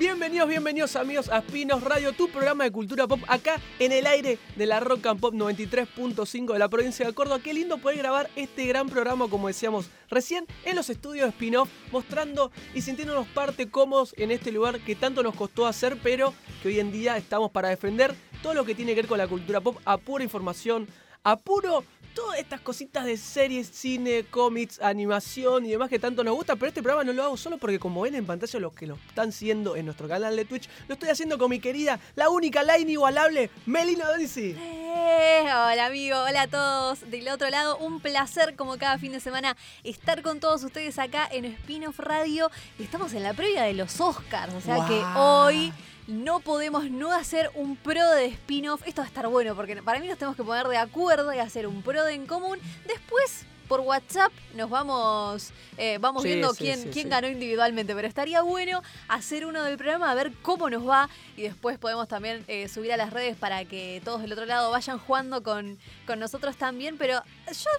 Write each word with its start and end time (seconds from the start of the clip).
Bienvenidos, 0.00 0.48
bienvenidos 0.48 0.96
amigos 0.96 1.28
a 1.28 1.42
Spinos 1.42 1.84
Radio, 1.84 2.14
tu 2.14 2.30
programa 2.30 2.64
de 2.64 2.72
cultura 2.72 3.06
pop 3.06 3.20
acá 3.28 3.60
en 3.78 3.92
el 3.92 4.06
aire 4.06 4.38
de 4.56 4.64
la 4.64 4.80
Rock 4.80 5.04
and 5.04 5.20
Pop 5.20 5.34
93.5 5.34 6.54
de 6.54 6.58
la 6.58 6.70
provincia 6.70 7.04
de 7.04 7.12
Córdoba. 7.12 7.38
Qué 7.44 7.52
lindo 7.52 7.76
poder 7.76 7.98
grabar 7.98 8.30
este 8.34 8.64
gran 8.64 8.88
programa, 8.88 9.28
como 9.28 9.48
decíamos 9.48 9.90
recién, 10.08 10.46
en 10.64 10.76
los 10.76 10.88
estudios 10.88 11.26
de 11.26 11.30
Spin-Off, 11.32 11.68
mostrando 11.92 12.50
y 12.72 12.80
sintiéndonos 12.80 13.26
parte 13.26 13.68
cómodos 13.68 14.14
en 14.16 14.30
este 14.30 14.52
lugar 14.52 14.80
que 14.80 14.96
tanto 14.96 15.22
nos 15.22 15.34
costó 15.34 15.66
hacer, 15.66 15.98
pero 16.02 16.32
que 16.62 16.68
hoy 16.68 16.80
en 16.80 16.92
día 16.92 17.18
estamos 17.18 17.50
para 17.50 17.68
defender 17.68 18.14
todo 18.42 18.54
lo 18.54 18.64
que 18.64 18.74
tiene 18.74 18.94
que 18.94 19.02
ver 19.02 19.06
con 19.06 19.18
la 19.18 19.28
cultura 19.28 19.60
pop 19.60 19.76
a 19.84 19.98
pura 19.98 20.24
información, 20.24 20.88
a 21.24 21.36
puro 21.36 21.84
todas 22.14 22.38
estas 22.38 22.60
cositas 22.60 23.04
de 23.04 23.16
series, 23.16 23.68
cine, 23.68 24.24
cómics, 24.30 24.80
animación 24.80 25.66
y 25.66 25.70
demás 25.70 25.88
que 25.88 25.98
tanto 25.98 26.24
nos 26.24 26.34
gusta, 26.34 26.56
pero 26.56 26.68
este 26.68 26.82
programa 26.82 27.04
no 27.04 27.12
lo 27.12 27.24
hago 27.24 27.36
solo 27.36 27.58
porque 27.58 27.78
como 27.78 28.02
ven 28.02 28.14
en 28.14 28.26
pantalla 28.26 28.58
los 28.60 28.72
que 28.72 28.86
lo 28.86 28.96
están 29.08 29.32
siguiendo 29.32 29.76
en 29.76 29.84
nuestro 29.84 30.08
canal 30.08 30.36
de 30.36 30.44
Twitch, 30.44 30.68
lo 30.88 30.94
estoy 30.94 31.10
haciendo 31.10 31.38
con 31.38 31.50
mi 31.50 31.60
querida, 31.60 32.00
la 32.16 32.30
única, 32.30 32.62
la 32.62 32.78
inigualable, 32.78 33.50
Melina 33.66 34.06
Donisi. 34.06 34.56
Eh, 34.58 35.42
hola 35.42 35.86
amigo, 35.86 36.18
hola 36.18 36.42
a 36.42 36.48
todos. 36.48 37.10
Del 37.10 37.28
otro 37.28 37.48
lado, 37.50 37.76
un 37.78 38.00
placer 38.00 38.56
como 38.56 38.78
cada 38.78 38.98
fin 38.98 39.12
de 39.12 39.20
semana 39.20 39.56
estar 39.84 40.22
con 40.22 40.40
todos 40.40 40.62
ustedes 40.64 40.98
acá 40.98 41.28
en 41.30 41.44
Spin-off 41.44 41.98
Radio. 41.98 42.50
Estamos 42.78 43.12
en 43.14 43.22
la 43.22 43.34
previa 43.34 43.62
de 43.62 43.74
los 43.74 44.00
Oscars, 44.00 44.54
o 44.54 44.60
sea 44.60 44.86
que 44.86 45.00
hoy 45.18 45.72
no 46.10 46.40
podemos 46.40 46.90
no 46.90 47.12
hacer 47.12 47.50
un 47.54 47.76
pro 47.76 48.10
de 48.10 48.26
spin-off. 48.26 48.82
Esto 48.86 49.02
va 49.02 49.06
a 49.06 49.08
estar 49.08 49.28
bueno 49.28 49.54
porque 49.54 49.82
para 49.82 50.00
mí 50.00 50.08
nos 50.08 50.18
tenemos 50.18 50.36
que 50.36 50.42
poner 50.42 50.66
de 50.66 50.76
acuerdo 50.76 51.32
y 51.32 51.38
hacer 51.38 51.66
un 51.66 51.82
pro 51.82 52.04
de 52.04 52.14
en 52.14 52.26
común. 52.26 52.58
Después, 52.86 53.46
por 53.68 53.80
WhatsApp, 53.80 54.32
nos 54.54 54.68
vamos, 54.68 55.52
eh, 55.78 55.98
vamos 56.00 56.22
Sí, 56.22 56.28
viendo 56.28 56.52
sí, 56.52 56.64
quién, 56.64 56.82
sí, 56.82 56.88
quién 56.92 57.08
ganó 57.08 57.28
individualmente. 57.28 57.94
Pero 57.94 58.08
estaría 58.08 58.42
bueno 58.42 58.82
hacer 59.08 59.46
uno 59.46 59.62
del 59.62 59.76
programa, 59.76 60.10
a 60.10 60.14
ver 60.14 60.32
cómo 60.42 60.68
nos 60.68 60.86
va. 60.86 61.08
Y 61.36 61.42
después 61.42 61.78
podemos 61.78 62.08
también 62.08 62.44
eh, 62.48 62.68
subir 62.68 62.92
a 62.92 62.96
las 62.96 63.12
redes 63.12 63.36
para 63.36 63.64
que 63.64 64.02
todos 64.04 64.22
del 64.22 64.32
otro 64.32 64.46
lado 64.46 64.70
vayan 64.72 64.98
jugando 64.98 65.42
con, 65.42 65.78
con 66.06 66.18
nosotros 66.18 66.56
también. 66.56 66.98
Pero 66.98 67.22
yo 67.46 67.70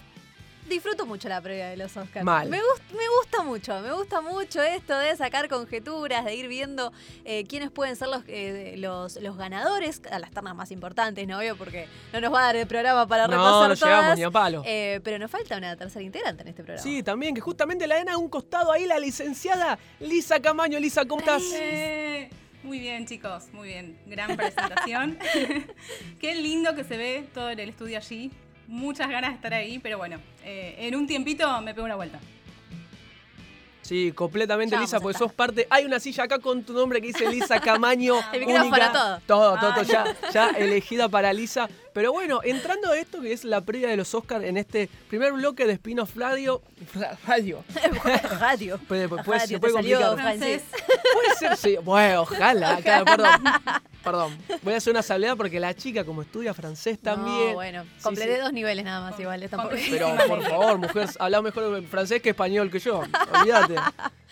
disfruto 0.72 1.06
mucho 1.06 1.30
la 1.30 1.40
previa 1.42 1.68
de 1.70 1.78
los 1.78 1.96
Oscars. 1.96 2.26
Mal. 2.26 2.50
Me, 2.50 2.58
gust- 2.58 2.92
me 2.92 3.04
gusta 3.20 3.44
mucho, 3.44 3.80
me 3.82 3.92
gusta 3.94 4.22
mucho 4.22 4.62
esto 4.64 4.98
de 4.98 5.16
sacar 5.16 5.48
conjeturas, 5.48 6.26
de 6.26 6.34
ir 6.36 6.48
viendo 6.48 6.92
eh, 7.26 7.46
quiénes 7.46 7.70
pueden 7.70 7.96
ser 7.96 8.08
los, 8.08 8.24
eh, 8.28 8.76
los, 8.78 9.18
los 9.18 9.38
ganadores, 9.38 10.02
a 10.12 10.18
las 10.20 10.32
ternas 10.32 10.56
más 10.56 10.72
importantes, 10.72 11.28
¿no? 11.28 11.38
Obvio, 11.38 11.56
porque 11.58 11.88
no 12.14 12.22
nos 12.22 12.34
va 12.34 12.40
a 12.40 12.46
dar 12.48 12.56
el 12.56 12.66
programa 12.68 13.08
para 13.08 13.28
No, 13.28 13.34
repasar 13.34 13.70
no 13.70 13.74
llegamos 13.76 14.04
todas. 14.06 14.18
ni 14.18 14.24
a 14.24 14.32
palo. 14.32 14.64
Eh, 14.66 15.00
pero 15.04 15.20
nos 15.20 15.30
falta 15.30 15.58
una 15.58 15.76
tercera 15.76 16.04
integrante 16.04 16.42
en 16.42 16.48
este 16.48 16.64
programa. 16.64 16.82
Sí, 16.84 17.04
también, 17.04 17.36
que 17.36 17.42
justamente 17.42 17.86
la 17.86 17.96
ven 17.96 18.10
a 18.10 18.18
un 18.18 18.30
costado 18.30 18.72
ahí 18.72 18.86
la 18.86 18.98
licenciada 19.00 19.78
Lisa 20.00 20.40
Camaño. 20.40 20.80
Lisa, 20.80 21.06
¿cómo 21.06 21.20
estás? 21.22 21.44
Muy 22.64 22.78
bien, 22.80 23.08
chicos, 23.08 23.46
muy 23.54 23.70
bien. 23.70 23.98
Gran 24.06 24.38
presentación. 24.38 25.18
Qué 26.20 26.36
lindo 26.36 26.76
que 26.76 26.84
se 26.84 26.96
ve 26.98 27.28
todo 27.34 27.50
en 27.50 27.60
el 27.60 27.70
estudio 27.70 27.98
allí. 27.98 28.32
Muchas 28.72 29.10
ganas 29.10 29.32
de 29.32 29.36
estar 29.36 29.54
ahí, 29.54 29.80
pero 29.80 29.98
bueno, 29.98 30.18
eh, 30.46 30.76
en 30.80 30.96
un 30.96 31.06
tiempito 31.06 31.60
me 31.60 31.74
pego 31.74 31.86
una 31.86 31.98
vuelta. 31.98 32.22
Sí, 33.82 34.14
completamente, 34.14 34.74
Ya 34.74 34.82
Lisa, 34.82 35.02
porque 35.02 35.18
sos 35.18 35.34
parte. 35.34 35.68
Hay 35.70 35.84
una 35.84 36.00
silla 36.00 36.24
acá 36.24 36.40
con 36.40 36.64
tu 36.64 36.72
nombre 36.72 37.02
que 37.02 37.08
dice 37.08 37.30
Lisa 37.30 37.60
Camaño. 37.60 38.16
El 38.32 38.44
única. 38.44 38.94
todo. 38.94 39.20
Todo, 39.28 39.60
todo, 39.60 39.74
todo, 39.74 39.84
ya, 39.84 40.16
ya 40.32 40.52
elegida 40.52 41.10
para 41.10 41.34
Lisa. 41.34 41.68
Pero 41.94 42.12
bueno, 42.14 42.40
entrando 42.44 42.92
a 42.92 42.98
esto 42.98 43.20
que 43.22 43.34
es 43.34 43.44
la 43.44 43.62
previa 43.62 43.90
de 43.90 43.98
los 43.98 44.14
Oscars 44.16 44.46
en 44.46 44.56
este 44.58 44.90
primer 45.10 45.34
bloque 45.34 45.66
de 45.66 45.74
Spin-off 45.74 46.16
Radio. 46.16 46.62
Radio. 47.28 47.64
Radio. 48.40 48.80
Puede, 48.88 49.10
puede- 49.10 49.24
puede- 49.24 49.40
Radio, 49.40 49.58
se 49.58 49.60
puede 49.60 49.74
te 49.74 49.80
salió 49.80 49.98
complicar. 50.08 50.24
francés. 50.38 50.64
Puede 51.14 51.36
ser, 51.38 51.58
sí. 51.58 51.78
Bueno, 51.84 52.22
ojalá. 52.22 52.78
claro, 52.82 53.06
perdón. 53.06 53.30
Perdón. 54.04 54.38
Voy 54.64 54.74
a 54.74 54.78
hacer 54.78 54.92
una 54.92 55.04
salvedad 55.04 55.36
porque 55.38 55.60
la 55.60 55.74
chica, 55.76 56.04
como 56.06 56.22
estudia 56.22 56.54
francés 56.54 56.98
también. 57.00 57.50
No, 57.50 57.54
bueno, 57.56 57.84
Sí, 57.98 58.04
completé 58.04 58.36
sí. 58.36 58.42
dos 58.42 58.54
niveles 58.54 58.86
nada 58.86 59.10
más 59.10 59.20
igual. 59.20 59.48
Tampoco. 59.50 59.76
Pero 59.90 60.16
por 60.28 60.42
favor, 60.44 60.78
mujer, 60.80 61.10
habla 61.20 61.42
mejor 61.42 61.84
francés 61.88 62.22
que 62.22 62.30
español 62.30 62.72
que 62.72 62.80
yo. 62.80 63.04
Olvídate. 63.40 63.76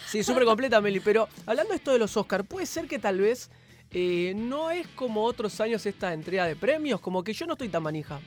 Sí, 0.08 0.24
súper 0.24 0.46
completa, 0.46 0.80
Meli. 0.82 1.00
Pero 1.02 1.28
hablando 1.46 1.72
de 1.72 1.78
esto 1.78 1.92
de 1.92 2.00
los 2.00 2.16
Oscars, 2.18 2.46
puede 2.48 2.66
ser 2.66 2.88
que 2.88 2.98
tal 3.00 3.20
vez 3.20 3.50
eh, 3.92 4.34
no 4.36 4.70
es 4.70 4.88
como 4.90 5.24
otros 5.24 5.60
años 5.62 5.86
esta 5.86 6.14
entrega 6.14 6.46
de 6.46 6.56
premios, 6.56 7.00
como 7.00 7.24
que 7.24 7.34
yo 7.34 7.46
no 7.46 7.54
estoy 7.54 7.70
tan 7.70 7.84
manija. 7.84 8.20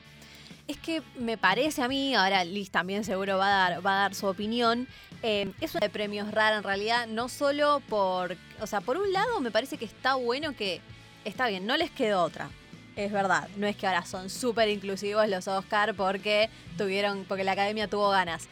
Es 0.67 0.77
que 0.77 1.01
me 1.17 1.37
parece 1.37 1.81
a 1.81 1.87
mí, 1.87 2.15
ahora 2.15 2.43
Liz 2.45 2.71
también 2.71 3.03
seguro 3.03 3.37
va 3.37 3.47
a 3.47 3.69
dar, 3.69 3.85
va 3.85 3.91
a 3.91 4.01
dar 4.03 4.15
su 4.15 4.27
opinión, 4.27 4.87
eh, 5.21 5.51
es 5.59 5.73
una 5.75 5.81
de 5.81 5.89
premios 5.89 6.31
rara 6.31 6.57
en 6.57 6.63
realidad, 6.63 7.07
no 7.07 7.27
solo 7.27 7.81
por, 7.89 8.37
o 8.61 8.67
sea, 8.67 8.81
por 8.81 8.97
un 8.97 9.11
lado 9.11 9.39
me 9.41 9.51
parece 9.51 9.77
que 9.77 9.85
está 9.85 10.15
bueno 10.15 10.55
que, 10.55 10.81
está 11.25 11.47
bien, 11.47 11.65
no 11.65 11.75
les 11.77 11.91
quedó 11.91 12.23
otra. 12.23 12.49
Es 12.95 13.11
verdad, 13.11 13.49
no 13.57 13.65
es 13.65 13.75
que 13.75 13.87
ahora 13.87 14.05
son 14.05 14.29
súper 14.29 14.69
inclusivos 14.69 15.27
los 15.27 15.47
Oscar 15.47 15.95
porque 15.95 16.49
tuvieron, 16.77 17.25
porque 17.27 17.43
la 17.43 17.53
academia 17.53 17.87
tuvo 17.87 18.09
ganas. 18.09 18.47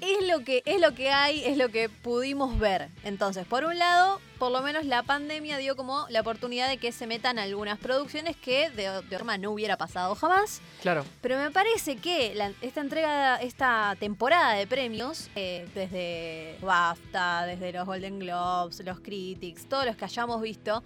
Es 0.00 0.26
lo 0.28 0.44
que, 0.44 0.62
es 0.66 0.80
lo 0.80 0.94
que 0.94 1.10
hay, 1.10 1.44
es 1.44 1.56
lo 1.56 1.70
que 1.70 1.88
pudimos 1.88 2.58
ver. 2.58 2.88
Entonces, 3.04 3.46
por 3.46 3.64
un 3.64 3.78
lado, 3.78 4.20
por 4.38 4.50
lo 4.50 4.60
menos 4.60 4.84
la 4.84 5.02
pandemia 5.02 5.56
dio 5.58 5.76
como 5.76 6.06
la 6.10 6.20
oportunidad 6.20 6.68
de 6.68 6.76
que 6.78 6.92
se 6.92 7.06
metan 7.06 7.38
algunas 7.38 7.78
producciones 7.78 8.36
que 8.36 8.68
de, 8.70 8.90
de 9.02 9.02
forma 9.18 9.38
no 9.38 9.52
hubiera 9.52 9.76
pasado 9.78 10.14
jamás. 10.14 10.60
Claro. 10.82 11.04
Pero 11.22 11.38
me 11.38 11.50
parece 11.50 11.96
que 11.96 12.34
la- 12.34 12.52
esta 12.60 12.80
entrega, 12.82 13.36
esta 13.40 13.96
temporada 13.98 14.52
de 14.54 14.66
premios, 14.66 15.30
eh, 15.36 15.66
desde 15.74 16.58
BAFTA, 16.60 17.46
desde 17.46 17.72
los 17.72 17.86
Golden 17.86 18.18
Globes, 18.18 18.80
los 18.84 19.00
Critics, 19.00 19.66
todos 19.68 19.86
los 19.86 19.96
que 19.96 20.04
hayamos 20.04 20.42
visto, 20.42 20.82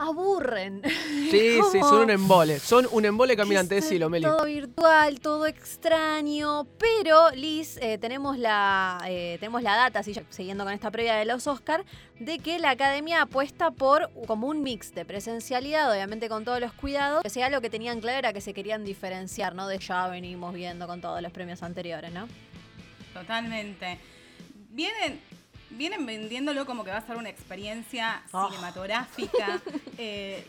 aburren. 0.00 0.82
Sí, 1.30 1.60
sí, 1.70 1.78
son 1.78 2.02
un 2.02 2.10
embole. 2.10 2.58
Son 2.58 2.88
un 2.90 3.04
embole 3.04 3.36
caminante, 3.36 3.78
es 3.78 3.84
decilo, 3.84 4.10
Meli. 4.10 4.24
Todo 4.24 4.44
virtual, 4.46 5.20
todo 5.20 5.46
extraño. 5.46 6.64
Pero, 6.76 7.30
Liz, 7.30 7.78
eh, 7.80 7.98
tenemos, 7.98 8.36
la, 8.36 9.00
eh, 9.06 9.36
tenemos 9.38 9.62
la 9.62 9.76
data, 9.76 10.02
siguiendo 10.02 10.64
con 10.64 10.72
esta 10.72 10.90
previa 10.90 11.14
de 11.14 11.26
los 11.26 11.46
Oscar, 11.46 11.84
de 12.18 12.40
que 12.40 12.58
la 12.58 12.70
academia 12.70 13.22
apuesta 13.22 13.70
por 13.70 14.10
como 14.26 14.48
un 14.48 14.64
mix 14.64 14.92
de 14.92 15.04
presencialidad, 15.04 15.92
obviamente 15.92 16.28
con 16.28 16.44
todos 16.44 16.58
los 16.58 16.72
cuidados. 16.72 17.22
Que 17.22 17.30
sea 17.30 17.48
lo 17.48 17.60
que 17.60 17.70
tenían 17.70 18.00
claro 18.00 18.18
era 18.18 18.32
que 18.32 18.40
se 18.40 18.52
querían 18.52 18.84
diferenciar, 18.84 19.54
¿no? 19.54 19.68
De 19.68 19.78
ya 19.78 20.08
venimos 20.08 20.52
viendo 20.52 20.88
con 20.88 21.00
todos 21.00 21.22
los 21.22 21.30
premios 21.30 21.62
anteriores, 21.62 22.10
¿no? 22.12 22.26
Totalmente. 23.14 23.98
Vienen, 24.70 25.20
vienen 25.70 26.04
vendiéndolo 26.06 26.66
como 26.66 26.84
que 26.84 26.90
va 26.90 26.98
a 26.98 27.06
ser 27.06 27.16
una 27.16 27.28
experiencia 27.28 28.22
Oh. 28.32 28.48
cinematográfica. 28.48 29.60
eh, 29.98 30.46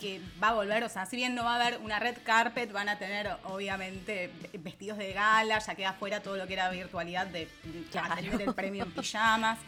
que 0.00 0.20
va 0.42 0.48
a 0.48 0.52
volver, 0.54 0.82
o 0.84 0.88
sea, 0.88 1.06
si 1.06 1.16
bien 1.16 1.34
no 1.34 1.44
va 1.44 1.52
a 1.52 1.56
haber 1.66 1.78
una 1.80 1.98
red 1.98 2.16
carpet, 2.24 2.70
van 2.72 2.88
a 2.88 2.98
tener 2.98 3.30
obviamente 3.44 4.30
vestidos 4.58 4.98
de 4.98 5.12
gala, 5.12 5.58
ya 5.60 5.74
queda 5.76 5.92
fuera 5.94 6.20
todo 6.20 6.36
lo 6.36 6.46
que 6.46 6.52
era 6.54 6.68
virtualidad 6.68 7.26
de 7.28 7.48
Claro. 7.90 8.16
tener 8.16 8.42
el 8.42 8.54
premio 8.54 8.84
en 8.84 8.92
pijamas. 8.92 9.58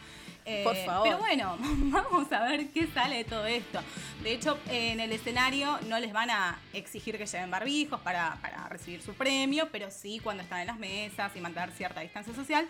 Eh, 0.45 0.63
Por 0.63 0.75
favor. 0.85 1.03
Pero 1.07 1.17
bueno, 1.17 1.57
vamos 1.61 2.31
a 2.31 2.43
ver 2.43 2.69
qué 2.69 2.87
sale 2.87 3.17
de 3.17 3.23
todo 3.25 3.45
esto. 3.45 3.81
De 4.21 4.33
hecho, 4.33 4.59
en 4.69 4.99
el 4.99 5.11
escenario 5.11 5.79
no 5.87 5.97
les 5.99 6.13
van 6.13 6.29
a 6.29 6.59
exigir 6.73 7.17
que 7.17 7.25
lleven 7.25 7.49
barbijos 7.49 7.99
para, 8.01 8.35
para 8.41 8.67
recibir 8.69 9.01
su 9.01 9.13
premio, 9.13 9.69
pero 9.71 9.89
sí 9.91 10.19
cuando 10.19 10.43
están 10.43 10.59
en 10.61 10.67
las 10.67 10.77
mesas 10.77 11.31
y 11.35 11.41
mantener 11.41 11.71
cierta 11.71 12.01
distancia 12.01 12.33
social. 12.33 12.67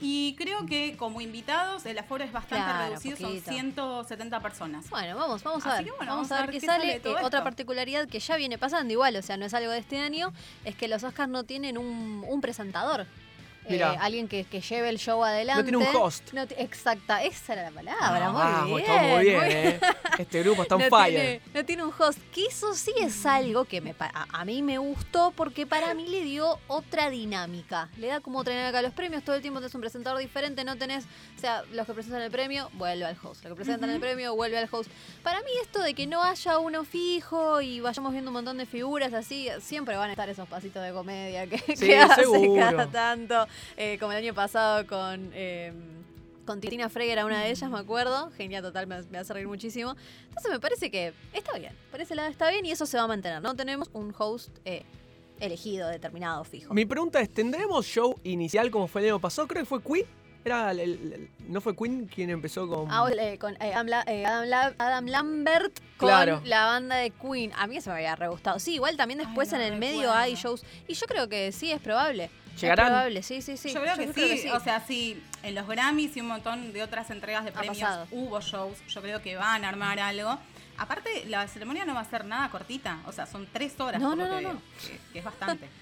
Y 0.00 0.34
creo 0.36 0.64
que 0.66 0.96
como 0.96 1.20
invitados 1.20 1.84
el 1.86 1.98
aforo 1.98 2.22
es 2.24 2.30
bastante 2.32 2.64
Claro, 2.64 2.88
reducido, 2.90 3.16
poquito. 3.16 3.44
son 3.44 3.54
170 3.54 4.40
personas. 4.40 4.90
Bueno, 4.90 5.16
vamos, 5.16 5.42
vamos 5.42 5.66
a 5.66 5.74
Así 5.74 5.84
ver. 5.84 5.94
bueno, 5.96 6.12
vamos, 6.14 6.30
a 6.30 6.40
ver 6.42 6.50
qué 6.50 6.60
sale. 6.60 6.96
Eh, 7.04 7.14
otra 7.22 7.42
particularidad 7.42 8.06
que 8.08 8.20
ya 8.20 8.36
viene 8.36 8.58
pasando 8.58 8.92
igual, 8.92 9.16
o 9.16 9.22
sea, 9.22 9.36
no 9.36 9.46
es 9.46 9.54
algo 9.54 9.72
de 9.72 9.78
este 9.78 9.98
año, 9.98 10.32
es 10.64 10.76
que 10.76 10.86
los 10.88 11.02
Oscars 11.02 11.28
no 11.28 11.44
tienen 11.44 11.78
un, 11.78 12.24
un 12.28 12.40
presentador. 12.40 13.06
Eh, 13.76 13.96
alguien 14.00 14.28
que, 14.28 14.44
que 14.44 14.60
lleve 14.60 14.88
el 14.88 14.98
show 14.98 15.22
adelante. 15.24 15.62
tiene 15.64 15.78
un 15.78 15.86
host. 15.96 16.32
No 16.32 16.42
exacta, 16.56 17.22
esa 17.22 17.52
era 17.54 17.62
la 17.64 17.70
palabra, 17.70 17.98
Ah, 18.00 18.64
muy 18.66 18.82
vamos, 18.82 18.82
bien. 18.82 19.10
muy 19.14 19.24
bien, 19.24 19.36
muy- 19.40 19.48
¿eh? 19.50 19.80
Este 20.18 20.42
grupo 20.42 20.62
está 20.62 20.74
on 20.76 20.82
no 20.82 20.88
fire. 20.88 21.14
Tiene, 21.20 21.40
no 21.54 21.64
tiene 21.64 21.84
un 21.84 21.92
host. 21.98 22.18
Que 22.32 22.46
eso 22.46 22.74
sí 22.74 22.92
es 23.00 23.24
algo 23.26 23.64
que 23.64 23.80
me, 23.80 23.94
a, 23.98 24.26
a 24.40 24.44
mí 24.44 24.62
me 24.62 24.78
gustó 24.78 25.32
porque 25.36 25.66
para 25.66 25.94
mí 25.94 26.06
le 26.08 26.22
dio 26.22 26.58
otra 26.66 27.10
dinámica. 27.10 27.88
Le 27.98 28.08
da 28.08 28.20
como 28.20 28.38
otra 28.40 28.52
dinámica 28.54 28.78
a 28.78 28.82
los 28.82 28.92
premios. 28.92 29.22
Todo 29.22 29.36
el 29.36 29.42
tiempo 29.42 29.60
tenés 29.60 29.74
un 29.74 29.80
presentador 29.80 30.18
diferente. 30.20 30.64
No 30.64 30.76
tenés, 30.76 31.04
o 31.36 31.40
sea, 31.40 31.62
los 31.72 31.86
que 31.86 31.92
presentan 31.94 32.22
el 32.22 32.30
premio, 32.30 32.70
vuelve 32.74 33.04
al 33.04 33.16
host. 33.22 33.44
Los 33.44 33.52
que 33.52 33.56
presentan 33.56 33.90
el 33.90 34.00
premio, 34.00 34.34
vuelve 34.34 34.58
al 34.58 34.68
host. 34.70 34.90
Para 35.22 35.40
mí 35.40 35.50
esto 35.62 35.80
de 35.80 35.94
que 35.94 36.06
no 36.06 36.22
haya 36.22 36.58
uno 36.58 36.84
fijo 36.84 37.60
y 37.60 37.80
vayamos 37.80 38.12
viendo 38.12 38.30
un 38.30 38.34
montón 38.34 38.58
de 38.58 38.66
figuras 38.66 39.12
así, 39.12 39.48
siempre 39.60 39.96
van 39.96 40.08
a 40.10 40.12
estar 40.12 40.28
esos 40.28 40.48
pasitos 40.48 40.82
de 40.82 40.92
comedia 40.92 41.46
que, 41.46 41.58
Sí, 41.76 41.86
que 41.86 41.98
hace 41.98 42.24
cada 42.56 42.86
tanto. 42.86 43.46
Eh, 43.76 43.96
como 43.98 44.12
el 44.12 44.18
año 44.18 44.34
pasado 44.34 44.86
con... 44.86 45.30
eh, 45.34 45.72
con 46.46 46.60
Titina 46.62 46.88
Frey 46.88 47.10
era 47.10 47.26
una 47.26 47.42
de 47.42 47.50
ellas, 47.50 47.70
me 47.70 47.78
acuerdo. 47.78 48.30
Genial, 48.30 48.62
total, 48.62 48.86
me, 48.86 49.02
me 49.02 49.18
hace 49.18 49.34
reír 49.34 49.46
muchísimo. 49.46 49.94
Entonces 50.28 50.50
me 50.50 50.58
parece 50.58 50.90
que 50.90 51.12
está 51.34 51.58
bien. 51.58 51.74
Por 51.90 52.00
ese 52.00 52.14
lado 52.14 52.30
está 52.30 52.48
bien 52.50 52.64
y 52.64 52.70
eso 52.70 52.86
se 52.86 52.96
va 52.96 53.02
a 53.02 53.06
mantener. 53.06 53.42
No 53.42 53.54
tenemos 53.54 53.90
un 53.92 54.14
host 54.16 54.48
eh, 54.64 54.82
elegido, 55.40 55.88
determinado, 55.88 56.42
fijo. 56.44 56.72
Mi 56.72 56.86
pregunta 56.86 57.20
es, 57.20 57.28
¿tendremos 57.28 57.84
show 57.84 58.18
inicial 58.24 58.70
como 58.70 58.86
fue 58.88 59.02
el 59.02 59.08
año 59.08 59.20
pasado? 59.20 59.46
Creo 59.46 59.62
que 59.62 59.66
fue 59.68 59.82
Queen. 59.82 60.06
Era 60.42 60.70
el- 60.70 60.80
el- 60.80 61.12
el- 61.12 61.30
¿No 61.48 61.60
fue 61.60 61.76
Queen 61.76 62.06
quien 62.06 62.30
empezó 62.30 62.66
con...? 62.66 62.86
Ah, 62.90 63.06
eh, 63.18 63.36
con 63.38 63.54
eh, 63.60 63.74
Adam, 63.74 63.86
La- 63.88 64.04
eh, 64.06 64.24
Adam 64.24 64.48
La- 64.48 64.74
Adam 64.78 65.06
Lambert 65.06 65.78
con 65.98 66.08
Claro. 66.08 66.40
la 66.46 66.64
banda 66.64 66.96
de 66.96 67.10
Queen. 67.10 67.52
A 67.58 67.66
mí 67.66 67.76
eso 67.76 67.90
me 67.90 67.96
había 67.96 68.16
re 68.16 68.28
gustado. 68.28 68.58
Sí, 68.58 68.74
igual 68.76 68.96
también 68.96 69.18
después 69.18 69.52
Ay, 69.52 69.58
no 69.58 69.64
en 69.66 69.72
el 69.74 69.78
medio 69.78 70.10
hay 70.12 70.34
shows. 70.34 70.64
Y 70.86 70.94
yo 70.94 71.06
creo 71.06 71.28
que 71.28 71.52
sí, 71.52 71.70
es 71.72 71.80
probable. 71.82 72.30
¿Llegarán? 72.60 72.86
Es 72.86 72.90
probable, 72.92 73.22
sí, 73.22 73.42
sí, 73.42 73.56
sí. 73.56 73.72
yo 73.72 73.80
creo 73.80 73.96
que, 73.96 74.36
sí. 74.38 74.48
O 74.50 74.60
sea, 74.60 74.84
sí, 74.86 75.22
en 75.42 75.54
los 75.54 75.66
Grammys 75.66 76.16
y 76.16 76.20
un 76.20 76.28
montón 76.28 76.72
de 76.72 76.82
otras 76.82 77.10
entregas 77.10 77.44
de 77.44 77.52
premios 77.52 77.78
hubo 78.10 78.40
shows. 78.40 78.78
Yo 78.88 79.00
creo 79.02 79.22
que 79.22 79.36
van 79.36 79.64
a 79.64 79.68
armar 79.68 79.98
algo. 80.00 80.38
Aparte, 80.76 81.24
la 81.26 81.46
ceremonia 81.48 81.84
no 81.84 81.94
va 81.94 82.00
a 82.00 82.04
ser 82.10 82.24
nada 82.24 82.48
cortita. 82.50 83.00
O 83.06 83.12
sea, 83.12 83.26
son 83.26 83.48
tres 83.52 83.78
horas. 83.80 84.00
No, 84.00 84.10
por 84.10 84.18
no, 84.18 84.24
lo 84.26 84.30
no, 84.32 84.38
que, 84.38 84.44
no. 84.44 84.62
que- 84.86 85.00
que 85.12 85.18
es 85.20 85.24
bastante. 85.24 85.68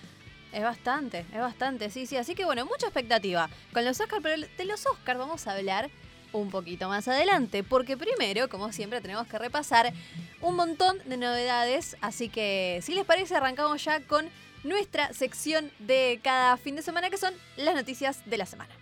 Es 0.52 0.62
bastante, 0.62 1.26
es 1.34 1.38
bastante, 1.40 1.90
sí, 1.90 2.06
sí. 2.06 2.17
Así 2.17 2.34
que 2.34 2.46
bueno, 2.46 2.64
mucha 2.64 2.87
expectativa 2.87 3.50
con 3.75 3.84
los 3.84 4.00
Oscars, 4.00 4.23
pero 4.23 4.46
de 4.56 4.64
los 4.64 4.87
Oscars 4.87 5.19
vamos 5.19 5.46
a 5.46 5.52
hablar 5.52 5.90
un 6.32 6.50
poquito 6.50 6.88
más 6.88 7.06
adelante, 7.08 7.62
porque 7.62 7.96
primero, 7.99 8.49
como 8.49 8.73
siempre, 8.73 9.02
tenemos 9.02 9.26
que 9.26 9.38
repasar 9.38 9.93
un 10.40 10.56
montón 10.56 10.99
de 11.05 11.19
novedades. 11.19 11.99
Así 12.00 12.31
que, 12.31 12.81
si 12.82 12.94
les 12.94 13.05
parece, 13.05 13.34
arrancamos 13.37 13.84
ya 13.84 14.00
con 14.00 14.31
nuestra 14.68 15.12
sección 15.12 15.70
de 15.78 16.20
cada 16.22 16.56
fin 16.56 16.76
de 16.76 16.82
semana, 16.82 17.10
que 17.10 17.16
son 17.16 17.34
las 17.56 17.74
noticias 17.74 18.22
de 18.26 18.36
la 18.36 18.46
semana. 18.46 18.74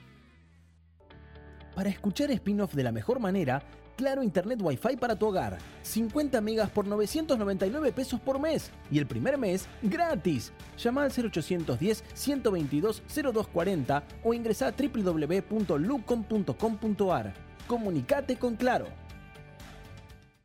Para 1.75 1.88
escuchar 1.88 2.31
spin-off 2.31 2.75
de 2.75 2.84
la 2.84 2.92
mejor 2.92 3.19
manera, 3.19 3.62
Claro 3.96 4.22
Internet 4.22 4.60
Wi-Fi 4.60 4.96
para 4.96 5.16
tu 5.16 5.26
hogar. 5.26 5.58
50 5.82 6.40
megas 6.40 6.70
por 6.70 6.86
999 6.86 7.92
pesos 7.92 8.20
por 8.20 8.40
mes. 8.40 8.70
Y 8.90 8.98
el 8.98 9.06
primer 9.06 9.38
mes, 9.38 9.69
gratis. 9.82 10.52
Llama 10.76 11.04
al 11.04 11.12
0810-122-0240 11.12 14.02
o 14.25 14.34
ingresa 14.34 14.66
a 14.69 14.72
www.lucom.com.ar. 14.72 17.34
Comunicate 17.66 18.36
con 18.36 18.56
Claro. 18.56 18.88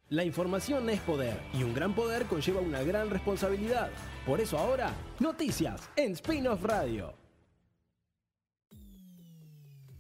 La 0.10 0.24
información 0.24 0.90
es 0.90 1.02
poder 1.02 1.38
y 1.54 1.64
un 1.64 1.76
gran 1.76 1.94
poder 1.94 2.26
conlleva 2.26 2.62
una 2.62 2.82
gran 2.82 3.12
responsabilidad. 3.12 3.92
Por 4.26 4.42
eso 4.42 4.58
ahora, 4.58 4.94
noticias 5.20 5.90
en 5.96 6.12
Spin-off 6.12 6.64
Radio. 6.64 7.14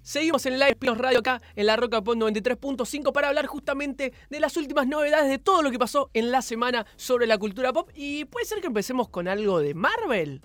Seguimos 0.01 0.45
en 0.45 0.57
Live 0.57 0.75
Plus 0.75 0.97
Radio 0.97 1.19
acá 1.19 1.41
en 1.55 1.67
la 1.67 1.75
Roca 1.75 2.01
Pop 2.03 2.15
93.5 2.15 3.11
para 3.11 3.27
hablar 3.27 3.45
justamente 3.45 4.11
de 4.29 4.39
las 4.39 4.57
últimas 4.57 4.87
novedades 4.87 5.29
de 5.29 5.37
todo 5.37 5.61
lo 5.61 5.71
que 5.71 5.79
pasó 5.79 6.09
en 6.13 6.31
la 6.31 6.41
semana 6.41 6.85
sobre 6.95 7.27
la 7.27 7.37
cultura 7.37 7.71
pop. 7.71 7.89
Y 7.93 8.25
puede 8.25 8.45
ser 8.45 8.59
que 8.59 8.67
empecemos 8.67 9.09
con 9.09 9.27
algo 9.27 9.59
de 9.59 9.73
Marvel. 9.73 10.41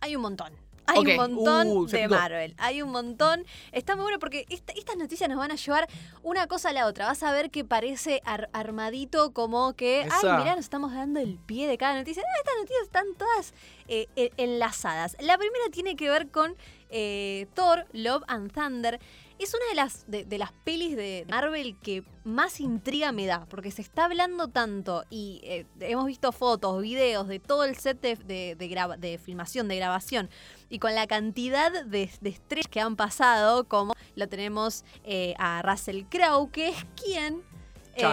Hay 0.00 0.16
un 0.16 0.22
montón. 0.22 0.67
Hay 0.88 0.98
un 1.06 1.16
montón 1.16 1.68
Uh, 1.68 1.86
de. 1.86 2.08
Marvel. 2.08 2.54
Hay 2.58 2.82
un 2.82 2.90
montón. 2.90 3.44
Está 3.72 3.94
muy 3.96 4.02
bueno 4.04 4.18
porque 4.18 4.46
esta- 4.48 4.72
estas 4.72 4.96
noticias 4.96 5.28
nos 5.28 5.38
van 5.38 5.50
a 5.50 5.54
llevar 5.56 5.88
una 6.22 6.46
cosa 6.46 6.70
a 6.70 6.72
la 6.72 6.86
otra. 6.86 7.06
Vas 7.06 7.22
a 7.22 7.32
ver 7.32 7.50
que 7.50 7.64
parece 7.64 8.20
ar- 8.24 8.48
armadito 8.52 9.32
como 9.32 9.74
que, 9.74 10.00
Esa. 10.02 10.36
ay, 10.36 10.42
mirá, 10.42 10.56
nos 10.56 10.64
estamos 10.64 10.92
dando 10.92 11.20
el 11.20 11.38
pie 11.38 11.66
de 11.66 11.78
cada 11.78 11.96
noticia. 11.98 12.22
No, 12.22 12.28
estas 12.40 12.54
noticias 12.58 12.82
están 12.84 13.04
todas 13.16 13.54
eh, 13.88 14.06
e- 14.16 14.32
enlazadas. 14.36 15.16
La 15.20 15.38
primera 15.38 15.64
tiene 15.70 15.96
que 15.96 16.10
ver 16.10 16.30
con 16.30 16.56
eh, 16.90 17.46
Thor, 17.54 17.86
Love 17.92 18.22
and 18.28 18.52
Thunder. 18.52 18.98
Es 19.38 19.54
una 19.54 19.66
de 19.68 19.74
las, 19.76 20.10
de, 20.10 20.24
de 20.24 20.36
las 20.38 20.50
pelis 20.50 20.96
de 20.96 21.24
Marvel 21.30 21.78
que 21.78 22.02
más 22.24 22.58
intriga 22.60 23.12
me 23.12 23.24
da, 23.26 23.46
porque 23.48 23.70
se 23.70 23.82
está 23.82 24.06
hablando 24.06 24.48
tanto 24.48 25.04
y 25.10 25.40
eh, 25.44 25.64
hemos 25.80 26.06
visto 26.06 26.32
fotos, 26.32 26.82
videos 26.82 27.28
de 27.28 27.38
todo 27.38 27.62
el 27.64 27.76
set 27.76 28.00
de, 28.00 28.16
de- 28.16 28.56
de 28.56 28.68
grava- 28.68 28.96
de 28.96 29.16
filmación, 29.18 29.68
de 29.68 29.76
grabación, 29.76 30.28
y 30.68 30.80
con 30.80 30.94
la 30.96 31.06
cantidad 31.06 31.70
de, 31.84 32.10
de 32.20 32.28
estrellas 32.30 32.66
que 32.68 32.80
han 32.80 32.96
pasado, 32.96 33.64
como 33.68 33.94
lo 34.16 34.28
tenemos 34.28 34.84
eh, 35.04 35.34
a 35.38 35.62
Russell 35.62 36.02
Crowe, 36.10 36.50
que 36.50 36.70
es 36.70 36.84
quien 37.00 37.42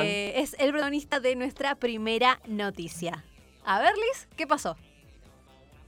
eh, 0.04 0.33
es 0.42 0.56
el 0.60 0.69
protagonista 0.69 1.19
de 1.19 1.36
nuestra 1.36 1.74
primera 1.75 2.39
noticia. 2.48 3.25
A 3.66 3.80
ver, 3.80 3.95
Liz, 3.95 4.27
¿qué 4.38 4.45
pasó? 4.45 4.77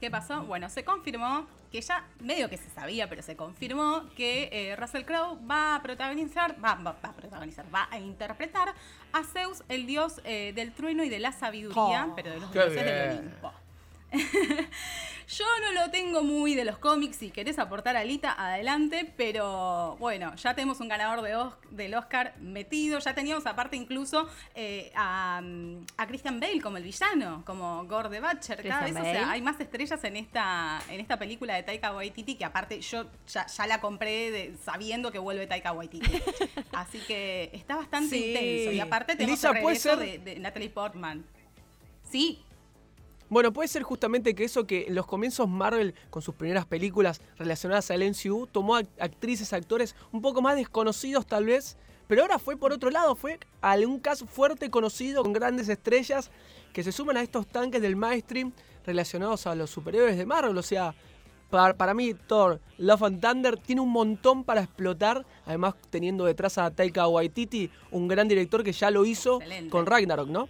¿Qué 0.00 0.10
pasó? 0.10 0.42
Bueno, 0.42 0.68
se 0.68 0.84
confirmó 0.84 1.46
que 1.70 1.80
ya 1.80 2.04
medio 2.20 2.48
que 2.48 2.56
se 2.56 2.70
sabía, 2.70 3.08
pero 3.08 3.22
se 3.22 3.36
confirmó 3.36 4.08
que 4.16 4.48
eh, 4.52 4.76
Russell 4.76 5.04
Crowe 5.04 5.38
va 5.46 5.74
a 5.76 5.82
protagonizar, 5.82 6.56
va, 6.64 6.74
va- 6.76 6.92
va 7.04 7.08
a 7.10 7.12
protagonizar, 7.14 7.64
va 7.74 7.88
a 7.90 7.98
interpretar 7.98 8.74
a 9.12 9.22
Zeus, 9.24 9.62
el 9.68 9.86
dios 9.86 10.20
eh, 10.24 10.52
del 10.54 10.72
trueno 10.72 11.04
y 11.04 11.08
de 11.08 11.18
la 11.18 11.32
sabiduría, 11.32 12.06
Oh, 12.08 12.14
pero 12.16 12.30
de 12.30 12.40
los 12.40 12.52
dioses 12.52 12.84
del. 12.84 13.18
Olimpo. 13.18 13.52
Yo 15.30 15.44
no 15.60 15.72
lo 15.72 15.90
tengo 15.90 16.22
muy 16.22 16.54
de 16.54 16.64
los 16.64 16.78
cómics, 16.78 17.16
si 17.16 17.30
querés 17.30 17.58
aportar 17.58 17.98
alita, 17.98 18.32
adelante, 18.32 19.12
pero 19.14 19.94
bueno, 20.00 20.34
ya 20.36 20.54
tenemos 20.54 20.80
un 20.80 20.88
ganador 20.88 21.20
de 21.20 21.28
del 21.76 21.94
Oscar 21.94 22.34
metido, 22.40 22.98
ya 22.98 23.14
teníamos 23.14 23.44
aparte 23.44 23.76
incluso 23.76 24.26
eh, 24.54 24.90
a, 24.96 25.42
a 25.98 26.06
Christian 26.06 26.40
Bale 26.40 26.62
como 26.62 26.78
el 26.78 26.82
villano, 26.82 27.42
como 27.44 27.84
Gore 27.84 28.08
the 28.08 28.20
Butcher, 28.20 28.66
cada 28.66 28.84
vez, 28.86 28.96
o 28.96 29.02
sea, 29.02 29.30
hay 29.30 29.42
más 29.42 29.60
estrellas 29.60 30.02
en 30.04 30.16
esta, 30.16 30.80
en 30.88 30.98
esta 30.98 31.18
película 31.18 31.54
de 31.56 31.62
Taika 31.62 31.92
Waititi, 31.94 32.36
que 32.36 32.46
aparte 32.46 32.80
yo 32.80 33.04
ya, 33.30 33.46
ya 33.46 33.66
la 33.66 33.82
compré 33.82 34.30
de- 34.30 34.56
sabiendo 34.64 35.12
que 35.12 35.18
vuelve 35.18 35.46
Taika 35.46 35.72
Waititi. 35.72 36.10
Así 36.72 37.00
que 37.00 37.50
está 37.52 37.76
bastante 37.76 38.16
Sí. 38.16 38.28
intenso, 38.28 38.72
y 38.72 38.80
aparte 38.80 39.14
tenemos 39.14 39.38
Lisa, 39.38 39.48
el 39.50 39.62
¿puede 39.62 39.76
regreso 39.76 39.98
ser- 40.00 40.22
de, 40.24 40.34
de 40.34 40.40
Natalie 40.40 40.70
Portman. 40.70 41.26
Sí, 42.10 42.42
Bueno, 43.30 43.52
puede 43.52 43.68
ser 43.68 43.82
justamente 43.82 44.34
que 44.34 44.44
eso 44.44 44.66
que 44.66 44.86
en 44.86 44.94
los 44.94 45.06
comienzos 45.06 45.48
Marvel, 45.48 45.94
con 46.08 46.22
sus 46.22 46.34
primeras 46.34 46.64
películas 46.64 47.20
relacionadas 47.36 47.90
al 47.90 48.00
MCU, 48.00 48.46
tomó 48.46 48.76
actrices, 48.76 49.52
actores 49.52 49.94
un 50.12 50.22
poco 50.22 50.40
más 50.40 50.56
desconocidos 50.56 51.26
tal 51.26 51.44
vez, 51.44 51.76
pero 52.06 52.22
ahora 52.22 52.38
fue 52.38 52.56
por 52.56 52.72
otro 52.72 52.90
lado, 52.90 53.14
fue 53.14 53.38
algún 53.60 54.00
caso 54.00 54.26
fuerte 54.26 54.70
conocido 54.70 55.22
con 55.22 55.34
grandes 55.34 55.68
estrellas 55.68 56.30
que 56.72 56.82
se 56.82 56.90
suman 56.90 57.18
a 57.18 57.22
estos 57.22 57.46
tanques 57.46 57.82
del 57.82 57.96
mainstream 57.96 58.52
relacionados 58.86 59.46
a 59.46 59.54
los 59.54 59.68
superhéroes 59.68 60.16
de 60.16 60.24
Marvel, 60.24 60.56
o 60.56 60.62
sea, 60.62 60.94
para, 61.50 61.74
para 61.74 61.92
mí 61.92 62.14
Thor, 62.14 62.60
Love 62.78 63.02
and 63.02 63.20
Thunder 63.20 63.58
tiene 63.58 63.82
un 63.82 63.90
montón 63.90 64.42
para 64.44 64.62
explotar, 64.62 65.26
además 65.44 65.74
teniendo 65.90 66.24
detrás 66.24 66.56
a 66.56 66.70
Taika 66.70 67.06
Waititi, 67.08 67.70
un 67.90 68.08
gran 68.08 68.26
director 68.26 68.64
que 68.64 68.72
ya 68.72 68.90
lo 68.90 69.04
hizo 69.04 69.36
Excelente. 69.36 69.70
con 69.70 69.84
Ragnarok, 69.84 70.28
¿no? 70.28 70.48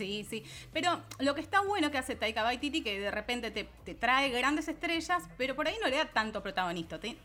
Sí, 0.00 0.24
sí. 0.28 0.42
Pero 0.72 1.02
lo 1.18 1.34
que 1.34 1.42
está 1.42 1.60
bueno 1.60 1.90
que 1.90 1.98
hace 1.98 2.16
Taika 2.16 2.42
Waititi, 2.42 2.82
que 2.82 2.98
de 2.98 3.10
repente 3.10 3.50
te, 3.50 3.64
te 3.84 3.94
trae 3.94 4.30
grandes 4.30 4.66
estrellas, 4.66 5.22
pero 5.36 5.54
por 5.54 5.68
ahí 5.68 5.74
no 5.82 5.88
le 5.88 5.98
da 5.98 6.06
tanto 6.06 6.42
protagonista, 6.42 6.98
te- 6.98 7.18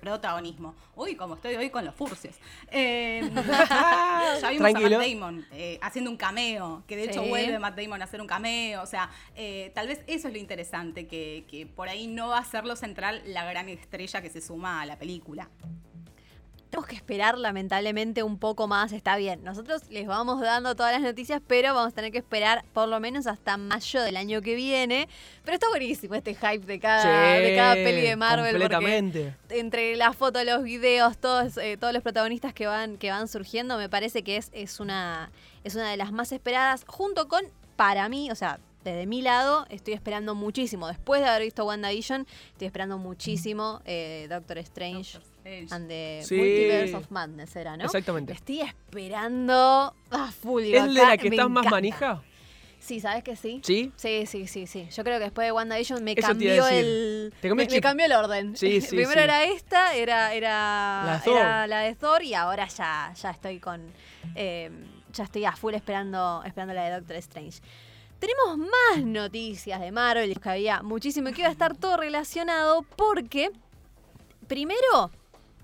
protagonismo. 0.00 0.74
Uy, 0.96 1.14
como 1.16 1.36
estoy 1.36 1.54
hoy 1.56 1.70
con 1.70 1.84
los 1.86 1.94
furcios. 1.94 2.34
Eh, 2.70 3.22
ya 3.34 4.50
vimos 4.50 4.70
Tranquilo. 4.70 4.96
a 4.96 4.98
Matt 5.00 5.08
Damon 5.08 5.46
eh, 5.52 5.78
haciendo 5.80 6.10
un 6.10 6.16
cameo, 6.18 6.82
que 6.86 6.96
de 6.96 7.04
hecho 7.04 7.22
Sí. 7.22 7.28
vuelve 7.30 7.58
Matt 7.58 7.78
Damon 7.78 8.02
a 8.02 8.04
hacer 8.04 8.20
un 8.20 8.26
cameo. 8.26 8.82
O 8.82 8.86
sea, 8.86 9.08
eh, 9.34 9.72
tal 9.74 9.88
vez 9.88 10.00
eso 10.06 10.28
es 10.28 10.34
lo 10.34 10.38
interesante, 10.38 11.06
que, 11.06 11.44
que 11.50 11.64
por 11.66 11.88
ahí 11.88 12.06
no 12.06 12.28
va 12.28 12.38
a 12.38 12.44
ser 12.44 12.64
lo 12.66 12.76
central 12.76 13.22
la 13.26 13.44
gran 13.44 13.68
estrella 13.70 14.20
que 14.20 14.28
se 14.28 14.40
suma 14.42 14.82
a 14.82 14.86
la 14.86 14.98
película. 14.98 15.48
Tenemos 16.70 16.86
que 16.86 16.96
esperar 16.96 17.38
lamentablemente 17.38 18.22
un 18.22 18.38
poco 18.38 18.68
más, 18.68 18.92
está 18.92 19.16
bien. 19.16 19.42
Nosotros 19.42 19.82
les 19.90 20.06
vamos 20.06 20.40
dando 20.40 20.74
todas 20.74 20.92
las 20.92 21.00
noticias, 21.00 21.40
pero 21.46 21.74
vamos 21.74 21.92
a 21.92 21.94
tener 21.94 22.12
que 22.12 22.18
esperar 22.18 22.64
por 22.74 22.88
lo 22.88 23.00
menos 23.00 23.26
hasta 23.26 23.56
mayo 23.56 24.02
del 24.02 24.16
año 24.18 24.42
que 24.42 24.54
viene. 24.54 25.08
Pero 25.44 25.54
está 25.54 25.68
buenísimo 25.70 26.14
este 26.14 26.34
hype 26.34 26.66
de 26.66 26.78
cada, 26.78 27.38
de 27.38 27.56
cada 27.56 27.74
peli 27.74 28.02
de 28.02 28.16
Marvel. 28.16 28.52
porque 28.52 28.74
Completamente. 28.74 29.34
entre 29.48 29.96
las 29.96 30.14
fotos, 30.14 30.44
los 30.44 30.62
videos, 30.62 31.16
todos, 31.16 31.56
eh, 31.56 31.78
todos 31.78 31.94
los 31.94 32.02
protagonistas 32.02 32.52
que 32.52 32.66
van, 32.66 32.98
que 32.98 33.10
van 33.10 33.28
surgiendo, 33.28 33.78
me 33.78 33.88
parece 33.88 34.22
que 34.22 34.36
es, 34.36 34.50
es, 34.52 34.78
una, 34.78 35.30
es 35.64 35.74
una 35.74 35.90
de 35.90 35.96
las 35.96 36.12
más 36.12 36.32
esperadas, 36.32 36.84
junto 36.86 37.28
con, 37.28 37.44
para 37.76 38.10
mí, 38.10 38.30
o 38.30 38.34
sea, 38.34 38.60
desde 38.84 39.06
mi 39.06 39.22
lado, 39.22 39.66
estoy 39.70 39.94
esperando 39.94 40.34
muchísimo. 40.34 40.86
Después 40.86 41.20
de 41.20 41.28
haber 41.28 41.42
visto 41.42 41.64
WandaVision, 41.64 42.26
estoy 42.52 42.66
esperando 42.66 42.98
muchísimo 42.98 43.82
eh, 43.84 44.26
Doctor 44.30 44.58
Strange 44.58 45.14
Doctor 45.14 45.18
Strange. 45.18 45.18
And 45.70 45.88
the 45.88 46.20
Sí. 46.24 46.36
Multiverse 46.36 46.94
of 46.96 47.10
Madness, 47.10 47.56
era, 47.56 47.76
¿no? 47.76 47.84
Exactamente. 47.84 48.32
Estoy 48.32 48.60
esperando 48.62 49.94
a 50.10 50.30
full. 50.32 50.62
digo, 50.62 50.78
¿Es 50.78 50.86
de 50.94 51.02
la 51.02 51.16
que 51.16 51.28
estás 51.28 51.48
más 51.50 51.66
manija? 51.70 52.22
Sí, 52.80 53.00
¿sabes 53.00 53.24
que 53.24 53.34
sí? 53.34 53.60
¿Sí? 53.64 53.92
Sí, 53.96 54.24
sí, 54.26 54.46
sí, 54.46 54.66
sí. 54.66 54.88
Yo 54.94 55.02
creo 55.02 55.18
que 55.18 55.24
después 55.24 55.46
de 55.46 55.52
WandaVision 55.52 56.02
me 56.04 56.12
Eso 56.12 56.28
cambió 56.28 56.66
el. 56.68 57.34
Te 57.40 57.52
me, 57.52 57.66
cambió 57.80 58.06
el 58.06 58.12
orden. 58.12 58.56
Sí, 58.56 58.80
sí, 58.80 58.88
Primero 58.96 59.14
sí. 59.14 59.18
era 59.18 59.44
esta, 59.44 59.94
era, 59.94 60.32
era, 60.32 61.02
La 61.04 61.12
de 61.18 61.24
Thor. 61.24 61.36
era 61.36 61.66
la 61.66 61.80
de 61.80 61.94
Thor 61.96 62.22
y 62.22 62.34
ahora 62.34 62.68
ya, 62.68 63.12
ya 63.20 63.30
estoy 63.30 63.58
con. 63.58 63.82
eh, 64.34 64.70
ya 65.12 65.24
estoy 65.24 65.44
a 65.44 65.52
full 65.56 65.74
esperando, 65.74 66.42
esperando 66.44 66.74
la 66.74 66.84
de 66.84 66.90
Doctor 66.92 67.16
Strange. 67.16 67.60
Tenemos 68.20 68.58
más 68.58 69.04
noticias 69.04 69.80
de 69.80 69.90
Marvel, 69.90 70.38
que 70.40 70.48
había 70.48 70.82
muchísimo, 70.82 71.30
que 71.32 71.40
iba 71.40 71.48
a 71.48 71.52
estar 71.52 71.76
todo 71.76 71.96
relacionado 71.96 72.82
porque 72.96 73.50
primero 74.46 75.10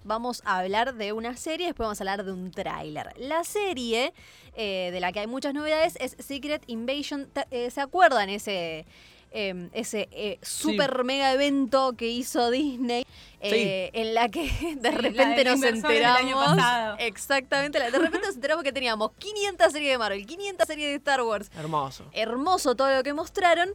vamos 0.04 0.42
a 0.44 0.58
hablar 0.58 0.94
de 0.94 1.12
una 1.12 1.36
serie, 1.36 1.66
después 1.66 1.86
vamos 1.86 2.00
a 2.00 2.04
hablar 2.04 2.24
de 2.24 2.32
un 2.32 2.50
tráiler. 2.50 3.12
La 3.16 3.42
serie, 3.44 4.12
eh, 4.56 4.90
de 4.92 5.00
la 5.00 5.12
que 5.12 5.20
hay 5.20 5.26
muchas 5.26 5.54
novedades, 5.54 5.96
es 6.00 6.16
Secret 6.24 6.62
Invasion. 6.66 7.28
Eh, 7.50 7.70
¿Se 7.70 7.80
acuerdan 7.80 8.28
ese, 8.30 8.86
eh, 9.32 9.68
ese 9.72 10.08
eh, 10.12 10.38
super 10.42 11.02
mega 11.04 11.32
evento 11.32 11.94
que 11.96 12.08
hizo 12.08 12.50
Disney? 12.50 13.04
eh, 13.40 13.90
En 13.92 14.14
la 14.14 14.28
que 14.28 14.42
de 14.78 14.90
la 14.92 14.96
repente 14.98 15.44
nos 15.44 15.62
enteramos. 15.62 16.56
Exactamente, 16.98 17.78
de 17.78 17.98
repente 17.98 18.26
nos 18.26 18.34
enteramos 18.36 18.64
que 18.64 18.72
teníamos 18.72 19.10
500 19.18 19.72
series 19.72 19.92
de 19.92 19.98
Marvel, 19.98 20.24
500 20.26 20.66
series 20.66 20.88
de 20.90 20.94
Star 20.96 21.22
Wars, 21.22 21.50
Hermoso. 21.56 22.04
hermoso 22.12 22.74
todo 22.74 22.94
lo 22.94 23.02
que 23.02 23.12
mostraron. 23.12 23.70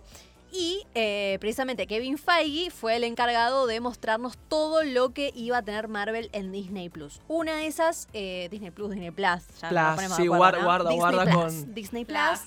Y 0.52 0.84
eh, 0.96 1.38
precisamente 1.40 1.86
Kevin 1.86 2.18
Feige 2.18 2.72
fue 2.72 2.96
el 2.96 3.04
encargado 3.04 3.68
de 3.68 3.80
mostrarnos 3.82 4.38
todo 4.48 4.84
lo 4.84 5.14
que 5.14 5.32
iba 5.36 5.58
a 5.58 5.62
tener 5.62 5.88
Marvel 5.88 6.30
en 6.34 6.52
Disney 6.52 6.90
Plus. 6.90 7.22
Una 7.28 7.58
de 7.58 7.68
esas, 7.68 8.08
eh, 8.14 8.48
Disney 8.50 8.72
Plus, 8.72 8.90
Disney 8.92 9.12
Plus. 9.12 9.44
Ya 9.62 9.70
Plus, 9.70 9.82
ponemos 9.96 10.18
sí, 10.18 10.24
acuerdo, 10.24 10.38
guarda- 10.38 10.60
¿no? 10.60 10.66
guarda- 10.66 10.90
Disney 10.90 11.00
guarda 11.00 11.24
Plus, 11.24 11.36
con- 11.64 11.74
Disney 11.76 12.06
Plus. 12.06 12.18
Plus. 12.40 12.42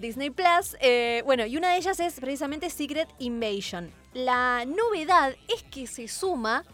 Disney 0.00 0.30
Plus. 0.30 0.76
eh, 0.80 1.22
bueno, 1.26 1.46
y 1.46 1.56
una 1.56 1.72
de 1.72 1.78
ellas 1.78 1.98
es 2.00 2.14
precisamente 2.20 2.70
Secret 2.70 3.08
Invasion. 3.18 3.90
La 4.14 4.64
novedad 4.66 5.34
es 5.54 5.62
que 5.64 5.86
se 5.86 6.08
suma 6.08 6.64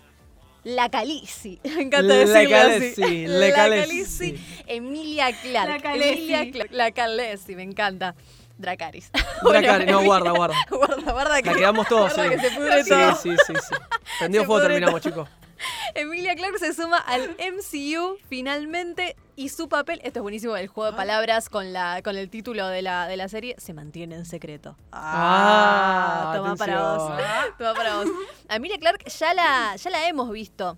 la 0.63 0.89
Calici. 0.89 1.61
Me 1.65 1.83
encanta 1.83 2.03
La 2.03 2.15
decirlo 2.17 2.57
así. 2.57 3.27
la 3.27 3.39
La. 3.49 3.55
Khaleesi. 3.55 4.35
Emilia 4.67 5.31
Clark. 5.43 5.69
La 5.69 5.79
Khaleesi. 5.81 6.33
Emilia 6.35 6.51
Clark. 6.53 6.73
La 6.73 6.91
Khaleesi, 6.93 7.55
me 7.55 7.63
encanta. 7.65 8.15
Dracaris. 8.59 9.11
Dracarys, 9.43 9.91
no, 9.91 10.03
guarda, 10.05 10.31
guarda. 10.31 10.55
guarda, 10.71 11.13
guarda 11.13 11.43
que, 11.43 11.51
La 11.51 11.57
quedamos 11.57 11.89
todos, 11.89 12.15
guarda 12.15 12.31
sí. 12.33 12.41
que 12.41 12.49
se 12.49 12.57
pudre 12.57 12.85
Sí, 12.85 12.91
todo. 12.91 13.15
sí, 13.17 13.37
sí, 13.47 13.53
sí. 13.69 13.75
Prendido 14.19 14.45
fuego 14.45 14.63
terminamos, 14.63 15.01
chicos. 15.01 15.29
Emilia 15.95 16.35
Clark 16.35 16.59
se 16.59 16.75
suma 16.75 16.99
al 16.99 17.31
MCU 17.39 18.17
finalmente 18.29 19.17
y 19.37 19.49
su 19.49 19.69
papel, 19.69 20.01
esto 20.05 20.19
es 20.19 20.23
buenísimo, 20.23 20.57
el 20.57 20.67
juego 20.69 20.91
de 20.91 20.97
palabras 20.97 21.49
con, 21.49 21.73
la, 21.73 22.03
con 22.03 22.17
el 22.17 22.29
título 22.29 22.67
de 22.69 22.83
la, 22.83 23.07
de 23.07 23.17
la 23.17 23.29
serie, 23.29 23.55
se 23.59 23.73
mantiene 23.73 24.17
en 24.17 24.27
secreto. 24.27 24.77
Ah, 24.93 26.33
toma 26.37 26.57
para 26.57 26.83
vos. 26.97 27.13
Toma 27.59 27.75
para 27.75 27.97
vos. 27.97 28.07
A 28.49 28.57
Emilia 28.57 28.79
Clark 28.79 29.05
ya 29.09 29.33
la, 29.35 29.77
ya 29.77 29.91
la 29.91 30.09
hemos 30.09 30.31
visto. 30.31 30.77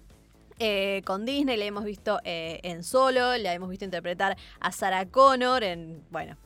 eh, 0.58 1.02
con 1.04 1.24
Disney, 1.26 1.56
la 1.56 1.64
hemos 1.64 1.84
visto 1.84 2.20
eh, 2.24 2.60
en 2.62 2.82
solo, 2.84 3.36
la 3.38 3.52
hemos 3.54 3.68
visto 3.68 3.84
interpretar 3.84 4.36
a 4.60 4.72
Sarah 4.72 5.06
Connor 5.06 5.64
en, 5.64 6.02
bueno, 6.10 6.36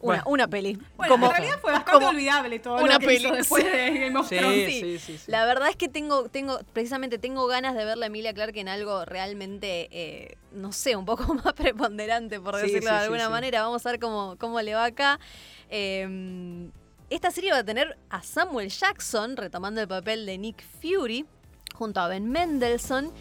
una, 0.00 0.22
Bueno. 0.22 0.22
una 0.26 0.48
peli. 0.48 0.78
Bueno, 0.96 1.12
como, 1.12 1.26
en 1.26 1.32
realidad 1.32 1.58
fue 1.60 1.72
bastante 1.72 1.92
como- 1.92 2.08
olvidable 2.08 2.58
todo 2.58 2.82
una 2.82 2.94
lo 2.94 2.98
que 3.00 3.14
hizo 3.14 3.22
peli. 3.28 3.36
después 3.36 3.64
de 3.64 3.98
Game 4.00 4.18
of 4.18 4.28
Sí, 4.28 4.36
Thrones. 4.38 4.66
sí, 4.70 4.98
sí, 4.98 5.18
sí. 5.18 5.30
La 5.30 5.44
verdad 5.44 5.68
es 5.68 5.76
que 5.76 5.88
tengo, 5.88 6.28
tengo, 6.28 6.58
precisamente 6.72 7.18
tengo 7.18 7.46
ganas 7.46 7.74
de 7.74 7.84
verla 7.84 8.06
a 8.06 8.08
Emilia 8.08 8.32
Clark 8.34 8.56
en 8.56 8.68
algo 8.68 9.04
realmente, 9.04 9.88
eh, 9.92 10.36
no 10.52 10.72
sé, 10.72 10.96
un 10.96 11.04
poco 11.04 11.32
más 11.44 11.52
preponderante, 11.54 12.40
por 12.40 12.56
decirlo 12.56 12.80
sí, 12.80 12.86
de 12.86 12.90
alguna 12.90 13.26
sí. 13.26 13.30
manera. 13.30 13.62
Vamos 13.62 13.84
a 13.86 13.90
ver 13.90 14.00
cómo, 14.00 14.36
cómo 14.38 14.60
le 14.62 14.74
va 14.74 14.86
acá. 14.86 15.20
Eh, 15.68 16.68
esta 17.10 17.30
serie 17.30 17.50
va 17.52 17.58
a 17.58 17.64
tener 17.64 17.98
a 18.08 18.22
Samuel 18.22 18.68
Jackson 18.70 19.36
retomando 19.36 19.80
el 19.80 19.88
papel 19.88 20.26
de 20.26 20.38
Nick 20.38 20.62
Fury 20.80 21.26
junto 21.74 22.00
a 22.00 22.08
Ben 22.08 22.28
Mendelssohn. 22.30 23.12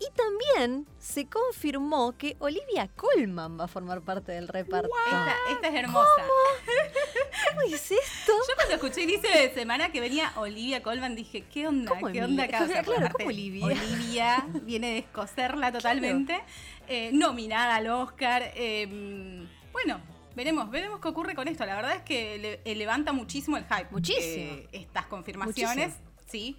Y 0.00 0.06
también 0.14 0.86
se 0.98 1.26
confirmó 1.26 2.16
que 2.16 2.36
Olivia 2.38 2.88
Colman 2.94 3.58
va 3.58 3.64
a 3.64 3.68
formar 3.68 4.00
parte 4.02 4.32
del 4.32 4.46
reparto. 4.46 4.88
Esta, 5.06 5.34
esta 5.50 5.68
es 5.68 5.74
hermosa. 5.74 6.22
¿Cómo 7.50 7.62
es 7.62 7.90
esto? 7.90 8.32
Yo 8.48 8.54
cuando 8.56 8.74
escuché 8.74 9.02
el 9.02 9.10
inicio 9.10 9.30
de 9.30 9.52
semana 9.54 9.90
que 9.90 10.00
venía 10.00 10.32
Olivia 10.36 10.82
Colman 10.82 11.14
dije, 11.16 11.42
¿qué 11.52 11.66
onda? 11.66 11.90
¿Cómo 11.90 12.12
¿Qué 12.12 12.22
onda 12.22 12.44
acá? 12.44 12.62
O 12.62 12.66
sea, 12.68 12.82
Claro, 12.82 13.08
¿cómo 13.12 13.28
Olivia? 13.28 13.64
Olivia 13.66 14.46
viene 14.62 14.88
de 14.88 14.94
descoserla 14.94 15.72
totalmente. 15.72 16.40
Eh, 16.88 17.10
nominada 17.12 17.76
al 17.76 17.88
Oscar. 17.88 18.52
eh, 18.54 19.46
bueno, 19.72 20.00
veremos, 20.36 20.70
veremos 20.70 21.00
qué 21.00 21.08
ocurre 21.08 21.34
con 21.34 21.48
esto. 21.48 21.66
La 21.66 21.74
verdad 21.76 21.96
es 21.96 22.02
que 22.02 22.38
le- 22.38 22.60
eh, 22.64 22.74
levanta 22.76 23.12
muchísimo 23.12 23.56
el 23.56 23.64
hype. 23.64 23.88
Muchísimo. 23.90 24.52
eh, 24.54 24.68
estas 24.72 25.06
confirmaciones. 25.06 25.94
Sí. 26.26 26.56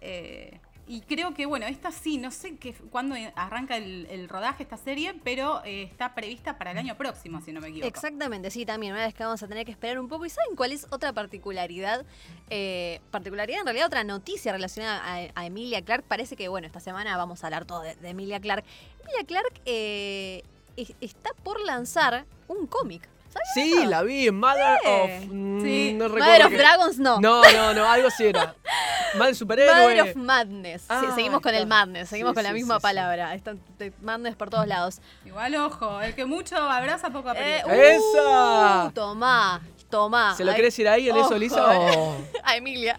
Eh, 0.00 0.60
y 0.86 1.02
creo 1.02 1.32
que, 1.32 1.46
bueno, 1.46 1.66
esta 1.66 1.92
sí, 1.92 2.18
no 2.18 2.30
sé 2.30 2.56
qué, 2.56 2.74
cuándo 2.74 3.14
arranca 3.36 3.76
el, 3.76 4.28
rodaje 4.28 4.64
esta 4.64 4.76
serie, 4.76 5.14
pero 5.22 5.62
eh, 5.64 5.84
está 5.84 6.14
prevista 6.14 6.58
para 6.58 6.72
el 6.72 6.78
año 6.78 6.96
próximo, 6.96 7.40
si 7.40 7.52
no 7.52 7.60
me 7.60 7.68
equivoco. 7.68 7.86
Exactamente, 7.86 8.50
sí, 8.50 8.66
también. 8.66 8.92
Una 8.92 9.04
vez 9.04 9.14
que 9.14 9.22
vamos 9.22 9.42
a 9.42 9.48
tener 9.48 9.64
que 9.64 9.70
esperar 9.70 10.00
un 10.00 10.08
poco. 10.08 10.26
¿Y 10.26 10.30
saben 10.30 10.56
cuál 10.56 10.72
es 10.72 10.86
otra 10.90 11.12
particularidad? 11.12 12.04
Eh, 12.50 13.00
particularidad, 13.10 13.60
en 13.60 13.66
realidad, 13.66 13.86
otra 13.86 14.02
noticia 14.02 14.52
relacionada 14.52 15.30
a, 15.34 15.46
Emilia 15.46 15.82
Clark. 15.82 16.04
Parece 16.04 16.36
que, 16.36 16.48
bueno, 16.48 16.66
esta 16.66 16.80
semana 16.80 17.16
vamos 17.16 17.44
a 17.44 17.46
hablar 17.46 17.64
todo 17.64 17.82
de, 17.82 17.96
Emilia 18.02 18.40
Clark. 18.40 18.64
Emilia 19.02 19.24
Clark 19.24 19.60
eh, 19.64 20.42
es- 20.76 20.94
está 21.00 21.30
por 21.44 21.60
lanzar 21.64 22.26
un 22.48 22.66
cómic. 22.66 23.08
Sí, 23.54 23.84
la 23.86 24.02
vi 24.02 24.30
Mother 24.30 24.78
Sí. 24.82 24.88
of. 24.88 25.10
mm, 25.32 25.62
Sí. 25.62 25.92
No 25.94 26.04
recuerdo. 26.08 26.26
Mother 26.26 26.46
of 26.46 26.52
Dragons 26.52 26.98
no. 26.98 27.20
No, 27.20 27.42
no, 27.52 27.74
no, 27.74 27.90
algo 27.90 28.08
así 28.08 28.24
era. 28.26 28.54
Mal 29.18 29.34
superhéroe. 29.36 29.74
Mother 29.82 30.00
of 30.10 30.16
Madness. 30.16 30.82
Sí, 30.82 30.86
Ah, 30.88 31.12
seguimos 31.14 31.40
con 31.42 31.54
el 31.54 31.66
Madness, 31.66 32.08
seguimos 32.08 32.30
Sí, 32.30 32.34
con 32.36 32.42
la 32.44 32.52
misma 32.52 32.74
sí, 32.76 32.80
sí. 32.80 32.82
palabra. 32.82 33.34
Está 33.34 33.54
de 33.78 33.92
Madness 34.00 34.36
por 34.36 34.48
todos 34.50 34.66
lados. 34.66 35.00
Igual, 35.24 35.54
ojo, 35.56 36.00
el 36.00 36.14
que 36.14 36.24
mucho 36.24 36.56
abraza, 36.56 37.10
poco 37.10 37.28
Eh, 37.34 37.60
aprieta. 37.62 37.74
¡Esa! 37.94 38.84
Uh, 38.86 38.90
tomá, 38.92 39.60
tomá. 39.90 40.34
¿Se 40.36 40.44
lo 40.44 40.50
Ay, 40.52 40.56
querés 40.56 40.72
decir 40.74 40.88
ahí, 40.88 41.08
en 41.10 41.16
eso, 41.16 41.26
ojo, 41.26 41.34
Lisa? 41.38 41.74
eh. 41.74 41.94
o- 41.96 42.16
A 42.44 42.56
Emilia. 42.56 42.98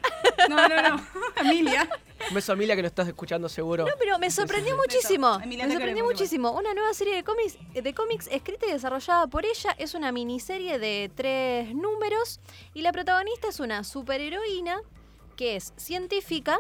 No, 0.50 0.68
no, 0.68 0.82
no. 0.90 1.06
Emilia. 1.42 1.88
Un 2.30 2.36
beso 2.36 2.52
a 2.52 2.56
Emilia 2.56 2.76
que 2.76 2.82
lo 2.82 2.88
estás 2.88 3.08
escuchando 3.08 3.50
seguro. 3.50 3.86
No, 3.86 3.94
pero 4.00 4.18
me 4.20 4.32
sorprendió 4.32 4.76
muchísimo. 4.78 5.40
Emilia, 5.42 5.66
me 5.66 5.70
te 5.70 5.74
sorprendió 5.74 5.80
queremos 5.80 6.14
muchísimo. 6.14 6.52
Una 6.52 6.74
nueva 6.74 6.94
serie 6.94 7.16
de 7.16 7.24
cómics, 7.24 7.58
de 7.74 7.94
cómics 7.94 8.28
escrita 8.32 8.66
y 8.68 8.72
desarrollada 8.72 9.28
por 9.28 9.46
ella. 9.46 9.76
Es 9.78 9.94
una 9.94 10.12
miniserie 10.12 10.80
de 10.80 11.12
tres 11.14 11.74
números. 11.74 12.40
Y 12.74 12.82
la 12.82 12.92
protagonista 12.92 13.50
es 13.50 13.60
una 13.60 13.84
superheroína 13.84 14.82
que 15.36 15.56
es 15.56 15.74
científica. 15.78 16.60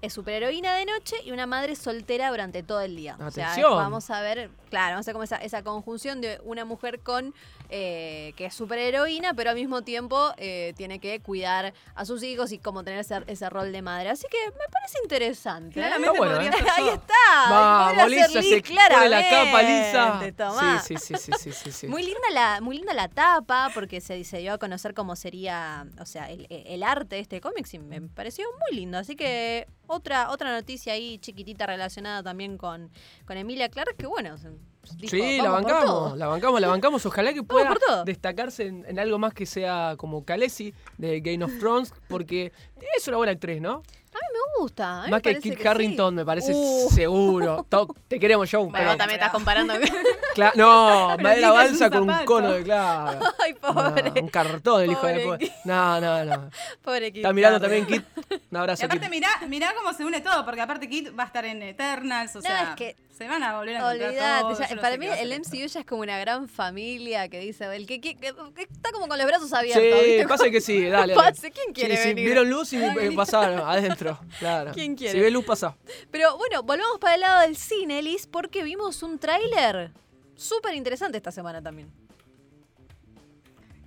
Es 0.00 0.12
superheroína 0.12 0.74
de 0.74 0.86
noche 0.86 1.16
y 1.24 1.32
una 1.32 1.46
madre 1.46 1.74
soltera 1.74 2.30
durante 2.30 2.62
todo 2.62 2.80
el 2.80 2.94
día. 2.94 3.16
O 3.20 3.30
sea, 3.30 3.50
Atención. 3.50 3.76
vamos 3.76 4.10
a 4.10 4.20
ver, 4.20 4.50
claro, 4.70 4.94
vamos 4.94 5.06
a 5.06 5.10
ver 5.10 5.14
cómo 5.14 5.24
esa, 5.24 5.36
esa 5.38 5.62
conjunción 5.64 6.20
de 6.20 6.40
una 6.44 6.64
mujer 6.64 7.00
con 7.00 7.34
eh, 7.70 8.32
que 8.36 8.46
es 8.46 8.54
superheroína, 8.54 9.34
pero 9.34 9.50
al 9.50 9.56
mismo 9.56 9.82
tiempo 9.82 10.32
eh, 10.36 10.72
tiene 10.76 11.00
que 11.00 11.20
cuidar 11.20 11.74
a 11.94 12.04
sus 12.04 12.22
hijos 12.22 12.52
y 12.52 12.58
como 12.58 12.84
tener 12.84 13.00
ese, 13.00 13.22
ese 13.26 13.50
rol 13.50 13.72
de 13.72 13.82
madre. 13.82 14.08
Así 14.10 14.26
que 14.30 14.38
me 14.52 14.66
parece 14.70 14.98
interesante. 15.02 15.80
¿eh? 15.80 15.82
Claramente 15.82 16.18
bueno, 16.18 16.40
¿eh? 16.40 16.50
Ahí 16.76 16.88
está. 16.88 17.94
Podría 18.00 18.28
Lisa, 18.28 18.42
se 18.42 18.62
pone 18.62 19.08
la 19.08 19.22
capa, 19.28 19.60
claramente, 19.60 20.44
Lisa. 20.44 20.82
sí, 20.82 20.96
sí, 20.96 21.14
sí, 21.16 21.32
sí, 21.38 21.52
sí, 21.52 21.72
sí. 21.72 21.86
Muy 21.88 22.02
linda 22.04 22.30
la, 22.32 22.60
muy 22.60 22.76
linda 22.76 22.94
la 22.94 23.08
tapa, 23.08 23.70
porque 23.74 24.00
se, 24.00 24.22
se 24.24 24.38
dio 24.38 24.54
a 24.54 24.58
conocer 24.58 24.94
cómo 24.94 25.16
sería, 25.16 25.86
o 26.00 26.06
sea, 26.06 26.30
el, 26.30 26.46
el 26.48 26.82
arte 26.82 27.16
de 27.16 27.22
este 27.22 27.40
cómic, 27.40 27.66
y 27.72 27.78
me 27.78 28.00
pareció 28.00 28.46
muy 28.60 28.78
lindo. 28.78 28.96
Así 28.96 29.16
que 29.16 29.66
otra, 29.88 30.30
otra 30.30 30.52
noticia 30.52 30.92
ahí 30.92 31.18
chiquitita 31.18 31.66
relacionada 31.66 32.22
también 32.22 32.56
con, 32.56 32.90
con 33.26 33.36
Emilia 33.36 33.68
Clark, 33.68 33.96
que 33.96 34.06
bueno, 34.06 34.36
dijo, 34.96 35.10
Sí, 35.10 35.38
la 35.38 35.50
"Vamos 35.50 35.62
por 35.62 35.72
bancamos, 35.72 35.84
todo". 35.86 36.16
la 36.16 36.26
bancamos, 36.28 36.60
la 36.60 36.68
bancamos. 36.68 37.06
Ojalá 37.06 37.34
que 37.34 37.42
pueda 37.44 37.74
destacarse 38.04 38.66
en, 38.66 38.84
en 38.86 38.98
algo 38.98 39.18
más 39.18 39.34
que 39.34 39.44
sea 39.46 39.94
como 39.98 40.24
Khaleesi 40.24 40.72
de 40.96 41.20
Game 41.20 41.44
of 41.44 41.58
Thrones, 41.58 41.92
porque 42.08 42.52
es 42.96 43.08
una 43.08 43.16
buena 43.16 43.32
actriz, 43.32 43.60
¿no? 43.60 43.82
A 44.18 44.32
mí 44.32 44.38
me 44.56 44.62
gusta. 44.62 45.02
a 45.02 45.04
mí 45.06 45.10
Más 45.10 45.18
me 45.18 45.22
que 45.22 45.30
parece 45.30 45.50
Kit 45.50 45.58
sí. 45.60 45.68
Harrington, 45.68 46.14
me 46.14 46.24
parece 46.24 46.52
Uh. 46.54 46.88
seguro. 46.90 47.66
To- 47.68 47.94
te 48.08 48.18
queremos, 48.18 48.50
Joe. 48.50 48.60
Bueno, 48.62 48.72
pero 48.76 48.88
vos 48.90 48.96
también 48.98 49.20
estás 49.20 49.32
comparando. 49.32 49.74
Cla- 50.34 50.52
no, 50.54 51.16
madera 51.18 51.48
es 51.48 51.54
balsa 51.54 51.84
un 51.86 51.90
con 51.90 52.02
un 52.02 52.08
zapato. 52.10 52.24
cono 52.26 52.52
de 52.52 52.62
clavo. 52.62 53.20
Ay, 53.44 53.54
pobre. 53.54 54.10
No, 54.10 54.20
un 54.22 54.28
cartón 54.28 54.82
el 54.82 54.90
hijo 54.92 55.06
de 55.06 55.20
Pobre 55.20 55.38
puta. 55.46 55.54
No, 55.64 56.00
no, 56.00 56.24
no. 56.24 56.50
Pobre 56.82 57.06
Kit 57.12 57.16
Está 57.18 57.32
mirando 57.32 57.60
también 57.60 57.86
Kit. 57.86 58.04
Un 58.30 58.38
Y 58.50 58.56
abrazo, 58.56 58.84
aparte, 58.86 59.00
Kit. 59.06 59.10
mirá, 59.10 59.28
mirá 59.48 59.74
cómo 59.76 59.92
se 59.92 60.04
une 60.04 60.20
todo, 60.20 60.44
porque 60.44 60.60
aparte 60.60 60.88
Kit 60.88 61.16
va 61.18 61.24
a 61.24 61.26
estar 61.26 61.44
en 61.44 61.62
Eternals, 61.62 62.34
o 62.36 62.38
No, 62.38 62.42
sea, 62.42 62.70
es 62.70 62.76
que- 62.76 62.96
se 63.18 63.26
van 63.26 63.42
a 63.42 63.56
volver 63.58 63.74
a 63.74 63.78
encontrar 63.80 64.10
Olvídate, 64.10 64.40
todos, 64.42 64.58
ya- 64.60 64.68
yo 64.68 64.76
no 64.76 64.80
para 64.80 64.92
sé 64.94 64.98
mí 65.00 65.06
qué 65.06 65.10
va 65.10 65.16
a 65.16 65.20
el 65.22 65.32
MCU 65.40 65.66
ya 65.66 65.80
es 65.80 65.86
como 65.86 66.02
una 66.02 66.18
gran 66.20 66.48
familia 66.48 67.28
que 67.28 67.40
dice, 67.40 67.64
el 67.74 67.84
que, 67.84 68.00
que- 68.00 68.14
que- 68.14 68.32
que 68.54 68.62
está 68.62 68.92
como 68.92 69.08
con 69.08 69.18
los 69.18 69.26
brazos 69.26 69.52
abiertos. 69.52 69.82
Sí, 69.82 70.06
¿viste? 70.10 70.28
pasa 70.28 70.50
que 70.50 70.60
sí, 70.60 70.84
dale. 70.84 71.14
dale. 71.14 71.30
Pase, 71.32 71.50
¿quién 71.50 71.72
quiere 71.74 71.96
Sí, 71.96 72.02
sí, 72.04 72.08
venir? 72.10 72.26
vieron 72.26 72.48
luz 72.48 72.72
y 72.72 72.76
eh, 72.76 73.10
pasaron 73.16 73.58
adentro. 73.68 74.07
Claro. 74.38 74.72
¿Quién 74.72 74.96
quiere? 74.96 75.12
Si 75.12 75.20
ve 75.20 75.30
luz, 75.30 75.44
pasa. 75.44 75.76
Pero 76.10 76.36
bueno, 76.36 76.62
volvamos 76.62 76.98
para 76.98 77.14
el 77.14 77.20
lado 77.20 77.40
del 77.42 77.56
cine, 77.56 78.02
Liz, 78.02 78.26
porque 78.26 78.62
vimos 78.62 79.02
un 79.02 79.18
tráiler 79.18 79.92
súper 80.36 80.74
interesante 80.74 81.18
esta 81.18 81.32
semana 81.32 81.62
también. 81.62 81.90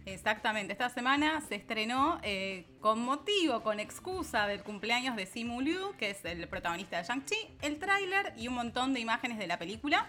Exactamente, 0.05 0.73
esta 0.73 0.89
semana 0.89 1.41
se 1.47 1.55
estrenó 1.55 2.19
eh, 2.23 2.65
con 2.79 2.99
motivo, 2.99 3.61
con 3.61 3.79
excusa 3.79 4.47
del 4.47 4.63
cumpleaños 4.63 5.15
de 5.15 5.25
Simu 5.25 5.61
Liu, 5.61 5.95
que 5.97 6.09
es 6.09 6.25
el 6.25 6.47
protagonista 6.47 6.97
de 6.97 7.03
Shang-Chi, 7.03 7.57
el 7.61 7.77
tráiler 7.77 8.33
y 8.35 8.47
un 8.47 8.55
montón 8.55 8.93
de 8.93 8.99
imágenes 8.99 9.37
de 9.37 9.47
la 9.47 9.59
película. 9.59 10.07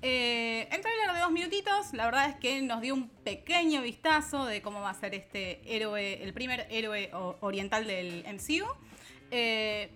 Eh, 0.00 0.68
el 0.70 0.80
tráiler 0.80 1.12
de 1.12 1.20
dos 1.20 1.30
minutitos, 1.30 1.92
la 1.92 2.06
verdad 2.06 2.30
es 2.30 2.36
que 2.36 2.62
nos 2.62 2.80
dio 2.80 2.94
un 2.94 3.08
pequeño 3.08 3.82
vistazo 3.82 4.46
de 4.46 4.62
cómo 4.62 4.80
va 4.80 4.90
a 4.90 4.94
ser 4.94 5.14
este 5.14 5.60
héroe, 5.64 6.22
el 6.22 6.32
primer 6.32 6.66
héroe 6.70 7.10
oriental 7.40 7.86
del 7.86 8.24
MCU. 8.26 8.66
Eh, 9.30 9.90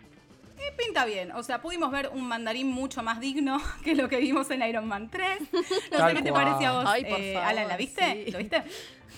y 0.57 0.83
pinta 0.83 1.05
bien, 1.05 1.33
o 1.33 1.43
sea, 1.43 1.61
pudimos 1.61 1.91
ver 1.91 2.11
un 2.12 2.27
mandarín 2.27 2.69
mucho 2.69 3.03
más 3.03 3.21
digno 3.21 3.61
que 3.85 3.95
lo 3.95 4.09
que 4.09 4.19
vimos 4.19 4.51
en 4.51 4.62
Iron 4.62 4.87
Man 4.87 5.11
3. 5.11 5.41
No 5.53 5.99
Tal 5.99 6.11
sé 6.11 6.17
qué 6.17 6.23
te 6.23 6.33
parece 6.33 6.67
a 6.67 6.73
vos, 6.73 6.85
Ay, 6.87 7.05
por 7.05 7.21
eh, 7.21 7.33
favor, 7.35 7.49
Alan, 7.49 7.69
¿la 7.69 7.77
viste? 7.77 8.25
sí. 8.27 8.31
¿Lo 8.31 8.39
viste? 8.39 8.62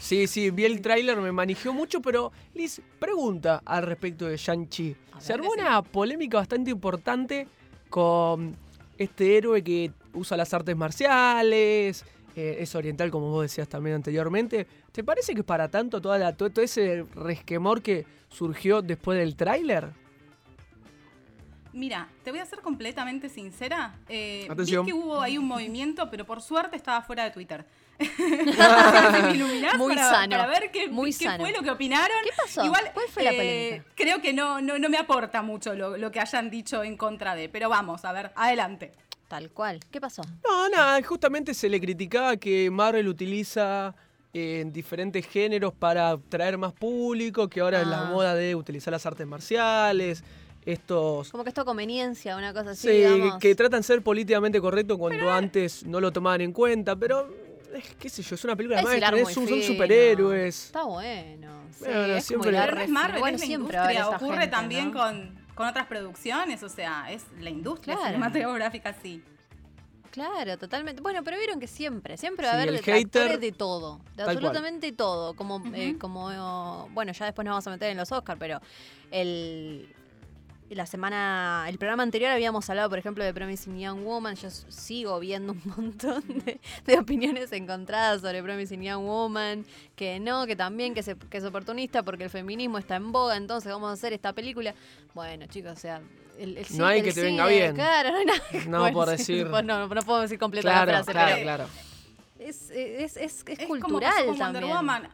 Sí, 0.00 0.26
sí, 0.26 0.50
vi 0.50 0.64
el 0.64 0.80
tráiler, 0.80 1.16
me 1.18 1.32
manejó 1.32 1.72
mucho, 1.72 2.00
pero 2.02 2.32
Liz, 2.54 2.80
pregunta 2.98 3.62
al 3.64 3.84
respecto 3.84 4.26
de 4.26 4.36
Shang-Chi. 4.36 4.96
Se 5.18 5.32
armó 5.32 5.52
sí. 5.52 5.60
una 5.60 5.82
polémica 5.82 6.38
bastante 6.38 6.70
importante 6.70 7.46
con 7.88 8.56
este 8.98 9.36
héroe 9.36 9.62
que 9.62 9.92
usa 10.12 10.36
las 10.36 10.52
artes 10.52 10.76
marciales, 10.76 12.04
eh, 12.36 12.56
es 12.60 12.74
oriental 12.74 13.10
como 13.10 13.30
vos 13.30 13.42
decías 13.42 13.68
también 13.68 13.96
anteriormente. 13.96 14.66
¿Te 14.92 15.04
parece 15.04 15.32
que 15.34 15.40
es 15.40 15.46
para 15.46 15.68
tanto 15.68 16.00
toda 16.00 16.18
la, 16.18 16.36
todo, 16.36 16.50
todo 16.50 16.64
ese 16.64 17.04
resquemor 17.14 17.80
que 17.80 18.04
surgió 18.28 18.82
después 18.82 19.18
del 19.18 19.36
tráiler? 19.36 19.90
Mira, 21.74 22.08
te 22.22 22.30
voy 22.30 22.38
a 22.40 22.46
ser 22.46 22.60
completamente 22.60 23.28
sincera. 23.28 23.94
Eh, 24.08 24.46
Atención. 24.48 24.86
Vi 24.86 24.92
que 24.92 24.96
hubo 24.98 25.20
ahí 25.20 25.36
un 25.36 25.46
movimiento, 25.46 26.08
pero 26.08 26.24
por 26.24 26.40
suerte 26.40 26.76
estaba 26.76 27.02
fuera 27.02 27.24
de 27.24 27.30
Twitter. 27.32 27.66
Me 27.98 29.76
Muy 29.76 29.94
para, 29.94 30.08
sano, 30.10 30.36
para 30.36 30.46
ver 30.46 30.70
qué, 30.72 30.88
muy 30.88 31.10
qué 31.12 31.24
sano. 31.24 31.44
fue 31.44 31.52
lo 31.52 31.62
que 31.62 31.70
opinaron. 31.70 32.16
¿Qué 32.24 32.30
pasó? 32.36 32.64
Igual, 32.64 32.90
¿Cuál 32.94 33.06
fue 33.08 33.22
la 33.24 33.32
eh, 33.32 33.36
polémica? 33.36 33.92
Creo 33.96 34.22
que 34.22 34.32
no, 34.32 34.60
no, 34.60 34.78
no 34.78 34.88
me 34.88 34.98
aporta 34.98 35.42
mucho 35.42 35.74
lo, 35.74 35.96
lo 35.96 36.10
que 36.10 36.20
hayan 36.20 36.50
dicho 36.50 36.82
en 36.84 36.96
contra 36.96 37.34
de. 37.34 37.48
Pero 37.48 37.68
vamos, 37.68 38.04
a 38.04 38.12
ver, 38.12 38.32
adelante. 38.36 38.92
Tal 39.28 39.50
cual. 39.50 39.80
¿Qué 39.90 40.00
pasó? 40.00 40.22
No, 40.44 40.68
nada, 40.68 41.02
justamente 41.02 41.54
se 41.54 41.68
le 41.68 41.80
criticaba 41.80 42.36
que 42.36 42.70
Marvel 42.70 43.08
utiliza 43.08 43.94
eh, 44.32 44.60
en 44.60 44.72
diferentes 44.72 45.26
géneros 45.26 45.72
para 45.72 46.10
atraer 46.10 46.56
más 46.58 46.72
público, 46.72 47.48
que 47.48 47.60
ahora 47.60 47.80
es 47.80 47.86
la 47.86 48.02
Ah. 48.02 48.10
moda 48.10 48.34
de 48.34 48.54
utilizar 48.54 48.92
las 48.92 49.06
artes 49.06 49.26
marciales, 49.26 50.22
estos... 50.66 51.30
Como 51.30 51.44
que 51.44 51.50
esto 51.50 51.64
conveniencia, 51.64 52.36
una 52.36 52.52
cosa 52.52 52.70
así, 52.70 52.82
Sí, 52.82 52.88
que, 52.88 53.08
digamos. 53.10 53.38
que 53.38 53.54
tratan 53.54 53.80
de 53.80 53.84
ser 53.84 54.02
políticamente 54.02 54.60
correctos 54.60 54.98
cuando 54.98 55.30
antes 55.30 55.84
no 55.84 56.00
lo 56.00 56.12
tomaban 56.12 56.40
en 56.40 56.52
cuenta, 56.52 56.96
pero 56.96 57.28
es, 57.74 57.94
qué 57.96 58.08
sé 58.08 58.22
yo, 58.22 58.34
es 58.34 58.44
una 58.44 58.56
película 58.56 58.80
Es 58.80 58.96
hilar 58.96 59.14
tenés- 59.14 59.24
muy 59.24 59.34
son 59.34 59.62
superhéroes. 59.62 60.66
Está 60.66 60.84
bueno. 60.84 61.64
Sí, 61.76 61.84
Bueno, 61.86 62.14
es 62.14 62.24
siempre- 62.24 62.50
Pero 62.52 62.74
no 62.76 62.80
es. 62.82 62.88
Marvel, 62.88 63.20
Bueno, 63.20 63.34
es 63.36 63.40
la 63.40 63.46
siempre 63.46 63.76
va 63.76 63.82
a 63.82 63.86
haber 63.86 63.96
industria. 63.98 64.16
Ocurre 64.26 64.40
gente, 64.42 64.56
también 64.56 64.92
¿no? 64.92 65.00
con, 65.00 65.34
con 65.54 65.66
otras 65.66 65.86
producciones, 65.86 66.62
o 66.62 66.68
sea, 66.68 67.06
es 67.10 67.24
la 67.40 67.50
industria 67.50 67.94
Claro. 67.96 68.08
cinematográfica, 68.14 68.94
sí. 69.02 69.22
Claro, 70.12 70.56
totalmente. 70.58 71.02
Bueno, 71.02 71.24
pero 71.24 71.36
vieron 71.38 71.58
que 71.58 71.66
siempre, 71.66 72.16
siempre 72.16 72.46
va 72.46 72.52
Sí, 72.52 72.58
a 72.58 72.62
haber 72.62 72.68
el 72.68 72.76
detractores 72.76 73.40
de 73.40 73.50
todo, 73.50 73.98
de 74.16 74.22
cual. 74.22 74.36
absolutamente 74.36 74.92
todo. 74.92 75.34
Como, 75.34 75.60
eh, 75.74 75.96
como 75.98 76.88
bueno, 76.92 77.10
ya 77.12 77.24
después 77.24 77.44
nos 77.44 77.52
vamos 77.54 77.66
a 77.66 77.70
meter 77.70 77.90
en 77.90 77.96
los 77.96 78.12
Oscars, 78.12 78.38
pero 78.38 78.60
el 79.10 79.88
la 80.70 80.86
semana, 80.86 81.66
el 81.68 81.78
programa 81.78 82.02
anterior 82.02 82.30
habíamos 82.30 82.68
hablado, 82.70 82.88
por 82.88 82.98
ejemplo, 82.98 83.22
de 83.22 83.32
Promising 83.34 83.78
Young 83.78 84.02
Woman. 84.02 84.34
Yo 84.36 84.50
sigo 84.50 85.20
viendo 85.20 85.52
un 85.52 85.62
montón 85.76 86.22
de, 86.44 86.58
de 86.86 86.98
opiniones 86.98 87.52
encontradas 87.52 88.22
sobre 88.22 88.42
Promising 88.42 88.82
Young 88.82 89.04
Woman, 89.04 89.66
que 89.94 90.18
no, 90.20 90.46
que 90.46 90.56
también, 90.56 90.94
que, 90.94 91.02
se- 91.02 91.16
que 91.16 91.36
es 91.36 91.44
oportunista 91.44 92.02
porque 92.02 92.24
el 92.24 92.30
feminismo 92.30 92.78
está 92.78 92.96
en 92.96 93.12
boga, 93.12 93.36
entonces 93.36 93.70
vamos 93.70 93.90
a 93.90 93.92
hacer 93.92 94.12
esta 94.14 94.32
película. 94.32 94.74
Bueno, 95.14 95.46
chicos, 95.46 95.72
o 95.72 95.76
sea, 95.76 96.00
el, 96.38 96.56
el 96.58 96.66
No 96.76 96.86
hay 96.86 96.98
el 97.00 97.04
que 97.04 97.12
te 97.12 97.22
venga 97.22 97.46
bien. 97.46 97.74
Claro, 97.74 98.10
no 98.10 98.16
hay 98.18 98.24
nada. 98.26 98.40
No, 98.66 98.80
bueno, 98.80 98.94
por 98.98 99.08
decir- 99.10 99.48
pues 99.50 99.64
no, 99.64 99.86
no 99.86 100.02
puedo 100.02 100.20
decir 100.22 100.38
completa 100.38 100.68
Claro, 100.70 100.90
la 100.92 101.04
frase, 101.04 101.12
claro, 101.12 101.32
pero 101.34 101.42
claro. 101.44 101.68
es, 102.40 102.70
es, 102.70 103.16
es, 103.16 103.44
es 103.44 103.44
Es 103.46 103.58
como 103.68 103.80
cultural 103.80 104.26
Wonder 104.26 104.38
también. 104.38 104.68
Woman. 104.76 105.08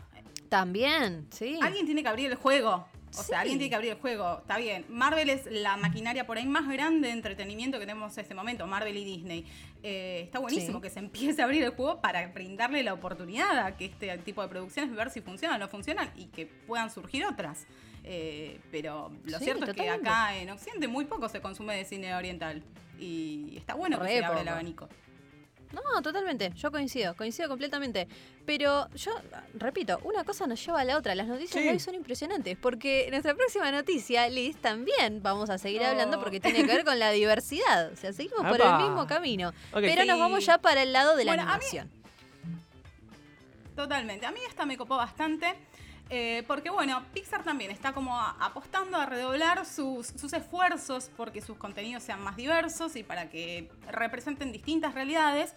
También, 0.48 1.26
sí. 1.30 1.58
Alguien 1.62 1.86
tiene 1.86 2.02
que 2.02 2.08
abrir 2.08 2.30
el 2.30 2.36
juego. 2.36 2.86
O 3.18 3.22
Sí. 3.22 3.28
sea, 3.30 3.40
alguien 3.40 3.58
tiene 3.58 3.70
que 3.70 3.74
abrir 3.76 3.90
el 3.92 3.98
juego. 3.98 4.38
Está 4.38 4.56
bien. 4.58 4.84
Marvel 4.88 5.30
es 5.30 5.46
la 5.50 5.76
maquinaria 5.76 6.26
por 6.26 6.38
ahí 6.38 6.46
más 6.46 6.68
grande 6.68 7.08
de 7.08 7.14
entretenimiento 7.14 7.78
que 7.78 7.86
tenemos 7.86 8.16
en 8.16 8.22
este 8.22 8.34
momento. 8.34 8.66
Marvel 8.66 8.96
y 8.96 9.04
Disney. 9.04 9.44
Eh, 9.82 10.22
está 10.24 10.38
buenísimo 10.38 10.78
Sí. 10.78 10.82
que 10.82 10.90
se 10.90 10.98
empiece 11.00 11.42
a 11.42 11.46
abrir 11.46 11.64
el 11.64 11.70
juego 11.70 12.00
para 12.00 12.26
brindarle 12.28 12.82
la 12.84 12.92
oportunidad 12.94 13.58
a 13.66 13.76
que 13.76 13.86
este 13.86 14.16
tipo 14.18 14.42
de 14.42 14.48
producciones, 14.48 14.94
ver 14.94 15.10
si 15.10 15.20
funcionan 15.20 15.56
o 15.60 15.64
no 15.64 15.68
funcionan 15.68 16.10
y 16.16 16.26
que 16.26 16.46
puedan 16.46 16.90
surgir 16.90 17.24
otras. 17.24 17.66
Eh, 18.04 18.60
pero 18.70 19.10
lo 19.24 19.38
Sí, 19.38 19.44
cierto 19.44 19.64
es 19.66 19.74
que 19.74 19.90
acá 19.90 20.36
en 20.36 20.48
Occidente 20.50 20.86
muy 20.88 21.04
poco 21.04 21.28
se 21.28 21.40
consume 21.40 21.76
de 21.76 21.84
cine 21.84 22.14
oriental. 22.14 22.62
Y 22.98 23.54
está 23.56 23.74
bueno 23.74 23.98
que 24.00 24.06
se 24.08 24.24
abra 24.24 24.40
el 24.42 24.48
abanico. 24.48 24.88
No, 25.72 26.02
totalmente. 26.02 26.50
Yo 26.56 26.72
coincido, 26.72 27.14
coincido 27.14 27.48
completamente. 27.48 28.08
Pero 28.44 28.88
yo, 28.94 29.12
repito, 29.54 30.00
una 30.02 30.24
cosa 30.24 30.46
nos 30.48 30.64
lleva 30.64 30.80
a 30.80 30.84
la 30.84 30.96
otra. 30.96 31.14
Las 31.14 31.28
noticias 31.28 31.52
Sí. 31.60 31.66
de 31.66 31.70
hoy 31.72 31.78
son 31.78 31.94
impresionantes. 31.94 32.56
Porque 32.56 33.06
nuestra 33.10 33.34
próxima 33.34 33.70
noticia, 33.70 34.28
Liz, 34.28 34.56
también 34.56 35.22
vamos 35.22 35.48
a 35.48 35.58
seguir 35.58 35.84
hablando 35.84 36.18
porque 36.20 36.40
tiene 36.40 36.60
que 36.60 36.66
ver 36.66 36.84
con 36.84 36.98
la 36.98 37.10
diversidad. 37.12 37.92
O 37.92 37.96
sea, 37.96 38.12
seguimos 38.12 38.44
por 38.46 38.60
el 38.60 38.76
mismo 38.78 39.06
camino. 39.06 39.52
Pero 39.72 40.04
nos 40.04 40.18
vamos 40.18 40.44
ya 40.44 40.58
para 40.58 40.82
el 40.82 40.92
lado 40.92 41.14
de 41.16 41.24
la 41.24 41.30
Bueno, 41.32 41.42
a 41.42 41.46
mí- 41.46 41.52
animación. 41.52 41.90
Totalmente. 43.76 44.26
A 44.26 44.32
mí 44.32 44.40
esta 44.48 44.66
me 44.66 44.76
copó 44.76 44.96
bastante. 44.96 45.54
Eh, 46.10 46.44
porque 46.46 46.70
bueno, 46.70 47.02
Pixar 47.14 47.42
también 47.44 47.70
está 47.70 47.92
como 47.92 48.20
apostando 48.20 48.98
a 48.98 49.06
redoblar 49.06 49.64
sus, 49.64 50.10
esfuerzos 50.32 51.10
porque 51.16 51.40
sus 51.40 51.56
contenidos 51.56 52.02
sean 52.02 52.22
más 52.22 52.36
diversos 52.36 52.96
y 52.96 53.02
para 53.02 53.30
que 53.30 53.70
representen 53.88 54.52
distintas 54.52 54.94
realidades. 54.94 55.54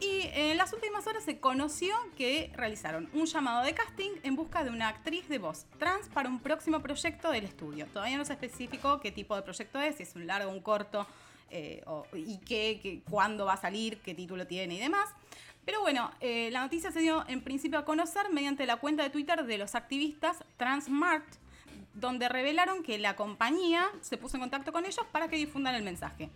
Y 0.00 0.22
en 0.34 0.56
las 0.56 0.72
últimas 0.72 1.06
horas 1.06 1.22
se 1.24 1.38
conoció 1.38 1.94
que 2.16 2.50
realizaron 2.56 3.08
un 3.12 3.26
llamado 3.26 3.64
de 3.64 3.72
casting 3.72 4.10
en 4.24 4.34
busca 4.34 4.64
de 4.64 4.70
una 4.70 4.88
actriz 4.88 5.28
de 5.28 5.38
voz 5.38 5.66
trans 5.78 6.08
para 6.08 6.28
un 6.28 6.40
próximo 6.40 6.80
proyecto 6.80 7.30
del 7.30 7.44
estudio. 7.44 7.86
Todavía 7.86 8.16
no 8.18 8.24
se 8.24 8.32
especificó 8.32 8.98
qué 9.00 9.12
tipo 9.12 9.36
de 9.36 9.42
proyecto 9.42 9.80
es, 9.80 9.96
si 9.96 10.02
es 10.02 10.16
un 10.16 10.26
largo, 10.26 10.50
un 10.50 10.60
corto, 10.60 11.06
eh, 11.50 11.84
y 12.14 12.38
qué, 12.38 12.80
qué- 12.82 13.02
cuándo 13.08 13.44
va 13.46 13.52
a 13.52 13.56
salir, 13.58 13.98
qué 13.98 14.14
título 14.14 14.44
tiene 14.46 14.74
y 14.74 14.78
demás. 14.80 15.08
Pero 15.64 15.80
bueno, 15.80 16.10
eh, 16.20 16.50
la 16.50 16.62
noticia 16.62 16.90
se 16.90 17.00
dio 17.00 17.24
en 17.28 17.42
principio 17.42 17.78
a 17.78 17.84
conocer 17.84 18.30
mediante 18.32 18.66
la 18.66 18.76
cuenta 18.76 19.04
de 19.04 19.10
Twitter 19.10 19.44
de 19.44 19.58
los 19.58 19.74
activistas 19.74 20.44
Transmart, 20.56 21.24
donde 21.94 22.28
revelaron 22.28 22.82
que 22.82 22.98
la 22.98 23.14
compañía 23.14 23.88
se 24.00 24.16
puso 24.16 24.36
en 24.36 24.40
contacto 24.40 24.72
con 24.72 24.84
ellos 24.84 25.06
para 25.12 25.28
que 25.28 25.36
difundan 25.36 25.74
el 25.74 25.82
mensaje. 25.82 26.30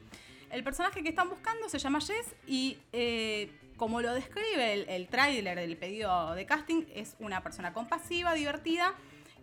El 0.51 0.63
personaje 0.63 1.03
que 1.03 1.09
están 1.09 1.29
buscando 1.29 1.69
se 1.69 1.79
llama 1.79 2.01
Jess 2.01 2.35
y 2.47 2.79
eh, 2.93 3.51
como 3.77 4.01
lo 4.01 4.15
describe 4.15 4.73
el, 4.73 4.89
el 4.89 5.09
del 5.57 5.77
pedido 5.77 6.35
de 6.35 6.47
casting, 6.47 6.85
es 6.95 7.17
una 7.19 7.43
persona 7.43 7.73
compasiva, 7.73 8.33
divertida 8.35 8.95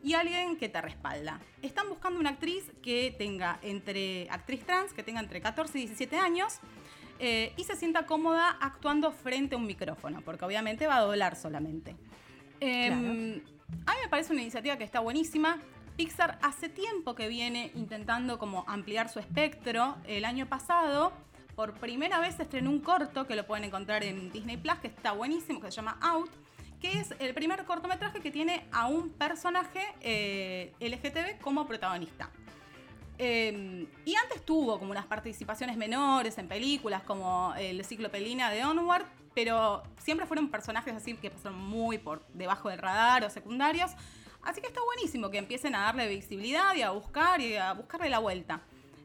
y 0.02 0.14
alguien 0.14 0.58
que 0.58 0.70
te 0.70 0.82
respalda. 0.82 1.40
Están 1.62 1.90
buscando 1.90 2.20
una 2.20 2.32
actriz 2.32 2.72
que 2.82 3.14
tenga 3.18 3.60
entre, 3.62 4.28
actriz 4.30 4.66
trans, 4.66 4.94
que 4.94 5.04
tenga 5.04 5.20
entre 5.20 5.42
14 5.42 5.78
y 5.80 5.82
17 5.88 6.18
años 6.18 6.60
eh, 7.20 7.54
y 7.58 7.64
se 7.64 7.76
sienta 7.76 8.06
cómoda 8.06 8.58
actuando 8.60 9.12
frente 9.12 9.56
a 9.56 9.58
un 9.58 9.66
micrófono, 9.66 10.22
porque 10.22 10.46
obviamente 10.46 10.88
va 10.88 10.98
a 10.98 11.02
doblar 11.02 11.36
solamente. 11.36 11.96
Em, 12.60 13.42
A 13.86 13.92
mí 13.94 13.98
me 14.04 14.10
parece 14.10 14.34
una 14.34 14.42
iniciativa 14.42 14.78
que 14.78 14.84
está 14.84 15.00
buenísima. 15.00 15.60
Pixar 15.98 16.38
hace 16.42 16.70
tiempo 16.70 17.16
que 17.16 17.28
viene 17.28 17.72
intentando 17.76 18.38
como 18.40 18.64
ampliar 18.68 19.10
su 19.10 19.20
espectro. 19.20 19.98
El 20.06 20.26
año 20.26 20.48
pasado, 20.48 21.12
por 21.56 21.74
primera 21.76 22.20
vez, 22.20 22.40
estrenó 22.40 22.70
un 22.70 22.80
corto 22.80 23.26
que 23.28 23.36
lo 23.36 23.46
pueden 23.46 23.64
encontrar 23.66 24.04
en 24.04 24.32
Disney 24.32 24.58
Plus, 24.58 24.76
que 24.80 24.88
está 24.88 25.12
buenísimo, 25.12 25.60
que 25.60 25.68
se 25.72 25.78
llama 25.78 25.98
Out, 26.02 26.32
que 26.82 27.00
es 27.00 27.14
el 27.20 27.34
primer 27.34 27.64
cortometraje 27.66 28.20
que 28.22 28.32
tiene 28.32 28.66
a 28.72 28.88
un 28.88 29.10
personaje 29.10 29.82
eh, 30.02 30.74
LGTB 30.80 31.42
como 31.42 31.66
protagonista. 31.68 32.30
Eh, 33.18 33.86
y 34.06 34.16
antes 34.16 34.44
tuvo 34.44 34.80
como 34.80 34.92
unas 34.92 35.06
participaciones 35.06 35.78
menores 35.78 36.38
en 36.38 36.48
películas 36.48 37.04
como 37.04 37.54
el 37.58 37.84
ciclo 37.86 38.10
Pelina 38.10 38.50
de 38.50 38.64
Onward, 38.66 39.06
pero 39.36 39.84
siempre 40.00 40.26
fueron 40.26 40.50
personajes 40.50 40.94
así 40.96 41.16
que 41.16 41.30
pasaron 41.32 41.60
muy 41.60 41.98
por 41.98 42.26
debajo 42.34 42.70
del 42.70 42.80
radar 42.80 43.24
o 43.24 43.30
secundarios. 43.30 43.92
Así 44.44 44.60
que 44.62 44.68
está 44.68 44.82
buenísimo 44.84 45.30
que 45.30 45.38
empiecen 45.38 45.74
a 45.76 45.82
darle 45.82 46.08
visibilidad 46.08 46.76
y 46.76 46.82
a 46.82 46.90
buscar 46.92 47.40
y 47.40 47.56
a 47.56 47.74
buscarle 47.74 48.10
la 48.10 48.20
vuelta. 48.20 48.62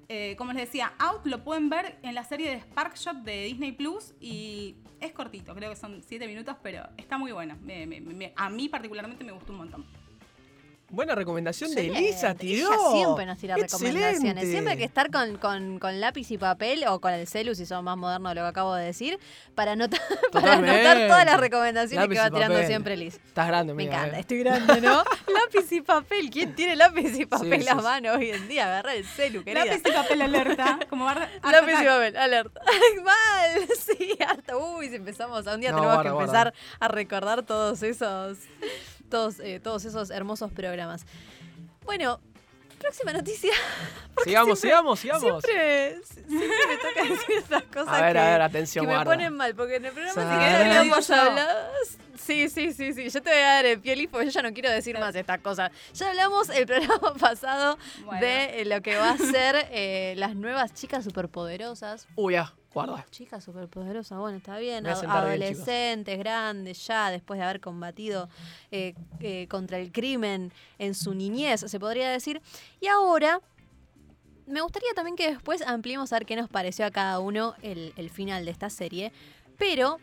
Eh, 0.08 0.34
como 0.38 0.52
les 0.52 0.62
decía, 0.66 0.94
Out 0.98 1.26
lo 1.26 1.44
pueden 1.44 1.68
ver 1.68 1.98
en 2.02 2.14
la 2.14 2.24
serie 2.24 2.50
de 2.50 2.60
Sparkshot 2.60 3.18
de 3.18 3.44
Disney 3.44 3.72
Plus 3.72 4.14
y 4.20 4.74
es 5.00 5.12
cortito, 5.12 5.54
creo 5.54 5.68
que 5.70 5.76
son 5.76 6.02
7 6.02 6.26
minutos, 6.26 6.56
pero 6.62 6.88
está 6.96 7.18
muy 7.18 7.30
bueno. 7.30 7.56
Me- 7.62 7.86
me- 7.86 8.00
me- 8.00 8.32
a 8.34 8.48
mí 8.48 8.68
particularmente 8.70 9.22
me 9.22 9.32
gustó 9.32 9.52
un 9.52 9.58
montón. 9.58 9.86
Buena 10.90 11.14
recomendación 11.14 11.74
de. 11.74 11.88
Elisa, 11.88 12.34
tiró. 12.34 12.72
Ella 12.72 12.78
siempre 12.92 13.26
nos 13.26 13.38
tira 13.38 13.56
recomendaciones. 13.56 14.12
Excelente. 14.14 14.46
Siempre 14.50 14.72
hay 14.72 14.78
que 14.78 14.84
estar 14.84 15.10
con, 15.10 15.36
con- 15.36 15.78
con 15.78 16.00
lápiz 16.00 16.30
y 16.30 16.38
papel 16.38 16.84
o 16.88 16.98
con 16.98 17.12
el 17.12 17.26
celu, 17.28 17.54
si 17.54 17.66
son 17.66 17.84
más 17.84 17.98
modernos 17.98 18.30
de 18.30 18.36
lo 18.36 18.42
que 18.46 18.48
acabo 18.48 18.74
de 18.74 18.86
decir, 18.86 19.18
para 19.54 19.72
anotar, 19.72 20.00
para 20.32 20.54
anotar 20.54 20.96
todas 21.08 21.26
las 21.26 21.38
recomendaciones 21.40 22.04
Lápiz 22.08 22.14
que 22.14 22.20
va 22.22 22.30
tirando 22.30 22.54
papel. 22.54 22.66
siempre 22.66 22.96
Liz. 22.96 23.16
Estás 23.16 23.48
grande, 23.48 23.74
Me 23.74 23.84
encanta, 23.84 24.16
eh. 24.16 24.20
estoy 24.20 24.38
grande, 24.38 24.80
¿no? 24.80 25.04
lápiz 25.44 25.70
y 25.72 25.82
papel. 25.82 26.30
¿Quién 26.30 26.54
tiene 26.54 26.74
lápiz 26.74 27.18
y 27.18 27.26
papel 27.26 27.62
Sí, 27.62 27.68
a 27.68 27.72
sí, 27.72 27.78
sí. 27.78 27.84
mano 27.84 28.12
hoy 28.14 28.30
en 28.30 28.48
día? 28.48 28.64
Agarrar 28.64 28.96
el 28.96 29.04
celu, 29.04 29.44
querida. 29.44 29.66
Lápiz 29.66 29.82
y 29.86 29.92
papel 29.92 30.22
alerta, 30.22 30.78
como 30.88 31.04
Lápiz 31.42 31.82
y 31.82 31.84
papel, 31.86 32.16
alerta. 32.16 32.62
Mal, 33.04 33.68
sí, 33.78 34.16
hasta 34.26 34.56
uy, 34.56 34.88
si 34.88 34.96
empezamos, 34.96 35.46
a 35.46 35.54
un 35.54 35.60
día 35.60 35.70
No, 35.70 35.76
tenemos 35.78 35.96
guarda, 35.96 36.02
que 36.10 36.14
guarda. 36.14 36.40
empezar 36.42 36.54
a 36.80 36.88
recordar 36.88 37.42
todos 37.42 37.82
esos, 37.82 38.38
todos, 39.08 39.40
eh, 39.40 39.60
todos 39.60 39.84
esos 39.84 40.10
hermosos 40.10 40.52
programas. 40.52 41.04
Bueno, 41.84 42.20
próxima 42.78 43.12
noticia. 43.12 43.52
Porque 44.14 44.30
Sigamos, 44.30 44.58
siempre- 44.60 44.70
sigamos, 44.98 45.00
sigamos. 45.00 45.44
Siempre, 45.44 46.00
siempre 46.04 46.48
me 46.68 46.76
toca 46.76 47.02
decir 47.02 47.36
estas 47.38 47.62
cosas 47.72 47.88
A 47.88 48.02
ver, 48.02 48.12
que, 48.14 48.18
a 48.18 48.30
ver, 48.30 48.42
atención, 48.42 48.84
que 48.84 48.88
me 48.88 48.94
guarda. 48.94 49.12
ponen 49.12 49.32
mal, 49.34 49.54
porque 49.54 49.76
en 49.76 49.84
el 49.86 49.92
programa 49.92 50.14
Sí. 50.14 50.28
si 50.28 50.38
querés 50.44 50.76
Ah. 50.76 50.80
habíamos 50.80 51.10
hablado... 51.10 51.68
Sí, 52.18 52.50
sí, 52.50 52.74
sí, 52.74 52.92
sí. 52.92 53.08
Yo 53.08 53.22
te 53.22 53.30
voy 53.30 53.38
a 53.38 53.46
dar 53.54 53.64
el 53.66 53.80
pie 53.80 53.96
Liz, 53.96 54.08
porque 54.10 54.26
yo 54.26 54.32
ya 54.32 54.42
no 54.42 54.52
quiero 54.52 54.68
decir 54.70 54.98
más 54.98 55.14
estas 55.14 55.38
cosas. 55.40 55.70
Ya 55.94 56.08
hablamos 56.10 56.50
el 56.50 56.66
programa 56.66 57.14
pasado 57.18 57.78
Bueno. 58.04 58.20
de 58.20 58.60
eh, 58.60 58.64
lo 58.66 58.82
que 58.82 58.96
va 58.96 59.10
a 59.12 59.16
ser 59.16 59.66
eh, 59.70 60.14
las 60.18 60.34
nuevas 60.34 60.74
chicas 60.74 61.04
superpoderosas. 61.04 62.06
Uy, 62.16 62.34
ya, 62.34 62.52
guarda. 62.78 63.06
Chicas 63.10 63.42
superpoderosas, 63.42 64.18
bueno, 64.18 64.38
está 64.38 64.58
bien. 64.58 64.86
Adolescentes, 64.86 66.18
grandes, 66.18 66.86
ya 66.86 67.10
después 67.10 67.38
de 67.38 67.44
haber 67.44 67.60
combatido 67.60 68.28
eh, 68.70 68.94
eh, 69.20 69.46
contra 69.48 69.78
el 69.78 69.90
crimen 69.90 70.52
en 70.78 70.94
su 70.94 71.14
niñez, 71.14 71.60
se 71.60 71.80
podría 71.80 72.10
decir. 72.10 72.40
Y 72.80 72.86
ahora, 72.86 73.40
me 74.46 74.60
gustaría 74.60 74.90
también 74.94 75.16
que 75.16 75.30
después 75.30 75.62
ampliemos 75.62 76.12
a 76.12 76.16
ver 76.16 76.26
qué 76.26 76.36
nos 76.36 76.48
pareció 76.48 76.86
a 76.86 76.90
cada 76.90 77.18
uno 77.18 77.54
el, 77.62 77.92
el 77.96 78.10
final 78.10 78.44
de 78.44 78.50
esta 78.50 78.70
serie. 78.70 79.12
Pero 79.58 79.98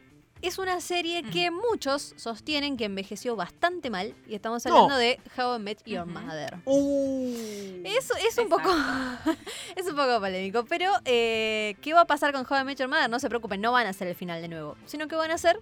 es 0.47 0.57
una 0.57 0.79
serie 0.81 1.23
que 1.23 1.51
muchos 1.51 2.13
sostienen 2.17 2.77
que 2.77 2.85
envejeció 2.85 3.35
bastante 3.35 3.89
mal. 3.89 4.13
Y 4.27 4.35
estamos 4.35 4.65
No. 4.65 4.73
hablando 4.75 4.97
de 4.97 5.19
How 5.37 5.55
I 5.55 5.59
Met 5.59 5.83
Your. 5.85 6.05
Mother. 6.05 6.59
Uh. 6.65 7.81
Eso 7.83 8.13
es 8.27 8.37
un 8.37 8.49
poco 8.49 8.69
es 9.75 9.85
un 9.87 9.95
poco 9.95 10.19
polémico, 10.19 10.65
pero 10.65 10.91
eh, 11.05 11.75
¿qué 11.81 11.93
va 11.93 12.01
a 12.01 12.05
pasar 12.05 12.31
con 12.33 12.45
How 12.49 12.61
I 12.61 12.63
Met 12.65 12.79
Your 12.79 12.89
Mother? 12.89 13.09
No 13.09 13.19
se 13.19 13.29
preocupen, 13.29 13.61
no 13.61 13.71
van 13.71 13.87
a 13.87 13.89
hacer 13.89 14.07
el 14.07 14.15
final 14.15 14.41
de 14.41 14.47
nuevo, 14.47 14.75
sino 14.85 15.07
que 15.07 15.15
van 15.15 15.31
a 15.31 15.35
hacer 15.35 15.59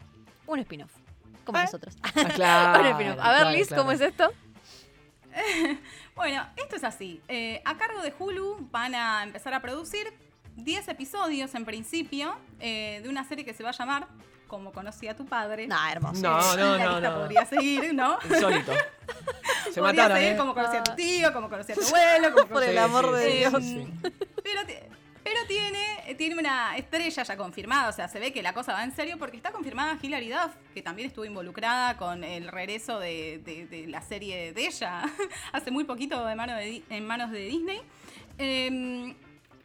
un 0.48 0.60
spin-off, 0.60 0.91
como 1.46 1.60
¿Eh? 1.60 1.63
nosotros. 1.63 1.96
Ah, 2.04 2.12
claro, 2.36 2.80
un 2.82 2.88
spin-off. 2.88 3.19
A 3.22 3.32
ver, 3.32 3.39
claro, 3.41 3.52
Liz, 3.58 3.67
claro. 3.67 3.84
¿cómo 3.84 3.91
es 3.93 4.02
esto? 4.02 4.32
Bueno, 6.15 6.46
esto 6.58 6.76
es 6.76 6.84
así. 6.84 7.22
Eh, 7.28 7.60
a 7.65 7.76
cargo 7.76 8.02
de 8.04 8.13
Hulu 8.17 8.67
van 8.72 8.93
a 8.93 9.24
empezar 9.24 9.54
a 9.56 9.62
producir 9.63 10.13
10 10.58 10.88
episodios 10.89 11.56
en 11.56 11.65
principio 11.65 12.36
eh, 12.60 13.00
de 13.02 13.10
una 13.10 13.24
serie 13.24 13.43
que 13.43 13.54
se 13.56 13.63
va 13.63 13.69
a 13.69 13.74
llamar 13.74 14.08
Como 14.47 14.71
conocí 14.71 15.08
a 15.08 15.15
tu 15.15 15.25
padre. 15.25 15.67
No, 15.67 15.75
hermoso. 15.89 16.21
No, 16.21 16.56
no, 16.58 16.77
La 16.77 16.86
no, 16.86 16.91
lista 16.99 17.10
no. 17.10 17.19
podría 17.21 17.45
seguir, 17.45 17.93
¿no? 17.93 18.17
Insólito. 18.29 18.71
Se 19.71 19.79
podría 19.79 19.84
mataron, 19.84 20.17
seguir 20.17 20.34
¿eh? 20.34 20.38
como 20.38 20.53
conocí 20.53 20.77
a 20.77 20.84
tu 20.84 20.95
tío, 20.95 21.34
como 21.34 21.49
conocí 21.49 21.71
a 21.71 21.75
tu 21.75 21.82
abuelo. 21.82 22.34
Como 22.34 22.47
Por 22.49 22.62
conocí- 22.63 22.69
el 22.69 22.77
amor 22.77 23.12
de 23.15 23.32
sí, 23.32 23.38
Dios. 23.38 23.53
sí. 23.63 23.88
Pero, 24.43 24.65
ti- 24.67 24.73
pero 25.23 25.39
tiene, 25.47 26.15
tiene 26.17 26.36
una 26.38 26.75
estrella 26.77 27.23
ya 27.23 27.38
confirmada, 27.38 27.88
o 27.89 27.93
sea, 27.93 28.08
se 28.10 28.19
ve 28.19 28.34
que 28.34 28.43
la 28.43 28.53
cosa 28.53 28.73
va 28.73 28.84
en 28.84 28.93
serio 28.93 29.17
porque 29.17 29.38
está 29.38 29.51
confirmada 29.53 29.97
Hilary 30.01 30.29
Duff, 30.29 30.51
que 30.73 30.82
también 30.82 31.08
estuvo 31.08 31.23
involucrada 31.25 31.95
con 31.97 32.23
el 32.25 32.49
regreso 32.49 32.99
de, 32.99 33.41
de- 33.45 33.65
de 33.67 33.88
la 33.88 34.01
serie 34.01 34.51
de 34.53 34.67
ella 34.67 35.03
hace 35.53 35.71
muy 35.71 35.86
poquito 35.86 36.23
de 36.25 36.36
mano 36.36 36.56
de 36.58 36.65
Di- 36.65 36.84
en 36.89 37.08
manos 37.08 37.32
de 37.32 37.39
Disney. 37.39 37.82
Eh, 38.38 39.15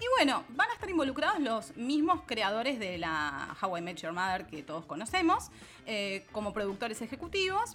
y 0.00 0.04
bueno, 0.16 0.44
van 0.50 0.70
a 0.70 0.74
estar 0.74 0.88
involucrados 0.88 1.40
los 1.40 1.76
mismos 1.76 2.22
creadores 2.26 2.78
de 2.78 2.98
la 2.98 3.56
How 3.60 3.78
I 3.78 3.80
Met 3.80 3.96
Your 3.98 4.12
Mother 4.12 4.46
que 4.46 4.62
todos 4.62 4.84
conocemos, 4.84 5.50
eh, 5.86 6.24
como 6.32 6.52
productores 6.52 7.02
ejecutivos. 7.02 7.74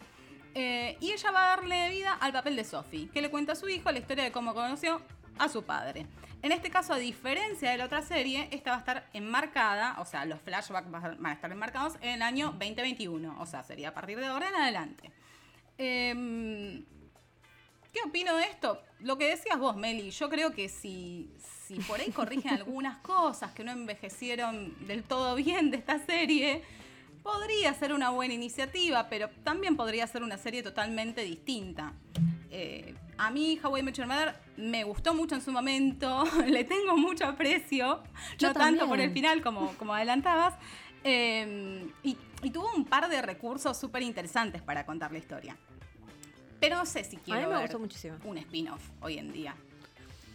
Eh, 0.56 0.98
y 1.00 1.12
ella 1.12 1.32
va 1.32 1.46
a 1.46 1.56
darle 1.56 1.90
vida 1.90 2.14
al 2.14 2.32
papel 2.32 2.56
de 2.56 2.64
Sophie, 2.64 3.10
que 3.10 3.22
le 3.22 3.30
cuenta 3.32 3.54
a 3.54 3.56
su 3.56 3.68
hijo 3.70 3.92
la 3.92 4.00
historia 4.00 4.24
de 4.24 4.32
cómo 4.32 4.54
conoció 4.54 5.02
a 5.40 5.50
su 5.50 5.64
padre. 5.64 6.06
En 6.44 6.52
este 6.52 6.70
caso, 6.70 6.94
a 6.94 6.98
diferencia 6.98 7.72
de 7.72 7.78
la 7.78 7.86
otra 7.86 8.02
serie, 8.02 8.50
esta 8.52 8.72
va 8.72 8.76
a 8.76 8.80
estar 8.80 9.10
enmarcada, 9.14 9.96
o 10.00 10.06
sea, 10.06 10.26
los 10.26 10.42
flashbacks 10.42 10.92
van 10.92 11.26
a 11.26 11.34
estar 11.34 11.52
enmarcados 11.52 11.96
en 12.02 12.10
el 12.10 12.22
año 12.22 12.48
2021, 12.48 13.36
o 13.40 13.46
sea, 13.46 13.64
sería 13.64 13.90
a 13.90 13.94
partir 13.94 14.20
de 14.20 14.26
ahora 14.26 14.50
en 14.50 14.56
adelante. 14.56 15.12
Em, 15.78 16.86
¿Qué 17.94 18.00
opino 18.06 18.36
de 18.36 18.44
esto? 18.44 18.82
Lo 19.00 19.18
que 19.18 19.30
decías 19.30 19.58
vos, 19.58 19.76
Meli, 19.76 20.12
yo 20.12 20.30
creo 20.30 20.52
que 20.52 20.68
si, 20.68 21.32
si 21.68 21.76
por 21.76 22.00
ahí 22.00 22.12
corrigen 22.12 22.54
algunas 22.54 22.98
cosas 22.98 23.52
que 23.52 23.64
no 23.64 23.72
envejecieron 23.72 24.76
del 24.88 25.04
todo 25.04 25.36
bien 25.36 25.72
de 25.72 25.78
esta 25.78 26.00
serie, 26.06 26.62
podría 27.22 27.74
ser 27.74 27.94
una 27.94 28.10
buena 28.10 28.34
iniciativa, 28.34 29.08
pero 29.10 29.30
también 29.44 29.76
podría 29.78 30.06
ser 30.08 30.24
una 30.24 30.38
serie 30.38 30.62
totalmente 30.62 31.22
distinta. 31.24 31.94
Eh, 32.52 32.94
a 33.18 33.32
mí, 33.32 33.60
How 33.64 33.78
I 33.78 33.84
Met 33.84 33.96
Your 33.96 34.08
Mother 34.08 34.36
me 34.58 34.84
gustó 34.84 35.14
mucho 35.14 35.36
en 35.36 35.42
su 35.42 35.52
momento, 35.52 36.24
le 36.48 36.64
tengo 36.66 36.98
mucho 36.98 37.26
aprecio, 37.26 38.04
Yo 38.38 38.50
no 38.50 38.54
tanto 38.54 38.88
por 38.88 39.00
el 39.00 39.12
final 39.12 39.42
como, 39.42 39.74
como 39.78 39.94
adelantabas, 39.94 40.56
eh, 41.04 41.88
y, 42.04 42.18
y 42.42 42.50
tuvo 42.50 42.72
un 42.76 42.86
par 42.86 43.10
de 43.10 43.22
recursos 43.22 43.78
súper 43.78 44.04
interesantes 44.04 44.62
para 44.62 44.86
contar 44.86 45.12
la 45.12 45.18
historia. 45.20 45.58
Pero 46.60 46.78
no 46.78 46.86
sé 46.86 47.04
si 47.04 47.16
A 47.16 47.20
mí 47.20 47.26
quiero 47.26 47.42
me 47.50 47.56
ver 47.56 47.62
gustó 47.64 47.80
muchísimo. 47.80 48.16
un 48.24 48.38
spin-off 48.38 48.82
hoy 49.02 49.18
en 49.18 49.34
día. 49.34 49.56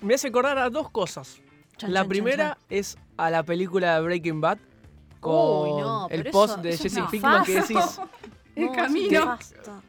Me 0.00 0.14
hace 0.14 0.28
acordar 0.28 0.58
a 0.58 0.70
dos 0.70 0.90
cosas. 0.90 1.40
Chan, 1.76 1.92
la 1.92 2.00
chan, 2.00 2.08
primera 2.08 2.48
chan. 2.54 2.58
es 2.70 2.98
a 3.16 3.30
la 3.30 3.42
película 3.42 3.94
de 3.96 4.00
Breaking 4.02 4.40
Bad 4.40 4.58
con 5.20 5.68
Uy, 5.68 5.80
no, 5.80 6.08
el 6.08 6.24
post 6.30 6.54
eso- 6.54 6.62
de 6.62 6.70
eso 6.70 6.86
es 6.86 6.94
Jesse. 6.94 7.04
Pinkman 7.10 7.44
que 7.44 7.54
decís. 7.60 7.76
El 8.56 8.66
No, 8.66 8.72
camino. 8.72 9.38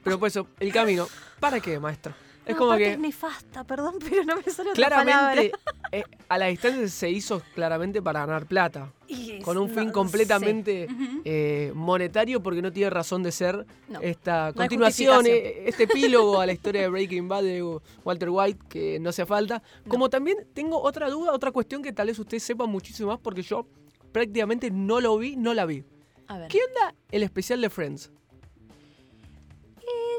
Pero 0.03 0.19
por 0.19 0.27
eso, 0.27 0.45
el 0.59 0.71
camino. 0.71 1.07
¿Para 1.39 1.59
qué, 1.59 1.79
maestro? 1.79 2.13
Es 2.49 2.55
como 2.55 2.75
que 2.77 2.93
es 2.93 2.99
nefasta, 2.99 3.63
perdón, 3.63 3.95
pero 4.09 4.23
no 4.23 4.35
me 4.38 4.43
sale 4.43 4.71
otra 4.71 4.88
claramente 4.88 5.51
eh, 5.91 6.03
a 6.27 6.38
la 6.38 6.47
distancia 6.47 6.88
se 6.88 7.09
hizo 7.09 7.41
claramente 7.53 8.01
para 8.01 8.21
ganar 8.25 8.45
plata. 8.45 8.93
Y 9.07 9.39
Con 9.41 9.57
un 9.57 9.67
no, 9.67 9.73
fin 9.73 9.91
completamente 9.91 10.88
eh, 11.25 11.71
monetario 11.73 12.43
porque 12.43 12.62
no 12.62 12.71
tiene 12.71 12.91
razón 12.91 13.23
de 13.23 13.31
ser 13.31 13.65
No, 13.88 13.99
esta 14.01 14.53
continuación, 14.53 15.25
eh, 15.25 15.63
este 15.65 15.83
epílogo 15.83 16.39
a 16.39 16.45
la 16.45 16.53
historia 16.53 16.81
de 16.81 16.89
Breaking 16.89 17.27
Bad 17.27 17.43
de 17.43 17.79
Walter 18.03 18.29
White 18.29 18.59
que 18.69 18.99
no 18.99 19.09
hace 19.09 19.25
falta. 19.25 19.63
Como 19.88 20.09
también 20.09 20.38
tengo 20.53 20.79
otra 20.79 21.09
duda, 21.09 21.33
otra 21.33 21.51
cuestión 21.51 21.81
que 21.81 21.91
tal 21.91 22.07
vez 22.07 22.19
ustedes 22.19 22.43
sepan 22.43 22.69
muchísimo 22.69 23.09
más 23.09 23.19
porque 23.19 23.41
yo 23.41 23.65
prácticamente 24.12 24.69
no 24.69 24.99
lo 25.01 25.17
vi, 25.17 25.35
no 25.35 25.53
la 25.53 25.65
vi. 25.65 25.83
A 26.27 26.38
ver. 26.38 26.47
¿Qué 26.49 26.59
onda 26.63 26.93
el 27.12 27.23
especial 27.23 27.62
de 27.62 27.69
Friends? 27.69 28.12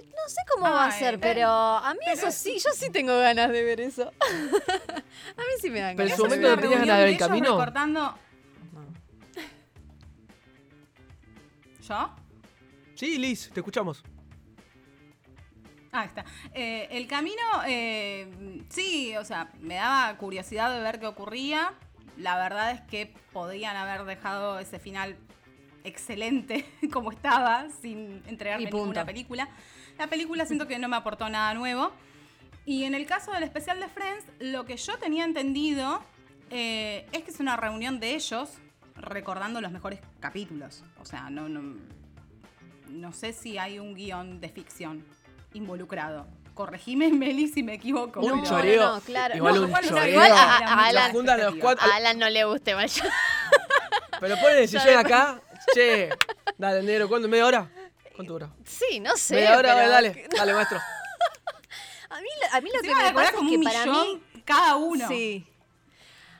No 0.07 0.29
sé 0.29 0.41
cómo 0.53 0.65
va 0.71 0.87
a 0.87 0.91
ser, 0.93 1.19
pero- 1.19 1.35
pero 1.35 1.49
a 1.51 1.93
mí 1.95 2.01
pero- 2.05 2.13
eso 2.17 2.31
sí, 2.31 2.59
yo 2.59 2.71
sí 2.75 2.91
tengo 2.91 3.17
ganas 3.19 3.51
de 3.51 3.63
ver 3.65 3.81
eso. 3.81 4.13
a 4.21 5.41
mí 5.41 5.53
sí 5.61 5.71
me 5.71 5.81
dan 5.81 5.97
Pero 5.97 6.09
en 6.09 6.17
ganas. 6.17 6.17
su 6.17 6.23
de 6.25 6.29
momento 6.29 6.49
ver 6.49 6.57
no 6.57 6.63
tenías 6.63 6.81
eso. 6.81 6.87
ganas 6.87 6.99
de 6.99 7.05
ver 7.05 7.13
el 7.13 7.19
camino. 7.19 7.51
recortando... 7.59 8.19
¿Yo? 11.89 12.11
Sí, 12.95 13.19
Liz, 13.19 13.51
te 13.53 13.61
escuchamos. 13.61 14.03
Ah, 15.93 16.05
está. 16.05 16.25
Eh, 16.55 16.87
el 16.93 17.07
camino, 17.09 17.43
eh, 17.67 18.63
sí, 18.69 19.17
o 19.17 19.25
sea, 19.25 19.51
me 19.61 19.75
daba 19.75 20.17
curiosidad 20.19 20.73
de 20.73 20.81
ver 20.81 21.01
qué 21.01 21.07
ocurría. 21.07 21.75
La 22.17 22.37
verdad 22.37 22.71
es 22.73 22.81
que 22.83 23.13
podían 23.33 23.77
haber 23.77 24.05
dejado 24.05 24.59
ese 24.61 24.79
final 24.79 25.17
excelente 25.85 26.65
como 26.93 27.11
estaba, 27.13 27.67
sin 27.83 28.23
entregarme 28.27 28.67
ninguna 28.71 29.05
película. 29.05 29.49
La 29.99 30.07
película 30.07 30.47
siento 30.47 30.67
que 30.67 30.79
no 30.79 30.89
me 30.89 30.97
aportó 30.97 31.29
nada 31.29 31.53
nuevo. 31.55 31.93
Y 32.67 32.85
en 32.85 32.95
el 32.95 33.07
caso 33.07 33.33
del 33.33 33.43
especial 33.43 33.81
de 33.81 33.89
Friends, 33.89 34.25
lo 34.39 34.65
que 34.65 34.77
yo 34.77 34.97
tenía 34.99 35.25
entendido 35.25 36.03
eh, 36.51 37.07
es 37.13 37.23
que 37.25 37.31
es 37.31 37.41
una 37.41 37.57
reunión 37.57 38.01
de 38.01 38.15
ellos 38.15 38.51
recordando 38.97 39.61
los 39.61 39.73
mejores 39.73 40.01
capítulos. 40.21 40.85
O 41.01 41.05
sea, 41.05 41.31
no, 41.31 41.49
no, 41.49 41.77
no 42.89 43.13
sé 43.13 43.33
si 43.33 43.57
hay 43.59 43.79
un 43.79 43.95
guion 43.95 44.41
de 44.41 44.49
ficción 44.51 45.05
involucrado. 45.55 46.27
Corregime, 46.55 47.11
Meli, 47.13 47.49
si 47.49 47.63
me 47.63 47.75
equivoco. 47.75 48.21
Un 48.21 48.41
No, 48.43 48.45
choreo. 48.45 48.83
no, 48.83 48.95
no, 48.97 49.01
claro. 49.01 49.37
Igual 49.37 49.55
No, 49.55 49.61
un 49.63 49.69
igual- 49.69 49.89
choreo. 49.89 50.09
igual 50.11 50.33
a- 50.33 50.87
Alan- 50.87 51.13
los 51.41 51.55
cuatro. 51.57 51.91
A 51.91 51.97
Alan 51.97 52.19
no 52.19 52.29
le 52.29 52.45
guste, 52.45 52.75
vaya. 52.75 53.05
Pero 54.21 54.37
ponen 54.37 54.69
sillón 54.69 54.85
me- 54.87 54.95
acá. 54.97 55.41
Che, 55.75 56.09
Dale, 56.59 56.83
negro, 56.83 57.09
¿cuándo? 57.09 57.29
¿Media 57.29 57.47
hora? 57.47 57.71
¿Cuánto 58.15 58.33
dura? 58.35 58.51
Sí, 58.65 59.01
no 59.01 59.17
sé. 59.17 59.35
Media 59.37 59.57
hora, 59.59 59.75
pero- 59.75 59.89
dale, 59.91 60.29
dale, 60.37 60.53
maestro. 60.55 60.79
A 62.11 62.21
mí, 62.21 62.29
lo- 62.43 62.57
a 62.57 62.61
mí 62.61 62.71
lo 62.75 62.81
que 62.83 62.89
me 62.95 63.13
pasa 63.13 63.29
es 63.31 63.37
como 63.37 63.51
que 63.51 63.57
un 63.57 63.63
para 63.65 63.85
millón 63.87 64.15
mí. 64.35 64.43
cada 64.45 64.75
uno. 64.77 65.07
Sí. 65.09 65.47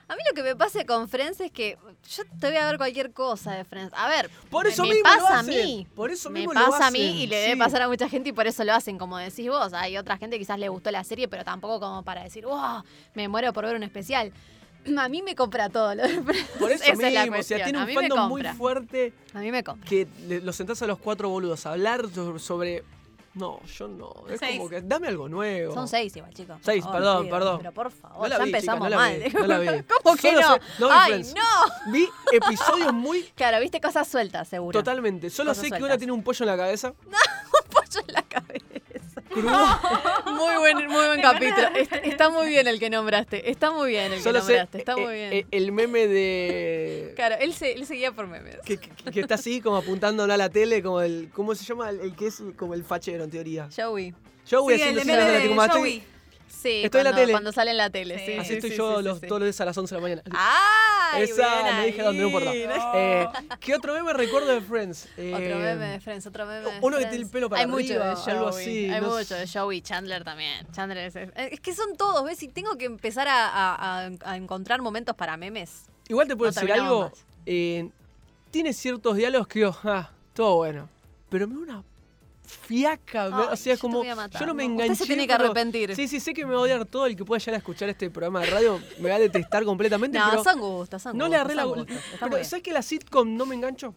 A 0.09 0.15
mí 0.17 0.21
lo 0.29 0.35
que 0.35 0.43
me 0.43 0.53
pasa 0.57 0.85
con 0.85 1.07
Friends 1.07 1.39
es 1.39 1.49
que 1.51 1.77
yo 2.09 2.23
te 2.41 2.47
voy 2.47 2.57
a 2.57 2.65
ver 2.65 2.75
cualquier 2.77 3.13
cosa 3.13 3.53
de 3.53 3.63
Friends. 3.63 3.93
A 3.95 4.09
ver, 4.09 4.29
Por 4.49 4.67
eso 4.67 4.83
me 4.83 4.89
mismo 4.95 5.07
lo 5.09 5.15
pasa 5.15 5.35
a 5.37 5.39
hacen, 5.39 5.65
mí. 5.65 5.87
por 5.95 6.11
eso 6.11 6.29
me 6.29 6.39
mismo 6.41 6.53
lo 6.53 6.69
pasa 6.69 6.87
a 6.87 6.91
mí 6.91 6.99
hacen, 7.01 7.15
y 7.15 7.27
le 7.27 7.37
debe 7.37 7.53
sí. 7.53 7.57
pasar 7.59 7.81
a 7.83 7.87
mucha 7.87 8.09
gente 8.09 8.29
y 8.29 8.33
por 8.33 8.45
eso 8.47 8.65
lo 8.65 8.73
hacen, 8.73 8.97
como 8.97 9.17
decís 9.17 9.47
vos. 9.47 9.71
Hay 9.73 9.95
otra 9.97 10.17
gente 10.17 10.35
que 10.35 10.39
quizás 10.39 10.59
le 10.59 10.67
gustó 10.67 10.91
la 10.91 11.05
serie, 11.05 11.29
pero 11.29 11.45
tampoco 11.45 11.79
como 11.79 12.03
para 12.03 12.21
decir, 12.23 12.45
wow, 12.45 12.83
me 13.13 13.29
muero 13.29 13.53
por 13.53 13.63
ver 13.65 13.77
un 13.77 13.83
especial. 13.83 14.33
A 14.97 15.09
mí 15.09 15.21
me 15.21 15.35
compra 15.35 15.69
todo 15.69 15.93
lo 15.95 16.03
de 16.03 16.21
Friends. 16.23 16.49
Por 16.59 16.71
eso 16.71 16.83
Esa 16.83 16.91
es 16.93 16.97
mismo, 16.97 17.21
o 17.23 17.27
cuestión. 17.35 17.43
sea, 17.59 17.63
tiene 17.65 17.83
un 17.83 17.93
fandom 17.93 18.29
muy 18.29 18.43
fuerte 18.43 19.13
A 19.33 19.39
mí 19.39 19.51
me 19.51 19.63
compra. 19.63 19.87
que 19.87 20.07
le- 20.27 20.41
lo 20.41 20.51
sentás 20.53 20.81
a 20.81 20.87
los 20.87 20.97
cuatro 20.99 21.29
boludos 21.29 21.65
a 21.65 21.71
hablar 21.73 22.05
so- 22.13 22.39
sobre... 22.39 22.83
No, 23.33 23.61
yo 23.77 23.87
no. 23.87 24.11
Es 24.29 24.41
Seis. 24.41 24.57
como 24.57 24.69
que 24.69 24.81
dame 24.81 25.07
algo 25.07 25.29
nuevo. 25.29 25.73
Son 25.73 25.87
seis 25.87 26.13
igual, 26.17 26.33
chicos. 26.33 26.57
Seis, 26.63 26.85
perdón, 26.85 27.29
perdón. 27.29 27.59
Pero 27.59 27.71
por 27.71 27.89
favor, 27.89 28.23
No 28.23 28.27
la 28.27 28.37
ya 28.39 28.43
vi, 28.43 28.49
chica, 28.49 28.57
empezamos 28.57 28.83
no 28.83 28.89
la 28.89 28.97
mal. 28.97 29.19
vi, 29.23 29.29
no 29.33 29.47
la 29.47 29.59
vi. 29.59 29.67
¿Cómo 30.03 30.15
que 30.17 30.21
Solo 30.33 30.41
no? 30.41 30.53
sé- 30.55 30.61
no 30.79 30.89
¡Ay, 30.91 31.11
Friends. 31.13 31.33
no! 31.35 31.91
Vi 31.93 32.09
episodios 32.33 32.91
muy... 32.93 33.23
Claro, 33.35 33.61
viste 33.61 33.79
cosas 33.79 34.05
sueltas, 34.09 34.49
seguro. 34.49 34.77
Totalmente. 34.77 35.29
Solo 35.29 35.51
Cosas 35.51 35.63
sé 35.63 35.71
que 35.71 35.81
una 35.81 35.97
tiene 35.97 36.11
un 36.11 36.23
pollo 36.23 36.43
en 36.43 36.47
la 36.47 36.57
cabeza. 36.57 36.91
pollo 36.93 38.05
en 38.05 38.13
la 38.13 38.23
cabeza. 38.23 38.65
Crudo. 39.33 39.51
Muy 40.33 40.57
buen, 40.57 40.77
muy 40.87 41.05
buen 41.07 41.21
capítulo. 41.21 41.69
de 41.71 41.81
Está, 41.81 41.97
está 41.97 42.29
muy 42.29 42.47
bien 42.47 42.67
el 42.67 42.79
que 42.79 42.89
nombraste. 42.89 43.49
Está 43.51 43.71
muy 43.71 43.89
bien 43.91 44.05
el 44.11 44.17
que 44.17 44.23
Solo 44.23 44.41
sé 44.41 44.53
nombraste. 44.53 44.77
Está 44.79 44.93
eh, 44.93 44.95
muy 44.95 45.13
eh, 45.13 45.29
bien. 45.29 45.47
el 45.51 45.71
meme 45.71 46.07
de... 46.07 47.13
Claro, 47.15 47.35
él, 47.39 47.53
se, 47.53 47.73
él 47.73 47.85
seguía 47.85 48.11
por 48.11 48.27
memes. 48.27 48.57
Que, 48.65 48.77
que- 48.77 48.89
que 49.11 49.19
está 49.19 49.35
así 49.35 49.61
como 49.61 49.77
apuntándola 49.77 50.33
a 50.33 50.37
la 50.37 50.49
tele, 50.49 50.81
como 50.81 51.01
el... 51.01 51.29
¿Cómo 51.33 51.53
se 51.55 51.63
llama? 51.65 51.89
El, 51.89 51.99
el 52.01 52.15
que 52.15 52.27
es 52.27 52.41
como 52.57 52.73
el 52.73 52.83
fachero, 52.83 53.23
en 53.23 53.29
teoría. 53.31 53.69
Joey. 53.75 54.13
Voy 54.51 54.75
Sí, 54.75 54.81
el 54.81 54.99
haciendo 54.99 55.23
de 55.23 55.31
de 55.39 55.49
estoy- 55.53 55.69
Joey. 55.69 56.03
Sí, 56.51 56.83
Estoy 56.83 56.99
en 57.01 57.05
la 57.05 57.11
cuando, 57.11 57.21
tele. 57.21 57.31
cuando 57.31 57.51
sale 57.51 57.71
en 57.71 57.77
la 57.77 57.89
tele. 57.89 58.19
Sí, 58.19 58.25
Sí. 58.33 58.37
Así 58.37 58.47
sí, 58.49 58.53
estoy 58.55 58.69
sí, 58.71 58.77
yo 58.77 58.97
sí, 58.97 59.03
los, 59.03 59.19
sí. 59.19 59.27
todos 59.27 59.39
los 59.41 59.47
días 59.47 59.61
a 59.61 59.65
las 59.65 59.77
11 59.77 59.95
de 59.95 60.01
la 60.01 60.03
mañana. 60.03 60.21
¡Ay! 60.33 61.23
Esa, 61.23 61.73
no 61.77 61.83
dije 61.83 62.01
dónde, 62.03 62.21
no 62.21 62.27
importa. 62.27 62.49
ahí. 62.51 62.65
Eh, 62.95 63.27
¿Qué 63.59 63.75
otro 63.75 63.93
meme 63.93 64.13
recuerdo 64.13 64.47
de 64.53 64.61
Friends? 64.61 65.07
Eh, 65.17 65.33
Otro 65.33 65.59
meme 65.59 65.85
de 65.87 65.99
Friends, 65.99 66.25
otro 66.27 66.45
meme 66.45 66.59
de 66.69 66.79
uno 66.81 66.97
que 66.97 67.05
tiene 67.05 67.23
el 67.23 67.29
pelo 67.29 67.49
para 67.49 67.61
Hay 67.61 67.67
mucho 67.67 67.87
de 67.93 67.99
arriba, 67.99 68.15
Joey. 68.15 68.35
algo 68.35 68.47
así, 68.49 68.89
Hay 68.89 69.01
no 69.01 69.09
mucho 69.09 69.35
de 69.35 69.47
Joey. 69.47 69.81
Chandler 69.81 70.23
también. 70.23 70.67
Chandler 70.71 70.97
es, 71.07 71.15
es 71.35 71.59
que 71.59 71.73
son 71.73 71.95
todos, 71.97 72.23
¿ves? 72.23 72.41
Y 72.43 72.47
tengo 72.47 72.77
que 72.77 72.85
empezar 72.85 73.27
a, 73.27 73.47
a- 73.47 74.05
a- 74.05 74.11
a 74.25 74.37
encontrar 74.37 74.81
momentos 74.81 75.15
para 75.15 75.35
memes. 75.37 75.83
Igual 76.07 76.27
te 76.27 76.35
puedo 76.35 76.51
No 76.51 76.55
decir 76.55 76.71
algo. 76.73 77.11
eh, 77.45 77.89
tiene 78.51 78.73
ciertos 78.73 79.15
diálogos 79.17 79.47
que 79.47 79.59
digo, 79.59 79.75
ah, 79.83 80.09
todo 80.33 80.55
bueno. 80.57 80.89
Pero 81.29 81.47
me 81.47 81.55
da 81.55 81.61
una 81.61 81.83
fiaca. 82.51 83.25
Ay, 83.25 83.47
o 83.51 83.55
sea, 83.55 83.75
yo 83.75 83.81
como. 83.81 84.03
yo 84.03 84.15
no 84.45 84.53
me 84.53 84.67
no. 84.67 84.71
Usted 84.73 84.83
enganché. 84.83 84.95
se 84.95 85.05
tiene 85.05 85.27
que 85.27 85.33
pero- 85.33 85.45
arrepentir. 85.45 85.95
Sí, 85.95 86.07
sí, 86.07 86.19
sé 86.19 86.33
que 86.33 86.45
me 86.45 86.53
va 86.53 86.59
a 86.59 86.61
odiar 86.63 86.85
todo 86.85 87.05
el 87.05 87.15
que 87.15 87.25
pueda 87.25 87.39
llegar 87.39 87.55
a 87.55 87.57
escuchar 87.57 87.89
este 87.89 88.09
programa 88.09 88.41
de 88.41 88.47
radio. 88.47 88.79
Me 88.99 89.09
va 89.09 89.15
a 89.15 89.19
detestar 89.19 89.63
completamente. 89.63 90.17
No, 90.17 90.25
pero 90.29 90.43
son 90.43 90.59
gustos, 90.59 91.01
son 91.01 91.17
no 91.17 91.27
le 91.27 91.35
agarré 91.35 91.55
la. 91.55 91.63
Pero, 91.63 91.85
bien. 91.85 92.45
¿sabes 92.45 92.63
que 92.63 92.71
la 92.73 92.81
sitcom 92.81 93.35
no 93.35 93.45
me 93.45 93.55
engancho? 93.55 93.93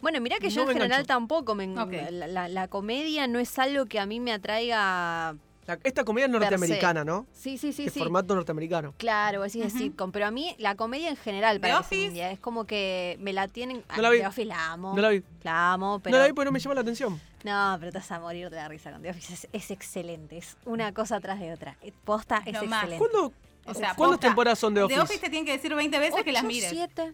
Bueno, 0.00 0.20
mirá 0.20 0.38
que 0.38 0.48
yo 0.50 0.64
No 0.64 0.70
en 0.70 0.76
general 0.76 1.00
engancho. 1.00 1.06
tampoco 1.08 1.54
me 1.56 1.64
en- 1.64 1.78
Ok. 1.78 1.92
la, 2.10 2.26
la- 2.28 2.48
la 2.48 2.68
comedia 2.68 3.26
no 3.26 3.38
es 3.40 3.58
algo 3.58 3.86
que 3.86 3.98
a 3.98 4.06
mí 4.06 4.20
me 4.20 4.32
atraiga. 4.32 5.34
La- 5.66 5.78
esta 5.84 6.02
comedia 6.04 6.26
es 6.26 6.32
norteamericana, 6.32 7.04
¿no? 7.04 7.26
Sí, 7.32 7.58
sí, 7.58 7.74
sí, 7.74 7.84
Es 7.86 7.92
sí. 7.92 7.98
formato 7.98 8.34
norteamericano. 8.34 8.94
Claro, 8.96 9.42
así 9.42 9.60
de 9.60 9.66
Ujú. 9.66 9.76
sitcom, 9.76 10.12
pero 10.12 10.24
a 10.26 10.30
mí 10.30 10.54
la 10.58 10.76
comedia 10.76 11.10
en 11.10 11.16
general 11.16 11.60
para 11.60 11.80
Office. 11.80 12.30
es 12.32 12.38
como 12.40 12.64
que 12.64 13.18
me 13.20 13.32
la 13.34 13.48
tienen 13.48 13.82
No 13.96 14.00
la 14.02 14.08
vi. 14.10 14.20
The 14.20 14.26
Office 14.28 14.46
la 14.46 14.72
amo. 14.72 14.94
No 14.96 15.02
la 15.02 15.08
vi. 15.10 15.22
La 15.42 15.72
amo, 15.74 15.98
pero 16.02 16.14
No 16.16 16.20
la 16.22 16.26
vi 16.28 16.32
porque 16.32 16.46
no 16.46 16.52
me 16.52 16.60
llama 16.60 16.74
la 16.76 16.80
atención. 16.80 17.20
No, 17.44 17.76
pero 17.78 17.92
te 17.92 17.98
vas 17.98 18.10
a 18.10 18.18
morir 18.20 18.50
de 18.50 18.56
la 18.56 18.68
risa 18.68 18.90
con 18.90 19.00
The 19.02 19.10
Office. 19.10 19.32
Es, 19.32 19.48
es 19.52 19.70
excelente, 19.70 20.38
es 20.38 20.56
una 20.64 20.92
cosa 20.92 21.20
tras 21.20 21.38
de 21.40 21.52
otra. 21.52 21.76
Eh, 21.82 21.92
Posta 22.04 22.42
es 22.44 22.52
Lo 22.54 22.64
más. 22.64 22.82
excelente. 22.84 22.98
¿Cuándo, 23.10 23.32
O 23.66 23.74
sea, 23.74 23.94
¿Cuántas 23.94 23.96
posta. 23.96 24.26
temporadas 24.28 24.58
son 24.58 24.74
de 24.74 24.82
Office? 24.82 24.96
The 24.98 25.02
Office 25.04 25.20
te 25.20 25.30
tienen 25.30 25.46
que 25.46 25.52
decir 25.52 25.74
20 25.74 25.98
veces 25.98 26.24
que 26.24 26.32
las 26.32 26.42
Ocho, 26.42 26.48
mires. 26.48 26.70
siete. 26.70 27.12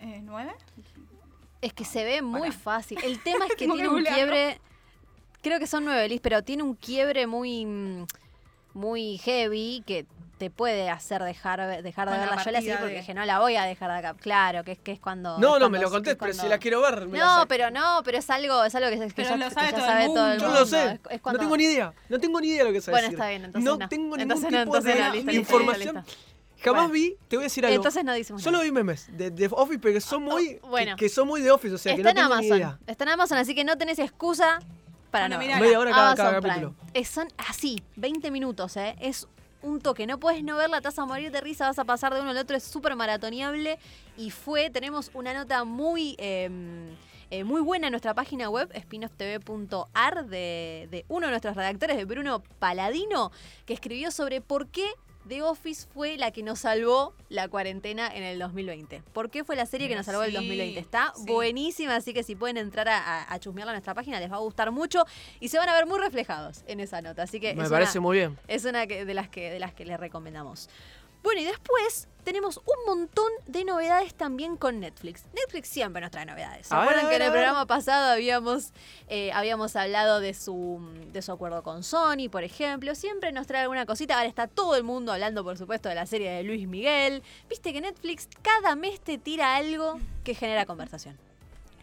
Eh, 0.00 0.20
¿Nueve? 0.22 0.52
Es 1.60 1.72
que 1.72 1.84
se 1.84 2.04
ve 2.04 2.22
muy 2.22 2.40
Pará. 2.50 2.52
fácil. 2.52 2.98
El 3.02 3.20
tema 3.22 3.46
es 3.46 3.50
que 3.56 3.64
Tengo 3.64 3.74
que 3.74 3.80
tiene 3.80 3.88
un 3.88 3.94
googlearlo. 3.94 4.16
quiebre. 4.32 4.60
Creo 5.42 5.58
que 5.58 5.66
son 5.66 5.84
nueve, 5.84 6.08
Liz, 6.08 6.20
pero 6.22 6.42
tiene 6.42 6.62
un 6.62 6.74
quiebre 6.74 7.26
muy. 7.26 7.64
mm, 7.66 8.06
muy 8.74 9.18
heavy 9.18 9.82
que 9.86 10.04
te 10.38 10.50
puede 10.50 10.90
hacer 10.90 11.22
dejar, 11.22 11.82
dejar 11.82 12.10
de 12.10 12.18
verla. 12.18 12.42
Yo 12.44 12.50
la 12.50 12.60
seguí 12.60 12.72
porque 12.72 12.92
de- 12.94 13.00
dije, 13.00 13.14
no 13.14 13.24
la 13.24 13.38
voy 13.38 13.56
a 13.56 13.64
dejar 13.64 13.90
de 13.90 13.98
acá. 13.98 14.14
Claro, 14.20 14.64
que 14.64 14.72
es, 14.72 14.78
que 14.78 14.92
es 14.92 15.00
cuando. 15.00 15.38
No, 15.38 15.54
es 15.56 15.60
no, 15.60 15.70
me 15.70 15.78
cuando- 15.78 15.80
lo 15.82 15.90
contés, 15.90 16.12
es 16.14 16.18
pero 16.18 16.32
si 16.32 16.38
cuando- 16.38 16.54
la 16.54 16.58
quiero 16.58 16.80
ver, 16.82 17.06
me 17.06 17.18
No, 17.18 17.44
pero 17.48 17.70
no, 17.70 18.02
pero 18.04 18.18
es 18.18 18.28
algo, 18.30 18.64
es 18.64 18.74
algo 18.74 18.90
que, 18.90 18.98
que 19.08 19.12
Pero 19.14 19.28
ya, 19.30 19.36
lo 19.36 19.48
que 19.48 19.54
sabe 19.54 19.66
ya 19.66 19.72
todo 19.76 19.80
el 19.84 19.90
sabe 19.92 20.04
todo 20.06 20.32
el 20.32 20.38
mundo. 20.40 20.54
Yo 20.54 20.60
lo 20.60 20.66
sé. 20.66 20.84
Es- 20.84 20.92
es 20.92 21.00
No 21.16 21.22
cuando- 21.22 21.40
tengo 21.40 21.56
ni 21.56 21.64
idea. 21.64 21.92
No 22.08 22.18
tengo 22.18 22.40
ni 22.40 22.48
idea 22.48 22.58
de 22.64 22.68
lo 22.70 22.72
que 22.72 22.80
se 22.80 22.90
Bueno, 22.90 23.08
está 23.08 23.28
bien, 23.28 23.44
entonces 23.44 23.64
no. 23.70 23.76
no. 23.78 23.88
tengo 23.88 24.04
ningún 24.16 24.20
Entonces 24.20 24.50
no, 24.50 24.80
de 24.80 25.10
listo, 25.12 25.30
información. 25.32 26.04
Jamás 26.62 26.84
Bueno. 26.88 26.94
vi, 26.94 27.16
te 27.28 27.36
voy 27.36 27.42
a 27.42 27.46
decir 27.46 27.64
algo. 27.66 27.76
Entonces 27.76 28.04
no 28.04 28.12
decimos 28.12 28.42
Solo 28.42 28.52
nada. 28.58 28.64
vi 28.64 28.72
memes 28.72 29.06
de, 29.16 29.30
de 29.30 29.48
Office, 29.52 29.78
pero 29.80 29.92
que 29.94 30.00
son 30.00 30.22
muy. 30.22 30.58
Oh, 30.62 30.68
bueno. 30.68 30.96
que, 30.96 31.04
que 31.04 31.08
son 31.10 31.28
muy 31.28 31.42
de 31.42 31.50
Office, 31.50 31.74
o 31.74 31.78
sea, 31.78 31.94
que 31.94 32.02
no 32.02 32.08
en 32.08 32.14
tengo 32.16 32.28
ni 32.30 32.34
Amazon. 32.36 32.56
idea. 32.56 32.78
Está 32.86 33.04
en 33.04 33.10
Amazon, 33.10 33.38
así 33.38 33.54
que 33.54 33.64
no 33.64 33.76
tenés 33.76 33.98
excusa 33.98 34.60
para 35.10 35.28
Bueno, 35.36 35.54
no. 35.54 35.60
Media 35.60 35.78
hora 35.78 35.90
cada, 35.90 36.06
Amazon 36.12 36.26
cada 36.26 36.40
capítulo. 36.40 36.74
Es- 36.94 37.08
son 37.08 37.28
así, 37.36 37.82
20 37.96 38.30
minutos, 38.30 38.76
¿eh? 38.78 38.96
Es 38.98 39.28
un 39.64 39.80
toque. 39.80 40.06
No 40.06 40.18
puedes 40.20 40.42
no 40.44 40.56
verla, 40.56 40.80
te 40.80 40.88
vas 40.88 40.98
morir 41.06 41.30
de 41.32 41.40
risa, 41.40 41.66
vas 41.66 41.78
a 41.78 41.84
pasar 41.84 42.14
de 42.14 42.20
uno 42.20 42.30
al 42.30 42.36
otro. 42.36 42.56
Es 42.56 42.64
súper 42.64 42.94
maratoneable. 42.96 43.78
Y 44.16 44.30
fue, 44.30 44.70
tenemos 44.70 45.10
una 45.14 45.34
nota 45.34 45.64
muy. 45.64 46.14
eh, 46.18 46.94
eh, 47.30 47.42
muy 47.42 47.62
buena 47.62 47.88
en 47.88 47.90
nuestra 47.90 48.14
página 48.14 48.48
web, 48.48 48.70
spinofftv.ar, 48.78 50.26
de, 50.26 50.88
de 50.90 51.04
uno 51.08 51.26
de 51.26 51.30
nuestros 51.32 51.56
redactores, 51.56 51.96
de 51.96 52.04
Bruno 52.04 52.44
Paladino, 52.60 53.32
que 53.66 53.74
escribió 53.74 54.10
sobre 54.10 54.40
por 54.40 54.68
qué 54.68 54.86
The 55.28 55.42
Office 55.42 55.86
fue 55.92 56.16
la 56.18 56.30
que 56.32 56.42
nos 56.42 56.60
salvó 56.60 57.14
la 57.30 57.48
cuarentena 57.48 58.14
en 58.14 58.22
el 58.22 58.38
2020. 58.38 59.02
¿Por 59.12 59.30
qué 59.30 59.42
fue 59.42 59.56
la 59.56 59.64
serie 59.66 59.88
que 59.88 59.94
nos 59.94 60.04
salvó 60.06 60.22
el 60.22 60.30
Sí, 60.30 60.36
2020? 60.36 60.78
Está 60.80 61.12
sí. 61.16 61.22
buenísima, 61.26 61.96
así 61.96 62.12
que 62.12 62.22
si 62.22 62.36
pueden 62.36 62.58
entrar 62.58 62.88
a, 62.88 63.32
a, 63.32 63.38
chusmearla 63.38 63.72
en 63.72 63.76
nuestra 63.76 63.94
página 63.94 64.20
les 64.20 64.30
va 64.30 64.36
a 64.36 64.40
gustar 64.40 64.70
mucho 64.70 65.04
y 65.40 65.48
se 65.48 65.56
van 65.58 65.68
a 65.68 65.74
ver 65.74 65.86
muy 65.86 65.98
reflejados 65.98 66.62
en 66.66 66.80
esa 66.80 67.00
nota. 67.00 67.22
Así 67.22 67.40
que 67.40 67.54
Me 67.54 67.64
es 67.64 67.70
parece 67.70 67.98
una, 67.98 68.02
muy 68.06 68.18
bien. 68.18 68.38
es 68.48 68.64
una 68.66 68.84
de, 68.86 69.14
las 69.14 69.28
que, 69.28 69.50
de 69.50 69.58
las 69.58 69.72
que 69.72 69.84
les 69.86 69.98
recomendamos. 69.98 70.68
Bueno, 71.24 71.40
y 71.40 71.44
después 71.44 72.06
tenemos 72.22 72.58
un 72.58 72.84
montón 72.86 73.32
de 73.46 73.64
novedades 73.64 74.14
también 74.14 74.58
con 74.58 74.78
Netflix. 74.78 75.24
Netflix 75.34 75.68
siempre 75.68 76.02
nos 76.02 76.10
trae 76.10 76.26
novedades. 76.26 76.66
¿Se 76.66 76.74
acuerdan 76.74 77.08
que 77.08 77.16
en 77.16 77.22
el 77.22 77.30
programa 77.30 77.64
pasado 77.66 78.12
habíamos, 78.12 78.72
eh, 79.08 79.32
habíamos 79.32 79.74
hablado 79.74 80.20
de 80.20 80.34
su, 80.34 80.86
de 81.14 81.22
su 81.22 81.32
acuerdo 81.32 81.62
con 81.62 81.82
Sony, 81.82 82.28
por 82.30 82.44
ejemplo? 82.44 82.94
Siempre 82.94 83.32
nos 83.32 83.46
trae 83.46 83.62
alguna 83.62 83.86
cosita. 83.86 84.16
Ahora 84.16 84.28
está 84.28 84.48
todo 84.48 84.76
el 84.76 84.84
mundo 84.84 85.12
hablando, 85.12 85.42
por 85.44 85.56
supuesto, 85.56 85.88
de 85.88 85.94
la 85.94 86.04
serie 86.04 86.30
de 86.30 86.42
Luis 86.42 86.68
Miguel. 86.68 87.22
Viste 87.48 87.72
que 87.72 87.80
Netflix 87.80 88.28
cada 88.42 88.76
mes 88.76 89.00
te 89.00 89.16
tira 89.16 89.56
algo 89.56 89.98
que 90.24 90.34
genera 90.34 90.66
conversación. 90.66 91.16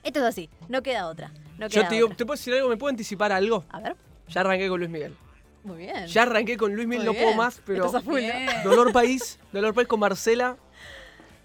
Esto 0.04 0.20
es 0.20 0.26
así, 0.26 0.52
no 0.70 0.84
queda 0.84 1.08
otra. 1.08 1.32
No 1.58 1.68
Yo 1.68 1.88
te 1.88 1.96
digo, 1.96 2.06
otra. 2.06 2.18
¿te 2.18 2.26
puedo 2.28 2.38
decir 2.38 2.54
algo? 2.54 2.70
¿Me 2.70 2.78
puedo 2.78 2.92
anticipar 2.92 3.32
algo? 3.32 3.66
A 3.70 3.80
ver, 3.80 3.96
Ya 4.28 4.42
arranqué 4.42 4.70
con 4.70 4.80
Luis 4.80 4.92
Miguel. 4.92 5.16
Muy 5.64 5.78
bien. 5.78 6.08
Ya 6.08 6.24
arranqué 6.24 6.58
con 6.58 6.76
Luis 6.76 6.88
Miguel, 6.88 7.06
Muy 7.06 7.16
no 7.16 7.22
puedo 7.22 7.36
más, 7.36 7.62
pero. 7.66 7.86
Estás 7.86 8.02
a 8.02 8.04
full, 8.04 8.22
¿no? 8.22 8.38
Bien. 8.38 8.64
Dolor 8.64 8.92
País, 8.92 9.40
Dolor 9.52 9.74
País 9.74 9.88
con 9.88 10.00
Marcela. 10.00 10.58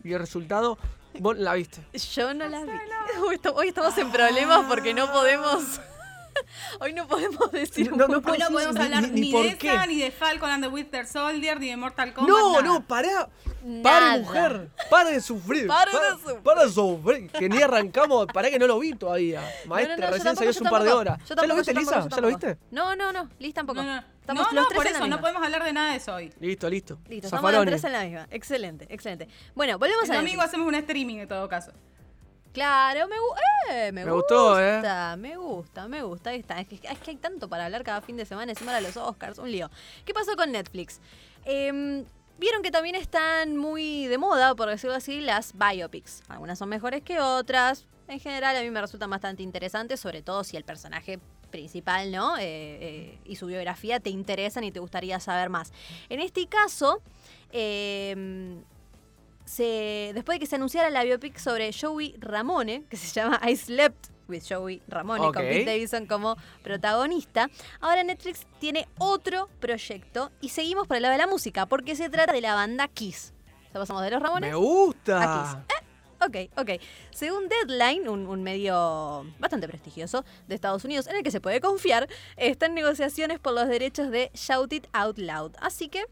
Y 0.05 0.12
el 0.12 0.20
resultado, 0.20 0.79
vos 1.18 1.37
la 1.37 1.55
viste. 1.55 1.81
Yo 2.14 2.33
no 2.33 2.48
la 2.48 2.62
vi. 2.62 2.70
Hoy 3.55 3.68
estamos 3.68 3.96
en 3.98 4.11
problemas 4.12 4.66
porque 4.68 4.94
no 4.94 5.11
podemos. 5.12 5.81
Hoy 6.81 6.92
no 6.92 7.07
podemos 7.07 7.51
decir. 7.53 7.90
No, 7.90 7.96
no 8.09 8.18
Hoy 8.18 8.38
no 8.38 8.49
podemos 8.49 8.75
ni- 8.75 8.81
hablar 8.83 9.03
ni- 9.03 9.11
ni, 9.11 9.20
ni 9.20 9.33
por 9.33 9.42
de 9.44 9.57
qué. 9.59 9.68
esa, 9.68 9.87
ni 9.87 9.99
de 10.01 10.11
Falcon 10.11 10.51
and 10.51 10.64
the 10.64 10.68
Winter 10.68 11.07
Soldier, 11.07 11.59
ni 11.61 11.68
de 11.70 11.77
Mortal 11.77 12.12
Kombat. 12.14 12.29
No, 12.31 12.53
nada. 12.53 12.62
no, 12.62 12.87
pará. 12.87 13.29
Nada. 13.62 13.83
Pare, 13.83 14.20
mujer. 14.20 14.70
Pare 14.90 15.11
de 15.12 15.20
sufrir. 15.20 15.62
De 15.62 15.68
Para- 15.68 15.90
sufrir. 16.12 16.37
Para 16.40 16.64
de 16.66 16.70
sufrir. 16.72 17.31
Que 17.31 17.49
ni 17.49 17.61
arrancamos. 17.62 18.27
Pará 18.33 18.49
que 18.51 18.59
no 18.59 18.66
lo 18.66 18.79
vi 18.79 18.92
todavía. 18.94 19.40
Maestra, 19.66 19.96
No, 19.96 20.03
no, 20.03 20.07
no, 20.07 20.11
yo 20.11 20.14
recién 20.16 20.37
salió 20.37 20.51
hace 20.51 20.62
un 20.62 20.70
par 20.70 20.83
de 20.85 20.92
horas. 20.92 21.18
Yo 21.29 21.35
¿Ya 21.35 21.46
lo 21.46 21.57
viste, 21.57 21.75
Lisa? 21.75 21.90
tampoco, 21.92 22.14
¿Ya 22.16 22.22
lo 22.22 22.29
viste? 22.29 22.59
No, 22.70 22.94
no, 22.94 23.12
no. 23.12 23.29
Liz 23.40 23.55
tampoco. 23.55 23.83
No, 23.83 23.96
no, 23.96 24.05
Estamos 24.20 24.53
no, 24.53 24.64
por 24.75 24.87
eso 24.87 25.07
no 25.07 25.20
podemos 25.20 25.42
hablar 25.42 25.64
de 25.64 25.72
nada 25.72 25.90
de 25.92 25.96
eso 25.99 26.14
hoy. 26.14 26.33
Listo, 26.40 26.68
listo. 26.68 26.99
Listo, 27.09 27.27
estamos 27.29 27.53
los 27.53 27.64
tres 27.64 27.85
en 27.85 27.92
la 27.92 28.05
misma. 28.05 28.27
Excelente, 28.31 28.87
excelente. 28.90 29.29
Bueno, 29.55 29.79
volvemos 29.79 30.05
El 30.05 30.12
a 30.12 30.16
domingo 30.16 30.42
Netflix. 30.42 30.49
hacemos 30.49 30.68
un 30.68 30.75
streaming 30.77 31.16
en 31.18 31.29
todo 31.29 31.49
caso. 31.49 31.72
Claro, 32.57 33.07
me, 33.07 33.16
eh, 33.71 33.92
me, 33.92 34.07
Me 34.07 34.12
gustó, 34.12 34.59
¿eh? 34.59 34.77
gusta, 34.77 35.16
me 35.19 35.37
gusta, 35.37 35.88
me 35.88 36.03
gusta. 36.03 36.31
Ahí 36.31 36.40
está. 36.40 36.59
Es 36.59 36.66
que, 36.66 36.77
es 36.77 36.99
que 37.01 37.11
hay 37.11 37.16
tanto 37.16 37.51
para 37.51 37.66
hablar 37.66 37.85
cada 37.85 38.01
fin 38.01 38.16
de 38.16 38.25
semana 38.25 38.53
encima 38.53 38.75
de 38.75 38.81
los 38.81 38.97
Oscars, 38.97 39.38
un 39.38 39.53
lío. 39.53 39.71
¿Qué 40.07 40.14
pasó 40.14 40.35
con 40.37 40.53
Netflix? 40.53 41.01
Em, 41.45 42.07
Vieron 42.38 42.62
que 42.62 42.71
también 42.71 42.95
están 42.95 43.59
muy 43.59 44.07
de 44.07 44.16
moda, 44.16 44.55
por 44.55 44.71
decirlo 44.71 44.97
así, 44.97 45.21
las 45.21 45.55
biopics. 45.55 46.23
Algunas 46.29 46.59
son 46.59 46.71
mejores 46.71 47.03
que 47.03 47.21
otras. 47.21 47.87
En 48.09 48.21
general 48.21 48.57
a 48.57 48.62
mí 48.62 48.71
me 48.71 48.81
resultan 48.81 49.11
bastante 49.11 49.42
interesantes, 49.42 50.01
sobre 50.01 50.23
todo 50.23 50.45
si 50.45 50.57
el 50.57 50.64
personaje 50.64 51.19
principal, 51.51 52.11
¿no? 52.12 52.37
Eh, 52.37 52.42
eh, 52.45 53.19
y 53.25 53.37
su 53.37 53.47
biografía 53.47 54.01
te 54.01 54.11
interesan 54.11 54.64
y 54.64 54.73
te 54.73 54.81
gustaría 54.81 55.19
saber 55.21 55.49
más. 55.49 55.73
En 56.11 56.21
este 56.21 56.47
caso, 56.47 57.01
em, 57.53 58.62
se, 59.46 60.11
después 60.12 60.37
de 60.37 60.40
que 60.40 60.46
se 60.46 60.56
anunciara 60.56 60.90
la 60.90 61.02
biopic 61.04 61.38
sobre 61.38 61.70
Joey 61.72 62.14
Ramone, 62.18 62.85
que 62.90 62.96
se 62.98 63.06
llama 63.18 63.40
I 63.48 63.56
Slept 63.56 64.09
with 64.28 64.42
Joey 64.46 64.82
Ramone, 64.88 65.20
con 65.22 65.32
Pete 65.35 65.64
Davidson 65.64 66.06
como 66.06 66.37
protagonista. 66.62 67.48
Ahora 67.80 68.02
Netflix 68.04 68.46
tiene 68.59 68.88
otro 68.98 69.48
proyecto 69.61 70.30
y 70.40 70.50
seguimos 70.50 70.87
por 70.87 70.96
el 70.96 71.02
lado 71.04 71.12
de 71.12 71.18
la 71.18 71.26
música, 71.26 71.66
porque 71.66 71.96
se 71.96 72.11
trata 72.11 72.32
de 72.32 72.40
la 72.42 72.54
banda 72.54 72.88
Kiss. 72.88 73.32
O 73.68 73.72
sea, 73.72 73.80
pasamos 73.80 74.02
de 74.02 74.11
los 74.11 74.20
Ramones 74.20 74.50
Me 74.50 74.56
gusta. 74.56 75.22
a 75.22 75.64
Kiss. 75.64 75.76
Eh, 75.76 75.82
Ok, 76.18 76.37
ok. 76.56 76.80
Según 77.11 77.46
Deadline, 77.46 78.09
un, 78.09 78.26
un 78.26 78.42
medio 78.42 79.26
bastante 79.38 79.68
prestigioso 79.68 80.24
de 80.48 80.54
Estados 80.54 80.82
Unidos 80.85 81.06
en 81.09 81.16
el 81.16 81.22
que 81.22 81.30
se 81.30 81.42
puede 81.42 81.61
confiar, 81.61 82.09
está 82.38 82.66
en 82.66 82.74
negociaciones 82.74 83.38
por 83.38 83.52
los 83.52 83.68
derechos 83.68 84.11
de 84.11 84.30
Shout 84.32 84.72
It 84.72 84.87
Out 84.94 85.18
Loud. 85.18 85.52
Así 85.61 85.88
que 85.90 86.06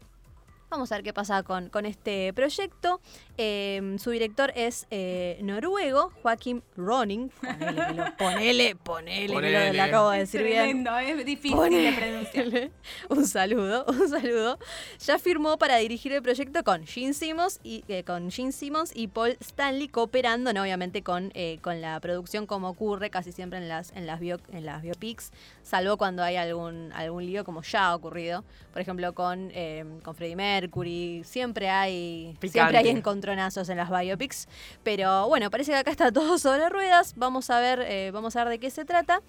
vamos 0.69 0.91
a 0.91 0.95
ver 0.95 1.03
qué 1.03 1.11
pasa 1.11 1.41
con, 1.41 1.69
con 1.69 1.87
este 1.87 2.33
proyecto. 2.33 3.01
Eh, 3.37 3.95
su 3.99 4.11
director 4.11 4.51
es 4.55 4.87
eh, 4.91 5.37
noruego, 5.41 6.11
Joaquim 6.21 6.61
Roning. 6.77 7.29
Ponele, 7.29 7.93
lo- 7.93 8.15
ponele, 8.17 8.75
ponele, 8.75 9.21
que 9.21 9.27
lo- 9.27 9.33
Ponele. 9.33 9.73
lo 9.73 9.83
acabo 9.83 10.09
de 10.11 10.19
decir 10.19 10.41
bien. 10.43 10.83
Tremendo, 10.83 10.97
es 10.99 11.25
difícil 11.25 11.57
Ponele. 11.57 11.91
de 11.91 11.97
pronunciar. 11.97 12.71
Un 13.09 13.25
saludo, 13.27 13.85
un 13.87 14.07
saludo. 14.09 14.57
Ya 15.05 15.19
firmó 15.19 15.57
para 15.57 15.77
dirigir 15.77 16.11
el 16.13 16.21
proyecto 16.21 16.63
con 16.63 16.85
Gene 16.85 17.13
Simmons 17.13 17.59
y, 17.63 17.83
eh, 17.87 18.03
con 18.03 18.31
Gene 18.31 18.51
Simmons 18.51 18.91
y 18.95 19.07
Paul 19.07 19.37
Stanley, 19.39 19.87
cooperando, 19.87 20.53
¿no? 20.53 20.61
obviamente, 20.61 21.01
con, 21.03 21.31
eh, 21.33 21.59
con 21.61 21.81
la 21.81 21.99
producción, 21.99 22.45
como 22.45 22.69
ocurre 22.69 23.09
casi 23.09 23.31
siempre 23.31 23.59
en 23.59 23.67
las, 23.67 23.91
en 23.95 24.05
las, 24.07 24.19
bio- 24.19 24.39
en 24.53 24.65
las 24.65 24.81
biopics, 24.81 25.31
salvo 25.63 25.97
cuando 25.97 26.23
hay 26.23 26.35
algún, 26.37 26.91
algún 26.93 27.25
lío, 27.25 27.43
como 27.43 27.61
ya 27.63 27.87
ha 27.87 27.95
ocurrido. 27.95 28.43
Por 28.71 28.81
ejemplo, 28.81 29.13
con, 29.13 29.51
eh, 29.53 29.85
con 30.03 30.15
Freddie 30.15 30.35
Mercury. 30.35 31.21
Siempre 31.23 31.69
hay, 31.69 32.35
siempre 32.41 32.77
hay. 32.77 32.83
Encontronazos 33.25 33.69
en 33.69 33.77
las 33.77 33.89
biopics. 33.89 34.47
Pero 34.83 35.27
bueno, 35.27 35.49
parece 35.49 35.71
que 35.71 35.77
acá 35.77 35.91
está 35.91 36.11
todo 36.11 36.37
sobre 36.37 36.69
ruedas. 36.69 37.13
Vamos 37.17 37.49
a 37.49 37.59
ver, 37.59 37.81
eh, 37.81 38.11
vamos 38.11 38.35
a 38.35 38.43
ver 38.43 38.51
de 38.53 38.59
qué 38.59 38.69
se 38.69 38.85
trata. 38.85 39.21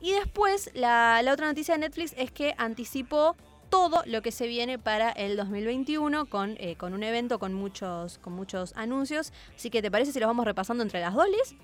Y 0.00 0.12
después, 0.12 0.70
la, 0.74 1.20
la 1.22 1.32
otra 1.32 1.46
noticia 1.46 1.74
de 1.74 1.80
Netflix 1.80 2.14
es 2.16 2.30
que 2.30 2.54
anticipó 2.56 3.36
todo 3.68 4.02
lo 4.06 4.22
que 4.22 4.32
se 4.32 4.46
viene 4.48 4.78
para 4.78 5.10
el 5.10 5.36
2021 5.36 6.26
con, 6.26 6.56
eh, 6.58 6.74
con 6.76 6.92
un 6.94 7.02
evento 7.04 7.38
con 7.38 7.54
muchos, 7.54 8.18
con 8.18 8.32
muchos 8.32 8.72
anuncios. 8.76 9.32
Así 9.54 9.70
que, 9.70 9.82
¿te 9.82 9.90
parece 9.90 10.12
si 10.12 10.20
los 10.20 10.26
vamos 10.26 10.44
repasando 10.44 10.82
entre 10.82 11.00
las 11.00 11.14
dos, 11.14 11.26
Liz? 11.28 11.54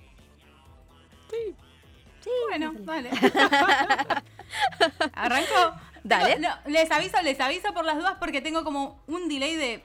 Bueno, 2.48 2.72
dale. 2.80 3.10
¿Arranco? 5.14 5.74
Dale. 6.04 6.34
Tengo- 6.36 6.48
no, 6.48 6.70
les 6.70 6.90
aviso, 6.90 7.20
les 7.22 7.40
aviso 7.40 7.72
por 7.74 7.84
las 7.84 7.96
dudas 7.96 8.14
porque 8.20 8.40
tengo 8.40 8.62
como 8.64 9.02
un 9.08 9.28
delay 9.28 9.56
de 9.56 9.84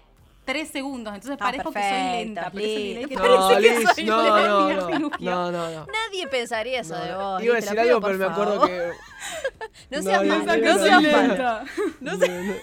3 0.52 0.70
segundos. 0.70 1.14
Entonces 1.16 1.38
Ah, 1.40 1.44
parezco 1.46 1.72
que 1.72 1.80
soy 1.80 1.90
perfecto, 1.90 2.18
lenta. 2.18 2.50
Delay 2.50 3.06
que. 3.06 3.16
No, 3.16 3.50
que 3.50 3.60
Liz, 3.62 3.90
soy 3.96 4.04
no, 4.06 4.18
no, 4.18 4.68
lenta, 4.68 5.00
no, 5.00 5.10
no, 5.20 5.52
no, 5.52 5.72
no. 5.72 5.86
Nadie 5.86 6.28
pensaría 6.28 6.82
eso 6.82 6.96
No, 6.98 7.04
de 7.04 7.12
no. 7.12 7.18
vos. 7.20 7.44
Iba 7.44 7.54
a 7.54 7.56
Liz, 7.58 7.66
decir 7.66 7.80
algo, 7.80 8.02
pero 8.02 8.18
me 8.18 8.26
acuerdo 8.26 8.66
que. 8.68 8.92
No 9.92 9.98
No, 9.98 10.04
seas 10.04 10.22
Liz, 10.24 10.30
malo, 10.46 10.54
Liz, 10.56 10.66
no 10.66 10.74
Liz, 10.74 10.84
seas 10.84 11.02
Liz. 11.02 11.14
lenta. 11.14 11.64
No 12.02 12.18
sé. 12.18 12.28
No, 12.28 12.44
no, 12.44 12.54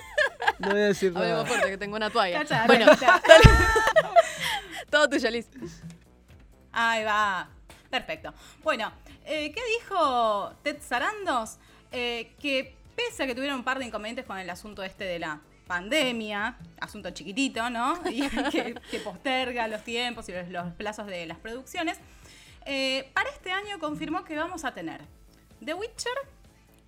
no 0.58 0.68
voy 0.70 0.80
a 0.80 0.84
decir 0.86 1.12
Hablemos 1.14 1.30
nada. 1.36 1.46
fuerte, 1.46 1.70
que 1.70 1.78
tengo 1.78 1.96
una 1.96 2.10
toalla. 2.10 2.38
Cacha, 2.40 2.66
Bueno, 2.66 2.86
todo 4.90 5.08
tuyo, 5.08 5.30
Liz. 5.30 5.48
Ahí 6.72 7.04
va. 7.04 7.48
Perfecto. 7.90 8.32
Bueno, 8.62 8.92
eh, 9.24 9.52
¿qué 9.52 9.60
dijo 9.80 10.52
Ted 10.62 10.78
Sarandos? 10.80 11.58
Eh, 11.92 12.32
que 12.40 12.76
pese 12.96 13.22
a 13.22 13.26
que 13.26 13.34
tuvieron 13.34 13.58
un 13.58 13.64
par 13.64 13.78
de 13.78 13.86
inconvenientes 13.86 14.26
con 14.26 14.38
el 14.38 14.48
asunto 14.50 14.82
este 14.82 15.04
de 15.04 15.18
la 15.18 15.40
pandemia, 15.68 16.56
asunto 16.80 17.10
chiquitito, 17.10 17.70
¿no? 17.70 18.00
Y 18.10 18.28
que, 18.50 18.74
que 18.90 18.98
posterga 19.00 19.68
los 19.68 19.84
tiempos 19.84 20.28
y 20.28 20.32
los, 20.32 20.48
los 20.48 20.72
plazos 20.74 21.06
de 21.06 21.26
las 21.26 21.38
producciones, 21.38 21.98
eh, 22.66 23.10
para 23.14 23.30
este 23.30 23.52
año 23.52 23.78
confirmó 23.78 24.24
que 24.24 24.36
vamos 24.36 24.64
a 24.64 24.74
tener 24.74 25.00
The 25.64 25.74
Witcher, 25.74 26.12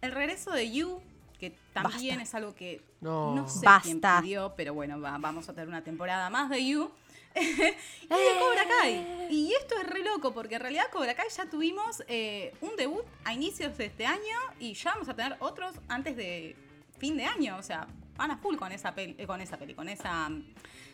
el 0.01 0.13
regreso 0.13 0.51
de 0.51 0.71
You, 0.71 1.01
que 1.39 1.51
también 1.73 2.17
Basta. 2.19 2.23
es 2.23 2.35
algo 2.35 2.55
que 2.55 2.83
No. 3.01 3.35
no, 3.35 3.49
sé 3.49 3.67
quién 3.83 4.01
Basta. 4.01 4.21
pidió, 4.23 4.55
pero 4.57 4.75
bueno, 4.75 5.01
va- 5.01 5.17
vamos 5.19 5.49
a 5.49 5.53
tener 5.53 5.69
una 5.69 5.83
temporada 5.85 6.29
más 6.31 6.51
de 6.51 6.67
You. 6.67 6.91
y 7.37 7.45
de 7.57 7.77
Cobra 8.41 8.65
Kai. 8.81 9.29
Y 9.31 9.53
esto 9.55 9.77
es 9.81 9.87
re 9.87 10.03
loco, 10.03 10.35
porque 10.35 10.57
en 10.57 10.63
realidad 10.63 10.87
Cobra 10.91 11.15
Kai 11.15 11.29
ya 11.35 11.47
tuvimos 11.49 12.03
eh, 12.09 12.53
un 12.61 12.75
debut 12.77 13.05
a 13.25 13.33
inicios 13.33 13.79
de 13.79 13.85
este 13.87 14.05
año 14.05 14.37
y 14.59 14.75
ya 14.75 14.91
vamos 14.95 15.09
a 15.09 15.15
tener 15.15 15.37
otros 15.39 15.77
antes 15.89 16.17
de 16.17 16.57
fin 16.99 17.17
de 17.17 17.25
año. 17.25 17.57
O 17.57 17.63
sea, 17.63 17.87
van 18.21 18.31
a 18.31 18.37
full 18.37 18.57
con 18.57 18.71
esa 18.71 18.95
peli, 18.95 19.15
eh, 19.17 19.27
con 19.27 19.41
esa 19.41 19.57
peli, 19.57 19.75
con 19.75 19.89
esa 19.89 20.31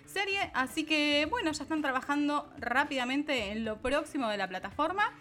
serie. 0.06 0.38
Así 0.54 0.84
que 0.84 1.26
bueno, 1.28 1.50
ya 1.50 1.64
están 1.64 1.82
trabajando 1.82 2.48
rápidamente 2.58 3.50
en 3.50 3.64
lo 3.64 3.78
próximo 3.78 4.28
de 4.28 4.36
la 4.36 4.48
plataforma. 4.48 5.12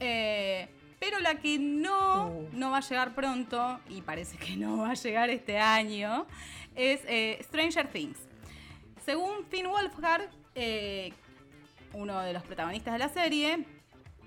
Eh, 0.00 0.68
pero 0.98 1.18
la 1.18 1.34
que 1.36 1.58
no, 1.58 2.28
Uh. 2.28 2.48
no 2.52 2.70
va 2.70 2.78
a 2.78 2.80
llegar 2.80 3.14
pronto, 3.14 3.80
y 3.88 4.00
parece 4.00 4.36
que 4.38 4.56
no 4.56 4.78
va 4.78 4.90
a 4.90 4.94
llegar 4.94 5.28
este 5.30 5.58
año, 5.58 6.26
es 6.74 7.00
eh, 7.06 7.38
Stranger 7.42 7.88
Things. 7.88 8.18
Según 9.04 9.44
Finn 9.50 9.66
Wolfhard, 9.66 10.28
eh, 10.54 11.12
uno 11.92 12.20
de 12.20 12.32
los 12.32 12.42
protagonistas 12.42 12.92
de 12.94 12.98
la 12.98 13.08
serie, 13.08 13.66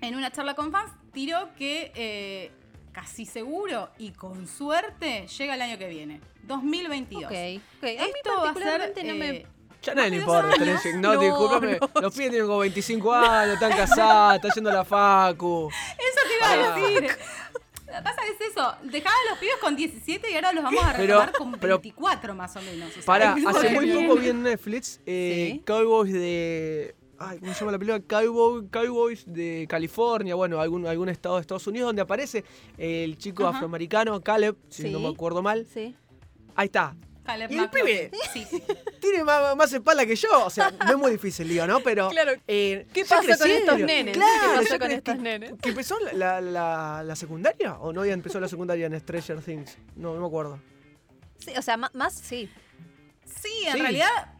en 0.00 0.14
una 0.14 0.30
charla 0.30 0.54
con 0.54 0.70
fans, 0.70 0.92
tiró 1.12 1.54
que 1.54 1.92
eh, 1.94 2.50
casi 2.94 3.26
seguro 3.26 3.90
y 3.98 4.12
con 4.12 4.46
suerte 4.46 5.26
llega 5.26 5.54
el 5.56 5.60
año 5.62 5.76
que 5.76 5.88
viene, 5.88 6.20
2022. 6.44 7.24
Ok, 7.24 7.30
ok. 7.30 7.84
A 7.84 8.04
mí 8.04 8.12
Esto 8.16 8.30
va 8.42 8.50
a 8.50 8.54
ser, 8.54 9.04
no 9.04 9.14
me... 9.16 9.28
eh, 9.30 9.46
Ya 9.82 9.92
a 9.92 9.94
nadie 9.96 10.10
le 10.10 10.16
importa, 10.18 10.56
No, 10.94 11.14
No, 11.14 11.20
discúlpame. 11.20 11.78
no. 11.80 12.00
Los 12.00 12.14
pibes 12.14 12.30
tienen 12.30 12.46
como 12.46 12.58
25 12.60 13.12
años, 13.12 13.54
están 13.54 13.72
casados, 13.76 14.36
están 14.36 14.50
yendo 14.54 14.70
a 14.70 14.74
la 14.74 14.84
facu. 14.84 15.68
Eso 15.70 16.20
te 16.28 16.36
iba 16.36 16.50
a 16.50 16.80
decir. 16.80 17.02
Lo 17.86 17.98
que 18.00 18.02
pasa 18.02 18.22
es 18.26 18.50
eso, 18.50 18.74
dejaban 18.84 19.18
a 19.26 19.30
los 19.30 19.38
pibes 19.38 19.56
con 19.60 19.76
17 19.76 20.30
y 20.30 20.34
ahora 20.34 20.52
los 20.52 20.64
vamos 20.64 20.82
a 20.84 20.92
Pero- 20.96 21.20
retomar 21.20 21.32
con 21.32 21.52
pero- 21.52 21.78
24 21.78 22.34
más 22.34 22.56
o 22.56 22.62
menos. 22.62 22.90
o 22.90 22.92
sea, 22.94 23.02
Para, 23.04 23.36
es 23.36 23.46
hace 23.46 23.70
muy 23.70 23.84
bien. 23.86 24.06
poco 24.08 24.18
vi 24.20 24.28
en 24.30 24.42
Netflix 24.42 25.00
eh, 25.06 25.50
Sí. 25.54 25.62
Cowboys 25.66 26.12
de. 26.12 26.94
Ay, 27.30 27.38
¿cómo 27.38 27.52
se 27.54 27.60
llama 27.60 27.72
la 27.72 27.78
película? 27.78 28.02
Cowboy, 28.06 28.68
Cowboys 28.68 29.24
de 29.26 29.66
California, 29.68 30.34
bueno, 30.34 30.60
algún, 30.60 30.86
algún 30.86 31.08
estado 31.08 31.36
de 31.36 31.40
Estados 31.42 31.66
Unidos, 31.66 31.88
donde 31.88 32.02
aparece 32.02 32.44
el 32.78 33.16
chico 33.18 33.46
Ajá. 33.46 33.56
afroamericano, 33.56 34.20
Caleb, 34.22 34.56
si 34.68 34.82
Sí. 34.82 34.90
no 34.90 35.00
me 35.00 35.08
acuerdo 35.08 35.42
mal. 35.42 35.66
Sí. 35.72 35.94
Ahí 36.54 36.66
está. 36.66 36.94
Caleb 37.24 37.50
¿Y 37.50 37.56
el 37.58 37.70
pibe? 37.70 38.10
Sí, 38.34 38.44
sí. 38.50 38.62
Tiene 39.00 39.24
más, 39.24 39.56
más 39.56 39.72
espalda 39.72 40.04
que 40.04 40.14
yo, 40.14 40.28
o 40.44 40.50
sea, 40.50 40.70
no 40.70 40.90
es 40.90 40.96
muy 40.98 41.10
difícil, 41.12 41.48
digo, 41.48 41.66
¿no? 41.66 41.80
Pero. 41.80 42.10
Claro. 42.10 42.32
eh, 42.46 42.86
¿Qué 42.92 43.04
pasa 43.06 43.38
con 43.38 43.50
estos 43.50 43.78
nenes? 43.80 44.14
Claro, 44.14 44.32
¿Qué 44.52 44.56
pasa 44.58 44.68
ya 44.70 44.78
con 44.78 44.90
estos 44.90 45.18
nenes? 45.18 45.52
¿Que 45.62 45.68
empezó 45.70 45.98
la, 46.12 46.40
la, 46.42 47.02
la 47.02 47.16
secundaria? 47.16 47.78
¿O 47.78 47.94
no 47.94 48.04
ya 48.04 48.12
empezó 48.12 48.38
la 48.40 48.48
secundaria 48.48 48.86
en 48.86 49.00
Stranger 49.00 49.40
Things? 49.40 49.78
No, 49.96 50.14
no 50.14 50.20
me 50.20 50.26
acuerdo. 50.26 50.60
Sí, 51.38 51.52
o 51.56 51.62
sea, 51.62 51.78
ma- 51.78 51.90
más 51.94 52.12
sí. 52.12 52.50
Sí, 53.24 53.48
en 53.68 53.72
Sí. 53.72 53.80
realidad. 53.80 54.33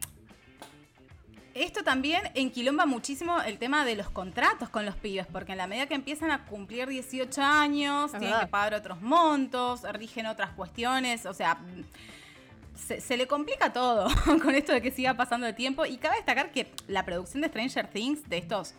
Esto 1.54 1.84
también 1.84 2.22
enquilomba 2.34 2.84
muchísimo 2.84 3.40
el 3.40 3.58
tema 3.58 3.84
de 3.84 3.94
los 3.94 4.10
contratos 4.10 4.68
con 4.70 4.84
los 4.84 4.96
pibes, 4.96 5.26
porque 5.26 5.52
en 5.52 5.58
la 5.58 5.68
medida 5.68 5.86
que 5.86 5.94
empiezan 5.94 6.32
a 6.32 6.44
cumplir 6.46 6.88
18 6.88 7.40
años, 7.42 8.06
Es 8.06 8.10
tienen 8.12 8.30
verdad. 8.30 8.40
que 8.46 8.50
pagar 8.50 8.74
otros 8.74 9.00
montos, 9.00 9.82
rigen 9.92 10.26
otras 10.26 10.50
cuestiones, 10.50 11.26
o 11.26 11.32
sea, 11.32 11.58
se, 12.74 13.00
se 13.00 13.16
le 13.16 13.28
complica 13.28 13.72
todo 13.72 14.08
con 14.42 14.52
esto 14.54 14.72
de 14.72 14.82
que 14.82 14.90
siga 14.90 15.14
pasando 15.14 15.46
el 15.46 15.54
tiempo. 15.54 15.86
Y 15.86 15.96
cabe 15.96 16.16
destacar 16.16 16.50
que 16.50 16.72
la 16.88 17.04
producción 17.04 17.40
de 17.42 17.48
Stranger 17.48 17.86
Things, 17.86 18.28
de 18.28 18.38
estos 18.38 18.74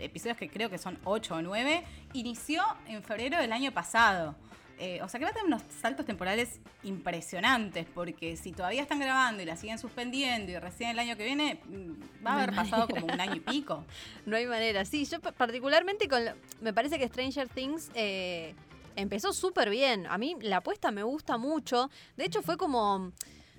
episodios 0.00 0.36
que 0.38 0.48
creo 0.48 0.70
que 0.70 0.78
son 0.78 0.98
8 1.04 1.36
o 1.36 1.42
9, 1.42 1.84
inició 2.14 2.64
en 2.88 3.02
febrero 3.04 3.38
del 3.38 3.52
año 3.52 3.70
pasado. 3.70 4.34
Eh, 4.80 5.00
o 5.02 5.08
sea 5.08 5.18
que 5.18 5.24
va 5.24 5.30
a 5.30 5.34
tener 5.34 5.46
unos 5.48 5.62
saltos 5.80 6.06
temporales 6.06 6.60
impresionantes, 6.84 7.86
porque 7.94 8.36
si 8.36 8.52
todavía 8.52 8.82
están 8.82 9.00
grabando 9.00 9.42
y 9.42 9.46
la 9.46 9.56
siguen 9.56 9.78
suspendiendo 9.78 10.52
y 10.52 10.58
recién 10.58 10.90
el 10.90 10.98
año 10.98 11.16
que 11.16 11.24
viene, 11.24 11.60
mm, 11.66 12.24
va 12.24 12.30
a 12.30 12.34
No 12.36 12.42
haber 12.42 12.54
pasado 12.54 12.82
manera. 12.86 13.00
como 13.00 13.12
un 13.14 13.20
año 13.20 13.34
y 13.36 13.40
pico. 13.40 13.84
No 14.26 14.36
hay 14.36 14.46
manera. 14.46 14.84
Sí, 14.84 15.04
yo 15.04 15.20
pa- 15.20 15.32
particularmente 15.32 16.06
con... 16.08 16.22
me 16.60 16.72
parece 16.72 16.98
que 16.98 17.08
Stranger 17.08 17.48
Things 17.48 17.90
eh, 17.94 18.54
empezó 18.94 19.32
súper 19.32 19.70
bien. 19.70 20.06
A 20.06 20.18
mí 20.18 20.36
la 20.42 20.58
apuesta 20.58 20.90
me 20.90 21.02
gusta 21.02 21.38
mucho. 21.38 21.90
De 22.16 22.24
hecho 22.26 22.42
fue 22.42 22.56
como... 22.56 23.12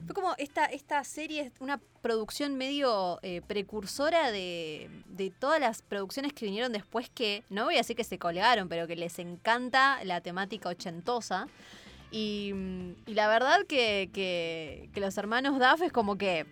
Fue 0.06 0.16
como 0.16 0.34
esta, 0.38 0.66
esta 0.66 1.04
serie, 1.04 1.52
una 1.60 1.80
producción 2.02 2.56
medio 2.56 3.20
eh, 3.22 3.42
precursora 3.46 4.32
de, 4.32 4.90
de 5.08 5.30
todas 5.30 5.60
las 5.60 5.82
producciones 5.82 6.34
que 6.34 6.46
vinieron 6.46 6.72
después 6.72 7.10
que, 7.10 7.44
no 7.50 7.66
voy 7.66 7.76
a 7.76 7.80
decir 7.80 7.96
que 7.96 8.04
se 8.04 8.18
colgaron, 8.18 8.70
pero 8.70 8.88
que 8.88 8.96
les 8.96 9.20
encanta 9.20 10.04
la 10.06 10.22
temática 10.22 10.70
ochentosa. 10.70 11.48
Y, 12.12 12.54
y 13.06 13.14
la 13.14 13.28
verdad 13.28 13.60
que, 13.68 14.10
que- 14.14 14.90
que 14.94 15.00
los 15.00 15.16
hermanos 15.18 15.60
Duff 15.60 15.84
es 15.84 15.92
como 15.92 16.18
que 16.18 16.48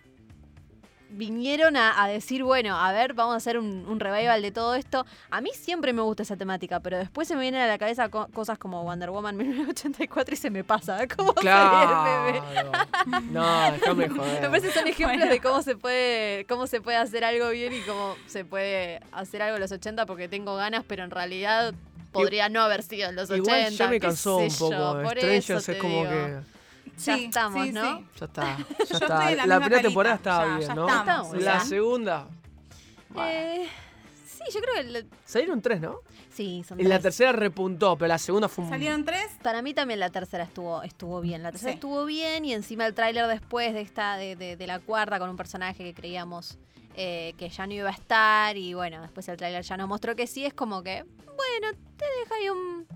vinieron 1.09 1.77
a, 1.77 2.03
a 2.03 2.07
decir, 2.07 2.43
bueno, 2.43 2.77
a 2.77 2.91
ver, 2.91 3.13
vamos 3.13 3.33
a 3.33 3.37
hacer 3.37 3.57
un, 3.57 3.85
un 3.87 3.99
revival 3.99 4.41
de 4.41 4.51
todo 4.51 4.75
esto. 4.75 5.05
A 5.31 5.41
mí 5.41 5.49
siempre 5.53 5.93
me 5.93 6.01
gusta 6.01 6.23
esa 6.23 6.35
temática, 6.35 6.79
pero 6.81 6.97
después 6.97 7.27
se 7.27 7.35
me 7.35 7.41
vienen 7.41 7.61
a 7.61 7.67
la 7.67 7.77
cabeza 7.77 8.09
co- 8.09 8.27
cosas 8.33 8.57
como 8.57 8.83
Wonder 8.83 9.09
Woman 9.09 9.37
1984 9.37 10.33
y 10.33 10.37
se 10.37 10.49
me 10.49 10.63
pasa. 10.63 10.99
¿Cómo 11.15 11.33
Claro. 11.33 12.25
bebé? 12.25 12.41
No, 13.31 13.71
déjame 13.71 14.07
Me 14.09 14.15
joder. 14.17 14.49
parece 14.49 14.67
que 14.67 14.73
son 14.73 14.87
ejemplos 14.87 15.17
Bueno. 15.17 15.31
de 15.31 15.39
cómo 15.41 15.61
se 15.61 15.75
puede 15.75 16.45
cómo 16.47 16.67
se 16.67 16.81
puede 16.81 16.97
hacer 16.97 17.23
algo 17.23 17.49
bien 17.49 17.73
y 17.73 17.81
cómo 17.81 18.15
se 18.27 18.43
puede 18.45 18.99
hacer 19.11 19.41
algo 19.41 19.55
en 19.55 19.61
los 19.61 19.71
80 19.71 20.05
porque 20.05 20.27
tengo 20.27 20.55
ganas, 20.55 20.83
pero 20.87 21.03
en 21.03 21.11
realidad 21.11 21.73
podría 22.11 22.49
no 22.49 22.61
haber 22.61 22.83
sido 22.83 23.09
en 23.09 23.15
los 23.15 23.29
80. 23.29 23.37
Igual 23.59 23.71
ya 23.73 23.87
me 23.87 23.99
cansó 23.99 24.37
un 24.37 24.49
poco. 24.49 24.71
yo, 24.71 25.01
por 25.03 25.17
eso 25.19 25.57
es 25.57 25.77
como 25.77 25.99
digo. 25.99 26.09
que. 26.09 26.56
Ya 27.05 27.15
estamos, 27.15 27.65
sí, 27.65 27.71
¿no? 27.73 27.97
sí. 27.99 28.05
Ya 28.19 28.25
está. 28.25 28.57
Ya 28.57 28.65
Yo 28.77 28.83
está. 28.83 28.95
estoy 28.97 29.31
en 29.33 29.37
la 29.37 29.45
La 29.45 29.55
misma 29.55 29.59
primera 29.59 29.81
temporada 29.81 30.15
estaba 30.15 30.45
ya, 30.45 30.55
bien, 30.57 30.67
ya 30.67 30.75
¿no? 30.75 30.87
estamos, 30.89 31.33
La 31.33 31.39
ya. 31.41 31.59
segunda. 31.61 32.27
Eh, 33.15 33.67
sí, 34.25 34.43
yo 34.53 34.59
creo 34.61 34.73
que... 34.75 34.83
lo- 34.83 35.07
Salieron 35.25 35.61
tres, 35.61 35.81
¿no? 35.81 35.99
sí, 36.31 36.63
son 36.67 36.79
Y 36.79 36.83
la 36.83 36.99
tercera 36.99 37.31
repuntó, 37.31 37.97
pero 37.97 38.09
la 38.09 38.17
segunda 38.19 38.47
fue 38.47 38.63
un. 38.65 38.69
Salieron 38.69 39.03
tres. 39.05 39.25
Para 39.41 39.61
mí 39.63 39.73
también 39.73 39.99
la 39.99 40.09
tercera 40.11 40.43
estuvo, 40.43 40.83
estuvo 40.83 41.19
bien. 41.21 41.41
La 41.41 41.51
tercera 41.51 41.71
Sí. 41.71 41.75
estuvo 41.75 42.05
bien 42.05 42.45
y 42.45 42.53
encima 42.53 42.85
el 42.85 42.93
tráiler 42.93 43.25
después 43.27 43.73
de 43.73 43.81
esta, 43.81 44.17
de, 44.17 44.35
de- 44.35 44.55
de 44.55 44.67
la 44.67 44.79
cuarta 44.79 45.17
con 45.19 45.29
un 45.29 45.35
personaje 45.37 45.83
que 45.83 45.93
creíamos 45.95 46.57
eh, 46.95 47.33
que 47.37 47.49
ya 47.49 47.65
no 47.67 47.73
iba 47.73 47.89
a 47.89 47.93
estar 47.93 48.55
y 48.57 48.73
bueno, 48.73 49.01
después 49.01 49.27
el 49.29 49.37
tráiler 49.37 49.63
ya 49.63 49.77
nos 49.77 49.87
mostró 49.87 50.15
que 50.15 50.25
sí, 50.27 50.45
es 50.45 50.53
como 50.53 50.81
que, 50.83 51.03
bueno, 51.25 51.77
te 51.95 52.05
deja 52.19 52.35
ahí 52.39 52.49
un 52.49 52.87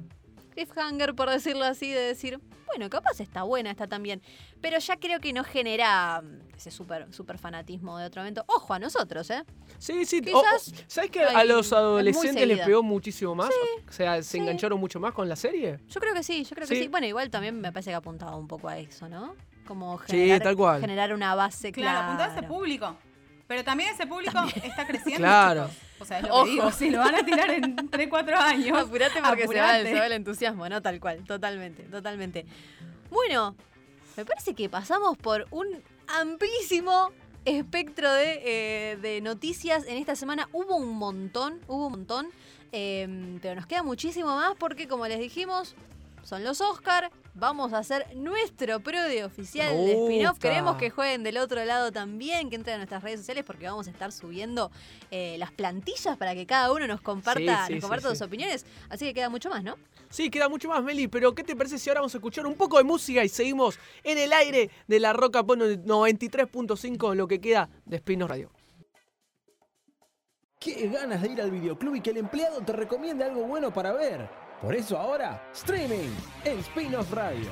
cliffhanger, 0.52 1.16
por 1.16 1.30
decirlo 1.30 1.66
así, 1.66 1.92
de 1.92 2.00
decir, 2.02 2.40
bueno, 2.68 2.90
capaz 2.90 3.20
está 3.20 3.44
buena, 3.44 3.72
está 3.72 3.88
también. 3.88 4.22
Pero 4.62 4.78
ya 4.80 4.98
creo 4.98 5.20
que 5.20 5.34
no 5.34 5.44
genera 5.44 6.22
mm, 6.22 6.56
ese 6.56 6.72
súper 6.72 7.12
super 7.14 7.38
fanatismo 7.38 7.98
de 7.98 8.06
otro 8.06 8.22
evento. 8.22 8.44
Ojo 8.48 8.74
a 8.74 8.80
nosotros, 8.80 9.30
¿eh? 9.32 9.44
Sí, 9.80 10.06
sí. 10.06 10.22
Quizás 10.22 10.68
o- 10.70 10.72
o- 10.72 10.84
¿Sabes 10.88 11.10
que 11.12 11.22
a 11.24 11.44
los 11.44 11.74
adolescentes 11.74 12.48
les 12.48 12.60
pegó 12.62 12.84
muchísimo 12.84 13.36
más? 13.36 13.50
o 13.88 13.92
sea, 13.92 14.18
se 14.18 14.24
sí. 14.24 14.38
engancharon 14.38 14.80
mucho 14.80 15.00
más 15.00 15.14
con 15.14 15.28
la 15.28 15.36
serie. 15.36 15.80
Yo 15.90 16.00
creo 16.00 16.14
que 16.14 16.24
sí, 16.24 16.44
yo 16.44 16.56
creo 16.56 16.68
que 16.68 16.76
Sí. 16.76 16.88
Bueno, 16.88 17.08
igual 17.08 17.30
también 17.30 17.60
me 17.60 17.72
parece 17.72 17.90
que 17.92 17.96
apuntaba 17.96 18.36
un 18.36 18.48
poco 18.48 18.68
a 18.70 18.78
eso, 18.78 19.10
¿no? 19.10 19.36
Como 19.66 19.98
Sí, 20.00 20.14
generar, 20.14 20.42
tal 20.42 20.56
cual. 20.56 20.82
generar 20.82 21.14
una 21.14 21.34
base 21.36 21.72
Claro, 21.72 21.92
clara. 22.00 22.06
apuntá 22.14 22.26
a 22.26 22.38
ese 22.38 22.48
público. 22.48 22.96
Pero 23.52 23.66
también 23.66 23.90
ese 23.94 24.08
público 24.08 24.40
está 24.64 24.88
creciendo. 24.88 25.24
Claro. 25.28 25.66
chicos. 25.68 25.78
O 26.00 26.06
sea, 26.06 26.20
es 26.20 26.24
lo 26.24 26.34
Ojo. 26.34 26.46
que 26.46 26.52
digo. 26.52 26.72
Si 26.72 26.90
lo 26.90 27.00
van 27.00 27.16
a 27.16 27.26
tirar 27.26 27.52
en 27.52 27.76
3, 27.90 28.08
4 28.10 28.38
años. 28.38 28.78
Apurate 28.78 29.22
porque 29.22 29.46
se 29.46 29.60
va, 29.60 29.76
el, 29.76 29.82
apurate. 29.82 29.92
se 29.92 30.00
va 30.00 30.06
el 30.06 30.12
entusiasmo, 30.14 30.70
¿no? 30.70 30.82
Tal 30.82 31.02
cual, 31.02 31.26
totalmente, 31.26 31.84
totalmente. 31.84 32.46
Bueno, 33.10 33.54
me 34.16 34.24
parece 34.24 34.54
que 34.56 34.70
pasamos 34.70 35.18
por 35.18 35.48
un 35.52 35.68
amplísimo 36.08 37.10
espectro 37.44 38.10
de, 38.14 38.42
eh, 38.46 38.98
de 39.02 39.20
noticias. 39.20 39.86
En 39.86 39.98
esta 39.98 40.16
semana 40.16 40.48
hubo 40.54 40.78
un 40.78 40.96
montón, 40.96 41.60
hubo 41.68 41.88
un 41.88 41.92
montón. 41.92 42.28
eh, 42.72 43.38
pero 43.42 43.56
nos 43.56 43.66
queda 43.68 43.84
muchísimo 43.84 44.34
más 44.34 44.56
porque, 44.58 44.88
como 44.88 45.06
les 45.08 45.20
dijimos, 45.20 45.76
son 46.24 46.46
los 46.46 46.62
Oscar. 46.62 47.12
Vamos 47.34 47.72
a 47.72 47.78
hacer 47.78 48.06
nuestro 48.16 48.82
prode 48.82 49.24
oficial 49.24 49.74
de 49.86 49.94
spin-off. 49.94 50.38
Queremos 50.38 50.76
que 50.76 50.90
jueguen 50.90 51.24
del 51.24 51.38
otro 51.38 51.64
lado 51.64 51.92
también, 51.92 52.50
que 52.50 52.58
entren 52.58 52.76
a 52.76 52.78
nuestras 52.80 53.04
redes 53.04 53.22
sociales 53.22 53.46
porque 53.46 53.66
vamos 53.66 53.88
a 53.88 53.92
estar 53.92 54.12
subiendo 54.12 54.70
eh, 55.12 55.38
las 55.40 55.52
plantillas 55.52 56.18
para 56.18 56.36
que 56.36 56.46
cada 56.46 56.72
uno 56.74 56.88
nos 56.88 57.00
comparta, 57.02 57.68
Sí, 57.68 57.76
nos 57.76 57.82
comparta 57.82 58.10
sí, 58.10 58.12
sus 58.12 58.18
sí. 58.20 58.24
opiniones. 58.26 58.66
Así 58.90 59.06
que 59.06 59.14
queda 59.14 59.30
mucho 59.30 59.50
más, 59.50 59.64
¿no? 59.64 59.78
Sí, 60.10 60.30
queda 60.30 60.50
mucho 60.50 60.68
más, 60.68 60.84
Meli, 60.84 61.08
pero 61.08 61.34
¿qué 61.34 61.44
te 61.44 61.56
parece 61.56 61.80
si 61.80 61.90
ahora 61.90 62.02
vamos 62.02 62.14
a 62.14 62.18
escuchar 62.18 62.46
un 62.46 62.56
poco 62.56 62.78
de 62.78 62.84
música 62.84 63.24
y 63.24 63.30
seguimos 63.30 63.80
en 64.04 64.18
el 64.18 64.34
aire 64.34 64.70
de 64.88 65.00
la 65.00 65.14
Roca 65.14 65.42
Pop 65.42 65.58
93.5 65.58 67.16
lo 67.16 67.28
que 67.30 67.40
queda 67.40 67.70
de 67.86 67.98
Spino 68.00 68.28
Radio? 68.28 68.52
Qué 70.60 70.90
ganas 70.90 71.22
de 71.22 71.30
ir 71.30 71.42
al 71.42 71.50
videoclub 71.50 71.96
y 71.96 72.02
que 72.02 72.12
el 72.12 72.18
empleado 72.18 72.62
te 72.62 72.74
recomiende 72.74 73.24
algo 73.24 73.44
bueno 73.48 73.74
para 73.74 73.94
ver. 73.94 74.30
Por 74.62 74.76
eso 74.76 74.96
ahora, 74.96 75.42
streaming 75.54 76.12
en 76.46 76.60
Spin-off 76.60 77.12
Radio. 77.14 77.50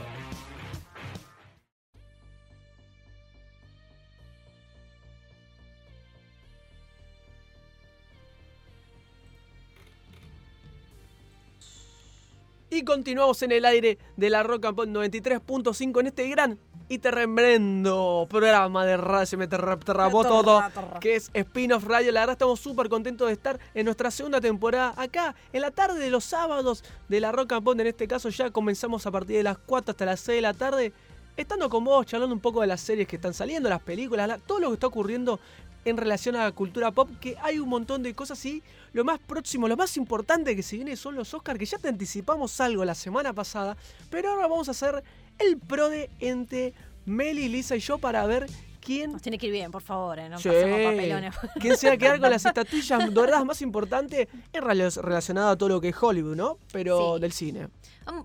Y 12.70 12.84
continuamos 12.84 13.42
en 13.42 13.52
el 13.52 13.66
aire 13.66 13.98
de 14.16 14.30
la 14.30 14.44
Roca 14.44 14.72
Pop 14.74 14.86
93.5 14.86 16.00
en 16.02 16.08
este 16.08 16.28
gran 16.30 16.60
y 16.88 17.00
tremendo 17.00 18.28
programa 18.30 18.86
de 18.86 18.98
radio. 18.98 19.26
Se 19.26 19.38
me 19.38 19.48
terra- 19.48 19.78
trabó 19.80 20.24
todo. 20.24 20.62
Que 21.00 21.16
es 21.16 21.32
Spin-off 21.34 21.84
Radio. 21.86 22.12
La 22.12 22.22
verdad 22.22 22.34
estamos 22.34 22.60
súper 22.60 22.90
contentos 22.90 23.28
de 23.28 23.34
estar 23.34 23.60
en 23.74 23.86
nuestra 23.86 24.12
segunda 24.12 24.40
temporada 24.40 24.94
acá 24.98 25.36
en 25.52 25.62
la 25.62 25.72
tarde 25.72 26.00
de 26.00 26.10
los 26.12 26.24
sábados 26.26 26.84
de 27.08 27.20
la 27.20 27.32
Roca 27.32 27.60
Pop. 27.60 27.80
En 27.80 27.88
este 27.88 28.08
caso 28.08 28.30
ya 28.30 28.52
comenzamos 28.52 29.06
a 29.08 29.12
partir 29.12 29.38
de 29.38 29.44
las 29.44 29.58
4 29.58 29.92
hasta 29.92 30.06
las 30.06 30.20
6 30.20 30.38
de 30.38 30.42
la 30.42 30.54
tarde. 30.54 30.94
Estando 31.40 31.70
con 31.70 31.86
vos, 31.86 32.06
charlando 32.06 32.36
un 32.36 32.42
poco 32.42 32.60
de 32.60 32.68
las 32.68 32.82
series 32.82 33.08
que 33.08 33.16
están 33.16 33.34
saliendo, 33.34 33.70
las 33.70 33.82
películas, 33.82 34.28
la- 34.28 34.40
todo 34.40 34.60
lo 34.60 34.68
que 34.68 34.74
está 34.74 34.88
ocurriendo 34.88 35.40
en 35.86 35.96
relación 35.96 36.36
a 36.36 36.44
la 36.44 36.52
cultura 36.52 36.92
pop, 36.92 37.10
que 37.22 37.38
hay 37.42 37.60
un 37.60 37.70
montón 37.70 38.04
de 38.04 38.14
cosas 38.14 38.46
y 38.46 38.62
lo 38.92 39.06
más 39.06 39.20
próximo, 39.20 39.70
lo 39.70 39.78
más 39.78 39.96
importante 39.96 40.54
que 40.54 40.64
se 40.64 40.76
viene 40.76 40.98
son 40.98 41.16
los 41.16 41.34
Oscars, 41.34 41.58
que 41.58 41.66
ya 41.66 41.78
te 41.78 41.88
anticipamos 41.88 42.60
algo 42.60 42.84
la 42.84 42.94
semana 42.94 43.32
pasada, 43.32 43.78
pero 44.10 44.32
ahora 44.32 44.48
vamos 44.48 44.68
a 44.68 44.72
hacer 44.72 45.02
el 45.38 45.58
prode 45.58 46.10
entre 46.20 46.74
Meli, 47.06 47.48
Lisa 47.48 47.78
y 47.78 47.80
yo 47.80 48.00
para 48.00 48.26
ver 48.26 48.46
quién, 48.80 49.12
Nos 49.12 49.22
tiene 49.22 49.38
que 49.38 49.48
ir 49.48 49.52
bien, 49.52 49.72
por 49.72 49.82
favor, 49.82 50.20
¿eh? 50.20 50.30
No 50.30 50.38
Sí. 50.40 50.50
pasemos 50.50 50.80
papelones. 50.82 51.36
quién 51.60 51.78
se 51.78 51.88
va 51.88 51.94
a 51.94 51.98
quedar 51.98 52.20
con 52.20 52.30
las 52.32 52.46
estatuillas 52.46 53.14
doradas 53.14 53.46
más 53.46 53.62
importantes 53.62 54.28
en 54.54 54.64
rela- 54.64 55.02
relacionado 55.02 55.50
a 55.50 55.58
todo 55.58 55.70
lo 55.70 55.82
que 55.82 55.90
es 55.90 55.96
Hollywood, 56.02 56.36
¿no? 56.36 56.58
Pero 56.72 57.16
Sí. 57.16 57.22
del 57.22 57.32
cine. 57.32 57.68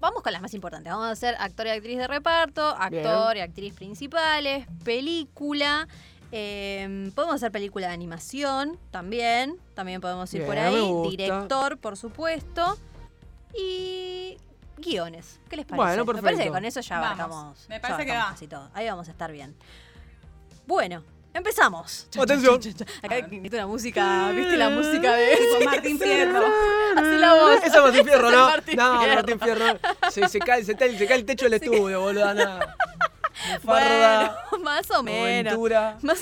Vamos- 0.01 0.23
con 0.23 0.33
las 0.33 0.41
más 0.41 0.55
importantes. 0.55 0.91
Vamos 0.93 1.07
a 1.09 1.11
hacer 1.11 1.35
actor 1.39 1.67
y 1.67 1.71
actriz 1.71 1.99
de 1.99 2.07
reparto, 2.07 2.67
actor 2.69 3.37
y 3.37 3.41
actriz 3.41 3.75
principales, 3.75 4.67
película. 4.85 5.87
eh, 6.37 7.11
podemos 7.15 7.37
hacer 7.37 7.53
película 7.53 7.87
de 7.89 7.93
animación 7.95 8.79
también. 8.91 9.57
También 9.75 10.01
podemos 10.01 10.33
ir 10.35 10.45
por 10.47 10.55
Bien, 10.55 10.67
ahí. 10.67 11.11
Director, 11.11 11.79
por 11.79 11.97
supuesto. 11.97 12.77
Y 13.57 14.37
guiones. 14.79 15.39
¿Qué 15.49 15.57
les 15.57 15.67
parece? 15.67 16.03
Bueno, 16.03 16.13
Me 16.13 16.23
parece 16.23 16.45
que 16.45 16.51
con 16.51 16.65
eso 16.65 16.81
ya 16.81 16.99
Vamos. 16.99 17.21
abarcamos. 17.21 17.67
Me 17.69 17.79
parece 17.81 18.05
que 18.07 18.13
va. 18.17 18.31
casi 18.31 18.49
todo. 18.49 18.69
Ahí 18.75 18.87
vamos 18.89 19.07
a 19.09 19.11
estar 19.13 19.31
bien. 19.31 19.55
Bueno, 20.67 21.03
empezamos. 21.33 22.09
Atención. 22.19 22.61
Acá 23.03 23.17
necesito 23.21 23.57
una 23.57 23.67
música, 23.67 24.31
¿viste 24.33 24.57
la 24.57 24.71
música 24.71 25.15
de 25.15 25.37
Tipo 25.37 25.65
Martín 25.65 25.99
Fierro. 25.99 26.47
Así 26.97 27.19
la 27.19 27.35
voz. 27.35 27.57
Esa 27.65 27.77
es 27.79 27.83
Martín 27.83 28.05
Fierro, 28.05 28.31
¿no? 28.31 28.47
Martín 28.47 28.77
no, 28.77 28.99
Fierro. 29.01 29.15
Martín 29.17 29.41
Fierro. 29.41 29.79
Se, 30.11 30.29
se 30.29 30.39
cae, 30.39 30.65
se, 30.65 30.75
cae, 30.77 30.97
se 30.97 31.07
cae 31.07 31.17
el 31.19 31.25
techo 31.25 31.45
del 31.47 31.55
estudio, 31.63 32.01
boludo. 32.01 32.33
Nada. 32.35 32.77
Bueno, 33.63 34.35
más 34.63 34.91
o 34.91 35.03
menos. 35.03 35.53
Ventura. 35.53 35.99
Más, 36.03 36.21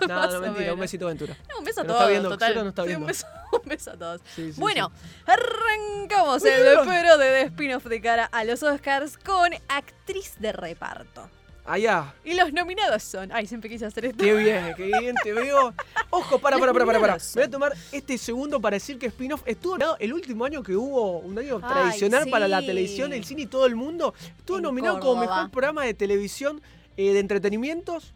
No, 0.00 0.08
más 0.08 0.32
no, 0.32 0.40
mentira, 0.40 0.74
un 0.74 0.80
besito 0.80 1.06
Ventura. 1.06 1.36
No, 1.48 1.58
un 1.60 1.64
beso 1.64 1.82
a 1.82 1.84
todos. 1.84 1.96
está 2.00 2.10
viendo, 2.10 2.28
total. 2.30 2.54
no 2.56 2.68
está 2.68 2.82
Sí, 2.82 2.88
viendo. 2.88 3.04
Un 3.04 3.06
beso, 3.06 3.26
un 3.52 3.68
beso 3.68 3.90
a 3.92 3.96
todos. 3.96 4.20
Sí, 4.34 4.52
sí, 4.52 4.60
bueno, 4.60 4.90
sí. 4.94 5.30
arrancamos 5.30 6.44
el 6.44 6.78
pero 6.86 7.18
de 7.18 7.42
spin-off 7.42 7.84
de 7.84 8.00
cara 8.00 8.24
a 8.32 8.44
los 8.44 8.62
Oscars 8.62 9.16
con 9.18 9.52
actriz 9.68 10.34
de 10.40 10.52
reparto. 10.52 11.28
Allá. 11.66 12.14
Y 12.24 12.34
los 12.34 12.52
nominados 12.52 13.02
son. 13.02 13.32
Ay, 13.32 13.46
siempre 13.46 13.68
quise 13.68 13.86
hacer 13.86 14.04
esto. 14.06 14.22
Qué 14.22 14.34
bien, 14.34 14.72
qué 14.76 14.84
bien 14.86 15.14
te 15.22 15.32
veo. 15.32 15.74
Ojo, 16.10 16.38
para, 16.38 16.58
para, 16.58 16.72
para, 16.72 16.86
para, 16.86 17.00
para. 17.00 17.18
Voy 17.34 17.42
a 17.42 17.50
tomar 17.50 17.72
este 17.92 18.16
segundo 18.18 18.60
para 18.60 18.76
decir 18.76 18.98
que 18.98 19.06
spin-off 19.06 19.42
estuvo 19.46 19.72
nominado 19.72 19.96
el 19.98 20.12
último 20.12 20.44
año 20.44 20.62
que 20.62 20.76
hubo, 20.76 21.18
un 21.18 21.38
año 21.38 21.60
Ay, 21.62 21.68
tradicional 21.72 22.28
para 22.30 22.46
la 22.48 22.60
televisión, 22.60 23.12
el 23.12 23.24
cine 23.24 23.42
y 23.42 23.46
todo 23.46 23.66
el 23.66 23.74
mundo. 23.74 24.14
Estuvo 24.38 24.58
En 24.58 24.62
nominado 24.62 25.00
como 25.00 25.20
mejor 25.22 25.50
programa 25.50 25.84
de 25.84 25.94
televisión 25.94 26.60
eh, 26.96 27.12
de 27.12 27.18
entretenimientos, 27.18 28.14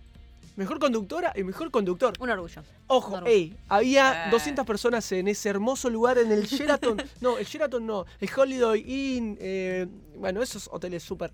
mejor 0.57 0.79
conductora 0.79 1.33
y 1.35 1.43
mejor 1.43 1.71
conductor. 1.71 2.13
Un 2.21 2.31
orgullo. 2.31 2.63
Ojo, 2.87 3.17
Un 3.19 3.27
ey, 3.27 3.57
había 3.69 4.27
Eh. 4.27 4.31
200 4.31 4.65
personas 4.65 5.11
en 5.13 5.27
ese 5.29 5.49
hermoso 5.49 5.91
lugar 5.91 6.19
en 6.19 6.31
el 6.31 6.45
Sheraton. 6.47 7.03
no, 7.21 7.37
el 7.39 7.47
Sheraton 7.47 7.85
no, 7.85 8.07
el 8.21 8.31
Holiday 8.35 8.85
Inn. 8.87 9.37
eh, 9.41 9.87
bueno, 10.17 10.41
esos 10.43 10.69
hoteles 10.73 11.03
súper 11.03 11.33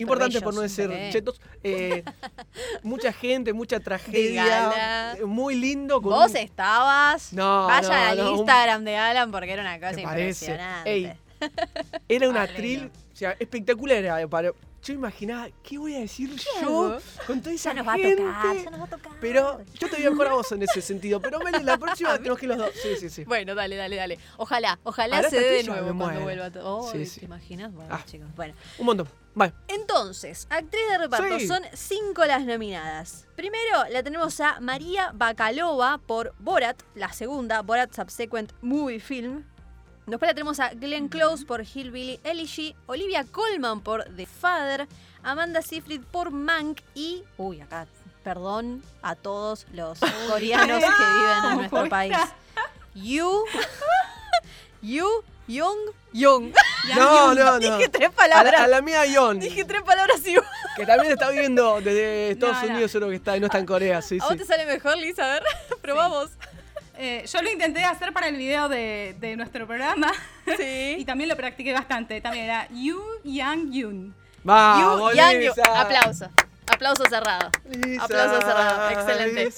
importantes 0.00 0.42
por 0.42 0.54
no 0.54 0.60
decir 0.60 0.90
chetos. 1.10 1.40
eh, 1.62 2.02
mucha 2.82 3.12
gente, 3.12 3.52
mucha 3.52 3.80
tragedia. 3.80 5.16
Muy 5.26 5.54
lindo. 5.54 6.00
Con 6.02 6.12
Vos 6.12 6.30
un- 6.30 6.36
estabas. 6.36 7.32
No, 7.32 7.66
Vayan 7.66 7.90
no, 7.90 7.96
al 8.10 8.16
no, 8.18 8.32
un- 8.32 8.38
Instagram 8.40 8.84
de 8.84 8.96
Alan 8.96 9.30
porque 9.30 9.52
era 9.52 9.62
una 9.62 9.78
cosa 9.78 10.00
impresionante. 10.00 10.90
Ey, 10.92 11.12
Era 12.08 12.28
una 12.28 12.42
Aleno. 12.42 12.54
atril, 12.54 12.90
o 13.12 13.16
sea, 13.16 13.36
espectacular. 13.38 14.28
para- 14.28 14.52
yo 14.84 14.94
imaginaba, 14.94 15.48
¿qué 15.62 15.78
voy 15.78 15.94
a 15.96 16.00
decir 16.00 16.30
yo 16.34 16.66
hago? 16.68 16.98
con 17.26 17.40
toda 17.40 17.54
esa 17.54 17.70
Ya 17.70 17.74
nos 17.74 17.88
va 17.88 17.92
a 17.94 17.96
gente? 17.96 18.22
tocar, 18.22 18.56
ya 18.56 18.70
nos 18.70 18.80
va 18.80 18.84
a 18.84 18.88
tocar. 18.88 19.12
Pero 19.20 19.60
yo 19.80 19.88
te 19.88 19.96
voy 19.96 20.06
a 20.06 20.10
mejor 20.10 20.26
a 20.28 20.32
vos 20.34 20.52
en 20.52 20.62
ese 20.62 20.80
sentido. 20.82 21.20
Pero 21.20 21.40
Meli, 21.40 21.62
la 21.64 21.78
próxima 21.78 22.12
tenemos 22.18 22.38
que 22.38 22.44
ir 22.46 22.50
los 22.50 22.58
dos. 22.58 22.70
Sí, 22.82 22.96
sí, 23.00 23.10
sí. 23.10 23.24
Bueno, 23.24 23.54
dale, 23.54 23.76
dale, 23.76 23.96
dale. 23.96 24.18
Ojalá, 24.36 24.78
ojalá 24.84 25.16
Ahora 25.16 25.30
se 25.30 25.40
dé 25.40 25.50
de 25.50 25.64
nuevo 25.64 25.96
cuando 25.98 26.20
vuelva 26.20 26.50
todo. 26.50 26.76
Oh, 26.78 26.90
Sí, 26.92 26.98
¿Te 26.98 27.06
sí. 27.06 27.24
imaginas? 27.24 27.72
Bueno, 27.72 27.88
Ah. 27.94 28.02
chicos, 28.04 28.28
bueno. 28.36 28.54
Un 28.78 28.86
montón. 28.86 29.08
Vale. 29.36 29.52
Entonces, 29.66 30.46
actriz 30.48 30.82
de 30.90 30.98
reparto, 30.98 31.38
Sí. 31.40 31.48
son 31.48 31.62
cinco 31.72 32.24
las 32.24 32.44
nominadas. 32.44 33.26
Primero 33.34 33.84
la 33.90 34.02
tenemos 34.02 34.38
a 34.40 34.60
María 34.60 35.10
Bakalova 35.12 35.98
por 35.98 36.34
Borat, 36.38 36.80
la 36.94 37.12
segunda, 37.12 37.62
Borat 37.62 37.92
Subsequent 37.92 38.52
Movie 38.62 39.00
Film. 39.00 39.44
Después 40.06 40.28
la 40.30 40.34
tenemos 40.34 40.60
a 40.60 40.68
Glenn 40.74 41.08
Close 41.08 41.46
por 41.46 41.62
Hillbilly 41.62 42.20
Elegy, 42.24 42.74
Olivia 42.86 43.24
Colman 43.24 43.80
por 43.80 44.04
The 44.16 44.26
Father, 44.26 44.86
Amanda 45.22 45.62
Seyfried 45.62 46.02
por 46.10 46.30
Mank 46.30 46.80
y... 46.94 47.24
Uy, 47.38 47.60
acá, 47.62 47.86
perdón 48.22 48.82
a 49.02 49.14
todos 49.14 49.66
los 49.72 49.98
coreanos 50.28 50.80
que 50.80 50.86
viven 50.86 51.50
en 51.52 51.56
nuestro 51.56 51.88
país. 51.88 52.16
You... 52.94 53.44
You 54.82 55.08
Young, 55.46 55.76
Young. 56.14 56.54
No, 56.96 57.34
no, 57.34 57.44
no. 57.44 57.58
Dije 57.58 57.88
tres 57.90 58.08
A 58.08 58.28
la, 58.28 58.34
palabras. 58.34 58.60
a 58.62 58.66
la 58.68 58.80
mía 58.80 59.04
Yon, 59.04 59.38
Dije 59.40 59.64
tres 59.66 59.82
palabras 59.82 60.26
igual. 60.26 60.46
que 60.76 60.86
también 60.86 61.12
está 61.12 61.30
viendo 61.30 61.80
desde 61.82 62.30
Estados 62.30 62.56
No, 62.62 62.62
no. 62.68 62.72
Unidos, 62.74 62.92
creo 62.92 63.08
que 63.10 63.16
está, 63.16 63.36
y 63.36 63.40
no 63.40 63.46
está 63.46 63.58
en 63.58 63.66
Corea, 63.66 64.00
sí, 64.00 64.18
¿A 64.20 64.24
vos 64.24 64.32
sí. 64.32 64.38
te 64.38 64.44
sale 64.46 64.64
mejor, 64.64 64.96
Liz? 64.96 65.18
A 65.18 65.26
ver, 65.34 65.42
probamos. 65.82 66.30
Eh, 66.96 67.24
yo 67.26 67.42
lo 67.42 67.50
intenté 67.50 67.82
hacer 67.84 68.12
para 68.12 68.28
el 68.28 68.36
video 68.36 68.68
de, 68.68 69.16
de 69.18 69.36
nuestro 69.36 69.66
programa. 69.66 70.12
Sí. 70.56 70.96
y 70.98 71.04
también 71.04 71.28
lo 71.28 71.36
practiqué 71.36 71.72
bastante. 71.72 72.20
También 72.20 72.44
era 72.44 72.68
Yu 72.70 73.00
Yang 73.24 73.70
Yun. 73.72 74.14
Vamos, 74.44 75.12
You, 75.12 75.16
Yang. 75.16 75.38
Lisa. 75.40 75.80
Aplauso. 75.80 76.30
Aplauso 76.66 77.04
cerrado. 77.08 77.50
Lisa, 77.68 78.04
Aplauso 78.04 78.40
cerrado. 78.40 78.90
Excelente. 78.90 79.52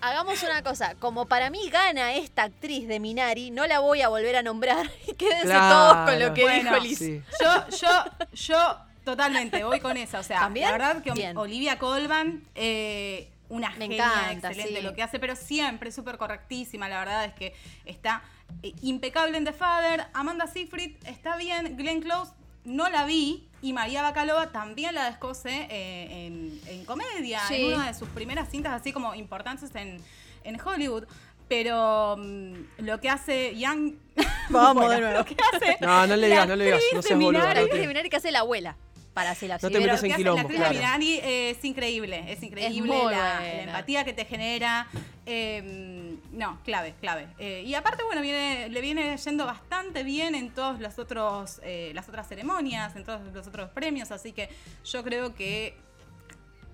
Hagamos 0.00 0.42
una 0.42 0.62
cosa. 0.62 0.94
Como 0.98 1.26
para 1.26 1.50
mí 1.50 1.68
gana 1.70 2.14
esta 2.14 2.44
actriz 2.44 2.86
de 2.88 2.98
Minari, 3.00 3.50
no 3.50 3.66
la 3.66 3.80
voy 3.80 4.02
a 4.02 4.08
volver 4.08 4.36
a 4.36 4.42
nombrar. 4.42 4.90
Y 5.06 5.14
quédense 5.14 5.46
Claro. 5.48 5.74
todos 5.74 6.10
con 6.10 6.20
lo 6.20 6.34
que 6.34 6.42
Bueno, 6.42 6.70
dijo 6.70 6.82
Liz. 6.84 6.98
Sí. 6.98 7.22
Yo, 7.42 7.76
yo, 7.76 8.04
yo 8.32 8.76
totalmente 9.04 9.64
voy 9.64 9.80
con 9.80 9.96
esa. 9.96 10.20
O 10.20 10.22
sea, 10.22 10.40
¿También? 10.40 10.66
la 10.66 10.72
verdad 10.72 11.02
que 11.02 11.12
Bien. 11.12 11.36
Olivia 11.36 11.78
Colman, 11.78 12.42
eh, 12.54 13.30
una 13.48 13.70
Me 13.70 13.76
genia 13.76 14.04
encanta, 14.30 14.48
excelente 14.48 14.80
sí. 14.80 14.82
lo 14.86 14.94
que 14.94 15.02
hace, 15.02 15.18
pero 15.18 15.34
siempre 15.36 15.90
súper 15.92 16.18
correctísima. 16.18 16.88
La 16.88 16.98
verdad 16.98 17.24
es 17.24 17.34
que 17.34 17.54
está 17.84 18.22
eh, 18.62 18.72
impecable 18.82 19.36
en 19.38 19.44
The 19.44 19.52
Father. 19.52 20.06
Amanda 20.12 20.46
Seyfried 20.46 20.96
está 21.06 21.36
bien. 21.36 21.76
Glenn 21.76 22.00
Close 22.02 22.32
no 22.64 22.88
la 22.90 23.04
vi. 23.04 23.44
Y 23.60 23.72
María 23.72 24.02
Bacalova 24.02 24.52
también 24.52 24.94
la 24.94 25.06
descose 25.06 25.66
eh, 25.68 26.26
en, 26.26 26.60
en 26.66 26.84
comedia, 26.84 27.40
Sí. 27.48 27.56
en 27.56 27.74
una 27.74 27.88
de 27.88 27.94
sus 27.94 28.08
primeras 28.10 28.48
cintas 28.50 28.72
así 28.72 28.92
como 28.92 29.14
importantes 29.16 29.74
en, 29.74 30.00
en 30.44 30.60
Hollywood. 30.60 31.04
Pero 31.48 32.16
mm, 32.18 32.52
lo 32.78 33.00
que 33.00 33.08
hace 33.08 33.56
Young... 33.58 33.94
Vamos 34.50 34.90
de 34.90 35.00
nuevo. 35.00 35.18
Lo 35.18 35.24
que 35.24 35.36
hace 35.52 35.76
No, 35.80 36.06
no 36.06 36.14
le 36.16 36.28
digas, 36.28 36.46
no 36.46 36.54
le 36.56 36.64
digas, 36.66 36.80
no 36.92 36.96
de 36.98 37.02
seas 37.02 37.18
no 37.18 37.76
de 37.76 37.86
Minari 37.86 38.10
que 38.10 38.16
hace 38.16 38.30
la 38.30 38.40
abuela. 38.40 38.76
Para 39.14 39.34
si 39.34 39.48
la 39.48 39.58
No 39.60 39.70
te 39.70 39.80
metas 39.80 40.02
en 40.02 40.08
Lo 40.08 40.08
que 40.08 40.12
hace 40.12 40.16
quilombo, 40.16 40.36
La 40.36 40.42
actriz 40.42 40.80
claro. 40.80 41.02
eh, 41.02 41.50
es 41.50 41.64
increíble, 41.64 42.24
es 42.32 42.42
increíble 42.42 42.94
la, 43.10 43.62
empatía 43.62 44.04
que 44.04 44.12
te 44.12 44.24
genera. 44.24 44.86
eh, 45.26 46.16
no, 46.32 46.60
clave, 46.64 46.94
clave. 47.00 47.28
Eh, 47.38 47.64
y 47.66 47.74
aparte, 47.74 48.04
bueno, 48.04 48.22
viene, 48.22 48.68
le 48.68 48.80
viene 48.80 49.16
yendo 49.16 49.44
bastante 49.44 50.04
bien 50.04 50.34
en 50.34 50.50
todas 50.50 50.80
las, 50.80 50.98
otros, 50.98 51.60
eh, 51.64 51.90
las 51.94 52.08
otras 52.08 52.28
ceremonias, 52.28 52.94
en 52.96 53.04
todos 53.04 53.20
los 53.32 53.46
otros 53.46 53.70
premios, 53.70 54.10
así 54.12 54.32
que 54.32 54.48
yo 54.84 55.02
creo 55.02 55.34
que 55.34 55.76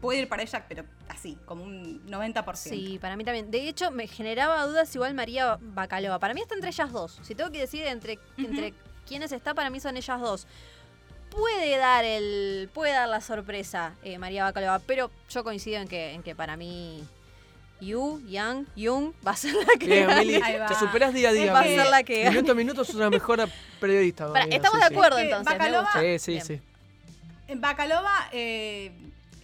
puede 0.01 0.21
ir 0.21 0.29
para 0.29 0.43
ella, 0.43 0.67
pero 0.69 0.85
así, 1.09 1.39
como 1.47 1.65
un 1.65 2.05
90%. 2.07 2.55
Sí, 2.55 2.99
para 3.01 3.17
mí 3.17 3.25
también. 3.25 3.51
De 3.51 3.69
hecho, 3.69 3.91
me 3.91 4.07
generaba 4.07 4.67
dudas 4.67 4.95
igual 4.95 5.15
María 5.15 5.59
Bacalova. 5.61 6.19
Para 6.19 6.35
mí 6.35 6.43
está 6.43 6.55
entre 6.55 6.69
ellas 6.69 6.93
dos. 6.93 7.19
Si 7.23 7.35
tengo 7.35 7.51
que 7.51 7.61
decir 7.61 7.87
entre, 7.87 8.19
entre 8.37 8.75
quiénes 9.07 9.33
está, 9.33 9.55
para 9.55 9.71
mí 9.71 9.81
son 9.81 9.97
ellas 9.97 10.21
dos. 10.21 10.47
Puede 11.37 11.77
dar 11.79 12.05
el. 12.05 12.69
puede 12.73 12.93
dar 12.93 13.09
la 13.09 13.21
sorpresa 13.21 13.95
eh, 14.05 14.19
María 14.19 14.45
Bacalova, 14.45 14.79
pero 14.81 15.11
yo 15.29 15.43
coincido 15.45 15.81
en 15.81 15.89
que, 15.89 16.13
en 16.13 16.23
que 16.23 16.35
para 16.35 16.57
mí 16.57 17.05
Yu, 17.81 18.21
Yang, 18.29 18.67
Jung 18.77 19.13
va 19.27 19.33
a 19.33 19.37
ser 19.37 19.53
la 19.55 19.67
que 19.79 19.87
Bien, 19.87 20.07
gane. 20.07 20.21
Mili, 20.25 20.41
Ahí 20.43 20.59
va. 20.59 20.67
te 20.67 20.75
superás 20.75 21.13
día 21.13 21.31
a 21.31 21.33
día. 21.33 21.53
Va 21.53 21.61
a 21.61 21.65
ser 21.65 21.87
la 21.87 22.03
que 22.05 22.23
gane. 22.23 22.31
Minuto 22.37 22.53
a 22.53 22.55
minuto 22.55 22.85
sos 22.85 22.95
una 22.95 23.11
mejor 23.11 23.49
periodista. 23.81 24.27
Estamos 24.49 24.81
sí, 24.81 24.89
de 24.89 24.95
acuerdo 24.95 25.19
Es 25.19 25.25
que 25.25 25.31
entonces. 25.31 25.53
me 25.53 25.59
Bacalova-. 25.59 26.01
Sí, 26.01 26.19
sí, 26.19 26.33
Bien. 26.33 26.45
sí. 26.47 26.61
En 27.49 27.61
Bacalova 27.61 28.29
eh, 28.33 28.93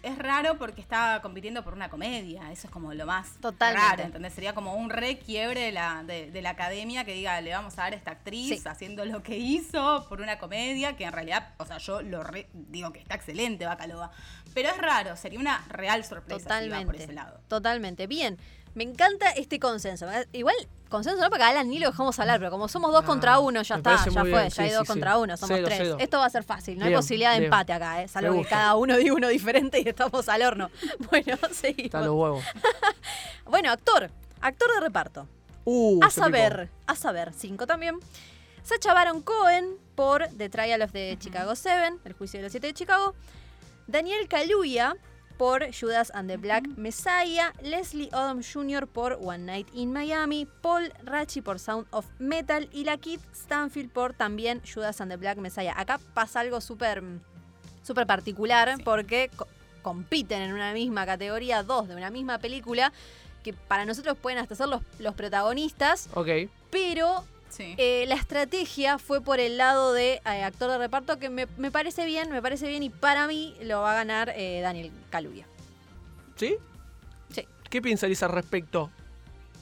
es 0.03 0.19
raro 0.19 0.57
porque 0.59 0.81
está 0.81 1.21
compitiendo 1.23 1.63
por 1.65 1.75
una 1.75 1.89
comedia. 1.89 2.51
Eso 2.53 2.67
es 2.67 2.73
como 2.73 2.95
lo 2.95 3.07
más 3.07 3.35
Totalmente. 3.41 3.87
raro, 3.89 4.03
¿entendés? 4.03 4.33
Sería 4.33 4.55
como 4.55 4.75
un 4.75 4.91
re 4.91 5.19
quiebre 5.19 5.61
de 5.61 5.73
la, 5.73 6.03
de, 6.05 6.31
de 6.31 6.43
la 6.43 6.51
academia 6.51 7.05
que 7.05 7.13
diga, 7.15 7.41
le 7.41 7.53
vamos 7.53 7.75
a 7.79 7.83
dar 7.83 7.93
a 7.93 7.97
esta 7.97 8.11
actriz 8.13 8.63
Sí. 8.63 8.69
haciendo 8.69 9.05
lo 9.05 9.23
que 9.23 9.37
hizo 9.39 10.07
por 10.09 10.21
una 10.21 10.39
comedia, 10.39 10.97
que 10.97 11.05
en 11.05 11.13
realidad, 11.13 11.55
o 11.59 11.67
sea, 11.67 11.79
yo 11.79 12.03
lo 12.03 12.23
re- 12.23 12.49
digo 12.53 12.93
que 12.93 13.01
está 13.01 13.15
excelente 13.15 13.67
Bacalova. 13.67 14.11
Pero 14.55 14.69
es 14.71 14.79
raro, 14.79 15.17
sería 15.17 15.39
una 15.39 15.65
real 15.69 16.05
sorpresa 16.05 16.61
si 16.61 16.69
va 16.69 16.77
por 16.79 16.87
Totalmente. 16.97 17.05
ese 17.05 17.13
lado. 17.13 17.41
Totalmente. 17.49 18.07
Bien. 18.07 18.37
Me 18.75 18.85
encanta 18.85 19.31
este 19.31 19.59
consenso. 19.59 20.07
Igual, 20.33 20.55
consenso 20.89 21.21
no, 21.21 21.29
porque 21.29 21.43
a 21.45 21.49
Alan 21.49 21.69
ni 21.69 21.79
lo 21.81 21.91
dejamos 21.91 22.19
hablar, 22.21 22.39
pero 22.39 22.51
como 22.53 22.69
somos 22.69 22.93
dos 22.93 23.03
Ah, 23.03 23.07
contra 23.07 23.39
uno, 23.41 23.63
ya 23.63 23.77
está, 23.77 23.97
ya 24.05 24.13
fue, 24.13 24.23
bien, 24.31 24.45
ya 24.45 24.51
sí, 24.51 24.63
hay 24.63 24.71
dos 24.71 24.83
sí, 24.83 24.87
contra 24.87 25.19
uno, 25.19 25.37
somos 25.37 25.57
Cedo, 25.57 25.67
tres. 25.67 25.79
cedo. 25.79 25.99
Esto 25.99 26.19
va 26.19 26.27
a 26.27 26.31
ser 26.31 26.45
fácil, 26.45 26.79
no 26.79 26.85
hay 26.85 26.95
posibilidad 26.95 27.33
de 27.33 27.41
bien. 27.41 27.53
empate 27.53 27.73
acá, 27.73 28.03
¿eh? 28.03 28.09
salvo 28.09 28.41
que 28.43 28.49
cada 28.49 28.77
uno 28.77 28.97
diga 28.99 29.13
uno 29.15 29.29
diferente 29.29 29.81
y 29.81 29.89
estamos 29.89 30.29
al 30.29 30.43
horno. 30.43 30.71
Bueno, 31.11 31.33
Está 31.35 31.49
los 31.49 31.57
seguimos. 31.57 31.93
huevos. 32.07 32.45
Bueno, 33.47 33.71
actor, 33.73 34.11
actor 34.41 34.73
de 34.75 34.81
reparto. 34.81 35.27
Uh, 35.65 35.97
A 36.03 36.09
picó. 36.09 36.21
saber, 36.21 36.71
a 36.87 36.95
saber, 36.95 37.33
cinco 37.37 37.67
también. 37.67 37.97
Sacha 38.63 38.95
Baron 38.95 39.21
Cohen 39.23 39.77
por 39.97 40.29
The 40.29 40.49
Trial 40.49 40.83
of 40.83 40.93
the 40.93 41.17
Chicago 41.19 41.57
Seven, 41.57 41.99
El 42.05 42.13
juicio 42.13 42.39
de 42.39 42.45
los 42.45 42.53
siete 42.53 42.69
de 42.69 42.75
Chicago. 42.75 43.15
Daniel 43.89 44.29
Kaluuya 44.29 44.95
por 45.41 45.73
Judas 45.73 46.13
and 46.15 46.29
the 46.29 46.37
Black 46.37 46.69
Messiah. 46.77 47.55
Leslie 47.63 48.11
Odom 48.13 48.43
Jr. 48.43 48.87
por 48.87 49.15
One 49.23 49.39
Night 49.39 49.69
in 49.73 49.91
Miami. 49.91 50.47
Paul 50.61 50.93
Rachi 51.03 51.41
por 51.41 51.59
Sound 51.59 51.87
of 51.93 52.05
Metal. 52.19 52.69
Y 52.73 52.85
la 52.85 52.99
Kit 52.99 53.23
Stanfield 53.35 53.91
por 53.91 54.13
también 54.13 54.61
Judas 54.71 55.01
and 55.01 55.11
the 55.11 55.17
Black 55.17 55.39
Messiah. 55.39 55.73
Acá 55.79 55.99
pasa 56.13 56.41
algo 56.41 56.61
súper 56.61 57.03
súper 57.83 58.07
particular 58.07 58.77
Sí. 58.77 58.83
porque 58.85 59.31
co- 59.35 59.49
compiten 59.81 60.43
en 60.43 60.53
una 60.53 60.75
misma 60.75 61.07
categoría 61.07 61.63
dos 61.63 61.89
de 61.89 61.97
una 61.97 62.11
misma 62.11 62.37
película 62.37 62.93
que 63.43 63.55
para 63.55 63.87
nosotros 63.87 64.19
pueden 64.19 64.39
hasta 64.41 64.55
ser 64.55 64.69
los, 64.69 64.83
los 64.99 65.15
protagonistas, 65.15 66.11
Ok. 66.13 66.51
pero 66.71 67.25
Sí. 67.51 67.75
eh, 67.77 68.05
la 68.09 68.15
estrategia 68.15 68.99
fue 68.99 69.21
por 69.21 69.41
el 69.41 69.59
lado 69.59 69.93
de 69.93 70.23
eh, 70.25 70.43
actor 70.45 70.71
de 70.71 70.79
reparto 70.79 71.19
que 71.19 71.29
me, 71.31 71.47
me 71.59 71.71
parece 71.71 72.07
bien, 72.07 72.31
me 72.31 72.41
parece 72.41 72.69
bien 72.69 72.83
y 72.83 72.91
para 72.91 73.27
mí 73.27 73.57
lo 73.63 73.81
va 73.83 73.93
a 73.93 73.95
ganar 73.97 74.33
eh, 74.37 74.61
Daniel 74.63 74.91
Kaluuya. 75.11 75.47
¿Sí? 76.37 76.57
Sí. 77.33 77.47
¿Qué 77.69 77.83
piensa 77.83 78.07
Lisa 78.07 78.27
al 78.27 78.33
respecto? 78.33 78.91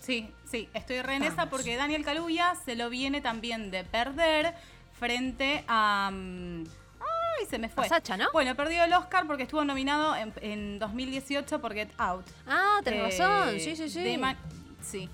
Sí, 0.02 0.30
sí, 0.50 0.68
estoy 0.74 1.02
re 1.02 1.16
en 1.16 1.22
esa 1.24 1.50
porque 1.50 1.76
Daniel 1.76 2.04
Kaluuya 2.04 2.54
se 2.64 2.76
lo 2.76 2.88
viene 2.88 3.20
también 3.20 3.70
de 3.70 3.84
perder 3.84 4.54
frente 4.98 5.64
a... 5.68 6.10
Ay, 6.10 7.46
se 7.48 7.58
me 7.58 7.68
fue. 7.68 7.86
A 7.86 7.88
Sacha, 7.88 8.16
¿no? 8.16 8.26
Bueno, 8.32 8.54
perdió 8.54 8.84
el 8.84 8.92
Oscar 8.94 9.26
porque 9.26 9.42
estuvo 9.44 9.64
nominado 9.64 10.16
en, 10.16 10.32
en 10.40 10.78
2018 10.78 11.60
por 11.60 11.74
Get 11.74 11.90
Out. 11.98 12.26
Ah, 12.46 12.80
tenés 12.84 13.18
Eh, 13.18 13.22
razón, 13.22 13.60
sí, 13.60 13.76
sí, 13.76 13.88
sí. 13.88 14.02
De 14.02 14.36
sí. 14.82 15.08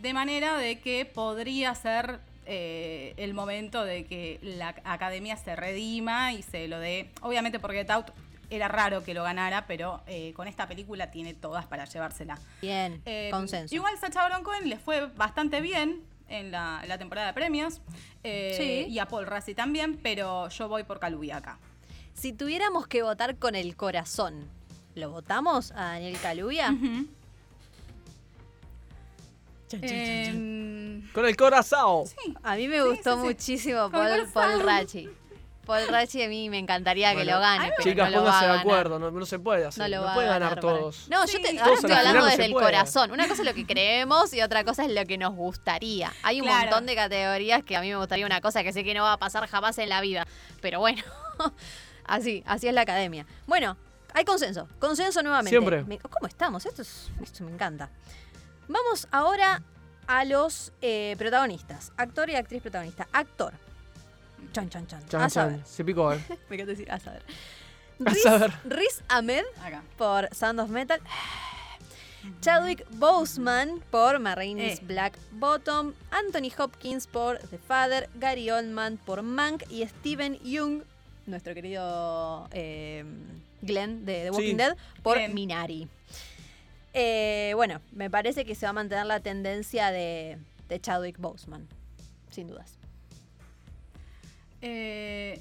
De 0.00 0.12
manera 0.12 0.56
de 0.58 0.78
que 0.80 1.04
podría 1.04 1.74
ser 1.74 2.20
eh, 2.46 3.14
el 3.16 3.34
momento 3.34 3.84
de 3.84 4.04
que 4.06 4.38
la 4.42 4.74
academia 4.84 5.36
se 5.36 5.56
redima 5.56 6.32
y 6.32 6.42
se 6.42 6.68
lo 6.68 6.78
dé. 6.78 7.10
Obviamente 7.20 7.58
por 7.58 7.72
Get 7.72 7.90
Out 7.90 8.06
era 8.50 8.68
raro 8.68 9.04
que 9.04 9.12
lo 9.12 9.22
ganara, 9.24 9.66
pero 9.66 10.00
eh, 10.06 10.32
con 10.34 10.48
esta 10.48 10.66
película 10.66 11.10
tiene 11.10 11.34
todas 11.34 11.66
para 11.66 11.84
llevársela. 11.84 12.38
Bien, 12.62 13.02
Eh, 13.04 13.28
consenso. 13.30 13.74
Igual 13.74 13.98
Sacha 13.98 14.22
Baron 14.22 14.42
Cohen 14.44 14.68
le 14.68 14.78
fue 14.78 15.06
bastante 15.08 15.60
bien 15.60 16.00
en 16.28 16.50
la, 16.50 16.80
en 16.82 16.88
la 16.88 16.96
temporada 16.96 17.26
de 17.28 17.32
premios. 17.34 17.80
Sí. 18.22 18.86
Y 18.88 18.98
a 19.00 19.06
Paul 19.06 19.26
Rassi 19.26 19.54
también, 19.54 19.98
pero 20.02 20.48
yo 20.48 20.68
voy 20.68 20.84
por 20.84 20.98
Kaluuya 21.00 21.38
acá. 21.38 21.58
Si 22.14 22.32
tuviéramos 22.32 22.86
que 22.86 23.02
votar 23.02 23.36
con 23.36 23.54
el 23.54 23.76
corazón, 23.76 24.48
¿lo 24.94 25.10
votamos 25.10 25.72
a 25.72 25.92
Daniel 25.92 26.16
Em, 29.72 31.10
Con 31.12 31.26
el 31.26 31.36
corazón. 31.36 32.06
sí. 32.06 32.34
A 32.42 32.56
mí 32.56 32.68
me 32.68 32.76
Sí, 32.76 32.82
gustó 32.82 33.14
sí, 33.14 33.20
sí. 33.20 33.26
muchísimo 33.26 33.90
Paul. 33.90 34.28
Paul 34.32 34.60
Rachi. 34.62 35.08
Paul 35.66 35.86
Rachi 35.88 36.22
a 36.22 36.28
mí 36.28 36.48
me 36.48 36.58
encantaría 36.58 37.14
que 37.14 37.26
lo 37.26 37.38
gane, 37.40 37.70
pero 37.76 37.90
Chicas, 37.90 38.10
no 38.10 38.18
pónganse 38.20 38.46
de 38.46 38.52
acuerdo, 38.52 38.98
no, 38.98 39.10
no 39.10 39.26
se 39.26 39.38
puede 39.38 39.66
hacer. 39.66 39.82
No 39.82 39.88
No, 39.88 39.96
lo 39.96 40.02
va 40.06 40.12
a 40.12 40.14
puede 40.14 40.28
ganar 40.28 40.60
todos. 40.60 41.08
No, 41.10 41.26
yo 41.26 41.40
te, 41.42 41.58
ahora 41.60 41.74
estoy 41.74 41.90
la 41.90 41.98
hablando 41.98 42.24
desde 42.24 42.44
el 42.46 42.52
puede. 42.52 42.64
corazón. 42.66 43.10
Una 43.10 43.28
cosa 43.28 43.42
es 43.42 43.48
lo 43.48 43.52
que 43.54 43.66
creemos 43.66 44.32
y 44.32 44.40
otra 44.40 44.64
cosa 44.64 44.86
es 44.86 44.90
lo 44.92 45.04
que 45.04 45.18
nos 45.18 45.34
gustaría. 45.34 46.10
Hay 46.22 46.40
un 46.40 46.46
Claro. 46.46 46.62
montón 46.70 46.86
de 46.86 46.94
categorías 46.94 47.62
que 47.64 47.76
a 47.76 47.82
mí 47.82 47.90
me 47.90 47.96
gustaría 47.96 48.24
una 48.24 48.40
cosa 48.40 48.62
que 48.62 48.72
sé 48.72 48.82
que 48.82 48.94
no 48.94 49.02
va 49.02 49.12
a 49.12 49.18
pasar 49.18 49.46
jamás 49.46 49.76
en 49.76 49.90
la 49.90 50.00
vida. 50.00 50.26
Pero 50.62 50.80
bueno, 50.80 51.02
así, 52.04 52.42
así 52.46 52.66
es 52.68 52.72
la 52.72 52.80
academia. 52.82 53.26
Bueno, 53.46 53.76
hay 54.14 54.24
consenso. 54.24 54.68
Consenso 54.78 55.22
nuevamente. 55.22 55.50
Siempre. 55.50 55.84
Me- 55.84 55.98
¿Cómo 55.98 56.26
estamos? 56.26 56.64
Esto, 56.64 56.80
es, 56.80 57.10
esto 57.22 57.44
me 57.44 57.52
encanta. 57.52 57.90
Vamos 58.68 59.08
ahora 59.10 59.62
a 60.06 60.24
los 60.24 60.72
eh, 60.82 61.14
protagonistas. 61.18 61.92
Actor 61.96 62.30
y 62.30 62.34
actriz 62.36 62.62
protagonista. 62.62 63.08
Actor. 63.12 63.54
Chan, 64.52 64.68
chan, 64.70 64.86
chan. 64.86 65.06
Chan, 65.08 65.20
a 65.22 65.28
saber. 65.30 65.56
chan. 65.56 65.66
Se 65.66 65.84
picó, 65.84 66.12
eh. 66.12 66.22
Me 66.48 66.56
encanta 66.56 66.70
decir, 66.72 66.90
a 66.90 66.98
saber. 66.98 67.22
A 68.06 68.10
Riz, 68.10 68.22
saber. 68.22 68.52
Riz 68.64 69.02
Ahmed 69.08 69.44
Acá. 69.64 69.82
por 69.96 70.28
Sound 70.34 70.60
of 70.60 70.70
Metal. 70.70 71.00
Chadwick 72.40 72.84
Boseman 72.90 73.80
por 73.90 74.18
Marraine's 74.20 74.78
Eh. 74.78 74.82
Black 74.84 75.18
Bottom. 75.32 75.94
Anthony 76.10 76.50
Hopkins 76.56 77.06
por 77.06 77.38
The 77.38 77.58
Father. 77.58 78.08
Gary 78.14 78.50
Oldman 78.50 78.98
por 78.98 79.22
Mank. 79.22 79.64
Y 79.70 79.84
Steven 79.86 80.38
Young, 80.44 80.82
nuestro 81.26 81.54
querido 81.54 82.46
eh, 82.52 83.04
Glenn 83.62 84.04
de 84.04 84.24
The 84.24 84.30
Walking 84.30 84.50
Sí. 84.50 84.54
Dead, 84.56 84.76
por 85.02 85.16
Glenn. 85.16 85.34
Minari. 85.34 85.88
Eh, 87.00 87.52
bueno, 87.54 87.80
me 87.92 88.10
parece 88.10 88.44
que 88.44 88.56
se 88.56 88.66
va 88.66 88.70
a 88.70 88.72
mantener 88.72 89.06
la 89.06 89.20
tendencia 89.20 89.92
de, 89.92 90.36
Chadwick 90.80 91.16
Boseman, 91.18 91.68
sin 92.28 92.48
dudas. 92.48 92.76
Eh, 94.62 95.40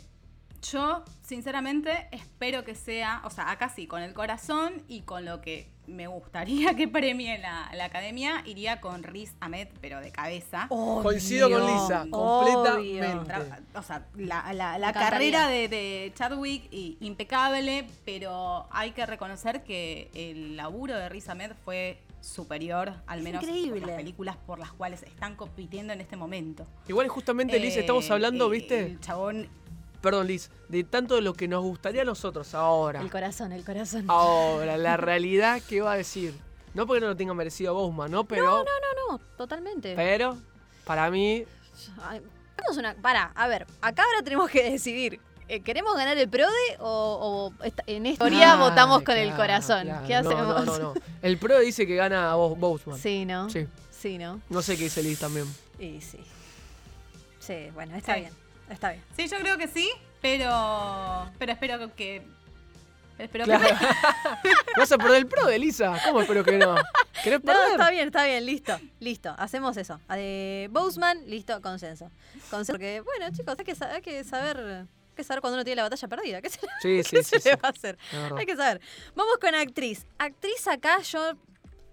yo, 0.61 1.03
sinceramente, 1.23 2.09
espero 2.11 2.63
que 2.63 2.75
sea, 2.75 3.23
o 3.25 3.31
sea, 3.31 3.49
acá 3.49 3.69
sí, 3.69 3.87
con 3.87 4.03
el 4.03 4.13
corazón 4.13 4.83
y 4.87 5.01
con 5.01 5.25
lo 5.25 5.41
que 5.41 5.67
me 5.87 6.07
gustaría 6.07 6.75
que 6.75 6.87
premie 6.87 7.37
la, 7.39 7.71
la 7.73 7.85
academia, 7.85 8.43
iría 8.45 8.81
con 8.81 9.03
Riz 9.03 9.33
Ahmed, 9.39 9.69
pero 9.81 9.99
de 10.01 10.11
cabeza. 10.11 10.67
Coincido 10.69 11.49
con 11.49 11.65
Lisa, 11.65 12.05
completamente. 12.09 13.07
Tra- 13.33 13.59
O 13.75 13.81
sea, 13.81 14.05
la, 14.15 14.53
la- 14.53 14.93
carrera 14.93 15.47
de, 15.47 15.67
de 15.67 16.11
Chadwick 16.15 16.67
y- 16.71 16.97
impecable, 17.01 17.87
pero 18.05 18.67
hay 18.71 18.91
que 18.91 19.05
reconocer 19.05 19.63
que 19.63 20.09
el 20.13 20.57
laburo 20.57 20.95
de 20.95 21.07
Riz 21.09 21.29
Ahmed 21.29 21.51
fue 21.63 21.99
superior, 22.19 22.93
al 23.05 23.19
Es 23.19 23.23
menos 23.23 23.45
por 23.45 23.79
las 23.87 23.91
películas 23.95 24.35
por 24.45 24.59
las 24.59 24.73
cuales 24.73 25.03
están 25.03 25.35
compitiendo 25.35 25.93
en 25.93 26.01
este 26.01 26.17
momento. 26.17 26.65
Igual 26.87 27.07
justamente, 27.07 27.59
Liz, 27.59 27.77
estamos 27.77 28.09
Eh, 28.09 28.13
hablando, 28.13 28.47
eh, 28.47 28.57
¿viste? 28.57 28.79
El 28.85 28.99
chabón 28.99 29.47
Perdón, 30.01 30.27
Liz, 30.27 30.49
de 30.69 30.83
tanto 30.83 31.15
de 31.15 31.21
lo 31.21 31.33
que 31.33 31.47
nos 31.47 31.63
gustaría 31.63 32.03
a 32.03 32.05
nosotros 32.05 32.53
ahora. 32.53 33.01
El 33.01 33.09
corazón, 33.09 33.51
el 33.51 33.63
corazón. 33.65 34.05
Ahora, 34.07 34.77
la 34.77 34.95
realidad, 34.97 35.61
¿qué 35.67 35.81
va 35.81 35.93
a 35.93 35.97
decir? 35.97 36.33
No 36.73 36.85
porque 36.85 37.01
no 37.01 37.07
lo 37.07 37.15
tenga 37.15 37.33
merecido 37.33 37.73
Bowman, 37.73 38.11
¿no? 38.11 38.23
Pero, 38.25 38.63
No, 38.63 38.65
no, 39.09 39.19
totalmente. 39.37 39.93
pero, 39.95 40.37
para 40.85 41.09
mí, 41.09 41.43
Ay, 42.03 42.21
una. 42.77 42.93
Para, 42.95 43.31
a 43.35 43.47
ver, 43.47 43.65
acá 43.81 44.03
ahora 44.03 44.21
tenemos 44.23 44.49
que 44.49 44.71
decidir. 44.71 45.19
eh, 45.47 45.61
¿Queremos 45.61 45.95
ganar 45.95 46.17
el 46.17 46.27
PRODE 46.29 46.77
o, 46.79 47.51
en 47.87 48.05
esta 48.05 48.25
teoría 48.25 48.53
Ay, 48.53 48.59
votamos 48.59 49.01
con 49.03 49.15
el 49.17 49.33
corazón? 49.35 49.83
claro. 49.85 50.05
¿Qué 50.07 50.13
No, 50.13 50.19
hacemos? 50.29 50.65
No, 50.65 50.65
no, 50.65 50.79
no. 50.79 50.93
El 51.21 51.37
pro 51.39 51.59
dice 51.59 51.87
que 51.87 51.95
gana 51.95 52.31
a 52.31 52.35
Bo- 52.35 52.55
Boseman. 52.55 52.99
Sí, 52.99 53.25
¿no? 53.25 53.49
Sí. 53.49 53.65
Sí, 53.91 54.17
¿no? 54.19 54.41
No 54.49 54.61
sé 54.61 54.77
qué 54.77 54.83
dice 54.85 55.01
Liz 55.01 55.19
también. 55.19 55.45
Y 55.79 56.01
sí. 56.01 56.19
Sí, 57.39 57.69
bueno, 57.73 57.95
está 57.95 58.13
Sí. 58.15 58.19
bien. 58.21 58.33
Está 58.69 58.91
bien. 58.91 59.03
Sí, 59.15 59.27
yo 59.27 59.37
creo 59.39 59.57
que 59.57 59.67
sí, 59.67 59.89
pero 60.21 61.29
pero 61.39 61.51
espero 61.53 61.95
que 61.95 62.21
espero 63.17 63.45
Claro. 63.45 63.65
que 63.67 63.73
¿Vas 64.77 64.91
a 64.91 64.97
perder 64.97 65.17
el 65.17 65.27
pro 65.27 65.45
de 65.45 65.57
Lisa? 65.59 65.97
¿Cómo 66.05 66.21
espero 66.21 66.43
que 66.43 66.57
no? 66.57 66.75
¿Querés 67.23 67.39
No, 67.39 67.45
perder? 67.45 67.71
está 67.71 67.89
bien, 67.91 68.07
está 68.07 68.25
bien, 68.25 68.45
listo. 68.45 68.79
Listo, 68.99 69.33
hacemos 69.37 69.75
eso. 69.77 69.99
De 70.09 70.67
Boseman, 70.71 71.27
listo, 71.29 71.59
consenso. 71.61 72.11
Consenso. 72.49 72.73
Porque, 72.73 73.01
bueno, 73.01 73.35
chicos, 73.35 73.55
hay 73.57 73.65
que, 73.65 73.75
sa- 73.75 73.91
hay 73.93 74.01
que 74.01 74.23
saber. 74.23 74.57
Hay 74.59 75.15
que 75.15 75.23
saber 75.23 75.41
cuando 75.41 75.55
uno 75.55 75.63
tiene 75.63 75.77
la 75.77 75.83
batalla 75.83 76.07
perdida. 76.07 76.41
¿Qué 76.43 76.49
se, 76.51 76.59
Sí, 76.81 77.03
sí, 77.03 77.15
qué 77.15 77.23
sí. 77.23 77.29
se 77.29 77.39
sí. 77.39 77.49
le 77.49 77.55
va 77.55 77.69
a 77.69 77.71
hacer? 77.71 77.97
Hay 78.37 78.45
que 78.45 78.55
saber. 78.55 78.81
Vamos 79.15 79.37
con 79.39 79.55
actriz. 79.55 80.05
Actriz 80.19 80.67
acá 80.67 80.99
yo 81.01 81.31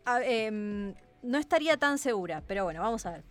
a- 0.05 0.23
em, 0.23 0.95
no 1.23 1.39
estaría 1.39 1.79
tan 1.79 1.97
segura, 1.97 2.43
pero 2.47 2.65
bueno, 2.65 2.83
vamos 2.83 3.07
a 3.07 3.13
ver. 3.13 3.25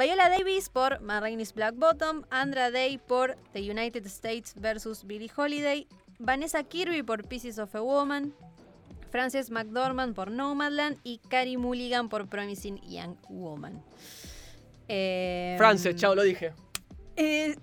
Viola 0.00 0.30
Davis 0.30 0.70
por 0.70 1.02
Ma 1.02 1.20
Rainey's 1.20 1.52
Black 1.52 1.74
Bottom, 1.74 2.22
Andra 2.30 2.70
Day 2.70 2.96
por 2.96 3.36
The 3.52 3.70
United 3.70 4.06
States 4.06 4.54
vs. 4.54 5.04
Billie 5.04 5.30
Holiday, 5.36 5.86
Vanessa 6.18 6.62
Kirby 6.62 7.02
por 7.02 7.28
Pieces 7.28 7.58
of 7.58 7.74
a 7.74 7.82
Woman, 7.82 8.32
Frances 9.10 9.50
McDormand 9.50 10.14
por 10.14 10.30
Nomadland 10.30 10.96
y 11.04 11.18
Carrie 11.28 11.58
Mulligan 11.58 12.08
por 12.08 12.28
Promising 12.28 12.80
Young 12.88 13.14
Woman. 13.28 13.84
Em, 14.88 15.58
Frances, 15.58 15.94
chao, 15.96 16.14
lo 16.14 16.22
dije. 16.22 16.54
eh, 17.16 17.56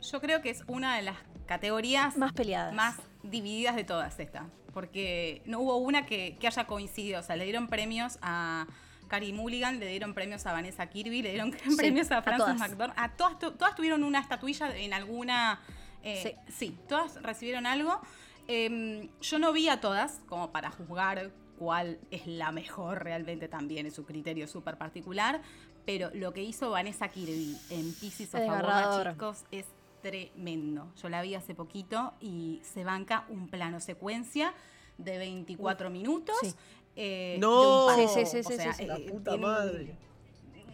yo 0.00 0.20
creo 0.20 0.42
que 0.42 0.50
es 0.50 0.64
una 0.66 0.96
de 0.96 1.02
las 1.02 1.16
categorías 1.46 2.16
más 2.16 2.32
peleadas. 2.32 2.74
más 2.74 2.96
divididas 3.22 3.76
de 3.76 3.84
todas 3.84 4.18
estas. 4.18 4.48
Porque 4.74 5.42
no 5.44 5.60
hubo 5.60 5.76
una 5.76 6.06
que, 6.06 6.36
que 6.40 6.48
haya 6.48 6.66
coincidido. 6.66 7.20
O 7.20 7.22
sea, 7.22 7.36
le 7.36 7.44
dieron 7.44 7.68
premios 7.68 8.18
a 8.20 8.66
Carrie 9.08 9.32
Mulligan, 9.32 9.80
le 9.80 9.88
dieron 9.88 10.14
premios 10.14 10.46
a 10.46 10.52
Vanessa 10.52 10.86
Kirby, 10.86 11.22
le 11.22 11.30
dieron 11.30 11.50
premios 11.76 12.10
a 12.10 12.22
Frances. 12.22 12.58
McDormand. 12.58 12.98
A 12.98 13.16
todas, 13.16 13.38
todas 13.38 13.74
tuvieron 13.74 14.04
una 14.04 14.20
estatuilla 14.20 14.76
en 14.76 14.92
alguna. 14.92 15.60
eh, 16.02 16.36
sí. 16.48 16.76
todas 16.88 17.20
recibieron 17.22 17.66
algo. 17.66 18.00
Em, 18.46 19.08
yo 19.20 19.38
no 19.38 19.52
vi 19.52 19.68
a 19.68 19.80
todas 19.80 20.20
como 20.26 20.52
para 20.52 20.70
juzgar 20.70 21.30
cuál 21.58 21.98
es 22.10 22.26
la 22.26 22.52
mejor 22.52 23.02
realmente 23.02 23.48
también, 23.48 23.86
es 23.86 23.94
su 23.94 24.04
criterio 24.06 24.46
súper 24.46 24.78
particular. 24.78 25.40
Pero 25.84 26.10
lo 26.14 26.32
que 26.32 26.42
hizo 26.42 26.70
Vanessa 26.70 27.08
Kirby 27.08 27.56
en 27.70 27.92
Pieces 27.94 28.28
of 28.34 28.40
a 28.40 28.44
Woman, 28.44 28.58
Desgarrador. 28.58 29.12
chicos, 29.12 29.44
es 29.50 29.66
tremendo. 30.02 30.92
Yo 31.02 31.08
la 31.08 31.22
vi 31.22 31.34
hace 31.34 31.54
poquito 31.54 32.14
y 32.20 32.60
se 32.62 32.84
banca 32.84 33.24
un 33.28 33.48
plano 33.48 33.80
secuencia 33.80 34.52
de 34.98 35.18
24 35.18 35.90
minutos. 35.90 36.36
sí. 36.40 36.54
Eh, 37.00 37.36
No. 37.38 37.62
de 37.62 37.68
un 37.68 37.86
palo. 38.06 38.08
Sí, 38.08 38.26
sí, 38.26 38.26
sí, 38.26 38.38
O 38.38 38.50
sí, 38.50 38.56
sea, 38.56 38.72
sí, 38.74 38.82
sí. 38.82 38.86
La 38.88 38.96
eh, 38.96 39.06
puta 39.10 39.34
un- 39.36 39.40
madre. 39.40 39.94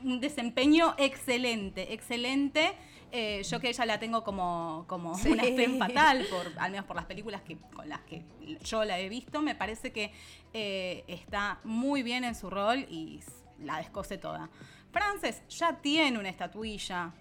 un 0.03 0.21
desempeño 0.21 0.95
excelente, 0.99 1.93
excelente. 1.95 2.73
Eh, 3.13 3.43
yo 3.49 3.61
que 3.61 3.69
ella 3.69 3.87
la 3.87 3.99
tengo 4.01 4.25
como, 4.25 4.85
como 4.89 5.17
Sí. 5.17 5.31
una 5.31 5.45
femme 5.45 5.79
fatal, 5.79 6.27
por, 6.31 6.51
al 6.59 6.71
menos 6.73 6.85
por 6.87 6.97
las 6.97 7.05
películas 7.05 7.43
que, 7.43 7.57
con 7.59 7.89
las 7.89 8.01
que 8.01 8.23
yo 8.65 8.85
la 8.85 8.99
he 8.99 9.09
visto, 9.09 9.41
me 9.41 9.55
parece 9.55 9.93
que 9.93 10.13
eh, 10.53 11.05
está 11.07 11.61
muy 11.63 12.03
bien 12.03 12.25
en 12.25 12.35
su 12.35 12.51
rol 12.51 12.79
y 12.91 13.21
la 13.61 13.79
descose 13.79 14.19
toda. 14.19 14.51
Frances 14.91 15.43
ya 15.49 15.77
tiene 15.81 16.19
una 16.19 16.29
estatuilla, 16.29 17.13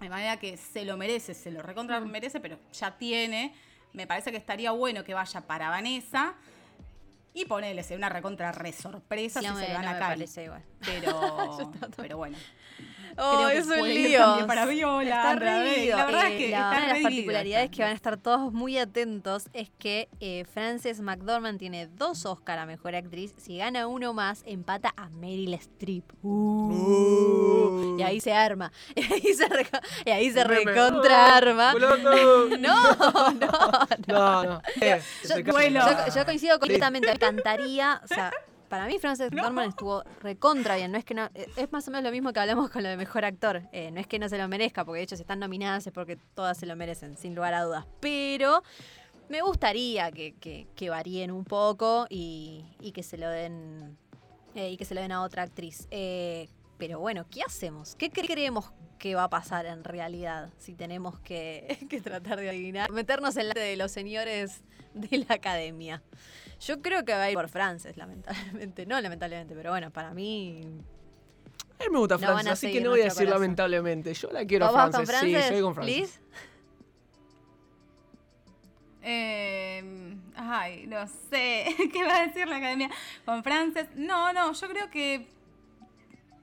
de 0.00 0.08
manera 0.10 0.38
que 0.38 0.56
se 0.56 0.84
lo 0.84 0.96
merece, 0.96 1.32
se 1.32 1.50
lo 1.50 1.62
recontra 1.62 2.00
Mm. 2.00 2.10
merece, 2.10 2.40
pero 2.40 2.58
ya 2.72 2.98
tiene. 2.98 3.54
Me 3.94 4.06
parece 4.06 4.30
que 4.32 4.36
estaría 4.38 4.70
bueno 4.72 5.04
que 5.04 5.14
vaya 5.14 5.42
para 5.46 5.68
Vanessa 5.70 6.34
y 7.34 7.44
ponele 7.46 7.82
una 7.96 8.08
recontra 8.08 8.52
re 8.52 8.72
sorpresa 8.72 9.40
Sí, 9.40 9.46
si 9.46 9.52
no 9.52 9.58
se 9.58 9.68
lo 9.68 9.74
dan 9.74 9.84
no 9.84 9.90
a 9.90 10.42
igual. 10.42 10.62
Pero, 10.80 11.72
pero 11.96 12.16
bueno. 12.16 12.36
Oh, 13.18 13.36
Creo 13.36 13.48
que 13.48 13.58
es 13.58 13.66
un 13.66 13.88
lío. 13.88 14.46
para 14.46 14.66
Viola, 14.66 15.16
Está 15.32 15.34
revivido. 15.36 15.96
La 15.96 16.06
verdad 16.06 16.26
Eh, 16.26 16.32
es 16.32 16.38
que 16.38 16.48
la- 16.50 16.56
está 16.58 16.68
una 16.70 16.80
de 16.80 16.92
las 16.94 17.02
particularidades 17.02 17.70
que 17.70 17.82
van 17.82 17.90
a 17.92 17.94
estar 17.94 18.16
todos 18.16 18.52
muy 18.52 18.78
atentos 18.78 19.44
es 19.52 19.70
que 19.78 20.08
eh, 20.20 20.44
Frances 20.52 21.00
McDormand 21.00 21.58
tiene 21.58 21.86
dos 21.88 22.24
Oscar 22.26 22.58
a 22.58 22.66
Mejor 22.66 22.94
Actriz. 22.94 23.34
Si 23.36 23.58
gana 23.58 23.86
uno 23.86 24.12
más, 24.14 24.42
empata 24.46 24.92
a 24.96 25.08
Meryl 25.10 25.54
Streep. 25.54 26.04
Uh, 26.22 27.96
y 27.98 28.02
ahí 28.02 28.20
se 28.20 28.32
arma. 28.32 28.72
Y 28.94 29.00
ahí 29.12 29.34
se, 29.34 29.48
reco- 29.48 29.80
y 30.04 30.10
ahí 30.10 30.30
se 30.30 30.44
Meme. 30.44 30.64
recontra 30.72 31.36
arma. 31.36 31.72
Boludo. 31.72 32.48
No, 32.58 32.94
no, 32.94 33.30
no. 33.32 33.86
No, 34.06 34.44
no. 34.44 34.62
Eh, 34.80 35.00
Yo, 35.28 35.38
yo 36.14 36.24
coincido 36.24 36.58
completamente. 36.58 37.08
Me 37.08 37.14
encantaría. 37.14 38.00
O 38.04 38.06
sea, 38.06 38.32
para 38.72 38.86
mí, 38.86 38.98
Frances 38.98 39.30
McDormand 39.30 39.68
estuvo 39.68 40.02
recontra 40.22 40.76
bien. 40.76 40.90
No 40.92 40.96
es 40.96 41.04
que 41.04 41.12
no. 41.12 41.26
eh, 41.34 41.46
Es 41.56 41.70
más 41.72 41.86
o 41.86 41.90
menos 41.90 42.04
lo 42.04 42.10
mismo 42.10 42.32
que 42.32 42.40
hablamos 42.40 42.70
con 42.70 42.82
lo 42.82 42.88
de 42.88 42.96
mejor 42.96 43.22
actor. 43.26 43.64
Eh, 43.70 43.90
no 43.90 44.00
es 44.00 44.06
que 44.06 44.18
no 44.18 44.30
se 44.30 44.38
lo 44.38 44.48
merezca, 44.48 44.86
porque 44.86 45.00
de 45.00 45.04
hecho, 45.04 45.16
si 45.16 45.20
están 45.22 45.40
nominadas 45.40 45.86
es 45.86 45.92
porque 45.92 46.16
todas 46.34 46.56
se 46.56 46.64
lo 46.64 46.74
merecen, 46.74 47.18
sin 47.18 47.34
lugar 47.34 47.52
a 47.52 47.64
dudas. 47.64 47.84
Pero 48.00 48.62
me 49.28 49.42
gustaría 49.42 50.10
que, 50.10 50.32
que- 50.40 50.68
que 50.74 50.88
varíen 50.88 51.30
un 51.32 51.44
poco 51.44 52.06
y, 52.08 52.64
y 52.80 52.92
que 52.92 53.02
se 53.02 53.18
lo 53.18 53.28
den. 53.28 53.98
eh, 54.54 54.70
y 54.70 54.78
que 54.78 54.86
se 54.86 54.94
lo 54.94 55.02
den 55.02 55.12
a 55.12 55.20
otra 55.22 55.42
actriz. 55.42 55.86
Eh, 55.90 56.48
pero 56.78 56.98
bueno, 56.98 57.26
¿qué 57.30 57.42
hacemos? 57.42 57.94
¿Qué 57.94 58.10
cre- 58.10 58.26
creemos 58.26 58.72
que 58.98 59.14
va 59.14 59.24
a 59.24 59.28
pasar 59.28 59.66
en 59.66 59.84
realidad? 59.84 60.48
Si 60.56 60.72
tenemos 60.74 61.18
que, 61.20 61.76
que 61.90 62.00
tratar 62.00 62.40
de 62.40 62.48
adivinar. 62.48 62.90
Meternos 62.90 63.36
en 63.36 63.48
la 63.48 63.54
de 63.54 63.76
los 63.76 63.92
señores 63.92 64.62
de 64.94 65.18
la 65.28 65.34
academia. 65.34 66.02
Yo 66.66 66.80
creo 66.80 67.04
que 67.04 67.12
va 67.12 67.24
a 67.24 67.30
ir 67.30 67.36
por 67.36 67.48
Frances, 67.48 67.96
lamentablemente. 67.96 68.86
No, 68.86 69.00
lamentablemente, 69.00 69.54
pero 69.54 69.70
bueno, 69.70 69.90
para 69.90 70.14
mí. 70.14 70.60
A 71.80 71.84
mí 71.84 71.90
me 71.90 71.98
gusta 71.98 72.14
No 72.16 72.20
Frances, 72.20 72.52
así 72.52 72.72
que 72.72 72.80
no 72.80 72.90
voy 72.90 73.00
a 73.00 73.04
decir 73.04 73.24
corazón. 73.24 73.42
lamentablemente. 73.42 74.14
Yo 74.14 74.30
la 74.30 74.44
quiero 74.44 74.66
a 74.66 74.68
¿Vos 74.68 74.76
vas 74.76 75.08
Frances. 75.08 75.20
Sí, 75.20 75.32
yo 75.32 75.52
voy 75.54 75.62
con 75.62 75.74
Frances. 75.74 75.96
Liz? 75.96 76.20
Eh, 79.02 80.16
ay, 80.36 80.86
no 80.86 81.04
sé. 81.30 81.74
¿Qué 81.92 82.04
va 82.04 82.18
a 82.18 82.26
decir 82.26 82.46
la 82.46 82.56
academia 82.56 82.90
con 83.24 83.42
Frances? 83.42 83.88
No, 83.96 84.32
no, 84.32 84.52
yo 84.52 84.68
creo 84.68 84.90
que. 84.90 85.26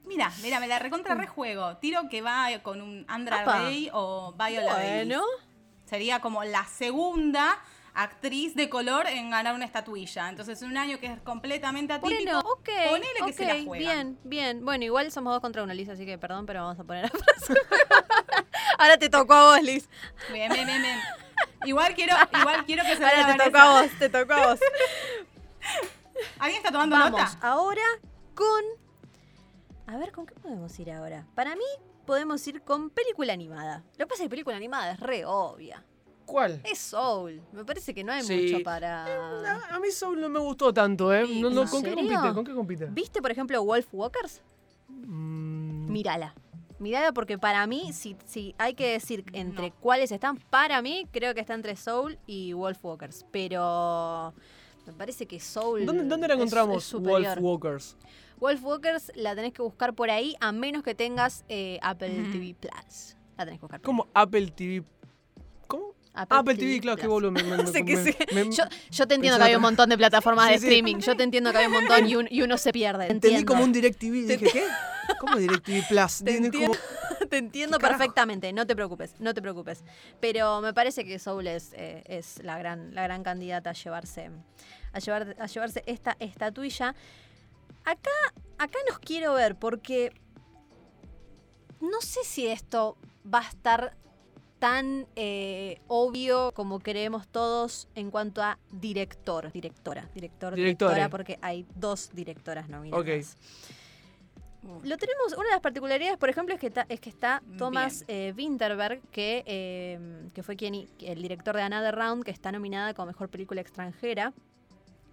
Mira, 0.05 0.31
mira, 0.41 0.59
me 0.59 0.67
la 0.67 0.79
recontra 0.79 1.15
rejuego. 1.15 1.77
Tiro 1.77 2.09
que 2.09 2.21
va 2.21 2.47
con 2.63 2.81
un 2.81 3.05
Andra 3.07 3.41
Apa. 3.41 3.59
Day 3.61 3.89
o 3.93 4.33
Viola 4.33 4.73
Davis. 4.73 5.07
Bueno. 5.07 5.23
Sería 5.85 6.19
como 6.19 6.43
la 6.43 6.65
segunda 6.65 7.57
actriz 8.03 8.55
de 8.55 8.69
color 8.69 9.07
en 9.07 9.29
ganar 9.29 9.53
una 9.53 9.65
estatuilla. 9.65 10.29
Entonces, 10.29 10.61
un 10.61 10.77
año 10.77 10.99
que 10.99 11.07
es 11.07 11.21
completamente 11.21 11.93
atípico. 11.93 12.23
Bueno, 12.23 12.39
ok. 12.39 12.69
ponele 12.89 13.19
que 13.25 13.33
se 13.33 13.45
la 13.45 13.63
juegan. 13.63 13.77
Bien, 13.77 14.19
bien. 14.23 14.65
Bueno, 14.65 14.85
igual 14.85 15.11
somos 15.11 15.33
dos 15.33 15.41
contra 15.41 15.63
uno, 15.63 15.73
Liz, 15.73 15.89
así 15.89 16.05
que 16.05 16.17
perdón, 16.17 16.45
pero 16.45 16.61
vamos 16.63 16.79
a 16.79 16.83
poner 16.83 17.05
a 17.05 17.09
Frances. 17.17 17.57
Ahora 18.77 18.97
te 18.97 19.09
tocó 19.09 19.33
a 19.33 19.43
vos, 19.55 19.63
Liz. 19.63 19.89
Bien, 20.31 20.51
bien, 20.51 20.65
bien, 20.65 20.81
bien. 20.81 20.99
Igual 21.65 21.93
quiero, 21.93 22.15
igual 22.39 22.65
quiero 22.65 22.83
que 22.83 22.95
se 22.95 23.03
Ahora 23.03 23.35
te 23.37 23.43
tocó 23.43 23.57
a 23.57 23.81
vos, 23.81 23.91
te 23.99 24.09
tocó 24.09 24.33
a 24.33 24.47
vos. 24.47 24.59
¿Alguien 26.39 26.57
está 26.59 26.71
tomando 26.71 26.95
Vamos 26.97 27.11
nota? 27.19 27.37
ahora 27.41 27.81
con. 28.35 28.63
A 29.87 29.97
ver, 29.97 30.11
¿con 30.11 30.25
qué 30.25 30.35
podemos 30.35 30.77
ir 30.79 30.91
ahora? 30.91 31.25
Para 31.35 31.55
mí, 31.55 31.65
podemos 32.05 32.45
ir 32.47 32.61
con 32.61 32.89
película 32.89 33.33
animada. 33.33 33.83
Lo 33.97 34.05
que 34.05 34.07
pasa 34.07 34.23
es 34.23 34.27
que 34.27 34.29
película 34.29 34.55
animada 34.55 34.91
es 34.91 34.99
re 34.99 35.25
obvia. 35.25 35.83
¿Cuál? 36.29 36.61
Es 36.63 36.79
Soul. 36.79 37.41
Me 37.53 37.65
parece 37.65 37.93
que 37.93 38.03
no 38.03 38.11
hay 38.11 38.21
Sí. 38.23 38.51
mucho 38.51 38.63
para. 38.63 39.05
A, 39.05 39.75
a 39.75 39.79
mí 39.79 39.89
Soul 39.91 40.19
no 40.21 40.29
me 40.29 40.39
gustó 40.39 40.73
tanto, 40.73 41.13
¿eh? 41.13 41.25
No, 41.27 41.49
no, 41.49 41.63
¿En 41.63 41.67
¿Con 41.67 41.83
qué 41.83 41.93
compite? 41.95 42.33
¿Con 42.33 42.45
qué 42.45 42.53
compite? 42.53 42.85
¿Viste, 42.91 43.21
por 43.21 43.31
ejemplo, 43.31 43.63
Wolf 43.63 43.87
Walkers? 43.93 44.41
Mm, 44.87 45.91
Mírala. 45.91 46.33
Mirala 46.79 47.11
porque 47.11 47.37
para 47.37 47.65
mí, 47.67 47.91
si, 47.91 48.15
si 48.25 48.55
hay 48.57 48.73
que 48.73 48.91
decir 48.93 49.25
entre 49.33 49.69
No. 49.69 49.75
cuáles 49.81 50.11
están, 50.13 50.37
para 50.37 50.81
mí 50.81 51.05
creo 51.11 51.33
que 51.33 51.41
está 51.41 51.53
entre 51.53 51.75
Soul 51.75 52.17
y 52.25 52.53
Wolf 52.53 52.83
Walkers. 52.85 53.25
Pero 53.31 54.33
me 54.85 54.93
parece 54.93 55.25
que 55.25 55.39
Soul. 55.41 55.85
¿Dónde, 55.85 56.05
dónde 56.05 56.27
la 56.27 56.35
encontramos, 56.35 56.85
es. 56.87 56.93
Wolf 56.93 57.37
Walkers? 57.41 57.97
Wolf 58.39 58.63
Walkers 58.63 59.11
la 59.15 59.35
tenés 59.35 59.51
que 59.51 59.61
buscar 59.61 59.93
por 59.93 60.09
ahí, 60.09 60.35
a 60.39 60.53
menos 60.53 60.81
que 60.83 60.95
tengas 60.95 61.43
eh, 61.49 61.79
Apple. 61.81 62.09
TV 62.31 62.55
Plus. 62.57 63.17
La 63.37 63.43
tenés 63.45 63.59
que 63.59 63.65
buscar. 63.65 63.81
por 63.81 63.85
¿Cómo 63.85 64.07
Apple 64.13 64.47
TV? 64.51 64.81
¿Cómo? 64.81 64.98
Ahí. 66.13 66.25
Apple, 66.29 66.55
TV, 66.55 66.79
claro, 66.81 66.97
qué 66.97 67.07
boludo. 67.07 67.31
me- 67.31 67.43
me- 67.43 68.51
Yo, 68.51 68.63
yo 68.91 69.07
te 69.07 69.15
entiendo 69.15 69.37
que 69.37 69.43
hay 69.45 69.55
un 69.55 69.61
montón 69.61 69.89
de 69.89 69.97
plataformas 69.97 70.45
Sí, 70.47 70.51
de 70.51 70.55
streaming. 70.57 70.97
Yo 70.97 71.15
te 71.15 71.23
entiendo 71.23 71.51
que 71.51 71.57
hay 71.59 71.67
un 71.67 71.73
montón 71.73 72.07
y, 72.07 72.15
un- 72.15 72.27
y 72.29 72.41
uno 72.41 72.57
se 72.57 72.71
pierde. 72.71 73.03
Entendí 73.05 73.27
entiendo. 73.27 73.53
como 73.53 73.63
un 73.63 73.71
DirecTV. 73.73 74.27
Dije, 74.27 74.49
¿qué? 74.51 74.63
¿Cómo 75.19 75.37
DirecTV 75.37 75.87
Plus? 75.87 76.23
Te 76.23 76.35
entiendo, 76.37 76.73
como- 76.73 76.79
te 77.29 77.37
entiendo 77.37 77.77
¿Qué 77.77 77.81
carajo? 77.81 77.99
perfectamente, 77.99 78.53
no 78.53 78.65
te 78.67 78.75
preocupes, 78.75 79.15
no 79.19 79.33
te 79.33 79.41
preocupes. 79.41 79.83
Pero 80.19 80.61
me 80.61 80.73
parece 80.73 81.03
que 81.05 81.17
Soul 81.19 81.47
es, 81.47 81.73
eh, 81.73 82.03
es 82.05 82.41
la, 82.43 82.57
gran, 82.59 82.93
la 82.93 83.03
gran 83.03 83.23
candidata 83.23 83.71
a 83.71 83.73
llevarse, 83.73 84.29
a 84.93 84.99
llevar, 84.99 85.35
a 85.39 85.45
llevarse 85.47 85.83
esta 85.87 86.15
estatuilla. 86.19 86.95
Acá, 87.85 88.09
acá 88.59 88.77
nos 88.87 88.99
quiero 88.99 89.33
ver 89.33 89.55
porque 89.55 90.11
no 91.81 92.01
sé 92.01 92.19
si 92.23 92.47
esto 92.47 92.97
va 93.31 93.39
a 93.39 93.47
estar 93.49 93.95
tan 94.59 95.07
eh, 95.15 95.79
obvio 95.87 96.51
como 96.53 96.79
creemos 96.79 97.27
todos 97.27 97.87
en 97.95 98.11
cuanto 98.11 98.41
a 98.43 98.59
director, 98.71 99.51
directora, 99.51 100.01
director, 100.13 100.53
Directore. 100.55 100.55
directora, 100.55 101.09
porque 101.09 101.39
hay 101.41 101.65
dos 101.75 102.11
directoras 102.13 102.67
nominadas. 102.69 103.01
Ok. 103.01 103.09
Lo 104.83 104.97
tenemos, 104.97 105.31
una 105.37 105.45
de 105.45 105.51
las 105.51 105.61
particularidades, 105.61 106.17
por 106.17 106.29
ejemplo, 106.29 106.53
es 106.53 106.59
que, 106.59 106.69
ta- 106.69 106.85
es 106.89 106.99
que 106.99 107.09
está 107.09 107.41
Thomas 107.57 108.03
eh, 108.09 108.33
Winterberg, 108.37 108.99
que, 109.09 109.43
eh, 109.47 110.27
que 110.33 110.43
fue 110.43 110.57
quien, 110.57 110.75
el 110.99 111.21
director 111.21 111.55
de 111.55 111.61
Another 111.61 111.95
Round, 111.95 112.25
que 112.25 112.31
está 112.31 112.51
nominada 112.51 112.93
como 112.93 113.05
mejor 113.07 113.29
película 113.29 113.61
extranjera. 113.61 114.33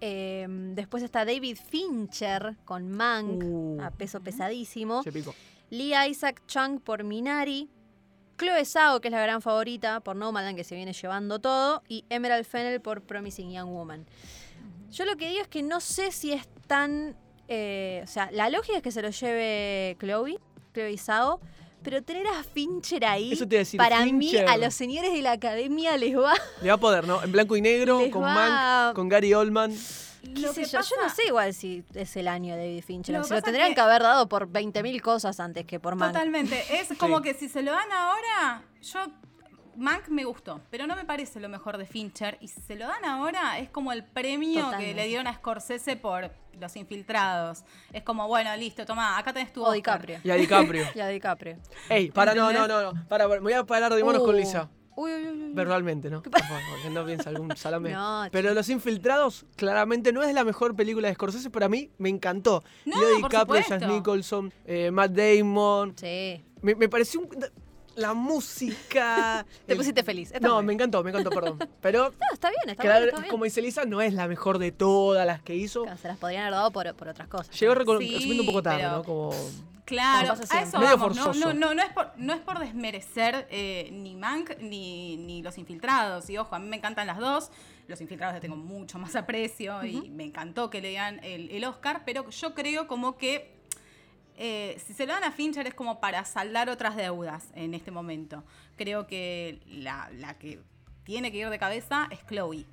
Eh, 0.00 0.46
después 0.74 1.02
está 1.04 1.24
David 1.24 1.56
Fincher 1.64 2.56
con 2.64 2.90
Mank, 2.90 3.44
Uh, 3.44 3.80
a 3.80 3.90
peso 3.92 4.20
pesadísimo. 4.20 5.02
se 5.04 5.12
picó. 5.12 5.32
Lee 5.70 5.94
Isaac 6.10 6.42
Chung 6.46 6.80
por 6.80 7.04
Minari. 7.04 7.70
Chloe 8.38 8.64
Zhao, 8.64 9.00
que 9.00 9.08
es 9.08 9.12
la 9.12 9.20
gran 9.22 9.40
favorita 9.42 10.00
por 10.00 10.16
Nomadland, 10.16 10.56
que 10.56 10.64
se 10.64 10.74
viene 10.74 10.92
llevando 10.92 11.38
todo. 11.38 11.82
Y 11.88 12.04
Emerald 12.10 12.44
Fennel 12.44 12.80
por 12.80 13.02
Promising 13.02 13.52
Young 13.52 13.70
Woman. 13.70 14.06
Yo 14.92 15.04
lo 15.04 15.16
que 15.16 15.28
digo 15.28 15.42
es 15.42 15.48
que 15.48 15.62
no 15.62 15.80
sé 15.80 16.12
si 16.12 16.32
es 16.32 16.46
tan. 16.66 17.16
eh, 17.48 18.00
o 18.04 18.06
sea, 18.06 18.30
la 18.32 18.50
lógica 18.50 18.76
es 18.78 18.82
que 18.82 18.90
se 18.92 19.02
lo 19.02 19.10
lleve 19.10 19.96
Chloe, 20.00 20.38
Chloe 20.74 20.98
Zhao. 20.98 21.40
Pero 21.82 22.02
tener 22.02 22.26
a 22.26 22.42
Fincher 22.42 23.04
ahí, 23.04 23.32
Eso 23.32 23.46
te 23.46 23.54
iba 23.54 23.60
a 23.60 23.64
decir, 23.64 23.78
para 23.78 24.04
mí, 24.04 24.10
Fincher. 24.30 24.48
a 24.48 24.56
los 24.56 24.74
señores 24.74 25.12
de 25.12 25.22
la 25.22 25.32
academia 25.32 25.96
les 25.96 26.16
va. 26.18 26.34
Le 26.60 26.68
va 26.68 26.74
a 26.74 26.78
poder, 26.78 27.06
¿no? 27.06 27.22
En 27.22 27.30
blanco 27.30 27.54
y 27.54 27.60
negro, 27.60 28.00
Les 28.00 28.10
con 28.10 28.22
va- 28.24 28.34
Mank, 28.34 28.96
con 28.96 29.08
Gary 29.08 29.32
Oldman. 29.34 29.72
Lo 30.34 30.52
que 30.52 30.64
yo, 30.64 30.70
yo 30.70 30.96
no 30.96 31.02
pasa- 31.02 31.14
sé 31.16 31.26
igual 31.26 31.54
si 31.54 31.84
es 31.94 32.16
el 32.16 32.28
año 32.28 32.54
de 32.56 32.62
David 32.68 32.84
Fincher. 32.84 33.14
Lo 33.16 33.24
se 33.24 33.30
lo 33.34 33.36
pasa 33.36 33.44
tendrían 33.44 33.68
que- 33.70 33.74
que 33.76 33.80
haber 33.80 34.02
dado 34.02 34.28
por 34.28 34.48
20.000 34.48 35.00
cosas 35.02 35.40
antes 35.40 35.64
que 35.66 35.80
por 35.80 35.94
Mank. 35.96 36.12
Totalmente. 36.12 36.62
Es 36.80 36.88
como 36.98 37.22
que 37.22 37.34
si 37.34 37.48
se 37.48 37.62
lo 37.62 37.72
dan 37.72 37.90
ahora, 37.92 38.62
yo. 38.82 39.00
Mank 39.78 40.08
me 40.08 40.24
gustó, 40.24 40.62
pero 40.70 40.86
no 40.86 40.96
me 40.96 41.04
parece 41.04 41.38
lo 41.38 41.50
mejor 41.50 41.76
de 41.76 41.84
Fincher. 41.84 42.38
Y 42.40 42.48
si 42.48 42.62
se 42.62 42.76
lo 42.76 42.86
dan 42.86 43.04
ahora, 43.04 43.58
es 43.58 43.68
como 43.68 43.92
el 43.92 44.04
premio 44.04 44.62
Totalmente. 44.62 44.86
que 44.86 44.94
le 44.94 45.06
dieron 45.06 45.26
a 45.26 45.34
Scorsese 45.34 45.96
por 45.96 46.30
Los 46.58 46.76
Infiltrados. 46.76 47.62
Es 47.92 48.02
como, 48.02 48.26
bueno, 48.26 48.56
listo, 48.56 48.86
toma, 48.86 49.18
acá 49.18 49.34
tenés 49.34 49.52
tu 49.52 49.60
O 49.62 49.64
Oscar. 49.66 49.74
DiCaprio. 50.06 50.20
Y 50.24 50.30
a 50.30 50.34
DiCaprio. 50.36 50.86
Y 50.94 51.00
a 51.00 51.08
DiCaprio. 51.08 51.58
Ey, 51.90 52.10
para, 52.10 52.34
no, 52.34 52.50
no, 52.54 52.66
no, 52.66 52.90
no. 52.94 53.06
Para, 53.06 53.28
me 53.28 53.38
voy 53.38 53.52
a 53.52 53.64
parar 53.64 53.94
de 53.94 54.02
manos 54.02 54.22
con 54.22 54.34
Uh. 54.34 54.38
Lisa. 54.38 54.70
Uy, 54.96 55.12
uy, 55.12 55.28
uy, 55.28 55.42
uy. 55.44 55.52
Verbalmente, 55.54 56.08
¿no? 56.10 56.22
Por 56.22 56.40
favor, 56.40 56.60
que 56.82 56.90
no 56.90 57.04
piensa 57.04 57.30
algún 57.30 57.54
salame. 57.56 57.90
No, 57.92 58.24
pero 58.32 58.52
Los 58.54 58.68
Infiltrados, 58.70 59.44
claramente 59.54 60.12
no 60.12 60.22
es 60.22 60.32
la 60.34 60.42
mejor 60.42 60.74
película 60.74 61.08
de 61.08 61.14
Scorsese, 61.14 61.50
pero 61.50 61.66
a 61.66 61.68
mí 61.68 61.90
me 61.98 62.08
encantó. 62.08 62.64
No, 62.86 62.98
Leo 62.98 63.16
DiCaprio. 63.16 63.62
Jack 63.68 63.86
Nicholson, 63.88 64.52
eh, 64.64 64.90
Matt 64.90 65.12
Damon. 65.12 65.94
Sí. 65.96 66.42
Me, 66.62 66.74
me 66.74 66.88
pareció 66.88 67.20
un- 67.20 67.28
la 67.96 68.14
música. 68.14 69.44
Te 69.66 69.72
el- 69.72 69.78
pusiste 69.78 70.02
feliz. 70.02 70.30
Está 70.32 70.46
No, 70.46 70.62
me 70.62 70.72
encantó, 70.72 71.02
me 71.02 71.10
encantó, 71.10 71.30
perdón. 71.30 71.58
Pero, 71.80 72.04
No, 72.10 72.14
está 72.32 72.50
bien, 72.50 72.70
está 72.70 72.82
claro, 72.82 72.98
bien, 73.00 73.08
está 73.10 73.20
bien. 73.22 73.30
como 73.30 73.44
dice 73.44 73.60
Lisa, 73.62 73.84
no 73.84 74.00
es 74.00 74.14
la 74.14 74.28
mejor 74.28 74.58
de 74.58 74.72
todas 74.72 75.26
las 75.26 75.42
que 75.42 75.54
hizo. 75.56 75.82
Claro, 75.82 75.98
Se 75.98 76.08
las 76.08 76.18
podrían 76.18 76.42
haber 76.42 76.54
dado 76.54 76.70
por, 76.72 76.94
por 76.94 77.08
otras 77.08 77.28
cosas. 77.28 77.58
Llegó 77.58 77.74
¿no? 77.74 77.78
reconocimiento 77.80 78.42
un 78.42 78.46
poco 78.46 78.62
tarde, 78.62 78.78
pero- 78.82 78.96
¿no? 78.98 79.04
Como. 79.04 79.32
Claro, 79.84 80.32
a 80.50 80.60
eso 80.62 80.78
Medio 80.80 80.96
vamos. 80.98 81.16
No, 81.16 81.24
forzoso. 81.26 81.38
no, 81.46 81.54
no, 81.54 81.72
no 81.72 81.80
es 81.80 81.92
por, 81.92 82.10
no 82.16 82.34
es 82.34 82.40
por 82.40 82.58
desmerecer 82.58 83.46
eh, 83.50 83.88
ni 83.92 84.16
Mank 84.16 84.58
ni, 84.58 85.16
ni 85.16 85.42
Los 85.44 85.58
Infiltrados. 85.58 86.28
Y 86.28 86.36
ojo, 86.38 86.56
a 86.56 86.58
mí 86.58 86.68
me 86.68 86.76
encantan 86.78 87.06
las 87.06 87.18
dos. 87.18 87.50
Los 87.86 88.00
Infiltrados 88.00 88.34
les 88.34 88.40
tengo 88.42 88.56
mucho 88.56 88.98
más 88.98 89.14
aprecio 89.14 89.84
y 89.84 90.10
me 90.10 90.24
encantó 90.24 90.70
que 90.70 90.80
le 90.80 90.88
digan 90.88 91.20
el, 91.22 91.50
el 91.52 91.64
Oscar, 91.64 92.02
pero 92.04 92.28
yo 92.30 92.52
creo 92.52 92.88
como 92.88 93.16
que 93.16 93.55
eh, 94.36 94.80
si 94.84 94.92
se 94.92 95.06
lo 95.06 95.14
dan 95.14 95.24
a 95.24 95.32
Fincher 95.32 95.66
es 95.66 95.74
como 95.74 95.98
para 95.98 96.24
saldar 96.24 96.68
otras 96.68 96.94
deudas 96.96 97.50
en 97.54 97.74
este 97.74 97.90
momento. 97.90 98.44
Creo 98.76 99.06
que 99.06 99.60
la, 99.66 100.10
que 100.38 100.60
tiene 101.04 101.32
que 101.32 101.38
ir 101.38 101.48
de 101.48 101.58
cabeza 101.58 102.08
es 102.10 102.24
Chloe 102.26 102.66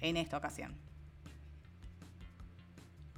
en 0.00 0.16
esta 0.16 0.36
ocasión. 0.36 0.74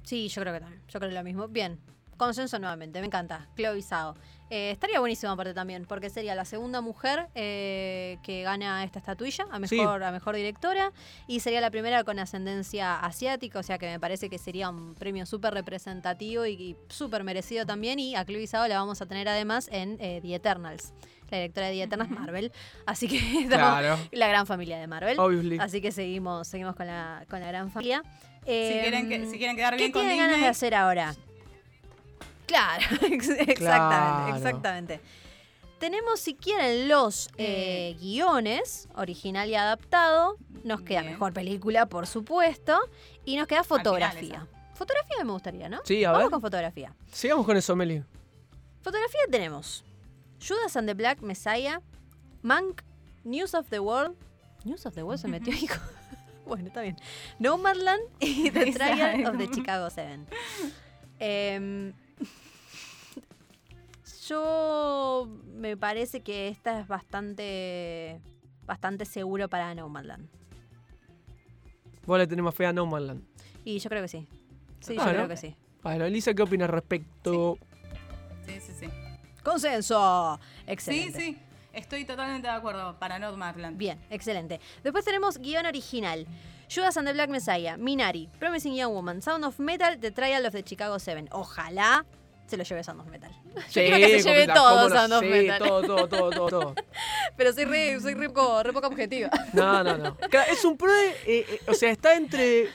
Sí, 0.03 0.27
yo 0.27 0.41
creo 0.41 0.53
que 0.53 0.59
también. 0.59 0.81
Yo 0.87 0.99
creo 0.99 1.11
lo 1.11 1.23
mismo. 1.23 1.47
Bien. 1.47 1.79
Consenso 2.17 2.59
nuevamente, 2.59 2.99
me 2.99 3.07
encanta. 3.07 3.49
Chloe 3.55 3.81
Zhao. 3.81 4.15
Eh, 4.53 4.71
estaría 4.71 4.99
buenísimo 4.99 5.31
aparte 5.31 5.53
también, 5.53 5.85
porque 5.85 6.09
sería 6.09 6.35
la 6.35 6.43
segunda 6.43 6.81
mujer 6.81 7.27
eh, 7.35 8.17
que 8.21 8.43
gana 8.43 8.83
esta 8.83 8.99
estatuilla 8.99 9.45
a 9.49 9.65
Sí. 9.65 9.77
mejor, 9.77 10.03
a 10.03 10.11
mejor 10.11 10.35
directora 10.35 10.91
y 11.25 11.39
sería 11.39 11.61
la 11.61 11.71
primera 11.71 12.03
con 12.03 12.19
ascendencia 12.19 12.99
asiática, 12.99 13.59
o 13.59 13.63
sea 13.63 13.77
que 13.77 13.85
me 13.87 13.97
parece 13.99 14.29
que 14.29 14.37
sería 14.37 14.69
un 14.69 14.93
premio 14.95 15.25
súper 15.25 15.53
representativo 15.53 16.45
y, 16.45 16.51
y 16.51 16.75
súper 16.89 17.23
merecido 17.23 17.65
también. 17.65 17.97
Y 17.99 18.15
a 18.15 18.25
Chloe 18.25 18.45
Zhao 18.45 18.67
la 18.67 18.77
vamos 18.77 19.01
a 19.01 19.05
tener 19.05 19.29
además 19.29 19.69
en 19.71 19.95
eh, 20.01 20.19
The 20.21 20.35
Eternals, 20.35 20.93
la 21.29 21.37
directora 21.37 21.67
de 21.67 21.73
The 21.75 21.83
Eternals 21.83 22.11
Marvel. 22.11 22.51
Así 22.85 23.07
que 23.07 23.19
Claro. 23.47 23.97
la 24.11 24.27
gran 24.27 24.45
familia 24.45 24.79
de 24.79 24.87
Marvel. 24.87 25.17
Obviously. 25.17 25.59
Así 25.61 25.79
que 25.79 25.93
seguimos, 25.93 26.45
seguimos 26.49 26.75
con 26.75 26.87
la, 26.87 27.25
con 27.29 27.39
la 27.39 27.47
gran 27.47 27.71
familia. 27.71 28.03
Si 28.43 28.51
Em, 28.51 28.81
quieren, 28.81 29.07
que, 29.09 29.25
si 29.27 29.37
quieren 29.37 29.55
quedar 29.55 29.73
¿Qué 29.75 29.83
bien 29.83 29.91
con 29.93 30.01
tienen 30.01 30.17
ganas 30.17 30.31
de 30.31 30.35
Disney, 30.39 30.49
hacer 30.49 30.75
ahora? 30.75 31.15
Claro, 32.51 32.85
ex- 33.07 33.29
exactamente, 33.29 33.55
Claro. 33.55 34.35
exactamente. 34.37 35.01
Tenemos, 35.79 36.19
si 36.19 36.35
quieren, 36.35 36.87
los 36.87 37.29
eh, 37.37 37.97
guiones, 37.99 38.87
original 38.95 39.49
y 39.49 39.55
adaptado. 39.55 40.37
Nos 40.63 40.81
queda 40.81 41.01
Bien. 41.01 41.13
mejor 41.13 41.33
película, 41.33 41.87
por 41.87 42.05
supuesto. 42.05 42.77
Y 43.25 43.35
nos 43.35 43.47
queda 43.47 43.63
fotografía. 43.63 44.45
Fotografía 44.75 45.23
me 45.23 45.31
gustaría, 45.31 45.69
¿no? 45.69 45.79
Sí, 45.83 46.03
a 46.03 46.11
Vamos 46.11 46.25
ver. 46.25 46.31
con 46.31 46.41
fotografía. 46.41 46.95
Sigamos 47.11 47.45
con 47.47 47.57
eso, 47.57 47.75
Meli. 47.75 48.03
Fotografía 48.81 49.21
tenemos 49.31 49.83
Judas 50.45 50.75
and 50.75 50.87
the 50.87 50.93
Black 50.93 51.21
Messiah, 51.21 51.81
Mank, 52.43 52.81
News 53.23 53.53
of 53.55 53.67
the 53.69 53.79
World. 53.79 54.15
News 54.63 54.85
of 54.85 54.93
the 54.93 55.01
World 55.03 55.19
se 55.21 55.27
metió 55.27 55.51
ahí. 55.53 55.67
con- 55.67 55.79
bueno, 56.45 56.67
está 56.67 56.81
bien. 56.81 56.95
Nomadland 57.39 58.01
y 58.19 58.49
The 58.51 58.71
Trial 58.71 59.25
of 59.25 59.37
the 59.39 59.49
Chicago 59.49 59.89
Seven. 59.89 60.27
Em, 61.19 61.93
yo 64.27 65.27
me 65.53 65.77
parece 65.77 66.21
que 66.21 66.47
esta 66.47 66.79
es 66.79 66.87
bastante 66.87 68.19
bastante 68.65 69.05
seguro 69.05 69.49
para 69.49 69.73
Nomadland. 69.75 70.29
Vos 72.05 72.17
le 72.17 72.27
tenés 72.27 72.43
más 72.43 72.55
fe 72.55 72.65
a 72.65 72.73
No 72.73 72.85
Man 72.85 73.07
Land. 73.07 73.23
Y 73.63 73.79
yo 73.79 73.89
creo 73.89 74.01
que 74.01 74.07
sí. 74.07 74.27
Sí, 74.79 74.95
yo 74.95 75.03
creo 75.03 75.27
que 75.27 75.37
sí. 75.37 75.55
Bueno, 75.83 76.05
Elisa, 76.05 76.33
¿qué 76.33 76.41
opinas 76.41 76.69
respecto? 76.69 77.57
Sí, 78.45 78.59
sí, 78.59 78.73
sí. 78.79 78.87
Consenso. 79.43 80.37
Sí, 80.37 80.63
Excelente. 80.67 81.19
sí. 81.19 81.37
Estoy 81.73 82.05
totalmente 82.05 82.47
de 82.47 82.53
acuerdo 82.53 82.97
para 82.99 83.19
Nomadland. 83.19 83.77
Bien, 83.77 83.99
excelente. 84.09 84.59
Después 84.83 85.05
tenemos 85.05 85.37
guion 85.37 85.65
original. 85.65 86.25
Judas 86.73 86.95
and 86.95 87.05
the 87.05 87.13
Black 87.13 87.29
Messiah, 87.29 87.75
Minari, 87.77 88.29
Promising 88.39 88.73
Young 88.73 88.93
Woman, 88.93 89.21
Sound 89.21 89.43
of 89.43 89.59
Metal, 89.59 89.97
The 89.99 90.09
Trial 90.11 90.45
of 90.45 90.53
the 90.53 90.63
Chicago 90.65 90.97
Seven. 90.99 91.27
Ojalá 91.33 92.05
se 92.47 92.55
lo 92.55 92.63
lleve 92.63 92.81
Sound 92.81 93.01
of 93.01 93.07
Metal. 93.07 93.29
Yo 93.55 93.61
quiero 93.73 93.97
que 93.97 94.21
se 94.21 94.29
lleve 94.29 94.47
todo 94.47 94.89
Sound 94.89 95.11
of 95.11 95.21
sí, 95.21 95.27
Metal. 95.29 95.59
todo, 95.59 95.81
todo, 95.81 96.07
todo, 96.07 96.29
todo, 96.29 96.47
todo. 96.49 96.75
Pero 97.35 97.51
soy 97.51 97.65
re, 97.65 97.99
soy 97.99 98.13
re, 98.13 98.29
poco- 98.29 98.63
re 98.63 98.71
poco 98.71 98.87
objetiva. 98.87 99.29
No, 99.51 99.83
no, 99.83 99.97
no. 99.97 100.17
Es 100.49 100.63
un 100.63 100.77
pro, 100.77 100.93
de- 100.93 101.09
eh, 101.27 101.45
eh, 101.49 101.59
o 101.67 101.73
sea, 101.73 101.91
está 101.91 102.15
entre 102.15 102.69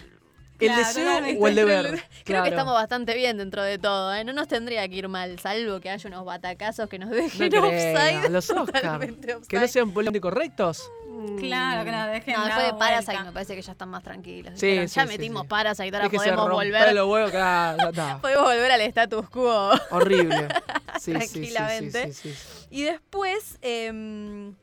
¿El 0.58 0.68
Claro, 0.68 0.84
deseo 0.86 1.38
o 1.40 1.48
el 1.48 1.54
deber? 1.54 1.86
Creo 1.90 2.02
Claro. 2.24 2.42
que 2.44 2.48
estamos 2.50 2.74
bastante 2.74 3.14
bien 3.14 3.36
dentro 3.36 3.62
de 3.62 3.78
todo, 3.78 4.14
¿eh? 4.14 4.24
No 4.24 4.32
nos 4.32 4.48
tendría 4.48 4.88
que 4.88 4.94
ir 4.94 5.08
mal, 5.08 5.38
salvo 5.38 5.80
que 5.80 5.90
haya 5.90 6.08
unos 6.08 6.24
batacazos 6.24 6.88
que 6.88 6.98
nos 6.98 7.10
dejen 7.10 7.50
No 7.52 7.66
offside. 7.68 8.28
los 8.30 8.48
Oscar. 8.50 8.66
totalmente 8.82 9.36
Que 9.48 9.58
no 9.60 9.68
sean 9.68 9.90
políticamente 9.92 10.20
correctos. 10.20 10.90
Claro, 11.38 11.84
que 11.84 11.92
no 11.92 12.06
dejen 12.08 12.34
No, 12.34 12.44
después 12.44 12.66
de 12.66 12.74
Parasite 12.74 13.22
me 13.24 13.32
parece 13.32 13.54
que 13.56 13.62
ya 13.62 13.72
están 13.72 13.88
más 13.88 14.02
tranquilos. 14.02 14.52
Sí, 14.58 14.66
Dijeron, 14.66 14.88
sí, 14.88 14.94
ya 14.96 15.02
sí, 15.02 15.08
metimos 15.08 15.42
sí. 15.42 15.48
Parasite, 15.48 15.96
ahora 15.96 16.08
podemos 16.10 16.50
volver. 16.50 16.94
los 16.94 17.08
huevos, 17.08 17.30
claro, 17.30 17.78
ya 17.78 17.88
está. 17.88 18.18
Podemos 18.22 18.44
volver 18.44 18.70
al 18.72 18.80
status 18.82 19.28
quo. 19.30 19.70
Horrible. 19.90 20.48
Sí, 20.98 21.12
sí, 21.12 21.20
sí, 21.20 21.26
sí, 21.26 21.52
Tranquilamente. 21.52 22.12
sí, 22.14 22.32
sí. 22.32 22.66
Y 22.70 22.82
después, 22.84 23.58
em, 23.60 24.54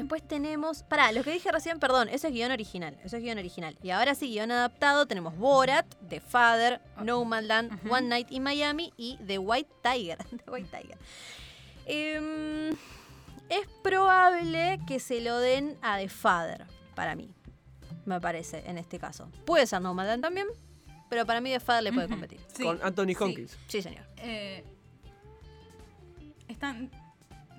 después 0.00 0.26
tenemos, 0.26 0.82
pará, 0.82 1.10
lo 1.12 1.24
que 1.24 1.30
dije 1.32 1.50
recién, 1.50 1.78
perdón, 1.80 2.08
eso 2.10 2.26
es 2.28 2.32
guion 2.34 2.52
original, 2.52 2.98
eso 3.02 3.16
es 3.16 3.22
guion 3.22 3.38
original. 3.38 3.78
Y 3.82 3.90
ahora 3.90 4.14
sí, 4.14 4.28
guion 4.28 4.50
adaptado, 4.50 5.06
tenemos 5.06 5.36
Borat, 5.36 5.86
The 6.08 6.20
Father, 6.20 6.80
Nomadland, 7.02 7.72
Ujú. 7.72 7.94
One 7.94 8.08
Night 8.08 8.30
in 8.30 8.42
Miami 8.42 8.92
y 8.98 9.18
The 9.26 9.38
White 9.38 9.70
Tiger. 9.82 10.18
The 10.44 10.50
White 10.50 10.68
Tiger. 10.70 10.98
Em, 11.86 12.70
es 13.48 13.66
probable 13.82 14.78
que 14.86 15.00
se 15.00 15.20
lo 15.20 15.38
den 15.38 15.78
a 15.80 15.96
The 15.98 16.08
Father, 16.10 16.66
para 16.94 17.16
mí, 17.16 17.34
me 18.04 18.20
parece, 18.20 18.62
en 18.66 18.76
este 18.76 18.98
caso. 18.98 19.30
Puede 19.46 19.66
ser 19.66 19.80
Nomadland 19.80 20.22
también, 20.22 20.46
pero 21.08 21.24
para 21.24 21.40
mí 21.40 21.50
The 21.50 21.60
Father 21.60 21.84
le 21.84 21.92
puede 21.92 22.08
competir. 22.08 22.40
Sí, 22.54 22.62
Con 22.64 22.78
Anthony 22.82 23.08
sí. 23.08 23.16
Hopkins. 23.18 23.58
Sí, 23.66 23.80
señor. 23.82 24.04
Eh, 24.18 24.62
están. 26.48 26.90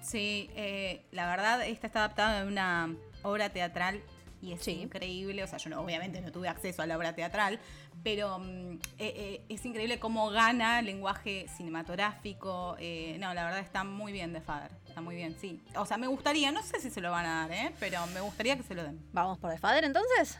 Sí, 0.08 0.49
eh, 0.55 1.05
la 1.12 1.28
verdad, 1.28 1.68
esta 1.68 1.88
está 1.88 1.99
adaptada 1.99 2.41
de 2.41 2.47
una 2.47 2.95
obra 3.24 3.49
teatral 3.49 4.01
y 4.41 4.53
es 4.53 4.66
increíble. 4.68 5.43
O 5.43 5.47
sea, 5.47 5.58
yo 5.58 5.70
no, 5.70 5.82
obviamente 5.82 6.22
no 6.22 6.32
tuve 6.32 6.47
acceso 6.47 6.82
a 6.82 6.86
la 6.86 6.97
obra 6.97 7.14
teatral, 7.14 7.60
pero 8.03 8.39
mm, 8.39 8.74
eh, 8.74 8.80
eh, 8.99 9.45
es 9.49 9.66
increíble 9.66 9.99
cómo 9.99 10.30
gana 10.30 10.80
el 10.80 10.86
lenguaje 10.86 11.47
cinematográfico. 11.58 12.78
Eh, 12.80 13.18
no, 13.20 13.34
la 13.34 13.43
verdad 13.43 13.60
está 13.60 13.84
muy 13.84 14.14
bien 14.14 14.32
de 14.32 14.39
Father. 14.39 14.72
Está 14.88 15.01
muy 15.01 15.16
bien, 15.16 15.36
sí. 15.39 15.62
O 15.76 15.86
sea, 15.86 15.97
me 15.97 16.08
gustaría, 16.08 16.51
no 16.51 16.64
sé 16.64 16.80
si 16.80 16.89
se 16.89 17.01
lo 17.01 17.12
van 17.12 17.26
a 17.26 17.41
dar, 17.41 17.51
¿eh? 17.51 17.74
pero 17.78 18.05
me 18.08 18.22
gustaría 18.22 18.55
que 18.55 18.64
se 18.64 18.76
lo 18.76 18.84
den. 18.84 19.05
¿Vamos 19.12 19.38
por 19.39 19.51
The 19.51 19.58
Father 19.58 19.84
entonces? 19.84 20.39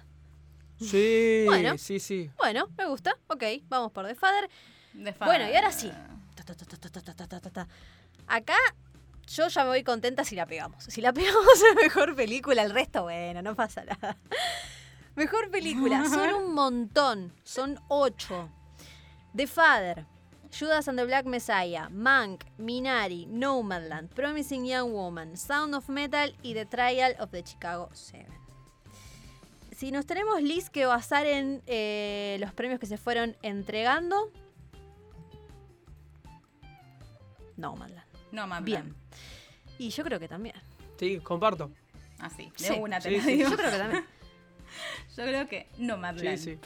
Sí, 0.80 1.44
bueno, 1.46 1.78
sí, 1.78 2.00
sí. 2.00 2.30
Bueno, 2.38 2.70
me 2.78 2.86
gusta. 2.86 3.18
Ok, 3.28 3.44
vamos 3.68 3.92
por 3.92 4.08
The 4.08 4.16
Father. 4.16 4.50
The 4.94 5.12
Father. 5.12 5.38
Bueno, 5.38 5.52
y 5.52 5.56
ahora 5.56 5.72
sí. 5.72 5.92
Acá 8.28 8.56
yo 9.28 9.48
ya 9.48 9.64
me 9.64 9.70
voy 9.70 9.84
contenta 9.84 10.24
si 10.24 10.36
la 10.36 10.46
pegamos. 10.46 10.84
Si 10.84 11.02
la 11.02 11.14
pegamos 11.14 11.46
es 11.54 11.76
mejor 11.76 12.16
película, 12.16 12.64
el 12.64 12.72
resto, 12.72 13.04
bueno, 13.04 13.42
no 13.42 13.56
pasa 13.56 13.84
nada. 13.84 14.18
Mejor 15.16 15.50
película, 15.50 16.06
son 16.08 16.34
un 16.34 16.54
montón, 16.54 17.34
son 17.44 17.80
ocho. 17.88 18.50
The 19.36 19.48
Father, 19.48 20.06
Judas 20.58 20.88
and 20.88 20.98
the 20.98 21.06
Black 21.06 21.26
Messiah, 21.26 21.90
Mank, 21.90 22.46
Minari, 22.58 23.26
Nomadland, 23.28 24.10
Promising 24.14 24.66
Young 24.66 24.92
Woman, 24.92 25.36
Sound 25.36 25.74
of 25.76 25.90
Metal 25.90 26.36
y 26.44 26.54
The 26.54 26.66
Trial 26.66 27.16
of 27.20 27.32
the 27.32 27.44
Chicago 27.44 27.90
Seven. 27.94 28.38
Si 29.76 29.92
nos 29.92 30.06
tenemos, 30.06 30.42
Liz, 30.42 30.70
que 30.70 30.86
basar 30.86 31.28
en 31.28 31.62
eh, 31.68 32.38
los 32.40 32.54
premios 32.54 32.80
que 32.80 32.88
se 32.88 32.98
fueron 32.98 33.38
entregando, 33.44 34.32
Nomadland. 37.58 38.07
No, 38.32 38.48
más 38.48 38.64
Bien. 38.64 38.94
Y 39.80 39.90
yo 39.90 40.04
creo 40.04 40.20
que 40.20 40.28
también. 40.28 40.56
Sí, 41.00 41.20
comparto. 41.20 41.72
Así, 42.20 42.52
de 42.58 42.68
Sí. 42.68 42.74
una 42.80 43.00
te 43.00 43.10
Sí, 43.10 43.18
la 43.18 43.24
sí. 43.24 43.32
digo. 43.36 43.50
Yo 43.52 43.58
creo 43.58 43.72
que 43.72 43.78
también. 43.78 44.06
Yo 45.18 45.24
creo 45.24 45.48
que 45.48 45.68
no 45.78 45.98
más 45.98 46.20
Sí, 46.20 46.38
sí. 46.38 46.60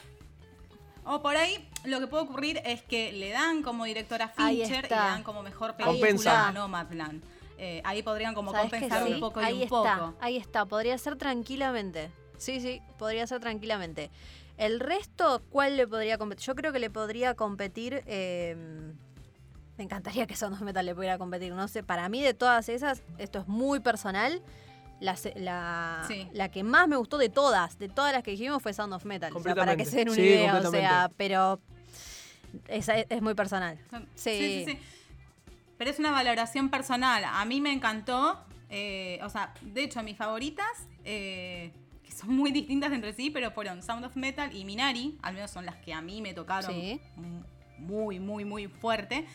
O 1.03 1.21
por 1.21 1.35
ahí 1.35 1.67
lo 1.85 1.99
que 1.99 2.07
puede 2.07 2.23
ocurrir 2.23 2.61
es 2.65 2.81
que 2.83 3.11
le 3.11 3.29
dan 3.31 3.63
como 3.63 3.85
directora 3.85 4.27
Fincher 4.29 4.85
y 4.85 4.89
le 4.89 4.95
dan 4.95 5.23
como 5.23 5.41
mejor 5.43 5.75
película 5.75 6.47
a 6.47 6.51
Nomadland. 6.51 7.23
Eh, 7.57 7.81
ahí 7.85 8.01
podrían 8.03 8.33
como 8.33 8.51
¿Sabes 8.51 8.71
que 8.71 8.79
compensar 8.79 9.07
sí? 9.07 9.13
un 9.13 9.19
poco 9.19 9.39
ahí 9.39 9.53
y 9.53 9.57
un 9.57 9.63
está, 9.63 9.97
poco. 9.99 10.17
ahí 10.19 10.37
está. 10.37 10.65
Podría 10.65 10.97
ser 10.97 11.15
tranquilamente. 11.15 12.11
Sí, 12.37 12.59
sí, 12.59 12.81
podría 12.97 13.25
ser 13.27 13.39
tranquilamente. 13.39 14.09
El 14.57 14.79
resto, 14.79 15.41
¿cuál 15.49 15.77
le 15.77 15.87
podría 15.87 16.17
competir? 16.17 16.45
Yo 16.45 16.55
creo 16.55 16.71
que 16.73 16.79
le 16.79 16.89
podría 16.89 17.35
competir. 17.35 18.03
eh, 18.05 18.55
me 19.81 19.85
encantaría 19.85 20.27
que 20.27 20.35
Sound 20.35 20.53
of 20.53 20.61
Metal 20.61 20.85
le 20.85 20.93
pudiera 20.93 21.17
competir. 21.17 21.51
No 21.53 21.67
sé, 21.67 21.81
para 21.81 22.07
mí 22.07 22.21
de 22.21 22.35
todas 22.35 22.69
esas, 22.69 23.01
esto 23.17 23.39
es 23.39 23.47
muy 23.47 23.79
personal. 23.79 24.39
La, 24.99 25.15
la, 25.35 26.03
Sí. 26.07 26.27
la 26.33 26.49
que 26.49 26.61
más 26.63 26.87
me 26.87 26.95
gustó 26.97 27.17
de 27.17 27.29
todas, 27.29 27.79
de 27.79 27.89
todas 27.89 28.13
las 28.13 28.21
que 28.21 28.29
dijimos, 28.29 28.61
fue 28.61 28.73
Sound 28.73 28.93
of 28.93 29.05
Metal. 29.05 29.35
O 29.35 29.41
sea, 29.41 29.55
para 29.55 29.75
que 29.75 29.85
se 29.85 29.97
den 29.97 30.09
una 30.09 30.15
Sí, 30.15 30.21
idea, 30.21 30.55
o 30.63 30.69
sea, 30.69 31.09
pero 31.17 31.59
esa 32.67 32.95
es, 32.99 33.07
es 33.09 33.23
muy 33.23 33.33
personal. 33.33 33.79
Sí. 34.13 34.37
sí, 34.37 34.65
sí. 34.67 34.79
Pero 35.79 35.89
es 35.89 35.97
una 35.97 36.11
valoración 36.11 36.69
personal. 36.69 37.23
A 37.25 37.43
mí 37.45 37.59
me 37.59 37.73
encantó. 37.73 38.39
eh, 38.69 39.19
o 39.23 39.29
sea, 39.29 39.53
de 39.63 39.83
hecho, 39.83 40.03
mis 40.03 40.15
favoritas, 40.15 40.67
eh, 41.03 41.71
que 42.05 42.11
son 42.11 42.29
muy 42.35 42.51
distintas 42.51 42.91
entre 42.91 43.13
sí, 43.13 43.31
pero 43.31 43.49
fueron 43.49 43.81
Sound 43.81 44.05
of 44.05 44.15
Metal 44.15 44.55
y 44.55 44.63
Minari. 44.63 45.17
Al 45.23 45.33
menos 45.33 45.49
son 45.49 45.65
las 45.65 45.77
que 45.77 45.91
a 45.91 46.01
mí 46.03 46.21
me 46.21 46.35
tocaron 46.35 46.71
muy, 47.79 48.19
muy, 48.19 48.45
muy 48.45 48.67
fuerte. 48.67 49.25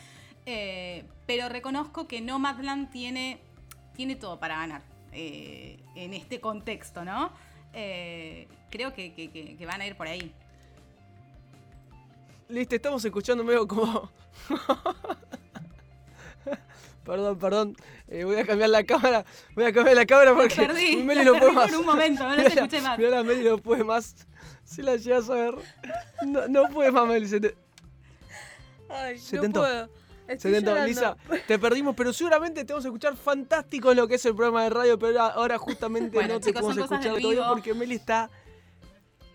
Eh, 0.46 1.04
pero 1.26 1.48
reconozco 1.48 2.06
que 2.06 2.20
Nomadland 2.20 2.90
tiene, 2.90 3.38
tiene 3.94 4.14
todo 4.16 4.38
para 4.38 4.58
ganar 4.58 4.82
eh, 5.12 5.80
en 5.96 6.14
este 6.14 6.40
contexto, 6.40 7.04
¿no? 7.04 7.32
Eh, 7.72 8.46
creo 8.70 8.94
que, 8.94 9.12
que- 9.14 9.30
que- 9.30 9.56
que 9.56 9.66
van 9.66 9.80
a 9.80 9.86
ir 9.86 9.96
por 9.96 10.06
ahí. 10.06 10.32
Listo, 12.48 12.76
estamos 12.76 13.04
escuchando 13.04 13.42
medio 13.42 13.66
como. 13.66 14.10
perdón, 17.04 17.38
perdón. 17.38 17.76
Eh, 18.08 18.24
voy 18.24 18.36
a 18.36 18.46
cambiar 18.46 18.70
la 18.70 18.84
cámara. 18.84 19.24
Voy 19.54 19.64
a 19.64 19.72
cambiar 19.72 19.96
la 19.96 20.06
cámara 20.06 20.34
porque 20.34 20.54
perdí, 20.54 20.96
Meli 21.02 21.24
no 21.24 21.32
puede 21.32 21.40
perdí 21.42 21.54
más. 21.56 21.70
por 21.70 21.80
un 21.80 21.86
momento, 21.86 22.22
no 22.22 22.30
la 22.30 22.36
Mirá, 22.36 22.48
escuché 22.48 22.80
más. 22.82 22.98
mirá, 22.98 23.10
la 23.10 23.22
Meli 23.24 23.44
no 23.48 23.58
puede 23.58 23.84
más. 23.84 24.14
Si 24.64 24.82
la 24.82 24.96
llegas 24.96 25.28
a 25.30 25.34
ver. 25.34 25.54
No, 26.26 26.46
no 26.48 26.68
puede 26.68 26.90
más, 26.92 27.06
Meli. 27.08 27.26
Se 27.28 27.40
te, 27.40 27.56
Ay, 28.88 29.18
Se 29.18 29.38
tentó. 29.38 29.60
puedo. 29.60 29.88
Se 30.38 30.50
tentó. 30.50 30.84
Lisa, 30.84 31.16
te 31.46 31.58
perdimos, 31.58 31.94
pero 31.96 32.12
seguramente 32.12 32.64
te 32.64 32.72
vamos 32.72 32.84
a 32.84 32.88
escuchar 32.88 33.16
fantástico 33.16 33.90
en 33.90 33.96
lo 33.96 34.08
que 34.08 34.16
es 34.16 34.24
el 34.26 34.34
programa 34.34 34.64
de 34.64 34.70
radio, 34.70 34.98
pero 34.98 35.20
ahora, 35.20 35.58
justamente 35.58 36.10
Bueno, 36.14 36.34
no 36.34 36.40
te 36.40 36.46
chicos, 36.48 36.62
podemos 36.62 36.84
escuchar 36.84 37.20
todavía 37.20 37.48
porque 37.48 37.74
Meli 37.74 37.96
está. 37.96 38.30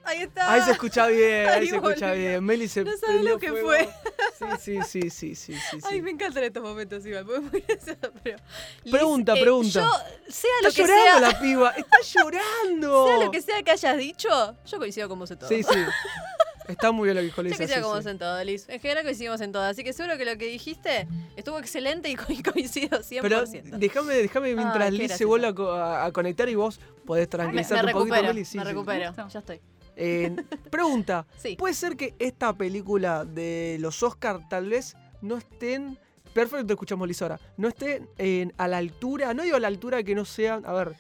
Ahí 0.03 0.23
está. 0.23 0.51
Ahí 0.51 0.61
se 0.63 0.71
escucha 0.71 1.05
bien, 1.07 1.47
ahí 1.49 1.67
se 1.67 1.75
escucha 1.75 2.11
bien. 2.13 2.43
Meli 2.43 2.67
se 2.67 2.83
No 2.83 2.91
prendió 2.99 3.33
lo 3.33 3.39
que 3.39 3.49
fuego. 3.49 3.67
fue. 3.67 3.89
Sí, 4.59 4.79
sí, 4.83 5.01
sí, 5.01 5.09
sí, 5.11 5.35
sí, 5.35 5.53
sí. 5.53 5.79
sí. 5.79 5.87
Ay, 5.87 6.01
me 6.01 6.09
encantan 6.11 6.43
estos 6.43 6.63
momentos 6.63 7.05
gracioso, 7.05 7.41
pero... 8.23 8.37
Liz, 8.83 8.91
Pregunta, 8.91 9.37
eh, 9.37 9.41
pregunta. 9.41 9.81
Yo, 9.81 9.91
sea 10.27 10.49
Está 10.59 10.67
lo 10.67 10.73
que 10.73 10.81
llorando 10.81 11.19
sea, 11.19 11.19
la 11.19 11.39
piba, 11.39 11.69
está 11.71 11.97
llorando. 12.01 13.07
sea 13.09 13.25
lo 13.25 13.31
que 13.31 13.41
sea 13.41 13.61
que 13.63 13.71
hayas 13.71 13.97
dicho, 13.97 14.57
yo 14.65 14.77
coincido 14.79 15.07
con 15.07 15.19
vos 15.19 15.29
en 15.29 15.37
todo. 15.37 15.49
Sí, 15.49 15.61
sí. 15.61 15.79
Está 16.67 16.91
muy 16.91 17.05
bien 17.07 17.15
lo 17.15 17.21
que 17.21 17.25
dijo 17.25 17.37
Yo 17.41 17.43
Lisa. 17.43 17.57
coincido 17.57 17.79
sí, 17.79 17.83
con 17.91 18.03
sí. 18.03 18.09
en 18.09 18.17
todo, 18.19 18.43
Liz. 18.43 18.69
En 18.69 18.79
general 18.79 19.03
coincidimos 19.03 19.41
en 19.41 19.51
todo, 19.51 19.63
así 19.63 19.83
que 19.83 19.93
seguro 19.93 20.17
que 20.17 20.25
lo 20.25 20.37
que 20.37 20.45
dijiste 20.45 21.07
estuvo 21.35 21.59
excelente 21.59 22.09
y 22.09 22.15
co- 22.15 22.31
y 22.31 22.41
coincido 22.43 22.99
100%. 22.99 23.21
Pero 23.21 23.43
déjame, 23.77 24.13
déjame 24.15 24.55
mientras 24.55 24.91
Liz 24.93 25.11
se 25.13 25.25
vuelve 25.25 25.47
a, 25.47 25.53
co- 25.55 25.71
a- 25.71 26.05
a 26.05 26.11
conectar 26.11 26.47
y 26.49 26.55
vos 26.55 26.79
podés 27.05 27.23
me, 27.23 27.27
tranquilizarte 27.27 27.85
me 27.85 27.91
un 27.93 27.99
poquito, 27.99 28.15
recupero, 28.15 28.33
Meli. 28.33 28.45
Sí, 28.45 28.57
me 28.57 28.63
sí. 28.63 28.69
recupero, 28.69 29.13
ya 29.29 29.39
estoy. 29.39 29.59
Eh, 29.95 30.35
pregunta, 30.71 31.25
Sí. 31.37 31.55
¿puede 31.57 31.73
ser 31.73 31.97
que 31.97 32.15
esta 32.19 32.53
película 32.53 33.25
de 33.25 33.77
los 33.79 34.01
Oscar 34.03 34.39
tal 34.49 34.69
vez 34.69 34.95
no 35.21 35.37
estén... 35.37 35.97
Perfecto, 36.33 36.65
te 36.67 36.73
escuchamos 36.73 37.07
Liz 37.07 37.21
ahora. 37.21 37.39
No 37.57 37.67
estén 37.67 38.07
en- 38.17 38.53
a 38.57 38.67
la 38.69 38.77
altura, 38.77 39.33
no 39.33 39.43
digo 39.43 39.57
a 39.57 39.59
la 39.59 39.67
altura 39.67 40.01
que 40.03 40.15
no 40.15 40.25
sean... 40.25 40.65
A 40.65 40.73
ver, 40.73 40.95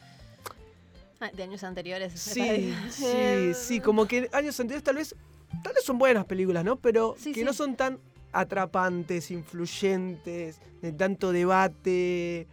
Ah, 1.23 1.29
De 1.33 1.43
años 1.43 1.63
anteriores. 1.63 2.13
Sí, 2.19 2.73
sí, 2.89 3.53
sí, 3.53 3.79
como 3.79 4.07
que 4.07 4.27
años 4.33 4.59
anteriores 4.59 4.83
tal 4.83 4.95
vez, 4.95 5.15
tal 5.63 5.73
vez 5.73 5.83
son 5.83 5.97
buenas 5.97 6.25
películas, 6.25 6.63
¿no? 6.63 6.75
Pero 6.77 7.15
Sí, 7.17 7.31
que 7.33 7.41
sí. 7.41 7.45
no 7.45 7.53
son 7.53 7.75
tan 7.75 7.99
atrapantes, 8.31 9.29
influyentes, 9.31 10.59
de 10.81 10.91
tanto 10.93 11.31
debate. 11.31 12.47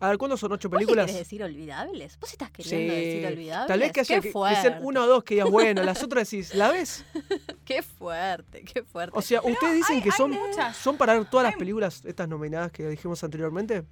A 0.00 0.08
ver, 0.08 0.18
¿cuándo 0.18 0.36
son 0.36 0.52
ocho 0.52 0.68
¿Vos 0.68 0.76
películas? 0.76 1.06
querés 1.06 1.20
decir 1.20 1.42
olvidables? 1.42 2.18
¿Vos 2.18 2.30
estás 2.32 2.48
Sí, 2.56 2.62
queriendo 2.64 2.92
decir 2.94 3.26
olvidables? 3.26 3.68
tal 3.68 3.80
vez 3.80 3.92
que 3.92 4.00
haya 4.00 4.20
que, 4.20 4.32
que 4.32 4.38
una 4.82 5.02
o 5.02 5.06
dos 5.06 5.24
que 5.24 5.34
digas, 5.36 5.48
bueno, 5.50 5.82
las 5.82 6.02
otras 6.02 6.28
decís, 6.30 6.54
¿la 6.54 6.70
ves? 6.70 7.04
Qué 7.64 7.80
fuerte, 7.82 8.62
qué 8.64 8.82
fuerte. 8.82 9.16
O 9.18 9.22
sea, 9.22 9.40
¿ustedes 9.42 9.76
dicen 9.76 9.96
hay- 9.96 10.02
que 10.02 10.12
son, 10.12 10.32
muchas. 10.32 10.76
son 10.76 10.98
para 10.98 11.14
ver 11.14 11.24
todas 11.30 11.44
las 11.44 11.56
películas, 11.56 12.02
estas 12.04 12.28
nominadas 12.28 12.70
que 12.72 12.86
dijimos 12.88 13.24
anteriormente? 13.24 13.84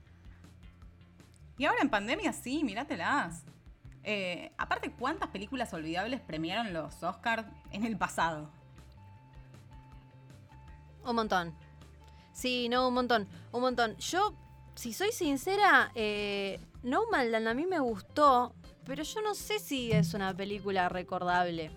Y 1.57 1.65
ahora 1.65 1.81
en 1.81 1.89
pandemia 1.89 2.33
sí, 2.35 2.63
mírátelas. 2.65 3.45
Eh, 4.05 4.53
aparte, 4.59 4.91
¿cuántas 4.93 5.29
películas 5.31 5.73
olvidables 5.73 6.21
premiaron 6.21 6.73
los 6.73 7.03
Oscars 7.03 7.47
en 7.71 7.85
el 7.85 7.97
pasado? 7.97 8.51
Un 11.05 11.17
montón. 11.17 11.55
Sí, 12.33 12.69
no, 12.69 12.89
un 12.89 12.95
montón. 12.95 13.29
Un 13.53 13.61
montón. 13.61 13.97
Yo, 13.99 14.35
si 14.75 14.93
soy 14.93 15.13
sincera, 15.13 15.91
eh, 15.95 16.61
No 16.83 17.07
Manland 17.11 17.47
a 17.47 17.55
mí 17.55 17.65
me 17.67 17.79
gustó, 17.79 18.55
pero 18.85 19.03
yo 19.05 19.21
no 19.23 19.35
sé 19.35 19.59
si 19.61 19.93
es 19.93 20.15
una 20.15 20.35
película 20.35 20.89
recordable. 20.89 21.71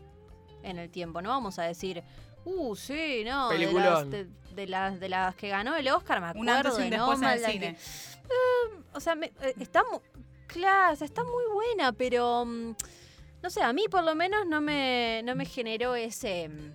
en 0.64 0.80
el 0.80 0.90
tiempo. 0.90 1.22
No 1.22 1.30
vamos 1.30 1.60
a 1.60 1.64
decir, 1.64 2.02
uh, 2.44 2.76
sí, 2.76 3.22
no, 3.24 3.50
de 3.50 3.72
las, 3.72 4.10
de, 4.10 4.28
de 4.56 4.66
las, 4.66 5.00
de 5.00 5.10
las 5.10 5.36
que 5.36 5.50
ganó 5.50 5.76
el 5.76 5.88
Oscar, 5.90 6.20
me 6.22 6.40
Un 6.42 6.50
antes 6.50 6.72
acuerdo 6.74 6.80
y 6.80 6.84
un 6.86 6.90
de 6.90 6.98
después 6.98 7.22
en 7.22 7.24
el 7.28 7.30
Nomadland, 7.42 7.54
cine. 7.54 7.76
que- 7.76 7.82
Eh, 8.34 8.84
o 8.96 9.00
sea, 9.00 9.14
me- 9.14 9.32
eh, 9.42 9.54
está 9.60 9.84
claro, 10.56 10.94
o 10.94 10.96
sea, 10.96 11.06
está 11.06 11.24
muy 11.24 11.44
buena, 11.54 11.92
pero 11.92 12.46
mm, 12.46 12.76
no 13.44 13.50
sé, 13.50 13.62
a 13.62 13.74
mí 13.74 13.86
por 13.92 14.04
lo 14.04 14.16
menos 14.16 14.46
no 14.48 14.62
me, 14.62 15.22
no 15.24 15.36
me 15.36 15.46
generó 15.46 15.96
ese 15.96 16.50
mm, 16.50 16.72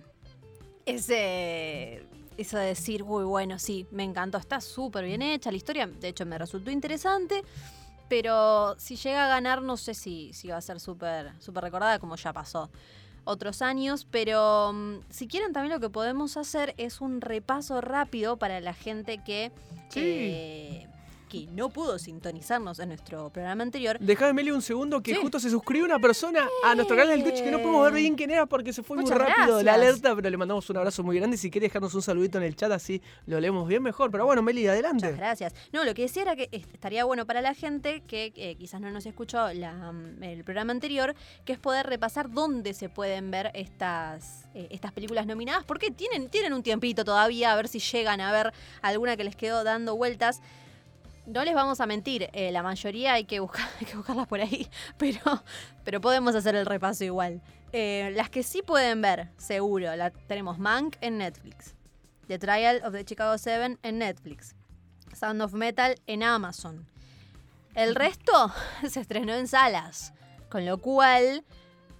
ese 0.85 2.05
eso 2.37 2.57
de 2.57 2.65
decir, 2.67 3.03
uy, 3.03 3.23
bueno, 3.25 3.59
sí, 3.59 3.85
me 3.91 4.03
encantó, 4.03 4.37
está 4.37 4.61
súper 4.61 5.05
bien 5.05 5.21
hecha, 5.21 5.51
la 5.51 5.57
historia, 5.57 5.85
de 5.87 6.07
hecho, 6.07 6.25
me 6.25 6.37
resultó 6.37 6.71
interesante, 6.71 7.43
pero 8.09 8.75
si 8.79 8.95
llega 8.95 9.25
a 9.25 9.27
ganar, 9.27 9.61
no 9.61 9.77
sé 9.77 9.93
si, 9.93 10.31
si 10.33 10.47
va 10.47 10.57
a 10.57 10.61
ser 10.61 10.79
súper 10.79 11.33
súper 11.39 11.63
recordada, 11.63 11.99
como 11.99 12.15
ya 12.15 12.33
pasó 12.33 12.69
otros 13.25 13.61
años, 13.61 14.07
pero 14.09 14.71
mm, 14.73 14.99
si 15.09 15.27
quieren 15.27 15.53
también 15.53 15.73
lo 15.73 15.79
que 15.79 15.89
podemos 15.89 16.37
hacer 16.37 16.73
es 16.77 17.01
un 17.01 17.21
repaso 17.21 17.79
rápido 17.81 18.37
para 18.37 18.59
la 18.61 18.73
gente 18.73 19.21
que, 19.23 19.51
Sí. 19.89 19.99
eh, 20.03 20.87
que 21.31 21.47
no 21.53 21.69
pudo 21.69 21.97
sintonizarnos 21.97 22.79
en 22.79 22.89
nuestro 22.89 23.29
programa 23.29 23.63
anterior. 23.63 23.97
Dejame, 23.99 24.33
Meli, 24.33 24.51
un 24.51 24.61
segundo 24.61 25.01
que 25.01 25.13
Sí. 25.15 25.21
justo 25.21 25.39
se 25.39 25.49
suscribió 25.49 25.85
una 25.85 25.97
persona 25.97 26.45
a 26.65 26.75
nuestro 26.75 26.97
canal 26.97 27.17
de 27.17 27.23
Twitch 27.23 27.41
que 27.43 27.51
no 27.51 27.59
podemos 27.59 27.85
ver 27.85 27.93
bien 27.93 28.15
quién 28.15 28.31
era 28.31 28.45
porque 28.45 28.73
se 28.73 28.83
fue 28.83 28.97
Muchas 28.97 29.17
muy 29.17 29.27
rápido 29.27 29.63
la 29.63 29.75
alerta, 29.75 30.13
pero 30.13 30.29
le 30.29 30.35
mandamos 30.35 30.69
un 30.69 30.75
abrazo 30.77 31.03
muy 31.03 31.15
grande. 31.17 31.37
Si 31.37 31.49
quiere 31.49 31.67
dejarnos 31.67 31.95
un 31.95 32.01
saludito 32.01 32.37
en 32.37 32.43
el 32.43 32.55
chat, 32.57 32.69
así 32.73 33.01
lo 33.27 33.39
leemos 33.39 33.65
bien 33.67 33.81
mejor. 33.81 34.11
Pero 34.11 34.25
bueno, 34.25 34.41
Meli, 34.41 34.61
Muchas 34.63 34.73
adelante. 34.73 35.11
gracias. 35.13 35.53
No, 35.71 35.85
lo 35.85 35.93
que 35.93 36.01
decía 36.01 36.23
era 36.23 36.35
que 36.35 36.49
est- 36.51 36.73
estaría 36.73 37.05
bueno 37.05 37.25
para 37.25 37.39
la 37.41 37.53
gente 37.53 38.01
que 38.01 38.33
eh, 38.35 38.55
quizás 38.57 38.81
no 38.81 38.91
nos 38.91 39.05
escuchó 39.05 39.53
la, 39.53 39.93
mm, 39.93 40.21
el 40.23 40.43
programa 40.43 40.71
anterior, 40.73 41.15
que 41.45 41.53
es 41.53 41.59
poder 41.59 41.85
repasar 41.87 42.29
dónde 42.29 42.73
se 42.73 42.89
pueden 42.89 43.31
ver 43.31 43.51
estas, 43.53 44.49
eh, 44.53 44.67
estas 44.71 44.91
películas 44.91 45.25
nominadas, 45.25 45.63
porque 45.63 45.91
tienen, 45.91 46.29
tienen 46.29 46.51
un 46.51 46.61
tiempito 46.63 47.05
todavía 47.05 47.53
a 47.53 47.55
ver 47.55 47.69
si 47.69 47.79
llegan 47.79 48.19
a 48.19 48.31
ver 48.33 48.51
alguna 48.81 49.15
que 49.15 49.23
les 49.23 49.35
quedó 49.37 49.63
dando 49.63 49.95
vueltas. 49.95 50.41
No 51.25 51.43
les 51.45 51.53
vamos 51.53 51.79
a 51.79 51.85
mentir, 51.85 52.29
eh, 52.33 52.51
la 52.51 52.63
mayoría 52.63 53.13
hay 53.13 53.25
que, 53.25 53.39
buscar, 53.39 53.67
hay 53.79 53.85
que 53.85 53.95
buscarlas 53.95 54.27
por 54.27 54.41
ahí, 54.41 54.67
pero, 54.97 55.19
pero 55.83 56.01
podemos 56.01 56.35
hacer 56.35 56.55
el 56.55 56.65
repaso 56.65 57.03
igual. 57.03 57.41
Eh, 57.73 58.11
las 58.15 58.29
que 58.29 58.43
sí 58.43 58.61
pueden 58.61 59.01
ver, 59.01 59.29
seguro, 59.37 59.95
la, 59.95 60.09
tenemos 60.11 60.57
Mank 60.59 60.97
en 61.01 61.19
Netflix, 61.19 61.75
The 62.27 62.37
Trial 62.39 62.81
of 62.83 62.93
the 62.93 63.05
Chicago 63.05 63.37
Seven 63.37 63.79
en 63.83 63.99
Netflix, 63.99 64.55
Sound 65.13 65.41
of 65.41 65.53
Metal 65.53 65.95
en 66.07 66.23
Amazon. 66.23 66.85
El 67.75 67.95
resto 67.95 68.51
se 68.89 68.99
estrenó 68.99 69.33
en 69.35 69.47
salas, 69.47 70.13
con 70.49 70.65
lo 70.65 70.79
cual 70.79 71.45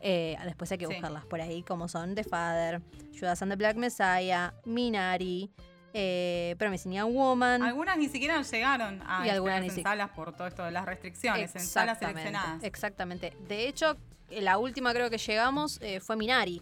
eh, 0.01 0.36
después 0.43 0.69
hay 0.72 0.78
que 0.80 0.88
Sí. 0.88 0.93
buscarlas 0.93 1.26
por 1.26 1.39
ahí, 1.39 1.61
como 1.63 1.88
son 1.88 2.15
The 2.15 2.24
Father, 2.26 2.82
Judas 3.17 3.41
and 3.43 3.51
the 3.51 3.55
Black 3.55 3.78
Messiah, 3.78 4.51
Minari, 4.65 5.51
eh, 5.93 6.55
Promising 6.57 6.93
Young 6.93 7.13
Woman. 7.13 7.63
Algunas 7.63 7.97
ni 7.97 8.07
siquiera 8.09 8.41
llegaron 8.41 9.01
a 9.05 9.25
Y 9.25 9.29
algunas 9.29 9.61
ni 9.61 9.67
en 9.69 9.75
si- 9.75 9.81
salas 9.83 10.09
por 10.11 10.33
todo 10.35 10.47
esto 10.47 10.63
de 10.63 10.71
las 10.71 10.85
restricciones, 10.85 11.55
en 11.55 11.61
salas 11.61 11.99
seleccionadas. 11.99 12.63
Exactamente. 12.63 13.35
De 13.47 13.67
hecho, 13.67 13.97
la 14.29 14.57
última 14.57 14.93
creo 14.93 15.09
que 15.09 15.17
llegamos 15.17 15.79
eh, 15.81 15.99
fue 15.99 16.15
Minari. 16.15 16.61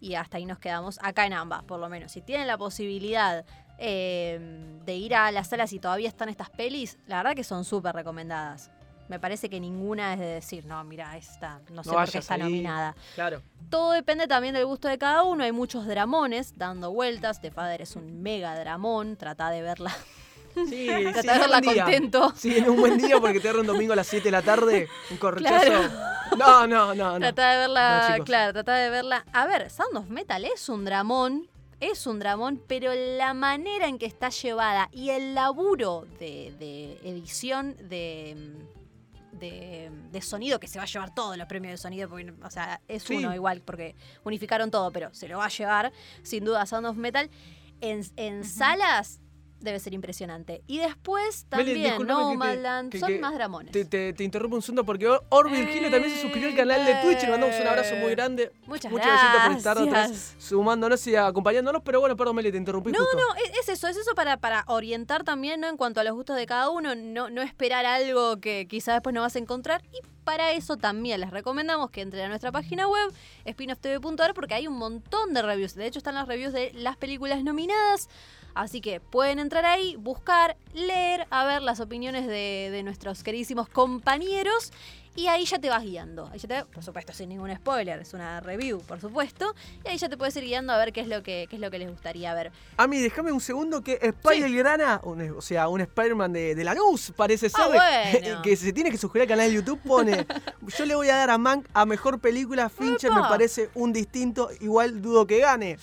Y 0.00 0.16
hasta 0.16 0.36
ahí 0.36 0.44
nos 0.44 0.58
quedamos, 0.58 0.98
acá 1.02 1.24
en 1.24 1.32
ambas, 1.32 1.62
por 1.62 1.80
lo 1.80 1.88
menos. 1.88 2.12
Si 2.12 2.20
tienen 2.20 2.46
la 2.46 2.58
posibilidad 2.58 3.44
eh, 3.78 4.38
de 4.84 4.94
ir 4.96 5.14
a 5.14 5.30
las 5.32 5.48
salas 5.48 5.72
y 5.72 5.78
todavía 5.78 6.08
están 6.08 6.28
estas 6.28 6.50
pelis, 6.50 6.98
la 7.06 7.16
verdad 7.18 7.34
que 7.34 7.44
son 7.44 7.64
súper 7.64 7.94
recomendadas. 7.94 8.70
Me 9.08 9.18
parece 9.20 9.50
que 9.50 9.60
ninguna 9.60 10.14
es 10.14 10.18
de 10.20 10.26
decir, 10.26 10.64
no, 10.64 10.82
mira, 10.84 11.16
esta, 11.16 11.60
no 11.70 11.84
sé 11.84 11.90
por 11.90 12.10
qué 12.10 12.18
está 12.18 12.34
ahí. 12.34 12.42
nominada. 12.42 12.94
Claro. 13.14 13.42
Todo 13.68 13.92
depende 13.92 14.26
también 14.26 14.54
del 14.54 14.64
gusto 14.66 14.88
de 14.88 14.96
cada 14.98 15.22
uno. 15.24 15.44
Hay 15.44 15.52
muchos 15.52 15.86
dramones 15.86 16.56
dando 16.56 16.90
vueltas. 16.92 17.40
The 17.40 17.50
Father 17.50 17.82
es 17.82 17.96
un 17.96 18.22
mega 18.22 18.58
dramón. 18.58 19.16
Trata 19.16 19.50
de 19.50 19.62
verla, 19.62 19.94
Sí, 20.68 20.86
trata 21.12 21.20
sí, 21.22 21.28
de 21.28 21.38
verla 21.38 21.62
contento. 21.62 22.32
Sí, 22.36 22.56
en 22.56 22.70
un 22.70 22.76
buen 22.80 22.96
día 22.96 23.18
porque 23.20 23.40
te 23.40 23.48
agarra 23.48 23.60
un 23.60 23.66
domingo 23.66 23.92
a 23.92 23.96
las 23.96 24.06
7 24.06 24.24
de 24.24 24.30
la 24.30 24.42
tarde, 24.42 24.88
un 25.10 25.16
correchazo. 25.16 25.66
Claro. 25.66 25.90
No, 26.38 26.66
no, 26.66 26.94
no, 26.94 27.12
no. 27.12 27.18
Trata 27.18 27.50
de 27.52 27.58
verla, 27.58 28.16
No, 28.18 28.24
claro, 28.24 28.52
trata 28.52 28.74
de 28.76 28.90
verla. 28.90 29.24
A 29.32 29.46
ver, 29.46 29.70
Sound 29.70 29.96
of 29.96 30.08
Metal 30.08 30.44
es 30.44 30.68
un 30.68 30.84
dramón, 30.84 31.48
es 31.80 32.06
un 32.06 32.18
dramón, 32.18 32.60
pero 32.66 32.92
la 32.94 33.34
manera 33.34 33.86
en 33.88 33.98
que 33.98 34.06
está 34.06 34.30
llevada 34.30 34.88
y 34.92 35.10
el 35.10 35.34
laburo 35.34 36.06
de, 36.18 36.54
de 36.58 36.98
edición 37.04 37.76
de, 37.88 38.52
de, 39.34 39.90
de 40.10 40.22
sonido, 40.22 40.58
que 40.60 40.68
se 40.68 40.78
va 40.78 40.84
a 40.84 40.86
llevar 40.86 41.14
todos 41.14 41.36
los 41.36 41.46
premios 41.46 41.72
de 41.72 41.76
sonido, 41.78 42.08
porque, 42.08 42.32
o 42.42 42.50
sea, 42.50 42.80
es 42.88 43.02
Sí. 43.02 43.16
uno 43.16 43.34
igual, 43.34 43.60
porque 43.62 43.94
unificaron 44.24 44.70
todo, 44.70 44.90
pero 44.90 45.12
se 45.14 45.28
lo 45.28 45.38
va 45.38 45.46
a 45.46 45.48
llevar, 45.48 45.92
sin 46.22 46.44
duda, 46.44 46.64
Sound 46.66 46.86
of 46.86 46.96
Metal. 46.96 47.28
En, 47.80 48.02
en 48.16 48.44
salas 48.44 49.20
debe 49.64 49.80
ser 49.80 49.94
impresionante. 49.94 50.62
Y 50.66 50.78
después 50.78 51.46
también, 51.48 51.82
que 51.82 51.98
te- 51.98 52.04
Nomadland, 52.04 52.92
que- 52.92 53.00
son 53.00 53.08
que 53.08 53.18
más 53.18 53.34
dramones. 53.34 53.72
Te, 53.72 53.84
te- 53.84 54.12
te 54.12 54.22
interrumpo 54.24 54.56
un 54.56 54.62
segundo 54.62 54.84
porque 54.84 55.08
Or, 55.30 55.50
Virgilio 55.50 55.90
también 55.90 56.14
se 56.14 56.20
suscribió 56.20 56.48
al 56.50 56.54
canal 56.56 56.84
de 56.84 56.94
Twitch 57.02 57.22
le 57.22 57.30
mandamos 57.30 57.58
un 57.60 57.66
abrazo 57.66 57.96
muy 57.96 58.10
grande. 58.12 58.52
Muchas 58.66 58.92
Muchas 58.92 59.06
gracias 59.06 59.74
por 59.74 59.86
estar 59.86 60.08
sumándonos 60.38 61.06
y 61.06 61.16
acompañándonos, 61.16 61.82
pero 61.82 62.00
bueno, 62.00 62.16
perdón, 62.16 62.36
Meli, 62.36 62.52
te 62.52 62.58
interrumpí 62.58 62.92
No, 62.92 62.98
justo. 63.00 63.16
no, 63.16 63.34
es, 63.36 63.58
es 63.60 63.68
eso, 63.70 63.88
es 63.88 63.96
eso 63.96 64.14
para, 64.14 64.36
para 64.36 64.64
orientar 64.68 65.24
también, 65.24 65.60
¿no? 65.60 65.68
En 65.68 65.76
cuanto 65.76 66.00
a 66.00 66.04
los 66.04 66.12
gustos 66.14 66.36
de 66.36 66.46
cada 66.46 66.70
uno, 66.70 66.94
no, 66.94 67.30
no 67.30 67.42
esperar 67.42 67.86
algo 67.86 68.38
que 68.40 68.66
quizás 68.68 68.94
después 68.96 69.14
no 69.14 69.22
vas 69.22 69.34
a 69.36 69.38
encontrar. 69.38 69.82
Y 69.92 69.98
para 70.24 70.52
eso 70.52 70.76
también 70.76 71.20
les 71.20 71.30
recomendamos 71.30 71.90
que 71.90 72.00
entren 72.00 72.24
a 72.26 72.28
nuestra 72.28 72.50
página 72.52 72.86
web, 72.88 73.12
spinofftv.ar, 73.50 74.34
porque 74.34 74.54
hay 74.54 74.66
un 74.66 74.74
montón 74.76 75.34
de 75.34 75.42
reviews. 75.42 75.74
De 75.74 75.86
hecho, 75.86 75.98
están 75.98 76.14
las 76.14 76.28
reviews 76.28 76.52
de 76.52 76.72
las 76.74 76.96
películas 76.96 77.42
nominadas. 77.42 78.08
Así 78.54 78.80
que 78.80 79.00
pueden 79.00 79.38
entrar 79.38 79.64
ahí, 79.64 79.96
buscar, 79.96 80.56
leer, 80.74 81.26
a 81.30 81.44
ver 81.44 81.62
las 81.62 81.80
opiniones 81.80 82.26
de, 82.26 82.68
de 82.70 82.82
nuestros 82.82 83.22
queridísimos 83.24 83.68
compañeros. 83.68 84.72
Y 85.16 85.28
ahí 85.28 85.44
ya 85.44 85.60
te 85.60 85.70
vas 85.70 85.84
guiando. 85.84 86.28
Ahí 86.32 86.40
ya 86.40 86.48
te- 86.48 86.64
por 86.64 86.82
supuesto, 86.82 87.12
sin 87.12 87.28
ningún 87.28 87.54
spoiler, 87.54 88.00
es 88.00 88.14
una 88.14 88.40
review, 88.40 88.80
por 88.80 89.00
supuesto. 89.00 89.54
Y 89.84 89.88
ahí 89.88 89.96
ya 89.96 90.08
te 90.08 90.16
puedes 90.16 90.34
ir 90.34 90.42
guiando 90.42 90.72
a 90.72 90.76
ver 90.76 90.92
qué 90.92 91.02
es 91.02 91.06
lo 91.06 91.22
que, 91.22 91.46
qué 91.48 91.54
es 91.54 91.62
lo 91.62 91.70
que 91.70 91.78
les 91.78 91.88
gustaría 91.88 92.34
ver. 92.34 92.50
Ami, 92.78 92.98
déjame 93.00 93.30
un 93.30 93.40
segundo 93.40 93.80
que 93.80 94.00
Spider-Grana, 94.02 95.00
un- 95.04 95.30
o 95.38 95.40
sea, 95.40 95.68
un 95.68 95.80
Spider-Man 95.82 96.32
de, 96.32 96.56
de 96.56 96.64
la 96.64 96.74
luz, 96.74 97.12
parece 97.16 97.48
ser, 97.48 97.60
Ah, 97.60 97.68
bueno. 98.22 98.42
que 98.42 98.56
se 98.56 98.72
tiene 98.72 98.90
que 98.90 98.98
suscribir 98.98 99.22
al 99.22 99.28
canal 99.36 99.48
de 99.50 99.54
YouTube, 99.54 99.78
pone, 99.86 100.26
yo 100.76 100.84
le 100.84 100.96
voy 100.96 101.08
a 101.10 101.16
dar 101.16 101.30
a 101.30 101.38
Mank 101.38 101.66
a 101.72 101.86
Mejor 101.86 102.18
Película, 102.18 102.68
Fincher 102.68 103.12
me 103.12 103.20
parece 103.22 103.70
un 103.74 103.92
distinto, 103.92 104.50
igual 104.60 105.00
dudo 105.00 105.28
que 105.28 105.38
gane. 105.38 105.78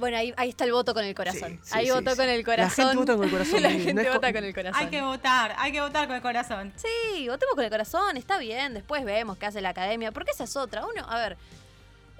Bueno, 0.00 0.16
ahí, 0.16 0.32
ahí 0.36 0.48
está 0.48 0.64
el 0.64 0.72
voto 0.72 0.94
con 0.94 1.04
el 1.04 1.14
corazón. 1.14 1.50
Sí, 1.50 1.58
sí, 1.62 1.70
ahí 1.72 1.86
sí, 1.86 1.92
votó 1.92 2.10
sí. 2.12 2.16
con 2.16 2.28
el 2.28 2.38
La 2.38 2.44
corazón. 2.44 2.88
gente 2.88 2.96
vota 2.96 3.16
con 3.16 3.24
el 3.24 3.30
corazón, 3.30 3.62
La 3.62 3.68
no 3.70 3.78
gente 3.84 4.10
vota 4.10 4.32
con 4.32 4.44
el 4.44 4.54
corazón. 4.54 4.80
Hay 4.82 4.90
que 4.90 5.02
votar, 5.02 5.54
hay 5.58 5.72
que 5.72 5.80
votar 5.80 6.06
con 6.06 6.16
el 6.16 6.22
corazón. 6.22 6.72
Sí, 6.76 7.28
votemos 7.28 7.54
con 7.54 7.64
el 7.64 7.70
corazón, 7.70 8.16
está 8.16 8.38
bien. 8.38 8.74
Después 8.74 9.04
vemos 9.04 9.36
qué 9.36 9.46
hace 9.46 9.60
la 9.60 9.68
academia. 9.68 10.10
Porque 10.10 10.30
esa 10.32 10.44
es 10.44 10.56
otra. 10.56 10.84
Uno, 10.86 11.04
a 11.06 11.16
ver, 11.18 11.36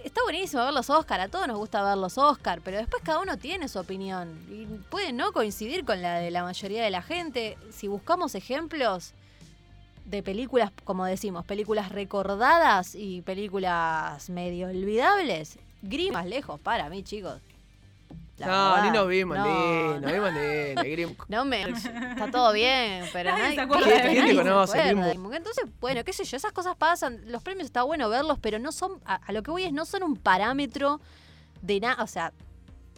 está 0.04 0.22
buenísimo 0.22 0.62
ver 0.62 0.74
los 0.74 0.90
Oscar. 0.90 1.20
A 1.20 1.28
todos 1.28 1.48
nos 1.48 1.56
gusta 1.56 1.82
ver 1.82 1.96
los 1.96 2.18
Oscar. 2.18 2.60
Pero 2.62 2.76
después 2.76 3.02
cada 3.02 3.18
uno 3.18 3.38
tiene 3.38 3.66
su 3.68 3.78
opinión. 3.78 4.46
Y 4.50 4.66
puede 4.90 5.12
no 5.12 5.32
coincidir 5.32 5.84
con 5.84 6.02
la 6.02 6.18
de 6.18 6.30
la 6.30 6.42
mayoría 6.44 6.84
de 6.84 6.90
la 6.90 7.02
gente. 7.02 7.56
Si 7.72 7.88
buscamos 7.88 8.34
ejemplos 8.34 9.14
de 10.04 10.22
películas, 10.22 10.70
como 10.84 11.06
decimos, 11.06 11.44
películas 11.46 11.90
recordadas 11.90 12.94
y 12.94 13.22
películas 13.22 14.28
medio 14.28 14.66
olvidables, 14.68 15.58
Grimm 15.82 16.12
más 16.12 16.26
lejos 16.26 16.60
para 16.60 16.90
mí, 16.90 17.02
chicos. 17.02 17.40
La 18.40 18.46
no, 18.46 18.52
verdad, 18.52 18.84
ni 18.84 18.90
nos 18.98 19.08
vimos, 19.08 19.36
no, 19.36 19.44
ni 19.44 19.50
no. 19.52 20.00
nos 20.00 20.12
vimos, 20.12 20.32
ni. 20.32 21.16
No 21.28 21.44
me. 21.44 21.62
Está 21.62 22.30
todo 22.30 22.52
bien, 22.54 23.04
pero 23.12 23.30
Nadie 23.30 23.54
nadie, 23.54 23.66
Nadie 23.66 24.28
se 24.28 24.36
conoce, 24.36 24.80
acuerda. 24.80 25.36
Entonces, 25.36 25.64
bueno, 25.78 26.02
qué 26.04 26.12
sé 26.14 26.24
yo, 26.24 26.38
esas 26.38 26.52
cosas 26.52 26.74
pasan. 26.76 27.20
Los 27.26 27.42
premios 27.42 27.66
está 27.66 27.82
bueno 27.82 28.08
verlos, 28.08 28.38
pero 28.38 28.58
no 28.58 28.72
son. 28.72 28.98
A, 29.04 29.16
a 29.16 29.32
lo 29.32 29.42
que 29.42 29.50
voy 29.50 29.64
es, 29.64 29.72
no 29.72 29.84
son 29.84 30.02
un 30.02 30.16
parámetro 30.16 31.00
de 31.60 31.80
nada. 31.80 32.02
O 32.02 32.06
sea, 32.06 32.32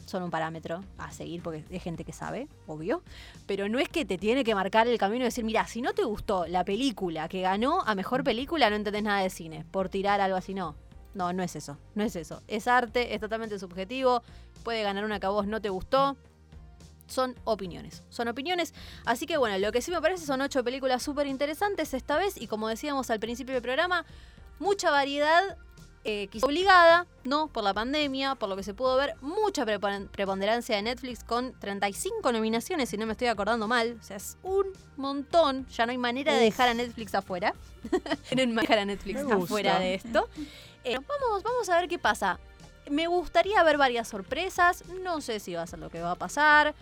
son 0.07 0.23
un 0.23 0.31
parámetro 0.31 0.85
a 0.99 1.11
seguir 1.11 1.43
porque 1.43 1.65
hay 1.71 1.81
gente 1.81 2.05
que 2.05 2.13
sabe, 2.13 2.47
obvio. 2.67 3.03
Pero 3.47 3.69
no 3.69 3.79
es 3.79 3.89
que 3.89 4.05
te 4.05 4.19
tiene 4.19 4.45
que 4.45 4.55
marcar 4.55 4.87
el 4.87 4.99
camino 4.99 5.23
y 5.23 5.25
decir, 5.25 5.45
mira, 5.45 5.67
si 5.67 5.83
no 5.83 5.93
te 5.93 6.05
gustó 6.05 6.47
la 6.47 6.65
película 6.65 7.29
que 7.29 7.41
ganó 7.41 7.83
a 7.83 7.95
mejor 7.95 8.23
película, 8.23 8.71
no 8.71 8.77
entendés 8.77 9.03
nada 9.03 9.23
de 9.23 9.31
cine. 9.31 9.65
Por 9.71 9.89
tirar 9.89 10.21
algo 10.21 10.37
así, 10.37 10.55
no. 10.55 10.77
No, 11.15 11.33
no 11.33 11.43
es 11.43 11.57
eso. 11.57 11.77
No 11.95 12.05
es 12.05 12.17
eso. 12.17 12.43
Es 12.49 12.67
arte, 12.69 13.15
es 13.15 13.21
totalmente 13.21 13.59
subjetivo. 13.59 14.23
Puede 14.65 14.83
ganar 14.83 15.05
una 15.05 15.21
que 15.21 15.27
a 15.27 15.31
vos 15.31 15.47
no 15.47 15.61
te 15.61 15.69
gustó 15.69 16.17
son 17.09 17.35
opiniones. 17.45 18.03
Son 18.09 18.27
opiniones. 18.29 18.73
Así 19.05 19.27
que 19.27 19.37
bueno, 19.37 19.59
lo 19.59 19.71
que 19.71 19.83
sí 19.83 19.91
me 19.91 20.01
parece 20.01 20.25
son 20.25 20.41
ocho 20.41 20.65
películas 20.65 21.03
súper 21.03 21.27
interesantes 21.27 21.93
esta 21.93 22.17
vez. 22.17 22.41
Y 22.41 22.47
como 22.47 22.69
decíamos 22.69 23.11
al 23.11 23.21
principio 23.21 23.53
del 23.53 23.63
programa, 23.63 24.07
mucha 24.59 24.91
variedad. 24.91 25.59
eh, 26.05 26.27
quizá 26.29 26.47
obligada, 26.47 27.07
¿no? 27.25 27.47
Por 27.49 27.63
la 27.65 27.75
pandemia, 27.75 28.35
por 28.37 28.49
lo 28.49 28.57
que 28.57 28.63
se 28.65 28.73
pudo 28.75 28.97
ver, 28.97 29.15
mucha 29.21 29.65
prepon- 29.67 30.09
preponderancia 30.09 30.75
de 30.75 30.83
Netflix 30.83 31.23
con 31.23 31.53
35 31.61 32.33
nominaciones, 32.33 32.89
si 32.89 32.97
no 32.97 33.05
me 33.07 33.13
estoy 33.13 33.29
acordando 33.29 33.69
mal. 33.69 33.99
O 34.01 34.03
sea, 34.03 34.17
es 34.17 34.37
un 34.43 34.67
montón. 34.97 35.67
Ya 35.69 35.85
no 35.87 35.93
hay 35.93 35.99
manera 35.99 36.33
de 36.33 36.41
dejar 36.41 36.71
a 36.71 36.75
Netflix 36.75 37.15
afuera. 37.15 37.55
Tienen 38.29 38.55
manera 38.55 38.63
de 38.63 38.63
dejar 38.63 38.79
a 38.79 38.85
Netflix 38.87 39.17
Me 39.19 39.23
gusta. 39.35 39.45
afuera 39.45 39.79
de 39.81 39.95
esto. 39.95 40.29
Eh, 40.85 40.99
vamos, 41.07 41.43
vamos 41.43 41.69
a 41.69 41.79
ver 41.81 41.89
qué 41.89 41.99
pasa. 41.99 42.39
Me 42.91 43.07
gustaría 43.07 43.63
ver 43.63 43.77
varias 43.79 44.09
sorpresas. 44.09 44.85
No 45.03 45.21
sé 45.21 45.41
si 45.41 45.55
va 45.55 45.63
a 45.63 45.67
ser 45.67 45.79
lo 45.79 45.91
que 45.91 46.01
va 46.03 46.13
a 46.13 46.17
pasar. 46.17 46.75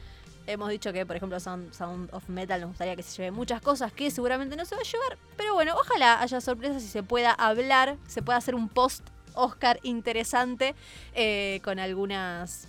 Hemos 0.47 0.71
dicho 0.71 0.93
que, 0.93 1.05
por 1.05 1.17
ejemplo, 1.17 1.39
Sound, 1.39 1.73
Sound 1.75 2.13
of 2.13 2.29
Metal 2.29 2.61
nos 2.61 2.71
gustaría 2.71 2.97
que 2.97 3.03
se 3.03 3.15
lleve 3.17 3.31
muchas 3.31 3.61
cosas 3.61 3.93
que 3.93 4.11
seguramente 4.11 4.57
no 4.57 4.65
se 4.65 4.75
va 4.75 4.81
a 4.81 4.85
llevar. 4.85 5.19
Pero 5.37 5.55
bueno, 5.55 5.75
ojalá 5.79 6.21
haya 6.21 6.41
sorpresas 6.41 6.83
y 6.83 6.89
se 6.89 7.03
pueda 7.03 7.31
hablar, 7.33 7.97
se 8.09 8.23
pueda 8.23 8.39
hacer 8.39 8.55
un 8.55 8.69
post 8.69 9.07
Oscar 9.35 9.79
interesante 9.85 10.75
eh, 11.15 11.61
con 11.63 11.79
algunas 11.79 12.67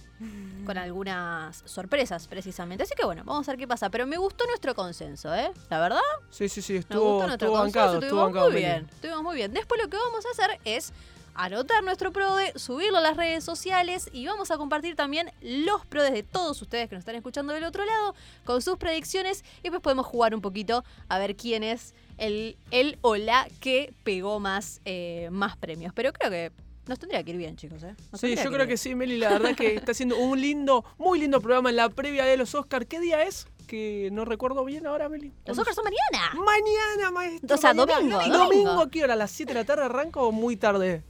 con 0.67 0.77
algunas 0.77 1.63
sorpresas 1.65 2.27
precisamente. 2.27 2.84
Así 2.84 2.93
que 2.95 3.03
bueno, 3.03 3.23
vamos 3.25 3.47
a 3.49 3.53
ver 3.53 3.59
qué 3.59 3.67
pasa. 3.67 3.89
Pero 3.89 4.05
me 4.05 4.17
gustó 4.17 4.45
nuestro 4.45 4.75
consenso, 4.75 5.34
¿eh? 5.34 5.51
La 5.71 5.79
verdad. 5.79 5.99
Sí, 6.29 6.47
sí, 6.47 6.61
sí, 6.61 6.73
Me 6.73 6.79
estuvo, 6.79 7.13
gustó 7.13 7.27
nuestro 7.27 7.47
estuvo 7.47 7.57
consenso. 7.63 7.79
bancado, 7.79 7.99
estuvo 8.03 8.21
bancado. 8.21 8.45
muy 8.45 8.53
Meli. 8.53 8.65
bien. 8.67 8.88
Estuvimos 8.93 9.23
muy 9.23 9.36
bien. 9.38 9.51
Después 9.53 9.82
lo 9.82 9.89
que 9.89 9.97
vamos 9.97 10.23
a 10.23 10.29
hacer 10.29 10.59
es 10.63 10.93
anotar 11.36 11.84
nuestro 11.84 12.11
PRODE, 12.11 12.53
subirlo 12.57 12.97
a 12.97 13.01
las 13.01 13.17
redes 13.17 13.43
sociales 13.43 14.09
y 14.13 14.25
vamos 14.25 14.51
a 14.51 14.57
compartir 14.57 14.95
también 14.95 15.32
los 15.41 15.86
PRODES 15.86 16.13
de 16.13 16.23
todos 16.23 16.61
ustedes 16.61 16.89
que 16.89 16.95
nos 16.95 17.01
están 17.01 17.15
escuchando 17.15 17.53
del 17.53 17.63
otro 17.63 17.86
lado 17.86 18.15
con 18.43 18.61
sus 18.61 18.77
predicciones 18.77 19.43
y 19.59 19.63
después 19.63 19.82
podemos 19.82 20.05
jugar 20.05 20.36
un 20.36 20.41
poquito 20.41 20.84
a 21.09 21.19
ver 21.19 21.36
quién 21.36 21.63
es 21.63 21.93
el, 22.17 22.57
el 22.71 22.97
o 23.01 23.15
la 23.15 23.47
que 23.59 23.93
pegó 24.03 24.39
más, 24.39 24.82
eh, 24.86 25.29
más 25.32 25.57
premios. 25.57 25.93
Pero 25.93 26.13
creo 26.13 26.29
que 26.29 26.51
nos 26.88 26.99
tendría 26.99 27.23
que 27.23 27.32
ir 27.32 27.38
bien, 27.38 27.55
chicos. 27.55 27.84
¿eh? 27.84 27.95
Nos 28.11 28.21
Sí, 28.21 28.36
yo 28.36 28.43
creo 28.43 28.57
bien. 28.57 28.67
que 28.69 28.77
sí, 28.77 28.95
Meli. 28.95 29.17
La 29.17 29.29
verdad 29.29 29.55
que 29.55 29.75
está 29.75 29.91
haciendo 29.91 30.17
un 30.17 30.39
lindo, 30.39 30.84
muy 30.97 31.19
lindo 31.19 31.39
programa 31.41 31.69
en 31.69 31.75
la 31.75 31.89
previa 31.89 32.25
de 32.25 32.38
los 32.38 32.53
Oscars. 32.55 32.86
¿Qué 32.86 32.99
día 32.99 33.23
es? 33.23 33.47
Que 33.67 34.09
no 34.11 34.25
recuerdo 34.25 34.65
bien 34.65 34.86
ahora, 34.86 35.07
Meli. 35.07 35.32
Los 35.45 35.57
Oscars 35.57 35.75
son 35.75 35.86
mañana. 35.86 36.34
Mañana, 36.43 37.11
maestro. 37.11 37.55
O 37.55 37.57
sea, 37.57 37.73
mañana. 37.73 37.99
¿Domingo? 37.99 38.38
domingo. 38.38 38.82
¿a 38.82 38.89
qué 38.89 39.03
hora? 39.03 39.13
¿A 39.13 39.17
las 39.17 39.32
7 39.32 39.53
de 39.53 39.59
la 39.59 39.65
tarde 39.65 39.86
arranca 39.86 40.19
o 40.19 40.32
muy 40.32 40.57
tarde? 40.57 41.03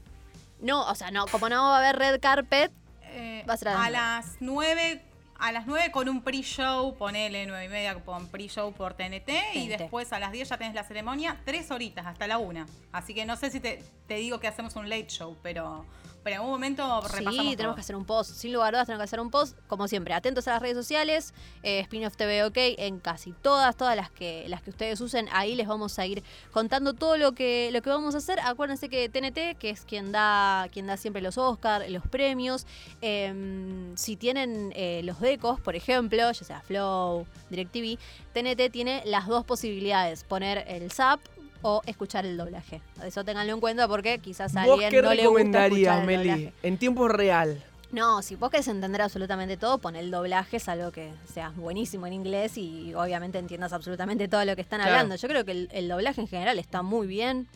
No, 0.61 0.87
o 0.87 0.95
sea, 0.95 1.11
no, 1.11 1.25
como 1.27 1.49
no 1.49 1.63
va 1.63 1.75
a 1.75 1.79
haber 1.79 1.97
red 1.97 2.19
carpet, 2.21 2.71
Eh, 3.13 3.43
Va 3.49 3.55
a 3.55 3.57
ser 3.57 3.67
a 3.69 3.73
las 3.73 3.83
a 3.83 3.89
las 3.89 4.35
9 4.39 5.03
a 5.39 5.51
las 5.51 5.65
9 5.65 5.91
con 5.91 6.07
un 6.07 6.21
pre-show, 6.21 6.95
ponele 6.97 7.47
9 7.47 7.65
y 7.65 7.67
media 7.67 7.95
con 7.95 8.27
pre-show 8.27 8.71
por 8.73 8.93
TNT, 8.93 9.29
y 9.55 9.67
después 9.67 10.13
a 10.13 10.19
las 10.19 10.31
10 10.31 10.47
ya 10.49 10.57
tenés 10.57 10.75
la 10.75 10.83
ceremonia, 10.83 11.35
tres 11.45 11.71
horitas 11.71 12.05
hasta 12.05 12.27
la 12.27 12.37
1. 12.37 12.63
Así 12.91 13.15
que 13.15 13.25
no 13.25 13.35
sé 13.35 13.49
si 13.49 13.59
te, 13.59 13.83
te 14.07 14.15
digo 14.17 14.39
que 14.39 14.47
hacemos 14.47 14.75
un 14.75 14.87
late 14.87 15.07
show, 15.07 15.35
pero, 15.41 15.83
pero 16.23 16.35
en 16.35 16.39
algún 16.41 16.51
momento 16.51 17.01
repasamos 17.01 17.33
Sí, 17.33 17.37
tenemos 17.37 17.57
todo. 17.57 17.75
que 17.75 17.81
hacer 17.81 17.95
un 17.95 18.05
post. 18.05 18.31
Sin 18.35 18.53
lugar 18.53 18.69
a 18.73 18.77
dudas, 18.77 18.87
tenemos 18.87 19.01
que 19.01 19.05
hacer 19.05 19.19
un 19.19 19.31
post. 19.31 19.57
Como 19.67 19.87
siempre, 19.87 20.13
atentos 20.13 20.47
a 20.47 20.51
las 20.51 20.61
redes 20.61 20.77
sociales. 20.77 21.33
Eh, 21.63 21.79
Spin-off 21.81 22.15
TV 22.15 22.43
OK 22.45 22.57
en 22.57 22.99
casi 22.99 23.31
todas, 23.33 23.75
todas 23.75 23.95
las 23.95 24.11
que, 24.11 24.45
las 24.47 24.61
que 24.61 24.69
ustedes 24.69 25.01
usen. 25.01 25.27
Ahí 25.31 25.55
les 25.55 25.67
vamos 25.67 25.97
a 25.99 26.05
ir 26.05 26.23
contando 26.51 26.93
todo 26.93 27.17
lo 27.17 27.31
que, 27.33 27.69
lo 27.71 27.81
que 27.81 27.89
vamos 27.89 28.15
a 28.15 28.19
hacer. 28.19 28.39
Acuérdense 28.41 28.89
que 28.89 29.09
TNT, 29.09 29.57
que 29.59 29.69
es 29.71 29.81
quien 29.81 30.11
da, 30.11 30.67
quien 30.71 30.87
da 30.87 30.97
siempre 30.97 31.21
los 31.21 31.37
Oscars, 31.37 31.89
los 31.89 32.05
premios. 32.07 32.65
eh, 33.01 33.91
si 33.95 34.15
tienen 34.15 34.71
eh, 34.75 35.01
los 35.03 35.19
decos, 35.19 35.59
por 35.59 35.75
ejemplo, 35.75 36.31
ya 36.31 36.33
sea 36.33 36.61
Flow, 36.61 37.25
DirecTV, 37.49 37.97
TNT 38.33 38.71
tiene 38.71 39.01
las 39.05 39.27
dos 39.27 39.43
posibilidades. 39.45 40.23
Poner 40.23 40.63
el 40.67 40.91
zap 40.91 41.19
o 41.63 41.81
escuchar 41.85 42.25
el 42.25 42.37
doblaje. 42.37 42.81
Eso 43.03 43.23
tenganlo 43.23 43.53
en 43.53 43.59
cuenta 43.59 43.87
porque 43.87 44.19
quizás 44.19 44.55
a 44.55 44.65
¿Vos 44.65 44.73
alguien 44.73 44.89
qué 44.91 45.01
no 45.01 45.13
le 45.13 45.27
gusta 45.27 45.41
escuchar 45.41 45.69
recomendarías, 45.69 45.99
el 45.99 46.05
Meli? 46.05 46.29
doblaje. 46.29 46.53
En 46.63 46.77
tiempo 46.77 47.07
real. 47.07 47.63
No, 47.91 48.21
si 48.21 48.35
vos 48.35 48.49
querés 48.49 48.69
entender 48.69 49.01
absolutamente 49.01 49.57
todo, 49.57 49.77
pon 49.77 49.97
el 49.97 50.11
doblaje, 50.11 50.57
es 50.57 50.69
algo 50.69 50.91
que 50.91 51.11
sea 51.33 51.49
buenísimo 51.57 52.07
en 52.07 52.13
inglés 52.13 52.57
y 52.57 52.93
obviamente 52.93 53.37
entiendas 53.37 53.73
absolutamente 53.73 54.29
todo 54.29 54.45
lo 54.45 54.55
que 54.55 54.61
están 54.61 54.79
Claro. 54.79 54.93
hablando. 54.95 55.15
Yo 55.17 55.27
creo 55.27 55.43
que 55.43 55.51
el, 55.51 55.69
el 55.73 55.89
doblaje 55.89 56.21
en 56.21 56.27
general 56.27 56.57
está 56.57 56.83
muy 56.83 57.05
bien. 57.07 57.47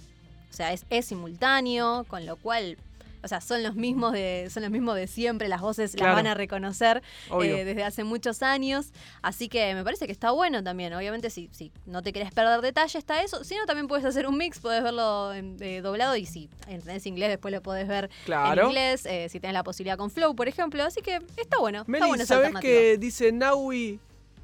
O 0.51 0.53
sea, 0.53 0.74
es, 0.74 0.86
es 0.89 1.06
simultáneo, 1.06 2.06
con 2.10 2.26
lo 2.26 2.36
cual, 2.36 2.78
o 3.26 3.28
sea, 3.28 3.41
son 3.41 3.63
los 3.63 3.76
mismos 3.76 4.13
de, 4.13 4.47
son 4.49 4.63
los 4.63 4.71
mismos 4.71 4.95
de 4.95 5.07
siempre, 5.07 5.49
las 5.49 5.59
voces 5.59 5.91
Claro. 5.95 6.11
las 6.13 6.15
van 6.15 6.28
a 6.28 6.34
reconocer 6.36 7.03
eh, 7.41 7.65
desde 7.65 7.84
hace 7.84 8.03
muchos 8.05 8.41
años. 8.43 8.91
Así 9.21 9.49
que 9.49 9.73
me 9.76 9.84
parece 9.84 10.05
que 10.05 10.11
está 10.11 10.32
bueno 10.32 10.63
también. 10.63 10.93
Obviamente, 10.93 11.30
si, 11.30 11.49
si 11.51 11.71
no 11.86 12.01
te 12.01 12.13
querés 12.13 12.32
perder 12.32 12.61
detalle, 12.61 12.97
está 12.97 13.21
eso. 13.23 13.43
Si 13.43 13.55
no, 13.55 13.65
también 13.65 13.88
puedes 13.88 14.05
hacer 14.05 14.28
un 14.28 14.38
mix, 14.38 14.59
podés 14.59 14.84
verlo 14.84 15.34
en- 15.34 15.57
eh, 15.59 15.82
doblado 15.82 16.15
y 16.15 16.26
si 16.26 16.49
entendés 16.67 17.05
inglés, 17.05 17.30
después 17.30 17.53
lo 17.53 17.61
podés 17.61 17.88
ver 17.88 18.09
en 18.28 18.59
inglés, 18.65 19.05
eh, 19.05 19.28
si 19.30 19.39
tenés 19.39 19.53
la 19.55 19.63
posibilidad 19.63 19.97
con 19.97 20.11
Flow, 20.11 20.36
por 20.36 20.47
ejemplo. 20.47 20.84
Así 20.84 21.01
que 21.01 21.19
está 21.36 21.57
bueno. 21.59 21.80
está 21.80 21.91
Meli, 21.91 22.07
bueno 22.07 22.26
¿sabés 22.26 22.45
alternativa. 22.47 22.71
que 22.71 22.97
dice 22.97 23.32
Naui 23.32 23.99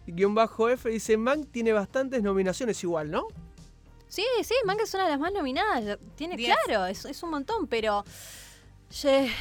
guion 0.08 0.34
bajo 0.36 0.68
F? 0.70 0.90
Dice, 0.90 1.16
Man 1.18 1.44
tiene 1.46 1.72
bastantes 1.72 2.24
nominaciones 2.24 2.84
igual, 2.84 3.12
¿no? 3.12 3.28
Sí, 4.08 4.26
sí, 4.44 4.54
Manga 4.66 4.84
es 4.84 4.94
una 4.94 5.06
de 5.06 5.12
las 5.12 5.20
más 5.22 5.32
nominadas. 5.32 5.98
Tiene, 6.16 6.36
Diez. 6.36 6.54
claro, 6.66 6.86
es, 6.86 7.06
es 7.06 7.24
un 7.24 7.30
montón, 7.30 7.68
pero. 7.68 8.04
Ye- 8.92 9.32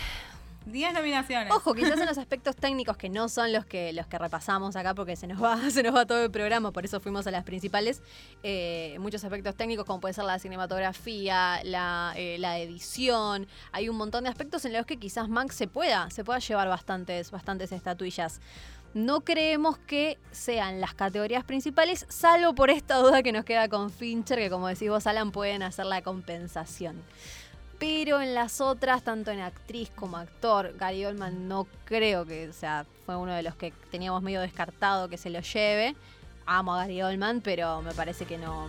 10 0.67 0.93
nominaciones. 0.93 1.51
Ojo, 1.53 1.75
quizás 1.75 1.99
en 1.99 2.07
los 2.07 2.19
aspectos 2.19 2.55
técnicos 2.55 2.97
que 2.99 3.09
no 3.09 3.29
son 3.31 3.51
los 3.53 3.65
que 3.65 3.93
los 3.95 4.07
que 4.07 4.19
repasamos 4.19 4.77
acá 4.77 4.95
porque 4.95 5.17
se 5.17 5.27
nos 5.27 5.43
va, 5.43 5.59
se 5.71 5.83
nos 5.83 5.95
va 5.95 6.05
todo 6.05 6.23
el 6.23 6.31
programa, 6.31 6.71
por 6.71 6.85
eso 6.85 7.01
fuimos 7.01 7.27
a 7.27 7.31
las 7.31 7.45
principales. 7.45 8.03
eh, 8.43 8.97
muchos 9.01 9.25
aspectos 9.25 9.55
técnicos, 9.57 9.87
como 9.87 10.01
puede 10.01 10.13
ser 10.15 10.25
la 10.25 10.39
cinematografía, 10.39 11.61
la, 11.65 12.13
eh, 12.17 12.37
la 12.39 12.59
edición. 12.59 13.47
Hay 13.73 13.89
un 13.89 13.97
montón 13.97 14.25
de 14.25 14.31
aspectos 14.31 14.65
en 14.67 14.73
los 14.75 14.85
que 14.87 14.99
quizás 14.99 15.29
Mank 15.29 15.51
se 15.53 15.67
pueda, 15.67 16.11
se 16.11 16.25
pueda 16.25 16.39
llevar 16.41 16.69
bastantes, 16.69 17.31
bastantes 17.31 17.73
estatuillas. 17.73 18.41
No 18.93 19.21
creemos 19.21 19.79
que 19.79 20.19
sean 20.33 20.81
las 20.81 20.95
categorías 20.95 21.45
principales, 21.45 22.07
salvo 22.09 22.55
por 22.57 22.71
esta 22.71 22.97
duda 22.97 23.23
que 23.23 23.31
nos 23.33 23.45
queda 23.45 23.69
con 23.69 23.89
Fincher, 23.91 24.39
que 24.41 24.51
como 24.51 24.67
decís 24.67 24.91
vos, 24.91 25.07
Alan, 25.07 25.31
pueden 25.31 25.63
hacer 25.63 25.87
la 25.87 26.03
compensación. 26.03 27.01
Pero 27.81 28.21
en 28.21 28.35
las 28.35 28.61
otras, 28.61 29.03
tanto 29.03 29.31
en 29.33 29.41
actriz 29.41 29.91
como 29.97 30.19
actor, 30.19 30.75
Gary 30.79 31.05
Oldman 31.07 31.49
no 31.49 31.67
creo 31.85 32.25
que, 32.27 32.49
o 32.49 32.53
sea, 32.53 32.85
fue 33.07 33.17
uno 33.17 33.33
de 33.35 33.43
los 33.43 33.57
que 33.57 33.73
teníamos 33.91 34.23
medio 34.23 34.41
descartado 34.43 35.09
que 35.09 35.17
se 35.17 35.31
lo 35.31 35.41
lleve. 35.41 35.97
Amo 36.47 36.75
a 36.75 36.79
Gary 36.83 37.01
Oldman, 37.03 37.41
pero 37.41 37.81
me 37.83 37.93
parece 37.95 38.27
que 38.27 38.37
no. 38.39 38.69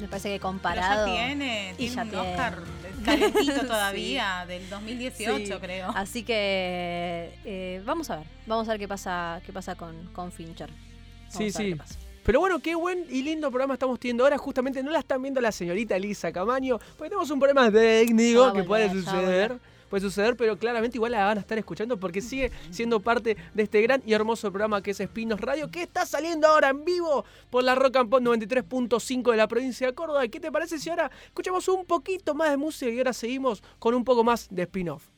Me 0.00 0.06
parece 0.08 0.28
que 0.28 0.34
Pero 0.38 0.42
comparado. 0.42 1.06
ya 1.06 1.12
tiene, 1.12 1.72
y 1.72 1.76
tiene 1.76 1.94
ya 1.94 2.02
un 2.02 2.10
tiene. 2.10 2.30
Oscar 2.30 2.58
calentito 3.04 3.60
todavía, 3.66 4.44
del 4.46 4.68
2018 4.70 5.54
Sí. 5.54 5.60
creo. 5.60 5.90
Así 5.94 6.22
que 6.24 7.38
eh, 7.44 7.82
vamos 7.84 8.08
a 8.10 8.16
ver, 8.16 8.26
vamos 8.46 8.68
a 8.68 8.72
ver 8.72 8.80
qué 8.80 8.88
pasa, 8.88 9.40
qué 9.46 9.52
pasa 9.52 9.74
con, 9.76 10.06
con 10.12 10.30
Fincher. 10.32 10.70
Vamos 10.70 11.52
Sí, 11.54 11.72
a 11.74 11.76
ver 11.76 11.86
sí. 11.88 11.96
Pero 12.28 12.40
bueno, 12.40 12.58
qué 12.58 12.74
buen 12.74 13.06
y 13.08 13.22
lindo 13.22 13.48
programa 13.48 13.72
estamos 13.72 13.98
teniendo 13.98 14.22
ahora. 14.22 14.36
Justamente 14.36 14.82
no 14.82 14.90
la 14.90 14.98
están 14.98 15.22
viendo 15.22 15.40
la 15.40 15.50
señorita 15.50 15.96
Elisa 15.96 16.30
Camaño, 16.30 16.78
porque 16.98 17.08
tenemos 17.08 17.30
un 17.30 17.40
problema 17.40 17.72
técnico 17.72 18.52
que 18.52 18.64
puede 18.64 18.90
suceder. 18.90 19.58
Puede 19.88 20.02
suceder, 20.02 20.36
pero 20.36 20.58
claramente 20.58 20.98
igual 20.98 21.12
la 21.12 21.24
van 21.24 21.38
a 21.38 21.40
estar 21.40 21.56
escuchando 21.56 21.96
porque 21.96 22.20
sigue 22.20 22.52
siendo 22.70 23.00
parte 23.00 23.38
de 23.54 23.62
este 23.62 23.80
gran 23.80 24.02
y 24.04 24.12
hermoso 24.12 24.50
programa 24.50 24.82
que 24.82 24.90
es 24.90 25.00
Espinos 25.00 25.40
Radio, 25.40 25.70
que 25.70 25.80
está 25.80 26.04
saliendo 26.04 26.48
ahora 26.48 26.68
en 26.68 26.84
vivo 26.84 27.24
por 27.48 27.64
la 27.64 27.74
Rock 27.74 27.96
and 27.96 28.10
Pop 28.10 28.20
93.5 28.20 29.30
de 29.30 29.36
la 29.38 29.48
provincia 29.48 29.86
de 29.86 29.94
Córdoba. 29.94 30.22
¿Y 30.26 30.28
qué 30.28 30.38
te 30.38 30.52
parece 30.52 30.78
si 30.78 30.90
ahora 30.90 31.10
escuchamos 31.24 31.66
un 31.68 31.86
poquito 31.86 32.34
más 32.34 32.50
de 32.50 32.58
música 32.58 32.90
y 32.90 32.98
ahora 32.98 33.14
seguimos 33.14 33.62
con 33.78 33.94
un 33.94 34.04
poco 34.04 34.22
más 34.22 34.48
de 34.50 34.64
spin-off? 34.64 35.17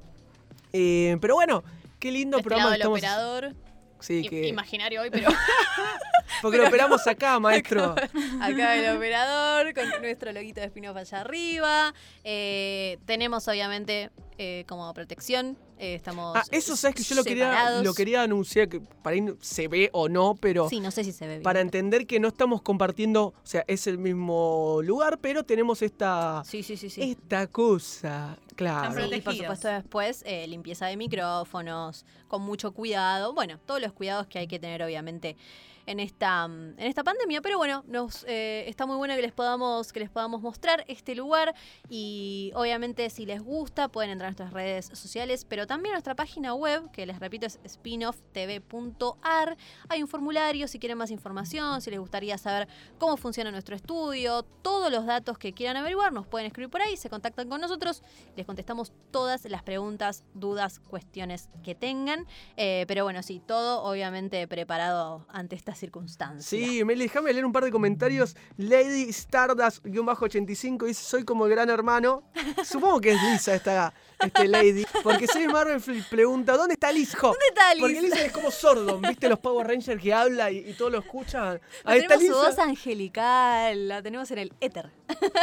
Eh, 0.74 1.18
pero 1.22 1.36
bueno, 1.36 1.64
qué 2.00 2.12
lindo 2.12 2.38
este 2.38 2.48
programa 2.50 2.76
el 2.76 2.82
estamos. 2.82 2.98
operador. 3.00 3.54
Sí, 4.02 4.20
i- 4.26 4.30
que 4.30 4.48
Imaginario 4.48 5.02
hoy, 5.02 5.10
pero. 5.12 5.30
Porque 6.42 6.58
lo 6.58 6.68
operamos 6.68 7.06
acá, 7.08 7.40
maestro. 7.40 7.94
Acá 8.42 8.76
el 8.76 8.96
operador, 8.96 9.74
con 9.74 10.02
nuestro 10.02 10.32
loguito 10.32 10.60
de 10.62 10.68
spin-off 10.68 10.96
allá 10.98 11.22
arriba. 11.22 11.94
Eh, 12.24 12.98
tenemos, 13.06 13.48
obviamente, 13.48 14.10
eh, 14.38 14.64
como 14.68 14.92
protección. 14.94 15.58
eh, 15.78 15.96
estamos. 15.96 16.36
Ah, 16.38 16.44
eso 16.52 16.76
sabes 16.76 16.96
que 16.96 17.04
yo 17.04 17.16
lo 17.16 17.24
quería, 17.24 17.82
lo 17.82 17.94
quería 17.96 18.22
anunciar, 18.24 18.70
que 18.70 18.80
para 18.80 19.16
no- 19.18 19.36
se 19.42 19.68
ve 19.68 19.90
o 19.94 20.08
no, 20.10 20.36
pero 20.40 20.70
Sí, 20.70 20.80
no 20.80 20.92
sé 20.92 21.04
si 21.04 21.12
se 21.12 21.26
ve 21.26 21.32
bien. 21.34 21.44
para 21.44 21.60
entender 21.60 22.06
que 22.06 22.20
no 22.20 22.28
estamos 22.28 22.62
compartiendo, 22.62 23.26
o 23.26 23.34
sea, 23.44 23.64
es 23.68 23.88
el 23.88 23.98
mismo 23.98 24.80
lugar, 24.84 25.18
pero 25.20 25.44
tenemos 25.44 25.82
esta, 25.82 26.44
Sí, 26.46 26.62
sí, 26.62 26.78
sí, 26.78 26.90
sí. 26.92 27.02
esta 27.12 27.48
cosa, 27.48 28.38
claro. 28.56 28.94
Sí, 28.94 29.16
y 29.16 29.22
por 29.22 29.36
supuesto 29.36 29.68
después 29.68 30.24
eh, 30.26 30.48
limpieza 30.48 30.88
de 30.88 30.98
micrófonos, 30.98 32.06
con 32.28 32.42
mucho 32.42 32.72
cuidado. 32.74 33.34
Bueno, 33.34 33.60
todos 33.66 33.82
los 33.82 33.94
cuidados 33.94 34.28
que 34.28 34.40
hay 34.40 34.48
que 34.48 34.60
tener 34.60 34.84
obviamente 34.84 35.38
en 35.86 36.00
esta, 36.00 36.48
mm, 36.48 36.80
en 36.80 36.88
esta 36.88 37.04
pandemia. 37.04 37.42
Pero 37.42 37.58
bueno, 37.58 37.84
nos 37.88 38.24
eh, 38.28 38.66
está 38.68 38.86
muy 38.86 38.96
bueno 38.98 39.16
que 39.16 39.22
les 39.22 39.32
podamos, 39.32 39.92
que 39.92 40.00
les 40.00 40.10
podamos 40.10 40.42
mostrar 40.42 40.84
este 40.88 41.16
lugar. 41.16 41.54
Y 41.90 42.52
obviamente 42.56 43.10
si 43.10 43.26
les 43.26 43.42
gusta, 43.42 43.90
pueden 43.90 44.12
entrar 44.12 44.28
a 44.28 44.32
nuestras 44.32 44.54
redes 44.54 44.86
sociales, 44.94 45.46
pero 45.48 45.68
también 45.68 45.94
a 45.94 45.96
nuestra 45.96 46.16
página 46.16 46.54
web, 46.54 46.90
que 46.92 47.06
les 47.06 47.20
repito 47.20 47.46
es 47.46 47.60
spinofftv.ar. 47.68 49.58
Hay 49.90 50.02
un 50.02 50.08
formulario 50.08 50.68
si 50.68 50.80
quieren 50.80 50.98
más 50.98 51.12
información, 51.12 51.82
si 51.82 51.92
les 51.92 52.00
gustaría 52.00 52.38
saber 52.38 52.68
cómo 52.98 53.18
funciona 53.18 53.52
nuestro 53.52 53.76
estudio, 53.76 54.44
todos 54.62 54.92
los 54.92 55.06
datos 55.06 55.38
que 55.38 55.54
quieran 55.54 55.78
averiguar, 55.78 56.14
nos 56.14 56.28
pueden 56.28 56.48
escribir 56.48 56.70
por 56.70 56.82
ahí, 56.82 56.98
se 56.98 57.10
contactan 57.10 57.50
con 57.50 57.62
nosotros, 57.62 58.04
les 58.36 58.41
contestamos 58.46 58.94
todas 59.12 59.46
las 59.46 59.64
preguntas, 59.64 60.24
dudas, 60.34 60.80
cuestiones 60.80 61.50
que 61.64 61.76
tengan. 61.76 62.26
Eh, 62.58 62.86
pero 62.88 63.04
bueno, 63.04 63.24
sí, 63.24 63.42
todo 63.46 63.84
obviamente 63.84 64.48
preparado 64.48 65.26
ante 65.30 65.56
esta 65.56 65.76
circunstancia. 65.76 66.42
Sí, 66.42 66.84
Meli, 66.84 67.04
déjame 67.04 67.34
leer 67.34 67.46
un 67.46 67.52
par 67.52 67.64
de 67.64 67.72
comentarios. 67.72 68.36
Lady 68.58 69.10
Stardust-85 69.10 70.86
dice, 70.86 71.04
soy 71.04 71.24
como 71.24 71.46
el 71.46 71.52
gran 71.52 71.70
hermano. 71.70 72.24
Supongo 72.64 73.02
que 73.02 73.12
es 73.12 73.24
Lisa 73.24 73.56
esta 73.56 73.94
este 74.20 74.48
Lady. 74.48 74.86
Porque 75.04 75.28
Save 75.28 75.48
Marvel 75.48 75.82
pregunta, 76.10 76.56
¿dónde 76.58 76.74
está 76.74 76.92
Liz? 76.92 77.16
Jo, 77.16 77.28
¿Dónde 77.28 77.46
está 77.50 77.74
Liz? 77.74 77.82
Porque 77.82 78.02
Lisa 78.02 78.26
es 78.26 78.32
como 78.32 78.52
Sordon, 78.52 79.02
¿viste 79.02 79.30
los 79.30 79.40
Power 79.40 79.68
Rangers 79.68 80.02
que 80.02 80.14
habla 80.14 80.52
y, 80.52 80.70
y 80.70 80.74
todos 80.74 80.92
lo 80.92 81.00
escuchan? 81.00 81.60
Ahí 81.84 82.00
está 82.00 82.18
tenemos 82.18 82.38
su 82.38 82.44
voz 82.44 82.50
Lisa. 82.52 82.64
angelical, 82.64 83.88
la 83.88 84.02
tenemos 84.02 84.30
en 84.32 84.38
el 84.38 84.54
éter. 84.60 84.92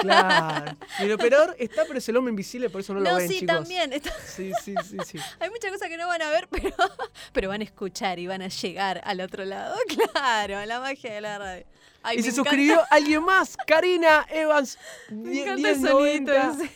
Claro. 0.00 0.76
Y 1.00 1.02
el 1.04 1.12
operador 1.12 1.56
está, 1.58 1.84
pero 1.86 1.98
es 1.98 2.08
el 2.08 2.16
hombre 2.16 2.30
invisible, 2.30 2.70
por 2.70 2.80
eso 2.80 2.87
no 2.94 3.00
lo 3.00 3.10
No, 3.10 3.16
ven, 3.16 3.28
sí, 3.28 3.40
chicos. 3.40 3.56
también. 3.56 3.92
está- 3.92 4.12
Sí, 4.26 4.52
sí, 4.62 4.74
sí, 4.88 4.96
sí. 5.04 5.18
Hay 5.40 5.50
muchas 5.50 5.70
cosas 5.72 5.88
que 5.88 5.96
no 5.96 6.06
van 6.06 6.22
a 6.22 6.30
ver, 6.30 6.48
pero, 6.50 6.70
pero 7.32 7.48
van 7.48 7.60
a 7.60 7.64
escuchar 7.64 8.18
y 8.18 8.26
van 8.26 8.42
a 8.42 8.48
llegar 8.48 9.00
al 9.04 9.20
otro 9.20 9.44
lado. 9.44 9.76
Claro, 10.12 10.64
la 10.66 10.80
magia 10.80 11.12
de 11.14 11.20
la 11.20 11.38
radio. 11.38 11.64
Ay, 12.02 12.18
y 12.18 12.22
se 12.22 12.28
encanta- 12.30 12.50
suscribió 12.50 12.80
alguien 12.90 13.22
más, 13.24 13.56
Karina 13.66 14.24
Evans. 14.30 14.78
Me 15.10 15.42
encanta 15.42 15.70
el 15.70 15.78
1090. 15.80 16.52
sonido, 16.52 16.70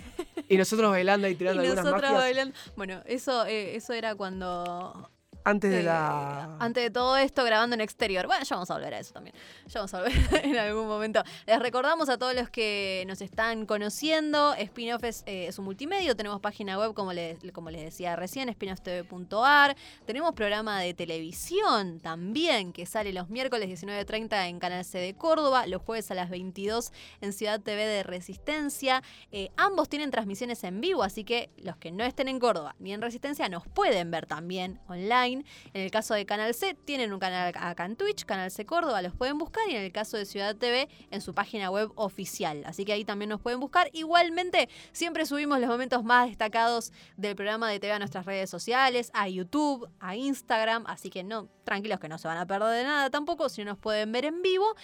Y 0.49 0.57
nosotros 0.57 0.91
bailando 0.91 1.29
y 1.29 1.33
Y 1.33 1.35
tirando 1.37 1.61
algunas 1.63 1.85
nosotros 1.85 2.03
magias 2.11 2.23
bailando. 2.25 2.55
Bueno, 2.77 3.03
eso, 3.07 3.47
eh, 3.47 3.77
eso 3.77 3.93
era 3.93 4.15
cuando. 4.15 5.09
Antes 5.45 5.71
de 5.71 5.83
la... 5.83 6.57
Antes 6.59 6.85
de 6.85 6.91
todo 6.91 7.17
esto, 7.17 7.45
grabando 7.45 7.75
en 7.75 7.81
exterior. 7.81 8.27
Bueno, 8.27 8.45
ya 8.45 8.57
vamos 8.57 8.71
a 8.71 8.75
volver 8.75 8.95
a 8.95 8.99
eso 8.99 9.13
también. 9.13 9.35
Ya 9.67 9.81
vamos 9.81 9.95
a 9.95 10.03
volver 10.03 10.15
en 10.45 10.57
algún 10.57 10.87
momento. 10.87 11.23
Les 11.47 11.59
recordamos 11.59 12.09
a 12.09 12.19
todos 12.19 12.35
los 12.35 12.49
que 12.51 13.05
nos 13.07 13.21
están 13.21 13.67
conociendo. 13.67 14.55
Spinoff 14.65 15.05
es, 15.05 15.23
eh, 15.27 15.47
es 15.49 15.59
un 15.59 15.65
multimedio. 15.65 16.17
Tenemos 16.17 16.41
página 16.41 16.79
web, 16.79 16.95
como 16.95 17.13
les, 17.13 17.39
como 17.53 17.71
les 17.71 17.83
decía 17.83 18.17
recién, 18.17 18.53
spinofftv.ar. 18.53 19.77
Tenemos 20.07 20.35
programa 20.35 20.81
de 20.81 20.95
televisión 20.95 22.01
también, 22.01 22.73
que 22.73 22.87
sale 22.87 23.13
los 23.13 23.29
miércoles 23.29 23.69
19.30 23.69 24.49
en 24.49 24.59
Canal 24.59 24.85
C 24.85 24.99
de 24.99 25.15
Córdoba, 25.15 25.67
los 25.67 25.83
jueves 25.83 26.11
a 26.11 26.15
las 26.15 26.31
22 26.31 26.93
en 27.21 27.33
Ciudad 27.33 27.61
TV 27.61 27.87
de 27.87 28.03
Resistencia. 28.03 29.03
Eh, 29.31 29.51
ambos 29.57 29.89
tienen 29.89 30.11
transmisiones 30.11 30.63
en 30.65 30.81
vivo, 30.81 31.03
así 31.03 31.25
que 31.25 31.51
los 31.57 31.77
que 31.77 31.91
no 31.91 32.05
estén 32.05 32.29
en 32.29 32.39
Córdoba 32.39 32.75
ni 32.79 32.93
en 32.93 33.03
Resistencia 33.03 33.49
nos 33.49 33.67
pueden 33.67 34.11
ver 34.11 34.27
también 34.27 34.81
online. 34.89 35.32
En 35.41 35.83
el 35.83 35.91
caso 35.91 36.15
de 36.15 36.27
Canal 36.27 36.55
C, 36.55 36.75
tienen 36.85 37.13
un 37.13 37.19
canal 37.19 37.53
acá 37.55 37.85
en 37.85 37.97
Twitch, 37.97 38.25
Canal 38.25 38.51
C 38.51 38.67
Córdoba, 38.67 39.03
los 39.03 39.15
pueden 39.15 39.39
buscar. 39.39 39.63
Y 39.69 39.75
en 39.75 39.83
el 39.83 39.93
caso 39.93 40.17
de 40.17 40.27
Ciudad 40.27 40.57
TV, 40.57 40.89
en 41.11 41.21
su 41.21 41.35
página 41.35 41.71
web 41.71 41.91
oficial. 41.97 42.63
Así 42.67 42.85
que 42.85 42.93
ahí 42.93 43.05
también 43.05 43.29
nos 43.29 43.41
pueden 43.41 43.61
buscar. 43.61 43.89
Igualmente, 43.93 44.69
siempre 44.93 45.27
subimos 45.27 45.59
los 45.61 45.69
momentos 45.69 46.05
más 46.05 46.29
destacados 46.29 46.93
del 47.17 47.35
programa 47.37 47.71
de 47.71 47.81
TV 47.81 47.93
a 47.93 47.99
nuestras 47.99 48.27
redes 48.27 48.51
sociales, 48.51 49.11
a 49.15 49.29
YouTube, 49.29 49.89
a 50.01 50.17
Instagram. 50.17 50.85
Así 50.87 51.11
que 51.11 51.23
no, 51.23 51.49
tranquilos 51.65 52.01
que 52.01 52.09
no 52.09 52.19
se 52.19 52.29
van 52.29 52.39
a 52.39 52.47
perder 52.47 52.79
de 52.79 52.85
nada 52.85 53.11
tampoco, 53.11 53.49
si 53.49 53.65
nos 53.65 53.79
pueden 53.79 54.13
ver 54.13 54.25
en 54.25 54.43
vivo. 54.43 54.75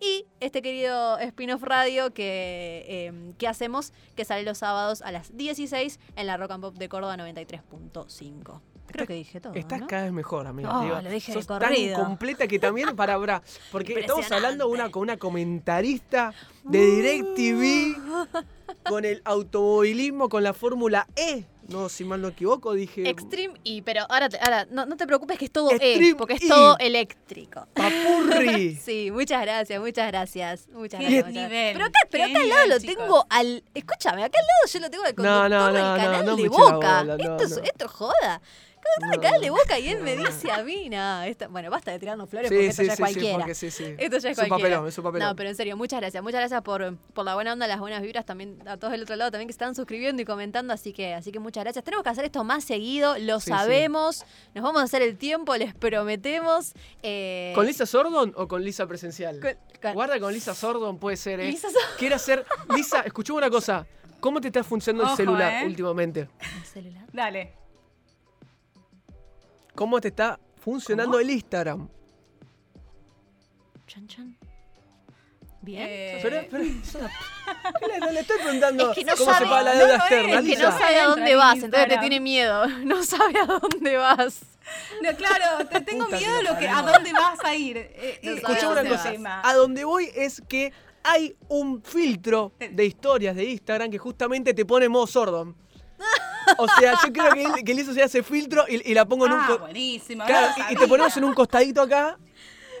Y 0.00 0.26
este 0.40 0.62
querido 0.62 1.18
spin-off 1.18 1.62
radio 1.62 2.12
que, 2.12 2.84
eh, 2.88 3.34
que 3.38 3.48
hacemos, 3.48 3.92
que 4.14 4.24
sale 4.24 4.42
los 4.42 4.58
sábados 4.58 5.02
a 5.02 5.12
las 5.12 5.36
16 5.36 6.00
en 6.16 6.26
la 6.26 6.36
Rock 6.36 6.52
and 6.52 6.62
Pop 6.62 6.76
de 6.76 6.88
Córdoba 6.88 7.16
93.5. 7.16 8.77
Creo 8.88 9.06
que 9.06 9.14
dije 9.14 9.40
todo. 9.40 9.54
Estás 9.54 9.80
¿no? 9.80 9.86
cada 9.86 10.04
vez 10.04 10.12
mejor, 10.12 10.46
amiga. 10.46 10.78
Oh, 10.78 10.82
digo. 10.82 11.00
lo 11.00 11.10
dije 11.10 11.32
Sos 11.32 11.46
tan 11.46 11.72
completa 11.94 12.46
que 12.48 12.58
también 12.58 12.96
para 12.96 13.18
porque 13.70 14.00
estamos 14.00 14.30
hablando 14.32 14.68
una, 14.68 14.90
con 14.90 15.02
una 15.02 15.16
comentarista 15.16 16.32
de 16.64 16.78
DirecTV 16.78 17.96
con 18.88 19.04
el 19.04 19.20
automovilismo 19.24 20.28
con 20.28 20.42
la 20.42 20.54
Fórmula 20.54 21.06
E. 21.16 21.44
No, 21.68 21.88
si 21.90 22.02
mal 22.04 22.20
no 22.22 22.28
equivoco, 22.28 22.72
dije 22.72 23.08
Extreme 23.08 23.54
E, 23.64 23.82
pero 23.82 24.02
ahora, 24.08 24.28
te- 24.30 24.38
ahora 24.40 24.66
no, 24.70 24.86
no 24.86 24.96
te 24.96 25.06
preocupes 25.06 25.38
que 25.38 25.44
es 25.44 25.50
todo 25.50 25.70
Extreme 25.70 26.08
E, 26.10 26.14
porque 26.14 26.34
es 26.34 26.42
E. 26.42 26.48
todo 26.48 26.76
eléctrico. 26.78 27.66
papurri. 27.74 28.74
Sí, 28.82 29.10
muchas 29.10 29.42
gracias, 29.42 29.80
muchas 29.80 30.08
gracias. 30.08 30.68
Muchas 30.72 31.00
Qué 31.00 31.06
gracias. 31.06 31.26
muchas 31.26 31.34
gracias. 31.34 31.50
nivel, 31.50 31.72
Pero 31.74 31.84
acá, 31.84 31.98
pero 32.10 32.24
qué 32.24 32.30
acá 32.32 32.40
al 32.40 32.48
lado 32.48 32.62
nivel, 32.64 32.78
lo 32.80 32.80
chicos. 32.80 33.04
tengo 33.04 33.26
al. 33.28 33.64
Escúchame, 33.74 34.24
acá 34.24 34.38
al 34.40 34.46
lado 34.46 34.72
yo 34.72 34.80
lo 34.80 34.90
tengo 34.90 35.04
al 35.04 35.10
No, 35.10 35.16
conductor 35.16 35.50
no, 35.50 35.58
no, 35.66 35.72
del 35.72 35.82
no, 35.82 35.96
canal 35.96 36.36
de 36.36 36.48
boca. 36.48 36.74
bola, 36.74 37.04
no, 37.04 37.14
esto, 37.16 37.44
es, 37.44 37.50
no. 37.58 37.62
esto 37.64 37.84
es 37.84 37.90
joda. 37.90 38.42
No, 39.02 39.20
canal 39.20 39.40
de 39.42 39.50
boca 39.50 39.78
y 39.78 39.88
él 39.88 40.00
me 40.00 40.16
No. 40.16 40.24
dice 40.24 40.50
a 40.50 40.62
mí, 40.62 40.88
no, 40.88 41.20
bueno, 41.50 41.68
basta 41.70 41.90
de 41.90 41.98
tirarnos 41.98 42.30
flores 42.30 42.48
Sí, 42.48 42.54
porque 42.54 42.68
esto 42.68 42.82
sí, 42.82 42.86
ya 42.86 42.92
es 42.94 42.98
cualquiera. 42.98 43.54
sí, 43.54 43.70
sí. 43.70 43.84
Esto 43.98 44.16
ya 44.18 44.30
es 44.30 44.38
Es 44.38 44.44
un 44.44 44.48
cualquiera. 44.48 44.76
papelón, 44.76 44.88
es 44.88 44.96
un 44.98 45.04
papelón. 45.04 45.28
No, 45.28 45.36
pero 45.36 45.48
en 45.50 45.56
serio, 45.56 45.76
muchas 45.76 46.00
gracias. 46.00 46.22
Muchas 46.22 46.40
gracias 46.40 46.62
por, 46.62 46.96
por 47.12 47.24
la 47.26 47.34
buena 47.34 47.52
onda, 47.52 47.66
las 47.66 47.80
buenas 47.80 48.00
vibras 48.00 48.24
también 48.24 48.56
a 48.66 48.78
todos 48.78 48.92
del 48.92 49.02
otro 49.02 49.16
lado 49.16 49.30
también 49.30 49.46
que 49.48 49.52
están 49.52 49.74
suscribiendo 49.74 50.22
y 50.22 50.24
comentando, 50.24 50.72
así 50.72 50.94
que 50.94 51.12
así 51.12 51.32
que 51.32 51.38
muchas 51.38 51.57
gracias. 51.64 51.84
Tenemos 51.84 52.02
que 52.04 52.10
hacer 52.10 52.24
esto 52.24 52.44
más 52.44 52.64
seguido, 52.64 53.16
lo 53.18 53.40
Sí, 53.40 53.46
sí. 53.46 53.50
sabemos. 53.50 54.24
Nos 54.54 54.62
vamos 54.64 54.80
a 54.80 54.84
hacer 54.84 55.02
el 55.02 55.16
tiempo, 55.16 55.56
les 55.56 55.74
prometemos. 55.74 56.72
Eh, 57.02 57.52
¿Con 57.54 57.66
Lisa 57.66 57.86
Sordon 57.86 58.32
o 58.36 58.48
con 58.48 58.62
Lisa 58.64 58.86
presencial? 58.86 59.40
con- 59.40 59.56
con- 59.82 59.94
Guarda 59.94 60.18
con 60.20 60.32
Lisa 60.32 60.54
Sordon, 60.54 60.98
puede 60.98 61.16
ser, 61.16 61.40
¿eh? 61.40 61.50
Lisa 61.50 61.68
Sordon. 61.70 61.90
Quiere 61.98 62.14
hacer. 62.14 62.46
Lisa, 62.74 63.00
escuchame 63.02 63.38
una 63.38 63.50
cosa. 63.50 63.86
¿Cómo 64.20 64.40
te 64.40 64.48
está 64.48 64.64
funcionando 64.64 65.10
el 65.10 65.16
celular 65.16 65.62
¿eh? 65.62 65.66
últimamente? 65.66 66.28
¿El 66.58 66.64
celular? 66.64 67.04
Dale. 67.12 67.52
¿Cómo 69.74 70.00
te 70.00 70.08
está 70.08 70.40
funcionando 70.60 71.12
¿Cómo? 71.12 71.20
el 71.20 71.30
Instagram? 71.30 71.88
Chan, 73.86 74.06
chan. 74.08 74.37
Bien. 75.68 75.86
Eh, 75.86 76.18
Pero, 76.22 76.46
pero, 76.50 76.64
le, 78.12 78.20
estoy 78.20 78.38
preguntando 78.38 78.90
Es 78.90 78.96
que 78.96 79.04
no 79.04 79.12
cómo 79.16 79.32
sabe- 79.32 79.44
se 79.44 79.50
paga 79.50 79.62
la 79.64 79.74
deuda 79.74 79.96
externa, 79.96 80.38
es, 80.40 80.46
que 80.46 80.56
no 80.56 80.78
sabe 80.78 80.96
a 81.00 81.04
dónde 81.08 81.20
Entra 81.32 81.36
vas, 81.36 81.58
en 81.58 81.64
entonces 81.64 81.88
te 81.90 81.98
tiene 81.98 82.20
miedo. 82.20 82.66
No 82.84 83.02
sabe 83.02 83.38
a 83.38 83.44
dónde 83.44 83.96
vas. 83.98 84.40
No, 85.02 85.14
claro, 85.16 85.66
te 85.68 85.80
tengo 85.82 86.06
Puta 86.06 86.16
miedo 86.18 86.36
de 86.36 86.42
lo 86.44 86.58
que, 86.58 86.68
a 86.68 86.80
dónde 86.82 87.12
vas 87.12 87.38
a 87.44 87.54
ir. 87.54 87.76
Eh, 87.76 88.18
No 88.22 88.30
eh, 88.32 88.42
ese 88.56 88.66
una 88.66 88.82
dónde 88.82 88.90
cosa. 88.90 89.40
A 89.42 89.54
donde 89.54 89.84
voy 89.84 90.10
es 90.14 90.42
que 90.48 90.72
hay 91.04 91.36
un 91.48 91.82
filtro 91.82 92.52
de 92.58 92.84
historias 92.86 93.36
de 93.36 93.44
Instagram 93.44 93.90
que 93.90 93.98
justamente 93.98 94.54
te 94.54 94.64
pone 94.64 94.88
modo 94.88 95.06
Sordon. 95.06 95.54
O 96.56 96.66
sea, 96.78 96.94
yo 97.04 97.12
creo 97.12 97.32
que, 97.32 97.42
él- 97.42 97.64
que 97.64 97.74
Lisa 97.74 97.92
se 97.92 98.02
hace 98.02 98.22
filtro 98.22 98.64
y, 98.68 98.90
y 98.90 98.94
la 98.94 99.04
pongo 99.04 99.26
en 99.26 99.32
un. 99.32 99.40
Ah, 99.40 99.46
co- 99.48 99.58
buenísimo. 99.58 100.24
Claro, 100.24 100.48
no 100.56 100.64
lo 100.64 100.70
y, 100.70 100.72
y 100.72 100.76
te 100.76 100.88
ponemos 100.88 101.14
en 101.18 101.24
un 101.24 101.34
costadito 101.34 101.82
acá. 101.82 102.18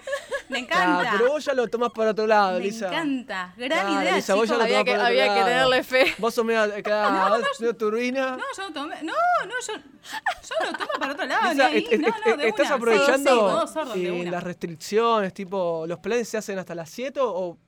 Me 0.48 0.60
encanta. 0.60 1.12
pero 1.18 1.32
vos 1.32 1.44
ya 1.44 1.52
lo 1.52 1.68
tomás 1.68 1.90
para 1.92 2.12
otro 2.12 2.26
lado, 2.26 2.58
Me 2.58 2.64
Lisa. 2.64 2.86
encanta. 2.88 3.52
Gran 3.56 4.02
idea, 4.02 4.16
Lisa, 4.16 4.34
vos 4.34 4.48
ya 4.48 4.56
lo 4.56 4.62
Había 4.64 4.82
que, 4.82 4.92
para 4.92 5.02
otro 5.02 5.06
había 5.08 5.24
que 5.24 5.40
lado. 5.40 5.46
tenerle 5.46 5.82
fe. 5.84 6.14
Vos 6.18 6.34
sos 6.34 6.44
medio, 6.44 6.62
medio 7.60 7.76
turbina. 7.76 8.30
No, 8.36 8.44
yo 8.56 8.62
no 8.68 8.72
tomé. 8.72 9.02
No, 9.02 9.12
no, 9.12 9.52
yo, 9.66 9.74
yo 9.74 10.70
lo 10.70 10.78
tomo 10.78 10.90
para 10.98 11.12
otro 11.12 11.26
lado. 11.26 11.52
Lisa, 11.52 11.68
ni 11.68 11.74
ahí. 11.76 11.84
est- 11.84 11.92
est- 11.92 12.00
no, 12.02 12.08
no, 12.30 12.36
de 12.38 12.48
¿Estás 12.48 12.66
una. 12.68 12.76
aprovechando 12.76 13.30
Sí, 13.30 13.36
sí, 13.36 13.42
modo 13.42 13.66
sordo, 13.66 13.92
de 13.94 14.06
eh, 14.06 14.12
una. 14.12 14.30
las 14.30 14.42
restricciones? 14.42 15.34
Tipo, 15.34 15.84
¿los 15.86 15.98
planes 15.98 16.28
se 16.28 16.38
hacen 16.38 16.58
hasta 16.58 16.74
las 16.74 16.88
7 16.90 17.20
o 17.22 17.58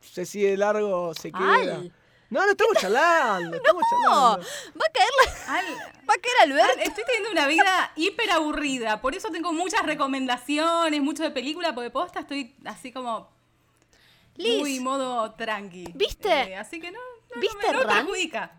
se 0.00 0.26
sigue 0.26 0.56
largo, 0.56 1.14
se 1.14 1.30
queda? 1.30 1.54
Al. 1.54 1.92
No, 2.28 2.44
no 2.44 2.50
estamos 2.50 2.76
charlando, 2.80 3.56
estamos 3.56 3.82
No, 3.82 3.88
charlando. 4.04 4.46
va 4.80 4.84
a 4.86 4.92
caer, 4.92 5.10
la- 5.24 5.54
Al- 5.54 5.76
va 6.08 6.14
a 6.14 6.18
caer 6.18 6.36
Alberto. 6.42 6.72
Al- 6.72 6.80
estoy 6.80 7.04
teniendo 7.04 7.30
una 7.30 7.46
vida 7.46 7.92
hiper 7.96 8.30
aburrida. 8.32 9.00
Por 9.00 9.14
eso 9.14 9.30
tengo 9.30 9.52
muchas 9.52 9.82
recomendaciones, 9.84 11.00
mucho 11.02 11.22
de 11.22 11.30
película, 11.30 11.74
porque 11.74 11.90
posta 11.90 12.20
estoy 12.20 12.56
así 12.64 12.92
como 12.92 13.30
Liz, 14.36 14.58
muy 14.58 14.80
modo 14.80 15.32
tranqui. 15.34 15.86
¿Viste? 15.94 16.28
Eh, 16.28 16.56
así 16.56 16.80
que 16.80 16.90
no, 16.90 16.98
no, 17.34 17.40
¿Viste 17.40 17.72
no 17.72 17.78
me, 17.78 17.84
no 17.84 17.88
perjudica. 17.94 18.52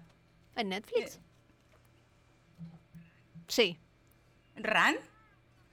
¿En 0.55 0.69
Netflix? 0.69 1.15
Eh. 1.15 1.19
Sí. 3.47 3.79
¿Ran? 4.55 4.97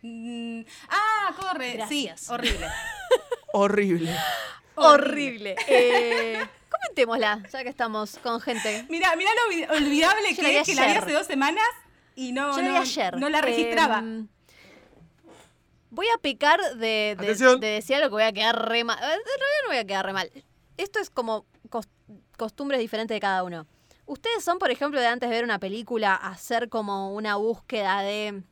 Mm, 0.03 0.61
ah, 0.91 1.35
corre. 1.41 1.73
Gracias. 1.75 2.21
Sí, 2.21 2.27
horrible. 2.33 2.69
Horrible. 3.53 4.17
Horrible. 4.75 5.57
Eh, 5.69 6.45
comentémosla, 6.85 7.43
ya 7.53 7.63
que 7.63 7.69
estamos 7.69 8.19
con 8.19 8.41
gente. 8.41 8.87
Mira, 8.89 9.15
mira 9.17 9.31
lo 9.35 9.53
olvi- 9.55 9.71
olvidable 9.71 10.23
la 10.31 10.37
que 10.37 10.43
vi 10.43 10.57
es 10.57 10.67
que 10.67 10.75
la 10.75 10.87
vi 10.87 10.93
hace 10.93 11.13
dos 11.13 11.27
semanas 11.27 11.65
y 12.15 12.33
no, 12.33 12.55
Yo 12.57 12.63
la 12.63 12.69
vi 12.69 12.75
no, 12.75 12.81
ayer. 12.81 13.17
no 13.19 13.29
la 13.29 13.41
registraba. 13.41 14.03
Eh, 14.05 14.25
voy 15.91 16.07
a 16.15 16.19
pecar 16.19 16.61
de, 16.77 17.17
de, 17.19 17.35
de 17.59 17.67
decir 17.69 17.97
algo 17.97 18.09
que 18.09 18.23
voy 18.23 18.23
a 18.25 18.33
quedar 18.33 18.69
re 18.69 18.85
mal. 18.85 18.97
En 18.99 19.03
realidad 19.11 19.63
no 19.65 19.69
voy 19.69 19.77
a 19.79 19.85
quedar 19.85 20.07
re 20.07 20.13
mal. 20.13 20.31
Esto 20.77 20.99
es 20.99 21.11
como 21.11 21.47
cos- 21.71 21.89
costumbres 22.37 22.81
diferentes 22.81 23.15
de 23.15 23.21
cada 23.21 23.43
uno. 23.45 23.67
Ustedes 24.07 24.45
son, 24.45 24.59
por 24.59 24.71
ejemplo, 24.71 25.01
de 25.01 25.07
antes 25.07 25.31
de 25.31 25.35
ver 25.35 25.45
una 25.45 25.59
película, 25.59 26.15
hacer 26.15 26.69
como 26.69 27.15
una 27.15 27.37
búsqueda 27.37 28.03
de. 28.03 28.43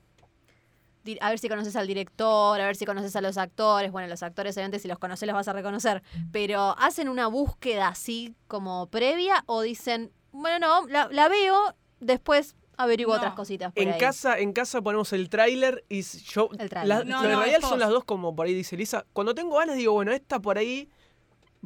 A 1.21 1.31
ver 1.31 1.39
si 1.39 1.49
conoces 1.49 1.75
al 1.77 1.87
director, 1.87 2.61
a 2.61 2.65
ver 2.67 2.77
si 2.77 2.85
conoces 2.85 3.15
a 3.17 3.21
los 3.21 3.37
actores. 3.39 3.91
Bueno, 3.93 4.09
los 4.09 4.23
actores, 4.23 4.57
obviamente, 4.57 4.79
si 4.79 4.89
los 4.89 4.99
conoces, 4.99 5.27
los 5.27 5.35
vas 5.35 5.49
a 5.49 5.53
reconocer. 5.53 6.03
Pero, 6.31 6.77
¿hacen 6.79 7.09
una 7.09 7.27
búsqueda 7.27 7.89
así 7.89 8.35
como 8.49 8.87
previa 8.87 9.43
o 9.47 9.63
dicen, 9.63 10.13
bueno, 10.33 10.59
no, 10.59 10.87
la, 10.89 11.09
la 11.11 11.29
veo, 11.29 11.75
después 12.01 12.55
averiguo 12.77 13.15
No. 13.15 13.19
otras 13.19 13.35
cositas? 13.35 13.73
Por 13.73 13.83
En 13.83 13.93
ahí"? 13.93 13.99
casa, 13.99 14.39
en 14.39 14.53
casa 14.53 14.81
ponemos 14.81 15.13
el 15.13 15.29
tráiler 15.29 15.85
y 15.89 16.03
yo. 16.03 16.49
El 16.59 16.69
tráiler. 16.71 16.99
la- 16.99 17.05
No, 17.05 17.23
no, 17.23 17.41
radial 17.41 17.63
es 17.63 17.69
son 17.69 17.79
las 17.81 17.91
dos 17.91 18.05
como 18.05 18.35
por 18.35 18.47
ahí 18.47 18.55
dice 18.55 18.77
Lisa. 18.77 19.05
Cuando 19.13 19.35
tengo 19.35 19.57
ganas 19.59 19.77
digo, 19.77 19.93
bueno, 19.93 20.13
esta 20.13 20.41
por 20.41 20.57
ahí 20.59 20.89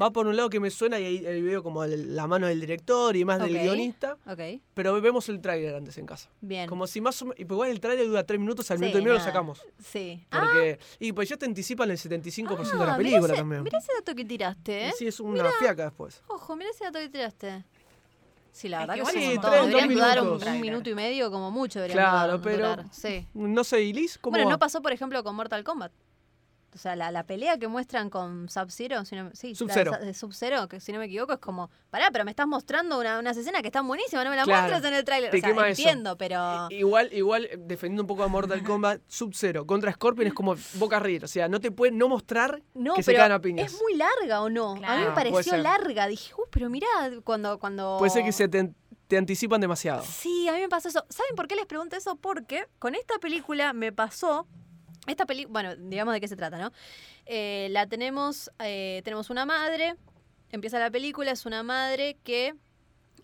va 0.00 0.10
por 0.10 0.26
un 0.26 0.36
lado 0.36 0.50
que 0.50 0.60
me 0.60 0.70
suena 0.70 0.98
y 1.00 1.04
ahí, 1.04 1.26
ahí 1.26 1.40
veo 1.42 1.62
como 1.62 1.82
el- 1.84 2.14
la 2.14 2.26
mano 2.26 2.46
del 2.46 2.60
director 2.60 3.16
y 3.16 3.24
más 3.24 3.38
del 3.40 3.52
guionista. 3.58 4.16
Ok, 4.26 4.60
Pero 4.74 5.00
vemos 5.00 5.28
el 5.28 5.40
tráiler 5.40 5.74
antes 5.74 5.96
en 5.98 6.06
casa. 6.06 6.28
bien. 6.40 6.68
Como 6.68 6.86
si 6.86 7.00
más 7.00 7.20
o 7.22 7.26
menos. 7.26 7.40
Y 7.40 7.44
pues 7.44 7.56
igual 7.56 7.70
el 7.70 7.80
tráiler 7.80 8.06
dura 8.06 8.24
tres 8.24 8.38
minutos, 8.40 8.70
al 8.70 8.78
Sí, 8.78 8.82
minuto 8.82 8.98
y 8.98 9.02
medio 9.02 9.14
lo 9.14 9.20
sacamos. 9.20 9.62
Sí. 9.82 10.24
Porque. 10.30 10.78
Y 11.00 11.12
pues 11.12 11.28
ya 11.28 11.36
te 11.36 11.46
anticipan 11.46 11.90
el 11.90 11.98
75% 11.98 12.78
de 12.78 12.86
la 12.86 12.94
Ah, 12.94 12.96
película 12.96 13.20
mirá 13.22 13.32
ese, 13.34 13.40
también. 13.42 13.62
mirá 13.62 13.78
ese 13.78 13.92
dato 13.98 14.14
que 14.14 14.24
tiraste, 14.24 14.88
¿eh? 14.88 14.92
sí, 14.98 15.06
es 15.06 15.18
una 15.20 15.50
fiaca 15.58 15.84
después. 15.84 16.22
Ojo, 16.28 16.56
mirá 16.56 16.70
ese 16.70 16.84
dato 16.84 16.98
que 16.98 17.08
tiraste. 17.08 17.64
Sí, 18.52 18.70
la 18.70 18.82
Es 18.82 18.88
verdad 18.88 18.94
que 18.94 19.00
que, 19.00 19.00
igual 19.00 19.14
sí, 19.14 19.32
es 19.36 19.60
Deberían 19.70 19.88
durar 19.94 20.22
un, 20.22 20.42
un 20.48 20.60
minuto 20.62 20.88
y 20.88 20.94
medio 20.94 21.30
como 21.30 21.50
mucho. 21.50 21.78
deberían 21.78 21.98
Claro, 22.04 22.38
durar- 22.38 22.42
pero- 22.42 22.70
durar, 22.70 22.86
Sí. 22.90 23.26
No 23.34 23.64
sé, 23.64 23.82
¿y 23.82 23.92
Liz? 23.92 24.16
¿Cómo 24.18 24.32
Bueno, 24.32 24.46
va? 24.46 24.52
no 24.52 24.58
pasó, 24.58 24.80
por 24.80 24.92
ejemplo, 24.92 25.22
con 25.22 25.36
Mortal 25.36 25.62
Kombat. 25.62 25.92
O 26.76 26.78
sea, 26.78 26.94
la, 26.94 27.10
la 27.10 27.24
pelea 27.24 27.58
que 27.58 27.68
muestran 27.68 28.10
con 28.10 28.48
Sub-Zero, 28.50 29.04
si 29.06 29.16
no, 29.16 29.30
sí, 29.32 29.54
la 29.54 30.12
Sub-Zero. 30.12 30.68
que 30.68 30.78
si 30.78 30.92
no 30.92 30.98
me 30.98 31.06
equivoco, 31.06 31.32
es 31.32 31.38
como, 31.38 31.70
pará, 31.90 32.10
pero 32.12 32.24
me 32.26 32.30
estás 32.30 32.46
mostrando 32.46 33.00
una, 33.00 33.18
unas 33.18 33.34
escenas 33.36 33.62
que 33.62 33.68
están 33.68 33.88
buenísimas, 33.88 34.24
no 34.24 34.30
me 34.30 34.36
las 34.36 34.44
Claro. 34.44 34.68
muestras 34.68 34.84
en 34.92 34.98
el 34.98 35.04
tráiler. 35.04 35.30
Te 35.30 35.38
O 35.38 35.40
sea, 35.40 35.48
quema 35.48 35.68
eso. 35.70 35.80
entiendo, 35.80 36.18
pero... 36.18 36.66
Igual, 36.70 37.10
igual, 37.14 37.46
eh, 37.46 37.56
defendiendo 37.58 38.02
un 38.02 38.06
poco 38.06 38.22
a 38.24 38.28
Mortal 38.28 38.62
Kombat, 38.62 39.00
Sub-Zero 39.08 39.66
contra 39.66 39.90
Scorpion 39.92 40.26
es 40.28 40.34
como 40.34 40.54
Boca 40.74 40.98
River. 41.00 41.24
O 41.24 41.28
sea, 41.28 41.48
no 41.48 41.60
te 41.60 41.70
pueden 41.70 41.96
no 41.96 42.08
mostrar 42.08 42.62
No, 42.74 42.92
que 42.94 43.02
se 43.02 43.14
cagan 43.14 43.32
a 43.32 43.40
piñas. 43.40 43.72
es 43.72 43.80
muy 43.80 43.94
larga 43.96 44.42
o 44.42 44.50
no. 44.50 44.72
A 44.84 44.96
mí 44.98 45.04
me 45.04 45.10
pareció 45.12 45.56
larga. 45.56 46.06
Dije, 46.06 46.34
uy, 46.36 46.44
pero 46.50 46.68
mirá, 46.68 46.86
cuando, 47.24 47.58
cuando... 47.58 47.96
Puede 47.98 48.10
ser 48.10 48.22
que 48.22 48.32
se 48.32 48.48
te, 48.48 48.70
te 49.08 49.16
anticipan 49.16 49.60
demasiado. 49.60 50.02
Sí, 50.04 50.46
a 50.48 50.52
mí 50.52 50.60
me 50.60 50.68
pasó 50.68 50.88
eso. 50.88 51.04
¿Saben 51.08 51.34
por 51.36 51.48
qué 51.48 51.56
les 51.56 51.64
pregunto 51.66 51.96
eso? 51.96 52.16
Porque 52.16 52.66
con 52.78 52.94
esta 52.94 53.18
película 53.18 53.72
me 53.72 53.92
pasó. 53.92 54.46
Esta 55.06 55.26
película, 55.26 55.52
bueno, 55.52 55.76
digamos 55.88 56.14
de 56.14 56.20
qué 56.20 56.28
se 56.28 56.36
trata, 56.36 56.58
¿no? 56.58 56.72
Eh, 57.26 57.68
la 57.70 57.86
tenemos, 57.86 58.50
eh, 58.58 59.00
tenemos 59.04 59.30
una 59.30 59.46
madre. 59.46 59.94
Empieza 60.50 60.78
la 60.78 60.90
película, 60.90 61.30
es 61.30 61.46
una 61.46 61.62
madre 61.62 62.16
que 62.24 62.54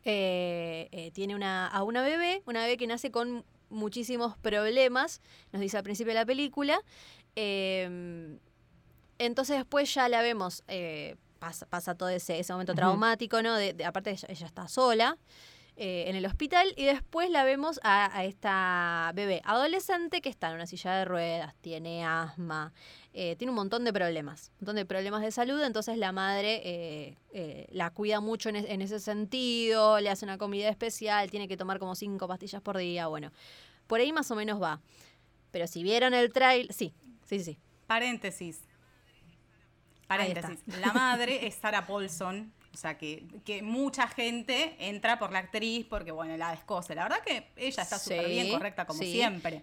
eh, 0.04 1.10
tiene 1.14 1.34
una, 1.34 1.66
a 1.68 1.82
una 1.84 2.02
bebé, 2.02 2.42
una 2.46 2.62
bebé 2.62 2.76
que 2.76 2.86
nace 2.86 3.10
con 3.10 3.44
muchísimos 3.70 4.36
problemas, 4.36 5.20
nos 5.52 5.60
dice 5.62 5.76
al 5.76 5.82
principio 5.84 6.12
de 6.12 6.18
la 6.20 6.26
película. 6.26 6.80
Entonces 9.18 9.56
después 9.56 9.92
ya 9.94 10.08
la 10.08 10.20
vemos, 10.22 10.64
pasa, 11.38 11.66
pasa 11.66 11.94
todo 11.94 12.08
ese, 12.08 12.38
ese 12.38 12.52
momento 12.52 12.74
traumático, 12.74 13.42
¿no? 13.42 13.54
De, 13.54 13.72
de- 13.72 13.84
aparte 13.84 14.10
ella, 14.10 14.28
ella 14.30 14.46
está 14.46 14.68
sola 14.68 15.16
eh, 15.76 16.04
en 16.08 16.16
el 16.16 16.26
hospital 16.26 16.72
y 16.76 16.84
después 16.84 17.30
la 17.30 17.44
vemos 17.44 17.80
a, 17.82 18.16
a 18.16 18.24
esta 18.24 19.10
bebé 19.14 19.40
adolescente 19.44 20.20
que 20.20 20.28
está 20.28 20.48
en 20.48 20.56
una 20.56 20.66
silla 20.66 20.94
de 20.94 21.04
ruedas, 21.06 21.54
tiene 21.62 22.04
asma, 22.04 22.72
eh, 23.14 23.36
tiene 23.36 23.50
un 23.50 23.56
montón 23.56 23.84
de 23.84 23.92
problemas, 23.92 24.50
un 24.54 24.56
montón 24.66 24.76
de 24.76 24.84
problemas 24.84 25.22
de 25.22 25.30
salud, 25.30 25.62
entonces 25.62 25.96
la 25.96 26.12
madre 26.12 26.60
eh, 26.64 27.16
eh, 27.32 27.66
la 27.70 27.90
cuida 27.90 28.20
mucho 28.20 28.48
en, 28.50 28.56
es- 28.56 28.66
en 28.68 28.82
ese 28.82 29.00
sentido, 29.00 29.98
le 30.00 30.10
hace 30.10 30.24
una 30.24 30.38
comida 30.38 30.68
especial, 30.68 31.30
tiene 31.30 31.48
que 31.48 31.56
tomar 31.56 31.78
como 31.78 31.94
cinco 31.94 32.28
pastillas 32.28 32.60
por 32.62 32.76
día, 32.76 33.06
bueno, 33.06 33.32
por 33.86 34.00
ahí 34.00 34.12
más 34.12 34.30
o 34.30 34.36
menos 34.36 34.60
va. 34.62 34.80
Pero 35.50 35.66
si 35.66 35.82
vieron 35.82 36.14
el 36.14 36.32
trail, 36.32 36.68
sí, 36.70 36.94
sí, 37.26 37.40
sí. 37.40 37.58
Paréntesis. 37.86 38.60
Paréntesis. 40.06 40.60
La 40.80 40.92
madre 40.92 41.46
es 41.46 41.54
Sarah 41.56 41.86
Paulson. 41.86 42.52
O 42.72 42.76
sea, 42.76 42.96
que, 42.96 43.24
que 43.44 43.62
mucha 43.62 44.08
gente 44.08 44.76
entra 44.78 45.18
por 45.18 45.30
la 45.30 45.40
actriz 45.40 45.86
porque, 45.88 46.10
bueno, 46.10 46.36
la 46.36 46.52
descoce. 46.52 46.94
La 46.94 47.02
verdad 47.04 47.20
que 47.24 47.48
ella 47.56 47.82
está 47.82 47.98
súper 47.98 48.28
bien, 48.28 48.50
correcta 48.50 48.86
como 48.86 49.02
sí. 49.02 49.12
siempre. 49.12 49.62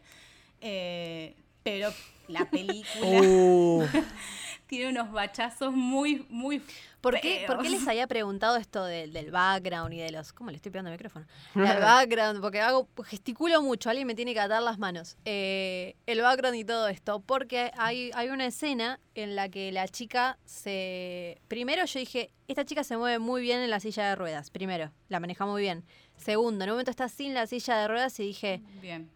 Eh, 0.62 1.36
pero 1.64 1.92
la 2.28 2.50
película 2.50 3.22
Uh, 3.22 3.84
tiene 4.70 4.90
unos 4.92 5.12
bachazos 5.12 5.74
muy, 5.74 6.28
muy 6.30 6.62
¿Por 7.02 7.20
qué, 7.20 7.46
por 7.48 7.60
qué 7.62 7.70
les 7.72 7.88
había 7.88 8.06
preguntado 8.06 8.56
esto 8.58 8.86
del, 8.86 9.12
del 9.14 9.32
background 9.32 9.94
y 9.94 9.98
de 9.98 10.12
los... 10.12 10.32
¿Cómo 10.32 10.52
le 10.52 10.58
estoy 10.58 10.72
pegando 10.72 10.92
el 10.92 10.94
micrófono? 10.98 11.26
El 11.56 11.80
background, 11.82 12.40
porque 12.40 12.62
hago, 12.62 12.88
gesticulo 13.06 13.64
mucho, 13.64 13.90
alguien 13.90 14.06
me 14.06 14.14
tiene 14.14 14.34
que 14.34 14.40
atar 14.40 14.62
las 14.62 14.78
manos. 14.78 15.18
Eh, 15.26 15.96
el 16.06 16.22
background 16.22 16.56
y 16.58 16.66
todo 16.66 16.88
esto, 16.88 17.20
porque 17.22 17.72
hay, 17.78 18.12
hay 18.14 18.30
una 18.30 18.46
escena 18.46 19.00
en 19.16 19.36
la 19.36 19.50
que 19.50 19.72
la 19.72 19.88
chica 19.88 20.38
se... 20.46 21.42
Primero 21.48 21.84
yo 21.86 22.00
dije, 22.00 22.32
esta 22.48 22.64
chica 22.64 22.84
se 22.84 22.96
mueve 22.96 23.18
muy 23.18 23.42
bien 23.42 23.62
en 23.62 23.72
la 23.72 23.80
silla 23.80 24.08
de 24.10 24.16
ruedas, 24.16 24.52
primero, 24.52 24.92
la 25.08 25.20
maneja 25.20 25.48
muy 25.48 25.64
bien. 25.64 25.84
Segundo, 26.18 26.64
en 26.64 26.70
un 26.70 26.74
momento 26.76 26.92
está 26.92 27.10
sin 27.10 27.34
la 27.34 27.48
silla 27.48 27.76
de 27.78 27.88
ruedas 27.88 28.20
y 28.20 28.24
dije, 28.24 28.62
Bien. 28.82 29.10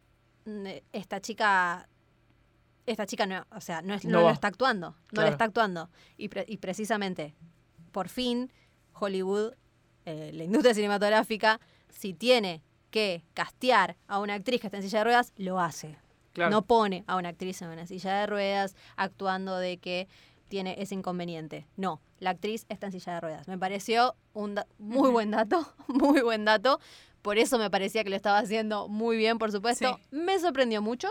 "Mm, 0.46 0.68
esta 0.94 1.20
chica 1.22 1.88
esta 2.86 3.06
chica 3.06 3.26
no, 3.26 3.46
o 3.52 3.62
sea, 3.62 3.82
no, 3.82 3.94
es- 3.94 4.06
No 4.06 4.30
está 4.30 4.48
actuando, 4.48 4.92
no 4.92 4.98
Claro. 5.08 5.28
lo 5.28 5.32
está 5.32 5.46
actuando. 5.46 5.90
Y, 6.18 6.30
pre- 6.30 6.46
y 6.48 6.58
precisamente, 6.58 7.34
por 7.92 8.10
fin, 8.10 8.52
Hollywood, 8.94 9.54
eh, 10.06 10.32
la 10.34 10.44
industria 10.44 10.74
cinematográfica, 10.74 11.60
si 11.90 12.14
tiene 12.14 12.62
que 12.92 13.24
castear 13.34 13.98
a 14.08 14.20
una 14.20 14.36
actriz 14.36 14.62
que 14.62 14.68
está 14.68 14.78
en 14.78 14.84
silla 14.84 15.00
de 15.00 15.04
ruedas, 15.06 15.34
lo 15.38 15.60
hace. 15.60 15.98
claro. 16.34 16.50
No 16.52 16.64
pone 16.64 17.04
a 17.08 17.16
una 17.16 17.30
actriz 17.30 17.62
en 17.62 17.70
una 17.70 17.86
silla 17.88 18.16
de 18.20 18.26
ruedas 18.28 18.76
actuando 18.96 19.58
de 19.58 19.78
que 19.78 20.08
tiene 20.48 20.76
ese 20.80 20.96
inconveniente. 20.96 21.68
No, 21.78 22.02
la 22.20 22.32
actriz 22.32 22.66
está 22.70 22.88
en 22.88 22.92
silla 22.92 23.14
de 23.16 23.22
ruedas. 23.22 23.48
Me 23.48 23.58
pareció 23.58 24.16
un 24.34 24.60
muy 24.80 25.10
buen 25.12 25.30
dato, 25.32 25.66
muy 25.88 26.22
buen 26.22 26.44
dato. 26.44 26.80
Por 27.22 27.38
eso 27.38 27.58
me 27.60 27.70
parecía 27.70 28.04
que 28.04 28.10
lo 28.10 28.16
estaba 28.16 28.40
haciendo 28.40 28.88
muy 28.88 29.16
bien, 29.16 29.38
por 29.38 29.52
supuesto. 29.52 30.00
Me 30.12 30.40
sorprendió 30.40 30.82
mucho, 30.82 31.08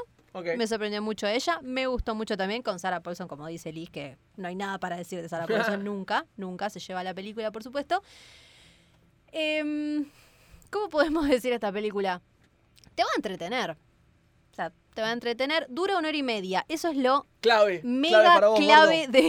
Me 0.57 0.67
sorprendió 0.67 1.03
mucho 1.03 1.27
ella. 1.27 1.59
Me 1.63 1.87
gustó 1.87 2.15
mucho 2.15 2.37
también 2.37 2.63
con 2.63 2.79
Sarah 2.79 3.03
Paulson, 3.03 3.29
como 3.29 3.47
dice 3.47 3.73
Liz, 3.73 3.91
que 3.91 4.17
no 4.37 4.49
hay 4.49 4.55
nada 4.57 4.79
para 4.79 4.97
decir 4.97 5.21
de 5.21 5.29
Sarah 5.29 5.47
Paulson 5.47 5.85
nunca. 5.85 6.27
Nunca 6.37 6.71
se 6.71 6.81
lleva 6.81 7.03
la 7.05 7.13
película, 7.15 7.51
por 7.53 7.63
supuesto. 7.63 8.03
Em, 9.31 10.07
¿Cómo 10.71 10.89
podemos 10.89 11.29
decir 11.29 11.53
esta 11.53 11.73
película? 11.73 12.21
Te 12.95 13.03
va 13.03 13.09
a 13.11 13.17
entretener. 13.17 13.71
O 13.73 14.55
sea, 14.55 14.73
te 14.95 15.03
va 15.03 15.09
a 15.09 15.13
entretener. 15.13 15.67
Dura 15.69 15.99
una 15.99 16.09
hora 16.09 16.17
y 16.17 16.23
media. 16.23 16.65
Eso 16.69 16.89
es 16.89 16.97
lo 16.97 17.27
Clave. 17.41 17.81
mega 17.85 18.19
clave 18.23 18.35
para 18.35 18.49
vos, 18.49 18.61
clave 18.61 18.99
gordo. 19.07 19.13
de 19.13 19.29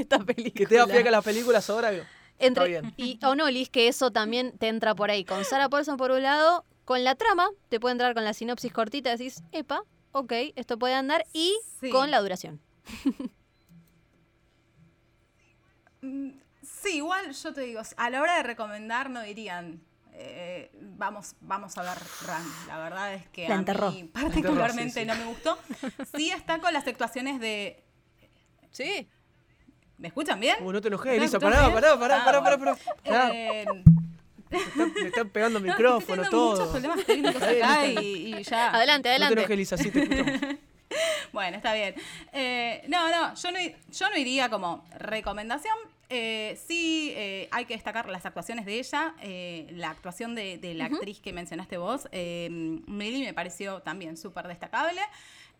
esta, 0.00 0.18
de 0.18 0.24
película. 0.24 0.52
Que 0.54 0.66
te 0.66 0.74
da 0.76 0.86
fiaca 0.86 1.10
las 1.10 1.24
películas 1.24 1.68
ahora. 1.70 1.90
Entre, 2.38 2.68
bien. 2.68 2.94
Y 2.96 3.18
o 3.24 3.34
no, 3.34 3.50
Liz, 3.50 3.68
que 3.68 3.88
eso 3.88 4.10
también 4.10 4.56
te 4.58 4.68
entra 4.68 4.94
por 4.94 5.10
ahí. 5.10 5.24
Con 5.24 5.44
Sarah 5.44 5.68
Paulson 5.68 5.96
por 5.98 6.10
un 6.10 6.22
lado, 6.22 6.64
con 6.90 7.04
la 7.04 7.14
trama, 7.14 7.48
te 7.68 7.78
puede 7.78 7.92
entrar 7.92 8.14
con 8.14 8.24
la 8.24 8.34
sinopsis 8.34 8.72
cortita, 8.72 9.10
decís, 9.10 9.44
epa, 9.52 9.84
ok, 10.10 10.32
esto 10.56 10.76
puede 10.76 10.94
andar, 10.94 11.24
y 11.32 11.56
Sí. 11.80 11.88
con 11.88 12.10
la 12.10 12.18
duración. 12.20 12.60
Mm, 16.02 16.30
Sí, 16.82 16.96
igual 16.96 17.30
yo 17.32 17.52
te 17.54 17.60
digo, 17.60 17.80
a 17.96 18.10
la 18.10 18.20
hora 18.22 18.36
de 18.38 18.42
recomendar 18.42 19.08
no 19.08 19.22
dirían, 19.22 19.80
eh, 20.14 20.70
vamos, 20.96 21.36
vamos 21.40 21.78
a 21.78 21.82
ver 21.82 21.96
Run. 22.26 22.66
La 22.66 22.78
verdad 22.78 23.14
es 23.14 23.28
que 23.28 23.48
La 23.48 23.54
a 23.54 23.58
enterró. 23.58 23.92
mí 23.92 24.04
particularmente 24.04 25.00
enterró, 25.02 25.14
sí, 25.14 25.20
no 25.20 25.26
me 25.26 25.32
gustó. 25.32 25.58
Sí 26.16 26.30
está 26.32 26.58
con 26.58 26.72
las 26.72 26.86
actuaciones 26.88 27.38
de... 27.38 27.84
Sí. 28.72 29.08
¿Me 29.98 30.08
escuchan 30.08 30.40
bien? 30.40 30.56
Uh, 30.60 30.72
no 30.72 30.80
te 30.80 30.88
enojes, 30.88 31.12
¿Me 31.12 31.16
Elisa. 31.18 31.38
Pará, 31.38 31.72
pará, 31.72 31.96
pará, 31.98 32.22
Ah, 32.22 32.24
pará, 32.24 32.42
pará, 32.42 32.56
bueno. 32.56 32.76
pará. 33.04 33.99
Le 34.50 35.06
están- 35.08 35.28
pegando 35.30 35.58
el 35.58 35.64
micrófono, 35.64 36.16
muchos 36.22 36.30
todo. 36.30 36.70
problemas 36.70 37.04
técnicos 37.06 37.42
acá 37.42 37.86
y, 37.86 38.34
y 38.36 38.42
ya... 38.42 38.70
Adelante, 38.74 38.98
No 38.98 39.02
te 39.02 39.24
adelante. 39.24 39.32
enojes, 39.34 39.50
Elisa, 39.50 39.76
sí 39.76 39.90
te 39.90 40.02
escuchamos. 40.02 40.40
Bueno, 41.32 41.56
está 41.56 41.72
bien. 41.72 41.94
Eh, 42.32 42.82
no, 42.88 43.08
no, 43.10 43.34
yo 43.36 43.52
no, 43.52 43.58
yo 43.60 44.10
no 44.10 44.16
iría 44.16 44.48
como 44.48 44.84
recomendación. 44.98 45.76
Eh, 46.08 46.58
sí, 46.66 47.12
eh, 47.14 47.48
hay 47.52 47.64
que 47.66 47.74
destacar 47.74 48.08
las 48.08 48.26
actuaciones 48.26 48.66
de 48.66 48.80
ella. 48.80 49.14
eh, 49.22 49.68
la 49.70 49.90
actuación 49.90 50.34
de, 50.34 50.58
de 50.58 50.74
la 50.74 50.86
actriz 50.86 51.20
que 51.20 51.32
mencionaste 51.32 51.76
vos, 51.78 52.08
eh, 52.10 52.48
Millie, 52.50 53.24
me 53.24 53.32
pareció 53.34 53.80
también 53.82 54.16
súper 54.16 54.48
destacable. 54.48 55.00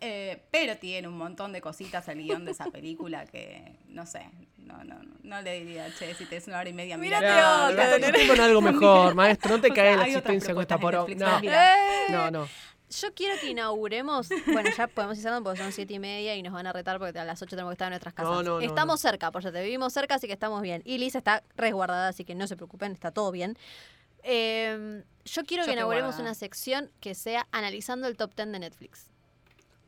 Eh, 0.01 0.43
pero 0.51 0.77
tiene 0.78 1.09
un 1.09 1.18
montón 1.18 1.52
de 1.52 1.60
cositas 1.60 2.09
el 2.09 2.22
guion 2.22 2.44
de 2.47 2.52
esa 2.52 2.66
película 2.70 3.27
que, 3.27 3.77
no 3.89 4.06
sé, 4.06 4.31
no, 4.56 4.82
no, 4.85 4.94
no, 5.02 5.14
no 5.22 5.43
le 5.43 5.60
diría, 5.60 5.94
che, 5.98 6.14
si 6.14 6.24
te 6.24 6.36
es 6.36 6.47
una 6.47 6.59
hora 6.60 6.68
y 6.70 6.72
media, 6.72 6.97
Mírate 6.97 7.27
mira. 7.27 7.66
otra. 7.68 7.98
Claro, 7.98 8.28
con 8.28 8.40
algo 8.40 8.60
mejor, 8.62 9.14
maestro. 9.14 9.56
No 9.56 9.60
te 9.60 9.70
caes 9.70 9.93
en 9.94 9.98
la 10.01 10.06
existencia 10.06 10.55
con 10.55 10.62
esta 10.62 10.78
poro. 10.78 11.06
No, 11.16 11.40
no, 12.10 12.31
no. 12.31 12.48
Yo 12.90 13.14
quiero 13.14 13.39
que 13.40 13.51
inauguremos. 13.51 14.28
Bueno, 14.47 14.70
ya 14.77 14.89
podemos 14.89 15.16
ir 15.16 15.22
cerrando 15.22 15.48
porque 15.48 15.62
son 15.62 15.70
siete 15.72 15.94
y 15.94 15.98
media 16.01 16.35
y 16.35 16.43
nos 16.43 16.52
van 16.52 16.66
a 16.66 16.72
retar 16.72 16.98
porque 16.98 17.18
a 17.18 17.24
las 17.24 17.40
8 17.40 17.51
tenemos 17.51 17.70
que 17.70 17.74
estar 17.74 17.86
en 17.86 17.90
nuestras 17.90 18.14
casas. 18.14 18.32
No, 18.32 18.43
no, 18.43 18.51
no, 18.59 18.60
estamos 18.60 19.01
cerca, 19.01 19.31
por 19.31 19.43
te 19.44 19.62
vivimos 19.62 19.93
cerca, 19.93 20.16
así 20.16 20.27
que 20.27 20.32
estamos 20.32 20.60
bien. 20.62 20.82
Y 20.85 20.98
Lisa 20.98 21.18
está 21.18 21.44
resguardada, 21.56 22.09
así 22.09 22.24
que 22.24 22.35
no 22.35 22.47
se 22.48 22.56
preocupen, 22.56 22.93
está 22.93 23.12
todo 23.12 23.31
bien. 23.31 23.56
Eh, 24.24 25.05
yo 25.24 25.44
quiero 25.44 25.62
Yo 25.62 25.66
que 25.68 25.72
inauguremos 25.74 26.16
guardada. 26.16 26.22
una 26.31 26.35
sección 26.35 26.90
que 27.01 27.14
sea 27.14 27.47
analizando 27.52 28.09
el 28.09 28.16
top 28.16 28.35
10 28.35 28.52
de 28.52 28.59
Netflix. 28.59 29.06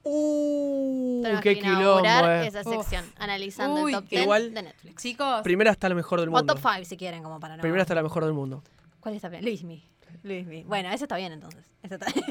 Uh, 0.04 1.20
Tenemos 1.22 1.42
qué 1.42 1.54
que 1.54 1.60
quilombo, 1.60 1.80
inaugurar 2.00 2.44
eh. 2.44 2.48
esa 2.48 2.60
Uf. 2.62 2.76
sección, 2.76 3.04
analizando 3.18 3.82
Uy, 3.82 3.92
el 3.92 3.98
top 4.00 4.08
qué 4.08 4.16
10 4.16 4.22
igual- 4.24 4.54
de 4.54 4.62
Netflix. 4.62 5.02
Chicos, 5.02 5.42
Primera 5.42 5.70
está 5.70 5.88
la 5.88 5.94
mejor 5.94 6.20
del 6.20 6.28
O 6.28 6.32
mundo. 6.32 6.54
top 6.54 6.62
5 6.74 6.84
si 6.84 6.96
quieren, 6.96 7.22
como 7.22 7.38
para 7.40 7.56
no. 7.56 7.62
Primera 7.62 7.82
está 7.82 7.94
la 7.94 8.02
mejor 8.02 8.24
del 8.24 8.32
mundo. 8.32 8.62
¿Cuál 9.00 9.14
está 9.14 9.28
bien? 9.28 9.44
Luismi. 9.44 9.84
Luismi. 10.24 10.64
Bueno, 10.64 10.90
ese 10.92 11.04
está 11.04 11.16
bien 11.16 11.32
entonces. 11.32 11.64
Ese 11.82 11.94
está 11.94 12.06
bien. 12.12 12.26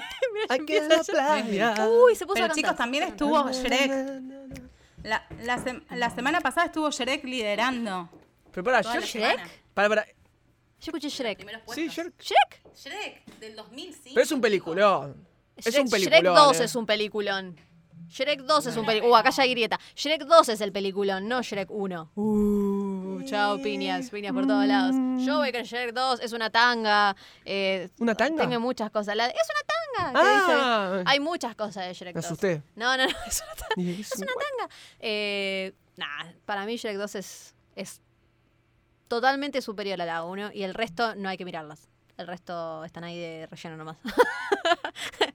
Mira, 0.68 0.88
la 0.88 1.02
ya. 1.02 1.74
playa. 1.74 1.88
Uy, 1.90 2.16
se 2.16 2.26
puso 2.26 2.36
pero 2.36 2.46
a 2.52 2.56
chicos, 2.56 2.76
también 2.76 3.04
estuvo 3.06 3.50
Shrek. 3.52 3.92
La, 5.04 5.26
la, 5.44 5.58
sem- 5.58 5.84
la 5.96 6.10
semana 6.10 6.42
pasada 6.42 6.68
estuvo 6.68 6.90
Shrek 6.92 7.24
liderando. 7.24 8.10
Pero 8.52 8.64
para, 8.64 8.82
Shrek. 8.82 9.04
Shrek? 9.06 9.40
Para, 9.74 9.90
para. 9.90 10.06
Yo 10.06 10.12
escuché 10.92 11.10
Shrek. 11.10 11.40
Sí. 11.74 11.88
Shrek. 11.88 12.14
¿Shrek? 12.22 12.62
Shrek, 12.76 13.26
del 13.40 13.56
2005. 13.56 14.10
Pero 14.14 14.22
es 14.24 14.32
un 14.32 14.42
peliculón. 14.42 15.31
Es 15.66 15.74
Shrek, 15.74 15.84
un 15.86 15.90
peliculón. 15.90 16.22
Shrek 16.24 16.36
2 16.36 16.60
eh. 16.60 16.64
es 16.64 16.76
un 16.76 16.86
peliculón. 16.86 17.56
Shrek 18.10 18.42
2 18.42 18.66
es 18.66 18.76
un 18.78 18.86
peliculón. 18.86 19.14
Uh, 19.14 19.16
acá 19.16 19.30
ya 19.30 19.44
hay 19.44 19.52
grieta. 19.52 19.80
Shrek 19.96 20.24
2 20.26 20.50
es 20.50 20.60
el 20.62 20.72
peliculón, 20.74 21.28
no 21.30 21.42
Shrek 21.42 21.72
1. 21.72 22.12
Uh, 22.16 23.24
chao, 23.24 23.62
piñas, 23.62 24.10
piñas 24.10 24.34
por 24.34 24.46
todos 24.46 24.66
lados. 24.66 24.94
Yo 25.26 25.38
voy 25.38 25.52
con 25.54 25.62
Shrek 25.64 25.94
2, 25.94 26.20
es 26.22 26.34
una 26.34 26.50
tanga. 26.50 27.16
eh, 27.46 27.90
¿Una 28.00 28.14
tanga? 28.16 28.42
Tiene 28.42 28.60
muchas 28.60 28.92
cosas. 28.92 29.16
La- 29.16 29.28
es 29.28 29.34
una 29.50 30.04
tanga. 30.14 30.20
Ah. 30.20 30.92
dice- 30.98 31.04
hay 31.10 31.20
muchas 31.22 31.56
cosas 31.56 31.88
de 31.88 31.94
Shrek 31.94 32.16
Me 32.16 32.22
2. 32.22 32.26
asusté. 32.26 32.62
No, 32.76 32.98
no, 32.98 33.04
no, 33.06 33.10
es 33.28 33.44
una 33.44 33.56
tanga. 33.56 33.92
Es 34.02 34.18
una 34.18 34.26
tanga. 34.34 34.74
Eh, 35.00 35.74
nah, 35.96 36.32
para 36.46 36.66
mí 36.66 36.76
Shrek 36.76 36.98
2 36.98 37.16
es, 37.16 37.56
es 37.78 38.02
totalmente 39.08 39.62
superior 39.62 40.02
a 40.02 40.06
la 40.06 40.24
1 40.26 40.52
y 40.54 40.64
el 40.64 40.74
resto 40.74 41.16
no 41.16 41.30
hay 41.30 41.38
que 41.38 41.46
mirarlas. 41.46 41.88
El 42.18 42.28
resto 42.28 42.84
están 42.84 43.04
ahí 43.06 43.18
de 43.18 43.48
relleno 43.50 43.78
nomás. 43.78 43.98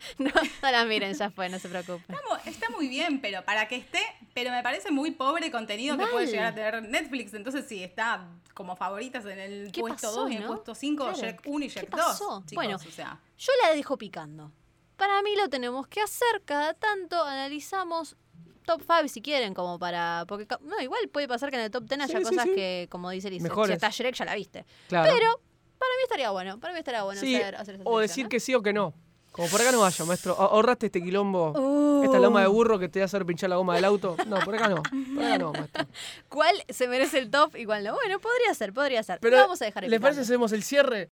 no, 0.18 0.30
no 0.62 0.70
las 0.70 0.86
miren, 0.86 1.14
ya 1.14 1.30
fue, 1.30 1.48
no 1.48 1.58
se 1.58 1.68
preocupen. 1.68 2.16
Está 2.44 2.50
Está 2.66 2.70
muy 2.70 2.88
bien, 2.88 3.20
pero 3.20 3.44
para 3.44 3.68
que 3.68 3.76
esté, 3.76 4.00
pero 4.34 4.50
me 4.50 4.62
parece 4.62 4.90
muy 4.90 5.10
pobre 5.12 5.50
contenido 5.50 5.96
que 5.96 6.06
puede 6.06 6.26
llegar 6.26 6.46
a 6.46 6.54
tener 6.54 6.82
Netflix. 6.82 7.34
Entonces, 7.34 7.64
sí, 7.68 7.82
está 7.82 8.26
como 8.54 8.74
favoritas 8.76 9.24
en 9.26 9.38
el 9.38 9.72
¿Qué 9.72 9.80
puesto 9.80 10.08
pasó, 10.08 10.20
2 10.22 10.30
y 10.30 10.36
en 10.36 10.42
el 10.42 10.48
puesto 10.48 10.74
5, 10.74 11.04
Claro. 11.04 11.18
Shrek 11.18 11.42
1 11.46 11.64
y 11.64 11.68
¿Qué 11.68 11.74
Shrek 11.80 11.90
pasó? 11.90 12.24
2. 12.24 12.46
Chicos, 12.46 12.54
Bueno. 12.64 12.76
o 12.76 12.90
sea, 12.90 13.20
Yo 13.38 13.52
la 13.62 13.74
dejo 13.74 13.96
picando. 13.98 14.52
Para 14.96 15.22
mí 15.22 15.36
lo 15.36 15.48
tenemos 15.48 15.86
que 15.86 16.00
hacer 16.00 16.42
cada 16.44 16.72
tanto, 16.74 17.22
analizamos 17.22 18.16
top 18.64 18.82
5 18.82 19.08
si 19.08 19.20
quieren, 19.22 19.54
como 19.54 19.78
para... 19.78 20.24
Porque 20.26 20.46
no, 20.62 20.80
igual 20.80 21.08
puede 21.08 21.28
pasar 21.28 21.50
que 21.50 21.56
en 21.56 21.62
el 21.62 21.70
top 21.70 21.84
10 21.84 22.00
haya 22.00 22.18
Sí, 22.18 22.24
cosas 22.24 22.44
sí. 22.44 22.54
que, 22.54 22.88
como 22.90 23.10
dice 23.10 23.30
Lisa, 23.30 23.48
si 23.66 23.72
está 23.72 23.90
Shrek 23.90 24.14
ya 24.14 24.24
la 24.24 24.34
viste. 24.34 24.64
Claro. 24.88 25.12
Pero 25.14 25.40
para 25.78 25.90
mí 25.96 26.02
estaría 26.04 26.30
bueno, 26.30 26.58
para 26.58 26.72
mí 26.72 26.78
estaría 26.80 27.02
bueno 27.02 27.20
Sí, 27.20 27.36
hacer, 27.36 27.56
hacer 27.56 27.74
esa 27.76 27.84
o 27.84 27.98
decir 28.00 28.24
¿no? 28.24 28.28
que 28.30 28.40
sí 28.40 28.54
o 28.54 28.62
que 28.62 28.72
no. 28.72 28.94
Como 29.36 29.48
por 29.48 29.60
acá 29.60 29.70
no 29.70 29.80
vaya, 29.80 30.04
maestro. 30.06 30.34
Ah- 30.38 30.48
Ahorraste 30.50 30.86
este 30.86 31.02
quilombo. 31.02 31.52
Uh. 31.52 32.04
Esta 32.04 32.18
loma 32.18 32.40
de 32.40 32.46
burro 32.46 32.78
que 32.78 32.88
te 32.88 33.00
va 33.00 33.04
a 33.04 33.06
hacer 33.06 33.26
pinchar 33.26 33.50
la 33.50 33.56
goma 33.56 33.74
del 33.74 33.84
auto. 33.84 34.16
No, 34.26 34.38
por 34.40 34.54
acá 34.54 34.68
no. 34.68 34.82
Por 34.82 35.24
acá 35.24 35.38
no, 35.38 35.52
maestro. 35.52 35.86
¿Cuál 36.28 36.56
se 36.68 36.88
merece 36.88 37.18
el 37.18 37.30
top 37.30 37.54
y 37.56 37.66
cuál 37.66 37.84
no? 37.84 37.94
Bueno, 37.94 38.18
podría 38.18 38.54
ser, 38.54 38.72
podría 38.72 39.02
ser. 39.02 39.18
Pero, 39.20 39.36
vamos 39.36 39.60
a 39.60 39.66
dejar 39.66 39.84
¿Les 39.86 40.00
parece 40.00 40.24
si 40.24 40.32
hacemos 40.32 40.52
el 40.52 40.62
cierre? 40.62 41.10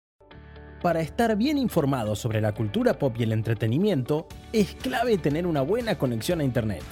Para 0.84 1.02
estar 1.02 1.35
bien 1.35 1.57
informado 1.57 2.15
sobre 2.15 2.41
la 2.41 2.53
cultura 2.53 2.98
pop 2.98 3.15
y 3.18 3.23
el 3.23 3.31
entretenimiento, 3.31 4.27
es 4.53 4.76
clave 4.76 5.18
tener 5.18 5.48
una 5.48 5.61
buena 5.61 5.98
conexión 5.98 6.41
a 6.41 6.43
Internet. 6.43 6.84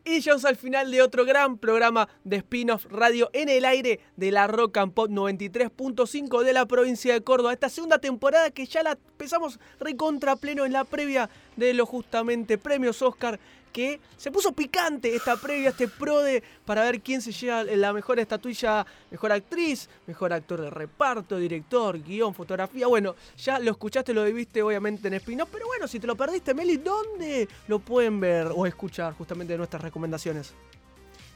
Y 0.09 0.21
llegamos 0.21 0.45
al 0.45 0.55
final 0.55 0.93
de 0.93 1.03
otro 1.03 1.25
gran 1.25 1.59
programa 1.59 2.09
de 2.23 2.37
spin-off 2.37 2.87
radio 2.89 3.29
en 3.33 3.49
el 3.49 3.65
aire 3.65 3.99
de 4.15 4.31
la 4.31 4.47
Rock 4.47 4.77
and 4.77 4.93
Pop 4.95 5.11
93.5 5.11 6.45
de 6.45 6.53
la 6.53 6.65
provincia 6.67 7.13
de 7.13 7.23
Córdoba. 7.23 7.53
Esta 7.53 7.69
segunda 7.69 7.99
temporada 7.99 8.53
que 8.53 8.67
ya 8.67 8.85
la 8.85 8.93
empezamos 8.93 9.59
recontra 9.81 10.37
pleno 10.37 10.65
en 10.65 10.73
la 10.73 10.85
previa 10.85 11.29
de 11.57 11.75
los 11.75 11.89
justamente 11.89 12.57
premios 12.57 13.03
Oscar. 13.03 13.41
Que 13.77 14.01
se 14.17 14.31
puso 14.31 14.53
picante 14.53 15.15
esta 15.15 15.37
previa, 15.37 15.69
este 15.69 15.87
prode, 15.87 16.43
para 16.65 16.81
ver 16.85 17.03
quién 17.03 17.21
se 17.21 17.31
lleva 17.31 17.63
la 17.63 17.93
mejor 17.93 18.19
estatuilla, 18.19 18.87
mejor 19.11 19.33
actriz, 19.33 19.91
mejor 20.07 20.33
actor 20.33 20.63
de 20.63 20.71
reparto, 20.71 21.37
director, 21.37 22.03
guion, 22.03 22.33
fotografía. 22.33 22.87
Bueno, 22.87 23.15
ya 23.37 23.59
lo 23.59 23.73
escuchaste, 23.73 24.15
lo 24.15 24.25
viste 24.25 24.63
obviamente 24.63 25.09
en 25.09 25.15
spin-off, 25.15 25.51
pero 25.53 25.67
bueno, 25.67 25.87
si 25.87 26.01
te 26.01 26.07
lo 26.07 26.17
perdiste, 26.17 26.55
Meli, 26.55 26.79
¿dónde 26.79 27.51
lo 27.69 27.79
pueden 27.79 28.19
ver 28.19 28.47
o 28.47 28.65
escuchar 28.65 29.13
justamente 29.13 29.53
de 29.53 29.59
nuestras 29.59 29.83
recomendaciones? 29.83 30.55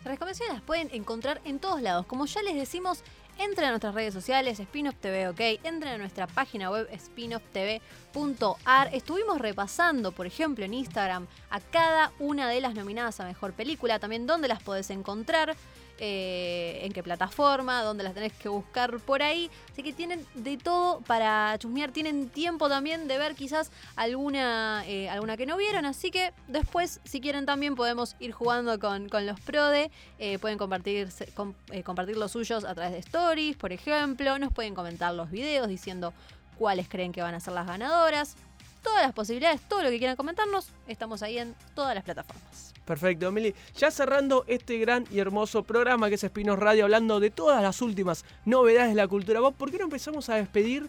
Las 0.03 0.13
recomendaciones 0.13 0.55
las 0.55 0.63
pueden 0.63 0.89
encontrar 0.95 1.43
en 1.45 1.59
todos 1.59 1.83
lados. 1.83 2.07
Como 2.07 2.25
ya 2.25 2.41
les 2.41 2.55
decimos, 2.55 3.05
entren 3.39 3.69
a 3.69 3.71
nuestras 3.71 3.95
redes 3.95 4.15
sociales, 4.15 4.59
Spinoff 4.59 4.97
TV, 4.97 5.29
ok. 5.29 5.41
Entren 5.65 5.95
a 5.95 5.99
nuestra 5.99 6.27
página 6.27 6.71
web 6.71 6.89
spinofftv.ar. 6.99 8.95
Estuvimos 8.95 9.39
repasando, 9.39 10.13
por 10.13 10.27
ejemplo, 10.27 10.65
en 10.65 10.75
Instagram 10.75 11.27
a 11.51 11.61
cada 11.61 12.13
una 12.19 12.49
de 12.49 12.61
las 12.61 12.75
nominadas 12.75 13.21
a 13.21 13.25
Mejor 13.25 13.53
Película. 13.53 13.99
También 13.99 14.27
dónde 14.27 14.49
las 14.49 14.63
podés 14.63 14.91
encontrar, 14.91 15.57
eh, 16.01 16.81
en 16.83 16.93
qué 16.93 17.03
plataforma, 17.03 17.83
dónde 17.83 18.03
las 18.03 18.15
tenés 18.15 18.33
que 18.33 18.49
buscar 18.49 18.99
por 19.01 19.23
ahí. 19.23 19.51
Así 19.71 19.83
que 19.83 19.93
tienen 19.93 20.27
de 20.35 20.57
todo 20.57 21.01
para 21.03 21.57
chusmear. 21.59 21.93
Tienen 21.93 22.29
tiempo 22.31 22.69
también 22.69 23.07
de 23.07 23.19
ver 23.19 23.35
quizás 23.35 23.71
alguna, 23.97 24.83
eh, 24.87 25.09
alguna 25.09 25.37
que 25.37 25.47
no 25.47 25.57
vieron. 25.57 25.85
Así 25.85 26.11
que 26.11 26.33
después, 26.49 27.01
si 27.05 27.21
quieren, 27.21 27.47
también 27.47 27.77
podemos 27.77 28.17
ir 28.19 28.33
jugando 28.33 28.79
con, 28.81 29.09
con 29.09 29.27
los 29.27 29.39
PRODE. 29.41 29.91
Eh, 30.19 30.39
pueden 30.39 30.59
compartir, 30.59 31.09
com- 31.35 31.55
eh, 31.71 31.83
compartir 31.83 32.17
los 32.17 32.33
suyos 32.33 32.65
a 32.65 32.75
través 32.75 32.93
de 32.93 32.99
stories, 32.99 33.57
por 33.57 33.73
ejemplo. 33.73 34.39
Nos 34.39 34.53
pueden 34.53 34.75
comentar 34.75 35.15
los 35.15 35.31
videos 35.31 35.69
diciendo 35.69 36.13
cuáles 36.59 36.89
creen 36.89 37.13
que 37.13 37.23
van 37.23 37.35
a 37.35 37.41
ser 37.41 37.53
las 37.53 37.67
ganadoras. 37.67 38.37
Todas 38.83 39.03
las 39.03 39.13
posibilidades, 39.13 39.61
todo 39.69 39.83
lo 39.83 39.91
que 39.91 39.99
quieran 39.99 40.17
comentarnos, 40.17 40.69
estamos 40.89 41.23
ahí 41.23 41.37
en 41.37 41.55
todas 41.75 41.95
las 41.95 42.03
plataformas. 42.03 42.73
Perfecto, 42.91 43.29
Emily. 43.29 43.55
Ya 43.77 43.93
cerrando 43.93 44.45
este 44.49 44.77
gran 44.79 45.07
y 45.13 45.21
hermoso 45.21 45.63
programa 45.63 46.09
que 46.09 46.17
es 46.17 46.25
Espinos 46.25 46.59
Radio, 46.59 46.83
hablando 46.83 47.21
de 47.21 47.31
todas 47.31 47.63
las 47.63 47.81
últimas 47.83 48.25
novedades 48.45 48.89
de 48.89 48.97
la 48.97 49.07
cultura 49.07 49.41
¿por 49.53 49.71
qué 49.71 49.79
no 49.79 49.85
empezamos 49.85 50.29
a 50.29 50.35
despedir 50.35 50.89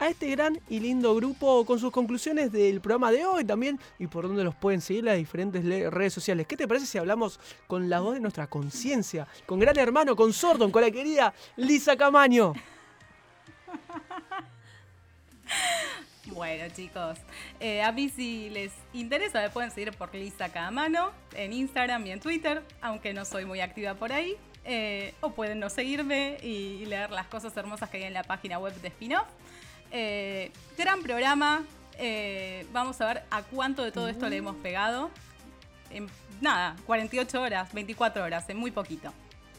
a 0.00 0.08
este 0.08 0.28
gran 0.28 0.58
y 0.68 0.80
lindo 0.80 1.14
grupo 1.14 1.64
con 1.64 1.78
sus 1.78 1.92
conclusiones 1.92 2.50
del 2.50 2.80
programa 2.80 3.12
de 3.12 3.24
hoy 3.24 3.44
también 3.44 3.78
y 4.00 4.08
por 4.08 4.26
dónde 4.26 4.42
los 4.42 4.56
pueden 4.56 4.80
seguir 4.80 5.04
las 5.04 5.18
diferentes 5.18 5.64
redes 5.64 6.12
sociales? 6.12 6.48
¿Qué 6.48 6.56
te 6.56 6.66
parece 6.66 6.84
si 6.84 6.98
hablamos 6.98 7.38
con 7.68 7.88
la 7.88 8.00
voz 8.00 8.14
de 8.14 8.20
nuestra 8.20 8.48
conciencia, 8.48 9.28
con 9.46 9.60
Gran 9.60 9.78
Hermano, 9.78 10.16
con 10.16 10.32
Sordon, 10.32 10.72
con 10.72 10.82
la 10.82 10.90
querida 10.90 11.32
Lisa 11.54 11.96
Camaño? 11.96 12.54
Bueno, 16.36 16.64
chicos, 16.68 17.16
eh, 17.60 17.80
a 17.80 17.90
mí 17.92 18.10
si 18.10 18.50
les 18.50 18.70
interesa 18.92 19.40
me 19.40 19.48
pueden 19.48 19.70
seguir 19.70 19.90
por 19.96 20.14
Lisa 20.14 20.50
Camano 20.50 21.10
en 21.34 21.54
Instagram 21.54 22.06
y 22.06 22.10
en 22.10 22.20
Twitter, 22.20 22.62
aunque 22.82 23.14
no 23.14 23.24
soy 23.24 23.46
muy 23.46 23.60
activa 23.60 23.94
por 23.94 24.12
ahí. 24.12 24.36
eh, 24.68 25.14
o 25.20 25.30
pueden 25.30 25.60
no 25.60 25.70
seguirme 25.70 26.38
y 26.42 26.84
leer 26.86 27.10
las 27.10 27.26
cosas 27.28 27.56
hermosas 27.56 27.88
que 27.88 27.98
hay 27.98 28.02
en 28.02 28.12
la 28.14 28.24
página 28.24 28.58
web 28.58 28.74
de 28.82 28.90
Spinoff. 28.90 29.26
Eh, 29.92 30.50
gran 30.76 31.02
programa. 31.02 31.64
eh, 31.98 32.66
vamos 32.72 33.00
a 33.00 33.06
ver 33.06 33.22
a 33.30 33.42
cuánto 33.42 33.82
de 33.84 33.92
todo 33.92 34.08
esto 34.08 34.28
le 34.28 34.36
hemos 34.36 34.56
pegado. 34.56 35.10
En 35.90 36.08
nada, 36.42 36.76
48 36.84 37.40
horas, 37.40 37.72
24 37.72 38.22
horas, 38.24 38.44
en 38.50 38.58
muy 38.58 38.72
poquito. 38.72 39.12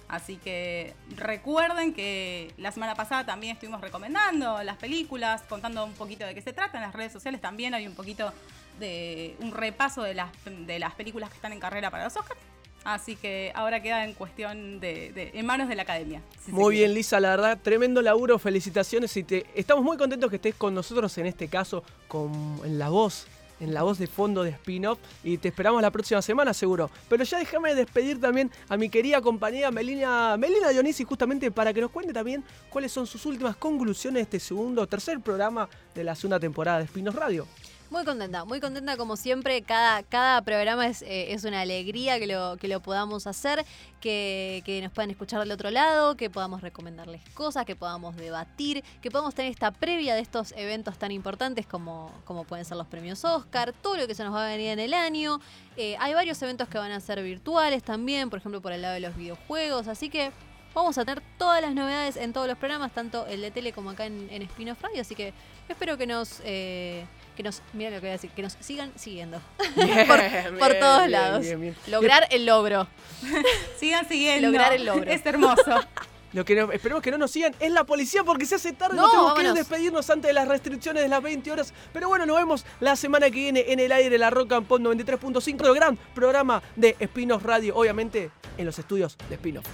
Así 0.08 0.38
que 0.38 0.94
recuerden 1.16 1.94
que 1.94 2.54
la 2.58 2.72
semana 2.72 2.96
pasada 2.96 3.26
también 3.26 3.54
estuvimos 3.54 3.82
recomendando 3.82 4.64
las 4.64 4.78
películas, 4.78 5.42
contando 5.50 5.84
un 5.86 5.94
poquito 5.94 6.26
de 6.26 6.34
qué 6.34 6.42
se 6.42 6.54
trata. 6.54 6.78
En 6.78 6.84
las 6.84 6.94
redes 6.94 7.12
sociales 7.12 7.42
también 7.42 7.74
hay 7.74 7.88
un 7.88 7.96
poquito 7.96 8.32
de 8.80 9.36
un 9.40 9.52
repaso 9.52 10.04
de 10.04 10.14
las, 10.14 10.30
de 10.46 10.80
las 10.80 10.94
películas 10.94 11.30
que 11.30 11.36
están 11.36 11.52
en 11.52 11.60
carrera 11.60 11.92
para 11.92 12.06
los 12.06 12.16
Oscars. 12.16 12.40
Así 12.86 13.18
que 13.18 13.52
ahora 13.54 13.82
queda 13.82 14.06
en 14.06 14.14
cuestión 14.14 14.80
de, 14.80 15.32
en 15.34 15.46
manos 15.46 15.68
de 15.68 15.76
la 15.76 15.82
academia. 15.82 16.22
muy 16.48 16.76
bien, 16.76 16.94
Lisa, 16.94 17.20
la 17.20 17.32
verdad, 17.32 17.60
tremendo 17.62 18.02
laburo, 18.02 18.40
felicitaciones 18.40 19.18
y 19.18 19.24
te, 19.24 19.46
estamos 19.56 19.84
muy 19.84 19.98
contentos 19.98 20.30
que 20.30 20.38
estés 20.38 20.56
con 20.56 20.74
nosotros 20.74 21.18
en 21.18 21.26
este 21.26 21.50
caso, 21.50 21.84
con 22.08 22.62
en 22.64 22.80
la 22.80 22.88
voz 22.88 23.28
en 23.60 23.74
la 23.74 23.84
voz 23.84 23.98
de 23.98 24.08
fondo 24.08 24.44
de 24.44 24.52
spin-off 24.52 25.00
y 25.24 25.38
te 25.38 25.50
esperamos 25.50 25.82
la 25.82 25.92
próxima 25.92 26.22
semana 26.22 26.54
seguro. 26.54 26.90
Pero 27.10 27.24
ya 27.24 27.40
déjame 27.40 27.76
despedir 27.76 28.20
también 28.20 28.52
a 28.70 28.78
mi 28.78 28.90
querida 28.90 29.22
compañera 29.22 29.72
Melina, 29.72 30.38
Melina 30.38 30.70
Dionisi 30.70 31.04
justamente 31.04 31.52
para 31.52 31.74
que 31.74 31.82
nos 31.82 31.92
cuente 31.92 32.14
también 32.14 32.44
cuáles 32.70 32.92
son 32.92 33.08
sus 33.08 33.26
últimas 33.26 33.56
conclusiones 33.56 34.16
de 34.16 34.22
este 34.24 34.40
segundo 34.40 34.82
o 34.82 34.88
tercer 34.88 35.20
programa 35.20 35.70
de 35.94 36.04
la 36.04 36.16
segunda 36.16 36.40
temporada 36.40 36.80
de 36.80 36.86
Spin-off 36.86 37.16
Radio. 37.16 37.48
Muy 37.90 38.04
contenta, 38.04 38.44
muy 38.44 38.60
contenta 38.60 38.98
como 38.98 39.16
siempre. 39.16 39.62
Cada, 39.62 40.04
cada 40.04 40.42
programa 40.42 40.88
es, 40.88 41.02
eh, 41.04 41.32
es 41.32 41.46
una 41.46 41.62
alegría 41.62 42.20
que 42.20 42.28
lo, 42.28 42.58
que 42.58 42.68
lo 42.68 42.82
podamos 42.82 43.28
hacer, 43.28 43.66
que, 44.02 44.62
que, 44.66 44.82
nos 44.82 44.92
puedan 44.92 45.10
escuchar 45.10 45.40
del 45.40 45.52
otro 45.52 45.72
lado, 45.72 46.18
que 46.18 46.30
podamos 46.30 46.62
recomendarles 46.62 47.22
cosas, 47.34 47.66
que 47.66 47.78
podamos 47.78 48.18
debatir, 48.18 48.84
que 49.02 49.10
podamos 49.10 49.34
tener 49.36 49.52
esta 49.52 49.72
previa 49.72 50.16
de 50.16 50.22
estos 50.22 50.54
eventos 50.58 50.98
tan 50.98 51.12
importantes 51.12 51.66
como, 51.66 52.12
como 52.26 52.44
pueden 52.44 52.66
ser 52.66 52.76
los 52.76 52.88
premios 52.88 53.24
Oscar, 53.24 53.72
todo 53.72 53.96
lo 53.96 54.06
que 54.06 54.16
se 54.16 54.24
nos 54.26 54.36
va 54.36 54.46
a 54.46 54.50
venir 54.50 54.72
en 54.72 54.80
el 54.80 54.94
año. 54.94 55.40
Eh, 55.78 55.96
hay 56.00 56.14
varios 56.14 56.42
eventos 56.42 56.68
que 56.68 56.78
van 56.78 56.92
a 56.92 57.00
ser 57.00 57.24
virtuales 57.24 57.84
también, 57.84 58.30
por 58.30 58.40
ejemplo 58.40 58.60
por 58.60 58.74
el 58.74 58.82
lado 58.82 58.96
de 58.96 59.00
los 59.00 59.16
videojuegos, 59.16 59.88
así 59.88 60.10
que 60.10 60.34
vamos 60.74 60.98
a 60.98 61.06
tener 61.06 61.24
todas 61.38 61.62
las 61.62 61.74
novedades 61.74 62.18
en 62.18 62.34
todos 62.34 62.48
los 62.50 62.58
programas, 62.58 62.92
tanto 62.92 63.26
el 63.28 63.40
de 63.40 63.50
tele 63.50 63.72
como 63.72 63.92
acá 63.92 64.06
en, 64.06 64.28
en 64.30 64.42
Spin-off 64.42 64.84
así 65.00 65.16
que 65.16 65.34
espero 65.70 65.98
que 65.98 66.06
nos... 66.06 66.42
Eh, 66.44 67.06
que 67.38 67.44
nos, 67.44 67.62
mira 67.72 67.92
lo 67.92 67.98
que 67.98 68.02
voy 68.02 68.10
a 68.10 68.14
decir, 68.14 68.32
que 68.32 68.42
nos 68.42 68.58
sigan 68.60 68.92
siguiendo. 68.98 69.40
por, 70.60 70.74
todos 70.74 71.08
lados. 71.08 71.46
Lograr 71.86 72.28
el 72.32 72.46
logro. 72.46 72.88
sigan 73.80 74.08
siguiendo. 74.10 74.48
Lograr 74.48 74.74
el 74.74 74.86
logro. 74.86 75.10
Es 75.10 75.26
hermoso. 75.26 75.64
Lo 76.34 76.44
que 76.44 76.60
esperemos 76.74 77.02
que 77.02 77.10
no 77.10 77.18
nos 77.18 77.32
sigan 77.32 77.56
es 77.58 77.72
la 77.72 77.86
policía 77.86 78.22
porque 78.22 78.46
se 78.46 78.56
hace 78.56 78.74
tarde. 78.74 78.98
No, 78.98 79.34
tenemos 79.34 79.54
que 79.54 79.60
despedirnos 79.60 80.10
antes 80.10 80.28
de 80.28 80.34
las 80.34 80.46
restricciones 80.46 81.02
de 81.02 81.08
las 81.08 81.24
20 81.24 81.50
horas. 81.50 81.74
Pero 81.94 82.10
bueno, 82.10 82.26
nos 82.26 82.36
vemos 82.36 82.66
la 82.82 82.98
semana 82.98 83.28
que 83.28 83.40
viene 83.40 83.64
en 83.70 83.80
el 83.80 83.94
aire 83.94 84.18
la 84.18 84.30
Rock 84.30 84.52
and 84.52 84.68
Pop 84.68 84.82
93.5. 84.82 85.74
Gran 85.74 85.96
programa 86.14 86.62
de 86.76 86.98
Espinos 87.00 87.44
Radio, 87.44 87.78
obviamente 87.78 88.30
en 88.58 88.66
los 88.66 88.78
estudios 88.78 89.18
de 89.30 89.38
Spinoff. 89.38 89.66